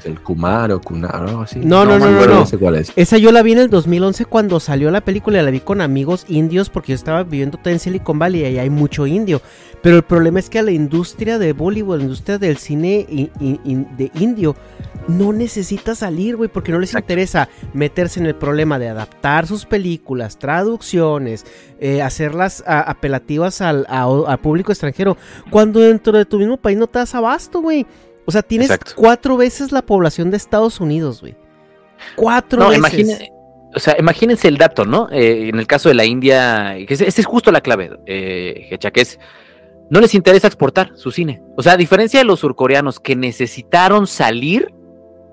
El 0.04 0.20
Kumar 0.20 0.72
o 0.72 0.80
Kunar 0.80 1.22
o 1.24 1.28
algo 1.28 1.40
así. 1.42 1.60
No, 1.60 1.84
no, 1.84 1.98
no, 1.98 2.06
no, 2.06 2.14
acuerdo, 2.16 2.34
no. 2.40 2.46
sé 2.46 2.58
cuál 2.58 2.76
es. 2.76 2.92
Esa 2.96 3.18
yo 3.18 3.32
la 3.32 3.42
vi 3.42 3.52
en 3.52 3.58
el 3.58 3.70
2011 3.70 4.24
cuando 4.26 4.60
salió 4.60 4.90
la 4.90 5.00
película 5.02 5.40
y 5.40 5.44
la 5.44 5.50
vi 5.50 5.60
con 5.60 5.80
amigos 5.80 6.24
indios 6.28 6.70
porque 6.70 6.92
yo 6.92 6.96
estaba 6.96 7.22
viviendo 7.22 7.58
en 7.64 7.78
Silicon 7.78 8.18
Valley 8.18 8.42
y 8.42 8.44
ahí 8.44 8.58
hay 8.58 8.70
mucho 8.70 9.06
indio. 9.06 9.40
Pero 9.82 9.96
el 9.96 10.02
problema 10.02 10.38
es 10.40 10.50
que 10.50 10.58
a 10.58 10.62
la 10.62 10.72
industria 10.72 11.38
de 11.38 11.52
Bollywood, 11.54 11.98
la 11.98 12.02
industria 12.04 12.38
del 12.38 12.58
cine 12.58 13.06
in- 13.08 13.86
de 13.96 14.10
indio, 14.14 14.54
no 15.08 15.32
necesita 15.32 15.94
salir, 15.94 16.36
güey, 16.36 16.50
porque 16.50 16.70
no 16.70 16.78
les 16.78 16.92
interesa 16.94 17.48
meterse 17.72 18.20
en 18.20 18.26
el 18.26 18.34
problema 18.34 18.78
de 18.78 18.88
adaptar 18.90 19.46
sus 19.46 19.64
películas, 19.64 20.38
traducciones, 20.38 21.46
eh, 21.80 22.02
hacerlas 22.02 22.62
a- 22.66 22.80
apelativas 22.82 23.60
al 23.62 23.86
a- 23.88 24.04
al 24.26 24.38
público 24.38 24.70
extranjero, 24.72 25.16
cuando 25.50 25.80
dentro 25.80 26.12
de 26.16 26.26
tu 26.26 26.38
mismo 26.38 26.58
país 26.58 26.76
no 26.78 26.86
te 26.86 26.98
das 26.98 27.14
abasto, 27.14 27.60
güey. 27.62 27.86
O 28.30 28.32
sea, 28.32 28.42
tienes 28.42 28.70
Exacto. 28.70 28.92
cuatro 28.94 29.36
veces 29.36 29.72
la 29.72 29.82
población 29.82 30.30
de 30.30 30.36
Estados 30.36 30.78
Unidos, 30.78 31.20
güey. 31.20 31.34
Cuatro 32.14 32.60
No, 32.60 32.68
veces. 32.68 32.78
imagine- 32.78 33.32
o 33.74 33.80
sea, 33.80 33.96
imagínense 33.98 34.46
el 34.46 34.56
dato, 34.56 34.84
¿no? 34.84 35.08
Eh, 35.10 35.48
en 35.48 35.58
el 35.58 35.66
caso 35.66 35.88
de 35.88 35.96
la 35.96 36.04
India, 36.04 36.76
que 36.86 36.94
esa 36.94 37.04
es 37.04 37.26
justo 37.26 37.50
la 37.50 37.60
clave, 37.60 37.90
eh, 38.06 38.68
Hecha, 38.70 38.92
que 38.92 39.00
es, 39.00 39.18
no 39.90 40.00
les 40.00 40.14
interesa 40.14 40.46
exportar 40.46 40.92
su 40.94 41.10
cine. 41.10 41.42
O 41.56 41.62
sea, 41.64 41.72
a 41.72 41.76
diferencia 41.76 42.20
de 42.20 42.24
los 42.24 42.38
surcoreanos 42.38 43.00
que 43.00 43.16
necesitaron 43.16 44.06
salir, 44.06 44.72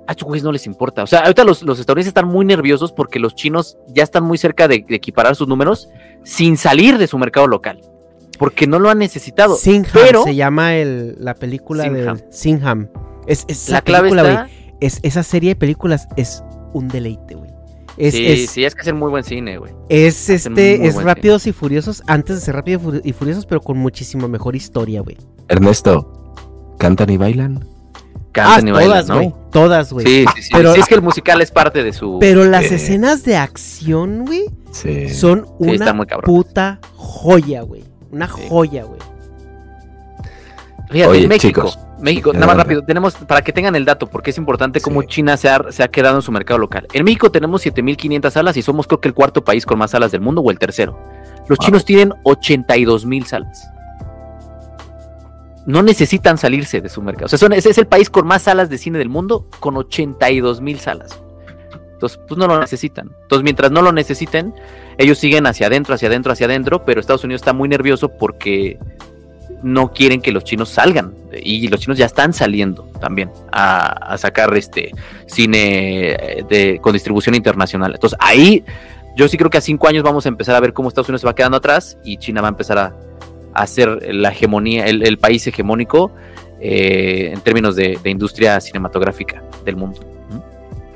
a 0.08 0.14
güeyes 0.20 0.44
no 0.44 0.52
les 0.52 0.66
importa. 0.66 1.04
O 1.04 1.08
sea, 1.08 1.20
ahorita 1.20 1.44
los, 1.44 1.62
los 1.62 1.80
estadounidenses 1.80 2.10
están 2.10 2.28
muy 2.28 2.46
nerviosos 2.46 2.92
porque 2.94 3.20
los 3.20 3.36
chinos 3.36 3.78
ya 3.88 4.02
están 4.02 4.24
muy 4.24 4.40
cerca 4.40 4.68
de, 4.68 4.84
de 4.88 4.96
equiparar 4.96 5.36
sus 5.36 5.48
números 5.48 5.90
sin 6.24 6.58
salir 6.58 6.98
de 6.98 7.06
su 7.06 7.20
mercado 7.20 7.46
local. 7.46 7.82
Porque 8.38 8.68
no 8.68 8.80
lo 8.80 8.90
han 8.90 9.00
necesitado. 9.00 9.56
Singham 9.56 9.92
pero 9.94 10.24
se 10.24 10.36
llama 10.36 10.76
el, 10.76 11.16
la 11.20 11.34
película 11.36 11.84
Singham. 11.84 12.18
de 12.18 12.26
Singham. 12.32 12.88
Es, 13.28 13.46
es 13.48 13.70
La 13.70 13.78
esa 13.78 13.82
clave 13.84 14.10
película, 14.10 14.44
está-. 14.44 14.50
Es, 14.80 15.00
esa 15.04 15.24
serie 15.24 15.50
de 15.52 15.56
películas 15.56 16.08
es 16.18 16.44
un 16.74 16.88
deleite, 16.88 17.36
güey. 17.36 17.50
Es, 17.98 18.14
sí, 18.14 18.26
es, 18.28 18.50
sí, 18.52 18.64
es 18.64 18.76
que 18.76 18.82
hacer 18.82 18.94
muy 18.94 19.10
buen 19.10 19.24
cine, 19.24 19.58
güey. 19.58 19.74
es 19.90 20.30
hacen 20.30 20.54
este, 20.54 20.86
es 20.86 21.02
Rápidos 21.02 21.48
y 21.48 21.52
Furiosos 21.52 22.04
antes 22.06 22.36
de 22.36 22.42
ser 22.42 22.54
Rápidos 22.56 22.84
y 22.84 22.86
Furi- 22.86 23.02
y 23.04 23.12
Furiosos, 23.12 23.48
pero 23.48 23.60
con 23.60 23.78
muchísimo 23.80 24.28
mejor 24.28 24.56
historia, 24.56 25.02
güey. 25.02 25.18
Ernesto, 25.48 26.36
¿cantan 26.78 27.10
y 27.10 27.18
bailan? 27.18 27.66
Cantan 28.34 28.68
Ah, 28.68 28.70
y 28.70 28.72
bailan, 28.72 28.90
todas, 28.90 29.08
¿no? 29.08 29.16
güey. 29.16 29.34
Todas, 29.52 29.92
güey. 29.94 30.06
Sí, 30.06 30.26
sí, 30.36 30.42
sí. 30.44 30.50
Pero, 30.54 30.76
Sí, 30.76 30.80
es 30.82 30.86
que 30.88 30.94
el 30.94 31.02
musical 31.02 31.42
es 31.42 31.50
parte 31.50 31.84
de 31.84 31.92
su. 31.92 32.18
pero 32.20 32.46
las 32.46 32.66
eh, 32.66 32.76
escenas 32.76 33.24
de 33.24 33.36
acción, 33.36 34.26
güey, 34.26 34.44
Sí. 34.72 35.10
son 35.10 35.48
una 35.58 35.98
puta 36.24 36.80
joya, 36.94 37.64
güey. 37.64 37.84
Una 38.12 38.28
joya, 38.28 38.84
güey. 38.84 39.00
Fíjate, 40.90 41.12
Oye, 41.12 41.28
México, 41.28 41.68
chicos, 41.68 41.80
México, 42.00 42.32
nada 42.32 42.48
más 42.48 42.56
rápido, 42.58 42.82
tenemos, 42.84 43.16
para 43.16 43.42
que 43.42 43.52
tengan 43.52 43.76
el 43.76 43.84
dato, 43.84 44.08
porque 44.08 44.30
es 44.30 44.38
importante 44.38 44.80
cómo 44.80 45.02
Sí. 45.02 45.08
China 45.08 45.36
se 45.36 45.50
ha, 45.50 45.60
se 45.70 45.84
ha 45.84 45.90
quedado 45.90 46.16
en 46.16 46.22
su 46.22 46.32
mercado 46.32 46.58
local. 46.60 46.88
En 46.94 47.04
México 47.04 47.30
tenemos 47.30 47.62
7.500 47.66 48.32
salas 48.32 48.56
y 48.56 48.62
somos 48.62 48.88
creo 48.88 49.02
que 49.02 49.10
el 49.10 49.14
cuarto 49.14 49.44
país 49.44 49.66
con 49.66 49.78
más 49.80 49.92
salas 49.92 50.12
del 50.14 50.22
mundo 50.22 50.42
o 50.42 50.50
el 50.50 50.58
tercero. 50.60 50.98
Los 51.50 51.58
Wow. 51.58 51.66
chinos 51.66 51.84
tienen 51.86 52.14
82.000 52.24 53.26
salas. 53.26 53.70
No 55.66 55.82
necesitan 55.84 56.38
salirse 56.38 56.80
de 56.80 56.88
su 56.88 57.02
mercado. 57.02 57.26
O 57.26 57.30
sea, 57.30 57.38
son- 57.38 57.52
ese 57.52 57.70
es 57.72 57.78
el 57.78 57.88
país 57.88 58.10
con 58.10 58.26
más 58.26 58.44
salas 58.44 58.70
de 58.70 58.78
cine 58.78 58.98
del 58.98 59.10
mundo, 59.10 59.50
con 59.60 59.76
82.000 59.76 60.80
salas. 60.80 61.22
Entonces, 61.98 62.20
pues 62.28 62.38
no 62.38 62.46
lo 62.46 62.60
necesitan. 62.60 63.10
Entonces, 63.24 63.44
mientras 63.44 63.72
no 63.72 63.82
lo 63.82 63.92
necesiten, 63.92 64.54
ellos 65.00 65.18
siguen 65.18 65.48
hacia 65.48 65.66
adentro, 65.66 65.96
hacia 65.96 66.10
adentro, 66.10 66.32
hacia 66.32 66.46
adentro, 66.46 66.86
pero 66.86 67.02
Estados 67.02 67.24
Unidos 67.24 67.42
está 67.42 67.54
muy 67.54 67.68
nervioso 67.68 68.10
porque 68.10 68.78
no 69.64 69.92
quieren 69.92 70.22
que 70.22 70.32
los 70.32 70.44
chinos 70.44 70.70
salgan. 70.70 71.16
Y 71.42 71.68
los 71.70 71.80
chinos 71.80 71.98
ya 71.98 72.06
están 72.06 72.34
saliendo 72.34 72.84
también 73.02 73.32
a, 73.52 74.16
sacar 74.20 74.56
este 74.56 74.92
cine 75.26 76.16
eh, 76.52 76.78
con 76.82 76.94
distribución 76.94 77.34
internacional. 77.34 77.96
Entonces, 77.96 78.20
ahí 78.22 78.64
yo 79.16 79.28
sí 79.28 79.36
creo 79.36 79.50
que 79.50 79.58
a 79.58 79.62
cinco 79.62 79.88
años 79.88 80.04
vamos 80.04 80.28
a 80.28 80.30
empezar 80.30 80.56
a 80.56 80.60
ver 80.60 80.74
cómo 80.74 80.90
Estados 80.90 81.10
Unidos 81.10 81.22
se 81.22 81.28
va 81.28 81.34
quedando 81.34 81.58
atrás 81.58 81.98
y 82.04 82.18
China 82.18 82.42
va 82.42 82.50
a 82.50 82.52
empezar 82.52 82.78
a, 82.78 82.96
a 83.56 83.66
ser 83.66 84.14
la 84.14 84.30
hegemonía, 84.30 84.86
el, 84.86 85.18
país 85.18 85.48
hegemónico 85.48 86.12
eh, 86.62 87.32
en 87.34 87.42
términos 87.42 87.76
de 87.76 88.00
industria 88.06 88.62
cinematográfica 88.62 89.42
del 89.66 89.78
mundo. 89.78 90.17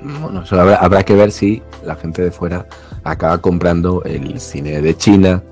Bueno, 0.01 0.43
eso 0.43 0.59
habrá, 0.59 0.75
habrá 0.77 1.03
que 1.03 1.15
ver 1.15 1.31
si 1.31 1.61
la 1.85 1.95
gente 1.95 2.21
de 2.23 2.31
fuera 2.31 2.65
acaba 3.03 3.39
comprando 3.39 4.03
el 4.03 4.39
cine 4.39 4.81
de 4.81 4.95
China 4.97 5.43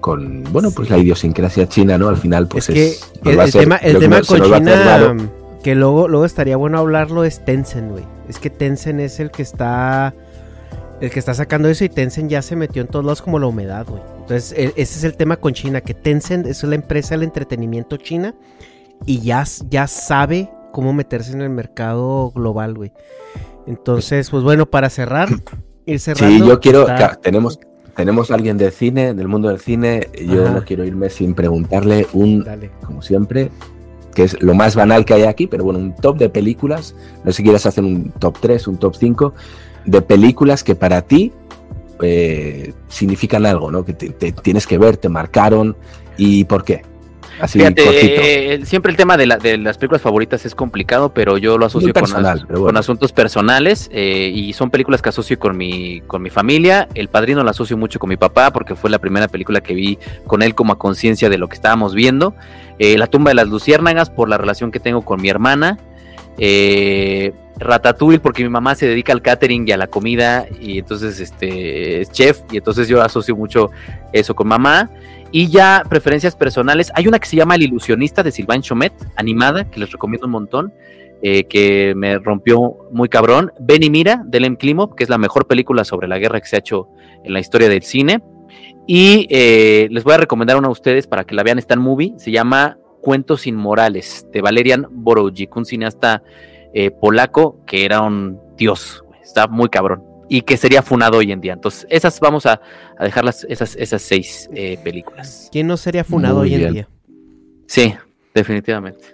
con, 0.00 0.44
bueno, 0.44 0.70
pues 0.70 0.88
la 0.88 0.98
idiosincrasia 0.98 1.68
china, 1.68 1.98
¿no? 1.98 2.08
Al 2.08 2.16
final, 2.16 2.48
pues 2.48 2.70
es 2.70 2.74
que 2.74 2.86
es, 3.30 3.38
el, 3.38 3.52
ser- 3.52 3.62
tema, 3.62 3.76
el 3.76 3.98
tema 3.98 4.22
con 4.22 4.40
China, 4.42 5.14
que 5.62 5.74
luego, 5.74 6.08
luego 6.08 6.24
estaría 6.24 6.56
bueno 6.56 6.78
hablarlo, 6.78 7.24
es 7.24 7.44
Tencent, 7.44 7.90
güey. 7.90 8.04
Es 8.28 8.38
que 8.38 8.48
Tencent 8.48 9.00
es 9.00 9.20
el 9.20 9.30
que 9.30 9.42
está. 9.42 10.14
El 11.02 11.10
que 11.10 11.18
está 11.18 11.32
sacando 11.32 11.68
eso 11.68 11.84
y 11.84 11.88
Tencent 11.88 12.30
ya 12.30 12.42
se 12.42 12.56
metió 12.56 12.82
en 12.82 12.88
todos 12.88 13.04
lados 13.04 13.22
como 13.22 13.38
la 13.38 13.46
humedad, 13.46 13.86
güey. 13.86 14.02
Entonces, 14.20 14.54
ese 14.56 14.74
es 14.76 15.04
el 15.04 15.16
tema 15.16 15.36
con 15.36 15.54
China, 15.54 15.80
que 15.80 15.94
Tencent 15.94 16.46
es 16.46 16.62
la 16.62 16.74
empresa 16.74 17.14
del 17.14 17.22
entretenimiento 17.22 17.96
china 17.96 18.34
y 19.06 19.20
ya, 19.20 19.44
ya 19.68 19.86
sabe 19.86 20.50
cómo 20.72 20.92
meterse 20.92 21.32
en 21.32 21.40
el 21.40 21.50
mercado 21.50 22.30
global, 22.30 22.74
güey. 22.74 22.92
Entonces, 23.70 24.28
pues 24.30 24.42
bueno, 24.42 24.66
para 24.66 24.90
cerrar, 24.90 25.28
ir 25.86 26.00
cerrando. 26.00 26.44
Sí, 26.44 26.48
yo 26.50 26.58
quiero, 26.60 26.88
está- 26.88 27.14
tenemos, 27.14 27.58
tenemos 27.94 28.30
a 28.30 28.34
alguien 28.34 28.58
del 28.58 28.72
cine, 28.72 29.14
del 29.14 29.28
mundo 29.28 29.48
del 29.48 29.60
cine, 29.60 30.08
yo 30.26 30.44
Ajá. 30.46 30.54
no 30.54 30.64
quiero 30.64 30.84
irme 30.84 31.08
sin 31.08 31.34
preguntarle 31.34 32.06
un, 32.12 32.42
Dale. 32.42 32.70
como 32.84 33.00
siempre, 33.00 33.50
que 34.12 34.24
es 34.24 34.42
lo 34.42 34.54
más 34.54 34.74
banal 34.74 35.04
que 35.04 35.14
hay 35.14 35.22
aquí, 35.22 35.46
pero 35.46 35.62
bueno, 35.62 35.78
un 35.78 35.94
top 35.94 36.18
de 36.18 36.28
películas, 36.28 36.96
no 37.24 37.30
sé 37.30 37.36
si 37.38 37.42
quieres 37.44 37.64
hacer 37.64 37.84
un 37.84 38.10
top 38.18 38.38
3, 38.40 38.66
un 38.66 38.76
top 38.76 38.96
5, 38.96 39.34
de 39.84 40.02
películas 40.02 40.64
que 40.64 40.74
para 40.74 41.02
ti 41.02 41.32
eh, 42.02 42.72
significan 42.88 43.46
algo, 43.46 43.70
¿no? 43.70 43.84
Que 43.84 43.92
te, 43.92 44.08
te 44.10 44.32
tienes 44.32 44.66
que 44.66 44.78
ver, 44.78 44.96
te 44.96 45.08
marcaron 45.08 45.76
y 46.16 46.42
por 46.44 46.64
qué. 46.64 46.82
Así 47.40 47.58
Fíjate, 47.58 47.84
cortito. 47.84 48.20
eh, 48.22 48.60
siempre 48.64 48.90
el 48.90 48.96
tema 48.96 49.16
de, 49.16 49.26
la- 49.26 49.38
de 49.38 49.56
las 49.58 49.78
películas 49.78 50.02
favoritas 50.02 50.44
es 50.44 50.54
complicado, 50.54 51.14
pero 51.14 51.38
yo 51.38 51.56
lo 51.58 51.66
asocio 51.66 51.88
con, 51.94 52.04
as- 52.26 52.40
asuntos 52.76 53.12
personales 53.12 53.88
eh, 53.92 54.30
y 54.34 54.52
son 54.52 54.70
películas 54.70 55.00
que 55.02 55.08
asocio 55.08 55.38
con 55.38 55.56
mi, 55.56 56.00
con 56.06 56.20
mi 56.22 56.30
familia. 56.30 56.88
El 56.94 57.08
Padrino 57.08 57.42
lo 57.42 57.50
asocio 57.50 57.76
mucho 57.76 57.98
con 57.98 58.08
mi 58.10 58.16
papá 58.16 58.52
porque 58.52 58.74
fue 58.74 58.90
la 58.90 58.98
primera 58.98 59.28
película 59.28 59.60
que 59.60 59.74
vi 59.74 59.98
con 60.26 60.42
él 60.42 60.54
como 60.54 60.72
a 60.74 60.78
conciencia 60.78 61.28
de 61.30 61.38
lo 61.38 61.48
que 61.48 61.54
estábamos 61.54 61.94
viendo. 61.94 62.34
Eh, 62.78 62.96
la 62.98 63.06
tumba 63.06 63.30
de 63.30 63.34
las 63.36 63.48
luciérnagas 63.48 64.10
por 64.10 64.28
la 64.28 64.38
relación 64.38 64.70
que 64.70 64.80
tengo 64.80 65.02
con 65.02 65.20
mi 65.20 65.28
hermana. 65.28 65.78
Eh, 66.38 67.32
Ratatouille 67.58 68.20
porque 68.20 68.42
mi 68.42 68.48
mamá 68.48 68.74
se 68.74 68.86
dedica 68.86 69.12
al 69.12 69.20
catering 69.20 69.68
y 69.68 69.72
a 69.72 69.76
la 69.76 69.86
comida 69.86 70.46
y 70.60 70.78
entonces 70.78 71.20
este 71.20 72.00
es 72.00 72.10
chef 72.10 72.40
y 72.50 72.56
entonces 72.56 72.88
yo 72.88 73.02
asocio 73.02 73.36
mucho 73.36 73.70
eso 74.14 74.34
con 74.34 74.48
mamá. 74.48 74.88
Y 75.32 75.48
ya 75.48 75.84
preferencias 75.88 76.34
personales, 76.34 76.90
hay 76.94 77.06
una 77.06 77.18
que 77.18 77.28
se 77.28 77.36
llama 77.36 77.54
El 77.54 77.62
ilusionista 77.62 78.22
de 78.22 78.32
Sylvain 78.32 78.62
Chomet, 78.62 78.92
animada, 79.16 79.70
que 79.70 79.78
les 79.78 79.92
recomiendo 79.92 80.26
un 80.26 80.32
montón, 80.32 80.72
eh, 81.22 81.44
que 81.44 81.94
me 81.96 82.18
rompió 82.18 82.88
muy 82.90 83.08
cabrón. 83.08 83.52
Ven 83.60 83.84
y 83.84 83.90
mira, 83.90 84.22
de 84.26 84.40
Lem 84.40 84.56
Klimov, 84.56 84.96
que 84.96 85.04
es 85.04 85.10
la 85.10 85.18
mejor 85.18 85.46
película 85.46 85.84
sobre 85.84 86.08
la 86.08 86.18
guerra 86.18 86.40
que 86.40 86.48
se 86.48 86.56
ha 86.56 86.58
hecho 86.58 86.88
en 87.22 87.32
la 87.32 87.40
historia 87.40 87.68
del 87.68 87.82
cine. 87.82 88.22
Y 88.88 89.28
eh, 89.30 89.86
les 89.90 90.02
voy 90.02 90.14
a 90.14 90.18
recomendar 90.18 90.56
una 90.56 90.66
a 90.66 90.72
ustedes 90.72 91.06
para 91.06 91.24
que 91.24 91.36
la 91.36 91.44
vean, 91.44 91.58
está 91.58 91.74
en 91.74 91.80
movie, 91.80 92.14
se 92.16 92.32
llama 92.32 92.78
Cuentos 93.00 93.46
Inmorales, 93.46 94.26
de 94.32 94.40
Valerian 94.40 94.86
Borowczyk, 94.90 95.54
un 95.54 95.64
cineasta 95.64 96.24
eh, 96.74 96.90
polaco 96.90 97.64
que 97.66 97.84
era 97.84 98.00
un 98.00 98.40
dios, 98.56 99.04
está 99.22 99.46
muy 99.46 99.68
cabrón 99.68 100.09
y 100.30 100.42
que 100.42 100.56
sería 100.56 100.80
funado 100.80 101.18
hoy 101.18 101.32
en 101.32 101.40
día. 101.40 101.52
Entonces, 101.52 101.86
esas 101.90 102.18
vamos 102.20 102.46
a, 102.46 102.60
a 102.96 103.04
dejarlas, 103.04 103.44
esas, 103.50 103.74
esas 103.76 104.00
seis 104.00 104.48
eh, 104.54 104.78
películas. 104.82 105.48
¿Quién 105.50 105.66
no 105.66 105.76
sería 105.76 106.04
funado 106.04 106.38
Muy 106.38 106.54
hoy 106.54 106.64
en 106.64 106.72
día? 106.72 106.88
Sí, 107.66 107.92
definitivamente. 108.32 109.04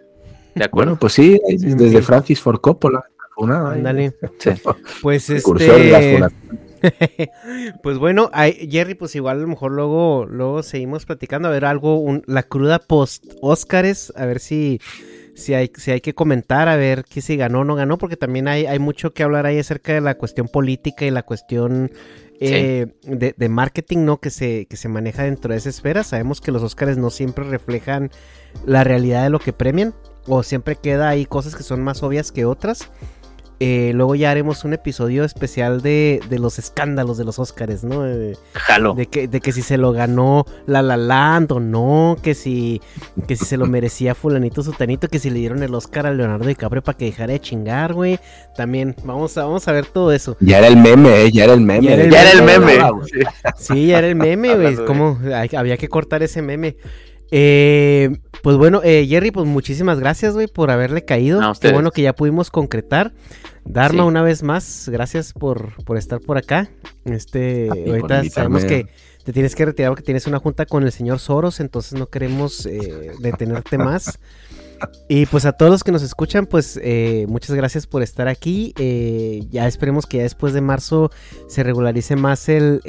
De 0.55 0.64
acuerdo. 0.64 0.90
Bueno, 0.90 1.01
pues 1.01 1.14
sí, 1.14 1.40
desde 1.48 2.02
Francis 2.02 2.40
Ford 2.40 2.60
Coppola. 2.60 3.05
Una, 3.38 3.72
Ándale. 3.72 4.14
Sí. 4.38 4.51
Pues 5.02 5.28
este. 5.30 6.20
pues 7.82 7.98
bueno, 7.98 8.30
ay, 8.32 8.68
Jerry, 8.70 8.94
pues 8.94 9.14
igual 9.16 9.38
a 9.38 9.40
lo 9.40 9.48
mejor 9.48 9.72
luego, 9.72 10.26
luego 10.26 10.62
seguimos 10.62 11.06
platicando, 11.06 11.48
a 11.48 11.51
ver 11.51 11.64
algo, 11.64 11.98
un- 11.98 12.22
la 12.26 12.43
cruda 12.43 12.78
post 12.78 13.24
Óscares, 13.40 14.12
a 14.16 14.26
ver 14.26 14.40
si, 14.40 14.80
si 15.36 15.52
hay, 15.52 15.70
si 15.76 15.90
hay 15.90 16.00
que 16.00 16.14
comentar, 16.14 16.68
a 16.68 16.76
ver 16.76 17.04
qué 17.04 17.20
si 17.20 17.36
ganó 17.36 17.60
o 17.60 17.64
no 17.64 17.74
ganó, 17.74 17.98
porque 17.98 18.16
también 18.16 18.48
hay, 18.48 18.64
hay 18.64 18.78
mucho 18.78 19.12
que 19.12 19.22
hablar 19.22 19.44
ahí 19.44 19.58
acerca 19.58 19.92
de 19.92 20.00
la 20.00 20.16
cuestión 20.16 20.48
política 20.48 21.04
y 21.04 21.10
la 21.10 21.22
cuestión 21.22 21.92
eh, 22.40 22.86
de, 23.02 23.34
de 23.36 23.48
marketing, 23.50 24.06
¿no? 24.06 24.18
Que 24.18 24.30
se, 24.30 24.66
que 24.66 24.78
se 24.78 24.88
maneja 24.88 25.24
dentro 25.24 25.52
de 25.52 25.58
esa 25.58 25.68
esfera. 25.68 26.04
Sabemos 26.04 26.40
que 26.40 26.52
los 26.52 26.62
Óscares 26.62 26.96
no 26.96 27.10
siempre 27.10 27.44
reflejan 27.44 28.10
la 28.64 28.82
realidad 28.82 29.24
de 29.24 29.30
lo 29.30 29.38
que 29.38 29.52
premian, 29.52 29.94
o 30.26 30.42
siempre 30.42 30.76
queda 30.76 31.10
ahí 31.10 31.26
cosas 31.26 31.54
que 31.54 31.62
son 31.62 31.82
más 31.84 32.02
obvias 32.02 32.32
que 32.32 32.46
otras. 32.46 32.90
Eh, 33.58 33.92
luego 33.94 34.14
ya 34.14 34.30
haremos 34.30 34.64
un 34.64 34.74
episodio 34.74 35.24
especial 35.24 35.80
de, 35.80 36.20
de 36.28 36.38
los 36.38 36.58
escándalos 36.58 37.16
de 37.16 37.24
los 37.24 37.38
Óscares, 37.38 37.84
¿no? 37.84 38.02
De, 38.02 38.36
Jalo. 38.52 38.92
de 38.92 39.06
que, 39.06 39.28
de 39.28 39.40
que 39.40 39.50
si 39.52 39.62
se 39.62 39.78
lo 39.78 39.92
ganó 39.92 40.44
La 40.66 40.82
La 40.82 40.98
Land 40.98 41.52
o 41.52 41.60
no, 41.60 42.18
que 42.22 42.34
si, 42.34 42.82
que 43.26 43.34
si 43.34 43.46
se 43.46 43.56
lo 43.56 43.64
merecía 43.66 44.14
fulanito 44.14 44.62
sutanito, 44.62 45.08
que 45.08 45.18
si 45.18 45.30
le 45.30 45.38
dieron 45.38 45.62
el 45.62 45.74
Oscar 45.74 46.06
a 46.06 46.12
Leonardo 46.12 46.46
DiCaprio 46.46 46.82
para 46.82 46.98
que 46.98 47.06
dejara 47.06 47.32
de 47.32 47.40
chingar, 47.40 47.94
güey. 47.94 48.20
También 48.56 48.94
vamos 49.04 49.38
a, 49.38 49.44
vamos 49.44 49.66
a 49.68 49.72
ver 49.72 49.86
todo 49.86 50.12
eso. 50.12 50.36
Ya 50.40 50.58
era 50.58 50.66
el 50.66 50.76
meme, 50.76 51.22
¿eh? 51.22 51.32
Ya 51.32 51.44
era 51.44 51.54
el 51.54 51.62
meme. 51.62 51.86
Ya 51.86 51.94
era 51.94 52.04
el 52.04 52.10
Ya 52.10 52.22
era 52.22 52.32
el 52.32 52.42
meme. 52.42 52.90
Güey. 52.90 53.08
Sí. 53.08 53.20
Sí, 53.56 53.86
ya 53.86 53.98
era 53.98 54.08
el 54.08 54.16
meme, 54.16 54.54
güey. 54.54 54.76
¿Cómo? 54.86 55.18
Había 55.56 55.76
que 55.78 55.88
cortar 55.88 56.22
ese 56.22 56.42
meme. 56.42 56.76
Eh, 57.30 58.18
pues 58.42 58.56
bueno, 58.56 58.80
eh, 58.84 59.06
Jerry, 59.08 59.30
pues 59.30 59.46
muchísimas 59.46 59.98
gracias, 59.98 60.34
güey, 60.34 60.46
por 60.46 60.70
haberle 60.70 61.04
caído. 61.04 61.40
No, 61.40 61.52
Qué 61.54 61.72
bueno 61.72 61.90
que 61.90 62.02
ya 62.02 62.14
pudimos 62.14 62.50
concretar. 62.50 63.12
Dharma, 63.64 64.04
Sí. 64.04 64.08
una 64.08 64.22
vez 64.22 64.42
más, 64.44 64.88
gracias 64.92 65.32
por, 65.32 65.82
por 65.84 65.96
estar 65.96 66.20
por 66.20 66.38
acá. 66.38 66.70
Este, 67.04 67.68
ahorita 67.68 68.22
sabemos 68.30 68.64
que 68.64 68.86
te 69.24 69.32
tienes 69.32 69.56
que 69.56 69.64
retirar 69.64 69.90
porque 69.90 70.04
tienes 70.04 70.28
una 70.28 70.38
junta 70.38 70.66
con 70.66 70.84
el 70.84 70.92
señor 70.92 71.18
Soros, 71.18 71.58
entonces 71.58 71.98
no 71.98 72.06
queremos 72.08 72.64
eh, 72.66 73.10
detenerte 73.20 73.76
más. 73.78 74.20
Y 75.08 75.26
pues 75.26 75.46
a 75.46 75.52
todos 75.52 75.70
los 75.70 75.84
que 75.84 75.92
nos 75.92 76.02
escuchan, 76.02 76.46
pues 76.46 76.78
eh, 76.82 77.26
muchas 77.28 77.54
gracias 77.54 77.86
por 77.86 78.02
estar 78.02 78.28
aquí. 78.28 78.74
Eh, 78.78 79.44
ya 79.50 79.66
esperemos 79.66 80.06
que 80.06 80.18
ya 80.18 80.22
después 80.24 80.52
de 80.52 80.60
marzo 80.60 81.10
se 81.48 81.62
regularice 81.62 82.16
más 82.16 82.48
el, 82.48 82.80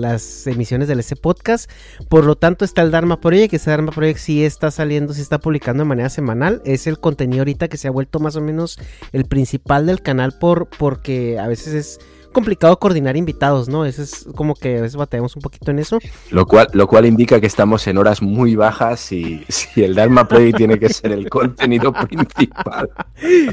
las 0.00 0.46
emisiones 0.46 0.88
del 0.88 1.00
ese 1.00 1.16
podcast. 1.16 1.70
Por 2.08 2.24
lo 2.24 2.36
tanto, 2.36 2.64
está 2.64 2.82
el 2.82 2.90
Dharma 2.90 3.20
Project. 3.20 3.54
Ese 3.54 3.70
Dharma 3.70 3.92
Project 3.92 4.18
sí 4.18 4.44
está 4.44 4.70
saliendo, 4.70 5.14
sí 5.14 5.20
está 5.20 5.38
publicando 5.38 5.84
de 5.84 5.88
manera 5.88 6.08
semanal. 6.08 6.60
Es 6.64 6.86
el 6.86 6.98
contenido 6.98 7.42
ahorita 7.42 7.68
que 7.68 7.76
se 7.76 7.88
ha 7.88 7.92
vuelto 7.92 8.18
más 8.18 8.36
o 8.36 8.40
menos 8.40 8.78
el 9.12 9.24
principal 9.26 9.86
del 9.86 10.02
canal 10.02 10.32
por, 10.38 10.68
porque 10.68 11.38
a 11.38 11.46
veces 11.46 11.74
es 11.74 11.98
complicado 12.32 12.78
coordinar 12.78 13.16
invitados, 13.16 13.68
¿no? 13.68 13.84
Eso 13.84 14.02
es 14.02 14.26
como 14.34 14.54
que 14.54 14.78
a 14.78 14.82
veces 14.82 14.96
batallamos 14.96 15.36
un 15.36 15.42
poquito 15.42 15.70
en 15.70 15.78
eso. 15.78 15.98
Lo 16.30 16.46
cual, 16.46 16.68
lo 16.72 16.86
cual 16.86 17.06
indica 17.06 17.40
que 17.40 17.46
estamos 17.46 17.86
en 17.86 17.98
horas 17.98 18.22
muy 18.22 18.56
bajas 18.56 19.12
y 19.12 19.44
si 19.48 19.82
el 19.82 19.94
Dharma 19.94 20.26
Project 20.28 20.56
tiene 20.56 20.78
que 20.78 20.88
ser 20.88 21.12
el 21.12 21.28
contenido 21.28 21.92
principal. 22.08 22.90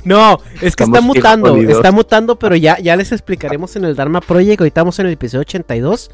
No, 0.04 0.40
es 0.62 0.76
que 0.76 0.84
está 0.84 1.02
mutando, 1.02 1.50
jodidos. 1.52 1.76
está 1.78 1.92
mutando, 1.92 2.38
pero 2.40 2.56
ya, 2.56 2.78
ya 2.80 2.96
les 2.96 3.12
explicaremos 3.12 3.76
en 3.76 3.86
el 3.86 3.96
Dharma 3.96 4.22
Project. 4.22 4.62
Ahorita 4.62 4.68
estamos 4.80 5.00
en 5.00 5.08
el 5.08 5.14
episodio 5.14 5.42
82. 5.42 6.10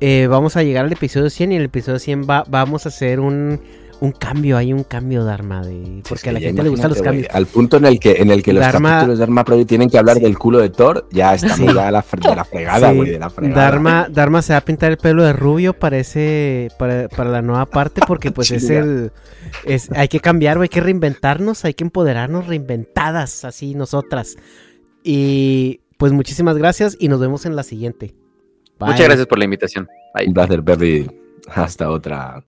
Eh, 0.00 0.26
vamos 0.30 0.56
a 0.56 0.62
llegar 0.62 0.84
al 0.86 0.92
episodio 0.92 1.28
100 1.30 1.52
y 1.52 1.54
en 1.56 1.60
el 1.60 1.66
episodio 1.66 1.98
100 1.98 2.26
va- 2.28 2.44
vamos 2.48 2.86
a 2.86 2.88
hacer 2.90 3.20
un, 3.20 3.60
un 4.00 4.12
cambio, 4.12 4.56
hay 4.56 4.72
un 4.72 4.82
cambio 4.84 5.24
Dharma, 5.24 5.62
de, 5.64 6.02
porque 6.08 6.14
Es 6.14 6.22
que 6.22 6.30
a 6.30 6.32
la 6.32 6.40
gente 6.40 6.62
le 6.62 6.68
gustan 6.70 6.90
los 6.90 7.02
cambios. 7.02 7.26
güey, 7.28 7.36
Al 7.36 7.46
punto 7.46 7.76
en 7.76 7.84
el 7.84 8.00
que, 8.00 8.12
en 8.12 8.30
el 8.30 8.42
que 8.42 8.52
los 8.54 8.62
Dharma- 8.62 8.90
capítulos 8.90 9.18
de 9.18 9.22
Dharma 9.22 9.44
Project 9.44 9.68
tienen 9.68 9.90
que 9.90 9.98
hablar 9.98 10.16
Sí. 10.16 10.22
del 10.22 10.38
culo 10.38 10.58
de 10.58 10.70
Thor, 10.70 11.06
ya 11.12 11.34
estamos 11.34 11.68
Sí. 11.70 11.74
ya 11.74 11.88
a 11.88 11.90
la, 11.90 12.02
fre- 12.02 12.28
de 12.28 12.34
la 12.36 12.44
fregada, 12.44 12.90
Sí, 12.90 12.96
güey, 12.96 13.10
de 13.10 13.18
la 13.18 13.30
fregada. 13.30 13.62
Dharma, 13.62 14.08
Dharma 14.10 14.42
se 14.42 14.52
va 14.54 14.58
a 14.58 14.64
pintar 14.64 14.90
el 14.90 14.96
pelo 14.96 15.22
de 15.22 15.32
rubio 15.32 15.74
para 15.74 15.98
ese, 15.98 16.68
para, 16.78 17.08
para 17.08 17.30
la 17.30 17.42
nueva 17.42 17.66
parte, 17.66 18.00
porque 18.06 18.30
pues 18.32 18.50
es 18.50 18.70
el, 18.70 19.12
es, 19.64 19.90
hay 19.92 20.08
que 20.08 20.20
cambiar, 20.20 20.58
hay 20.60 20.68
que 20.68 20.80
reinventarnos, 20.80 21.64
hay 21.64 21.74
que 21.74 21.84
empoderarnos, 21.84 22.46
reinventadas, 22.46 23.44
así 23.44 23.74
nosotras. 23.74 24.36
Y 25.04 25.80
pues 25.98 26.12
muchísimas 26.12 26.56
gracias 26.56 26.96
y 26.98 27.08
nos 27.08 27.20
vemos 27.20 27.44
en 27.46 27.54
la 27.56 27.62
siguiente. 27.62 28.14
Bye. 28.78 28.90
Muchas 28.92 29.06
gracias 29.06 29.26
por 29.26 29.38
la 29.38 29.44
invitación. 29.44 29.88
Bye. 30.14 30.26
Un 30.28 30.34
placer, 30.34 30.62
Perry. 30.64 31.10
Hasta 31.54 31.90
otra. 31.90 32.42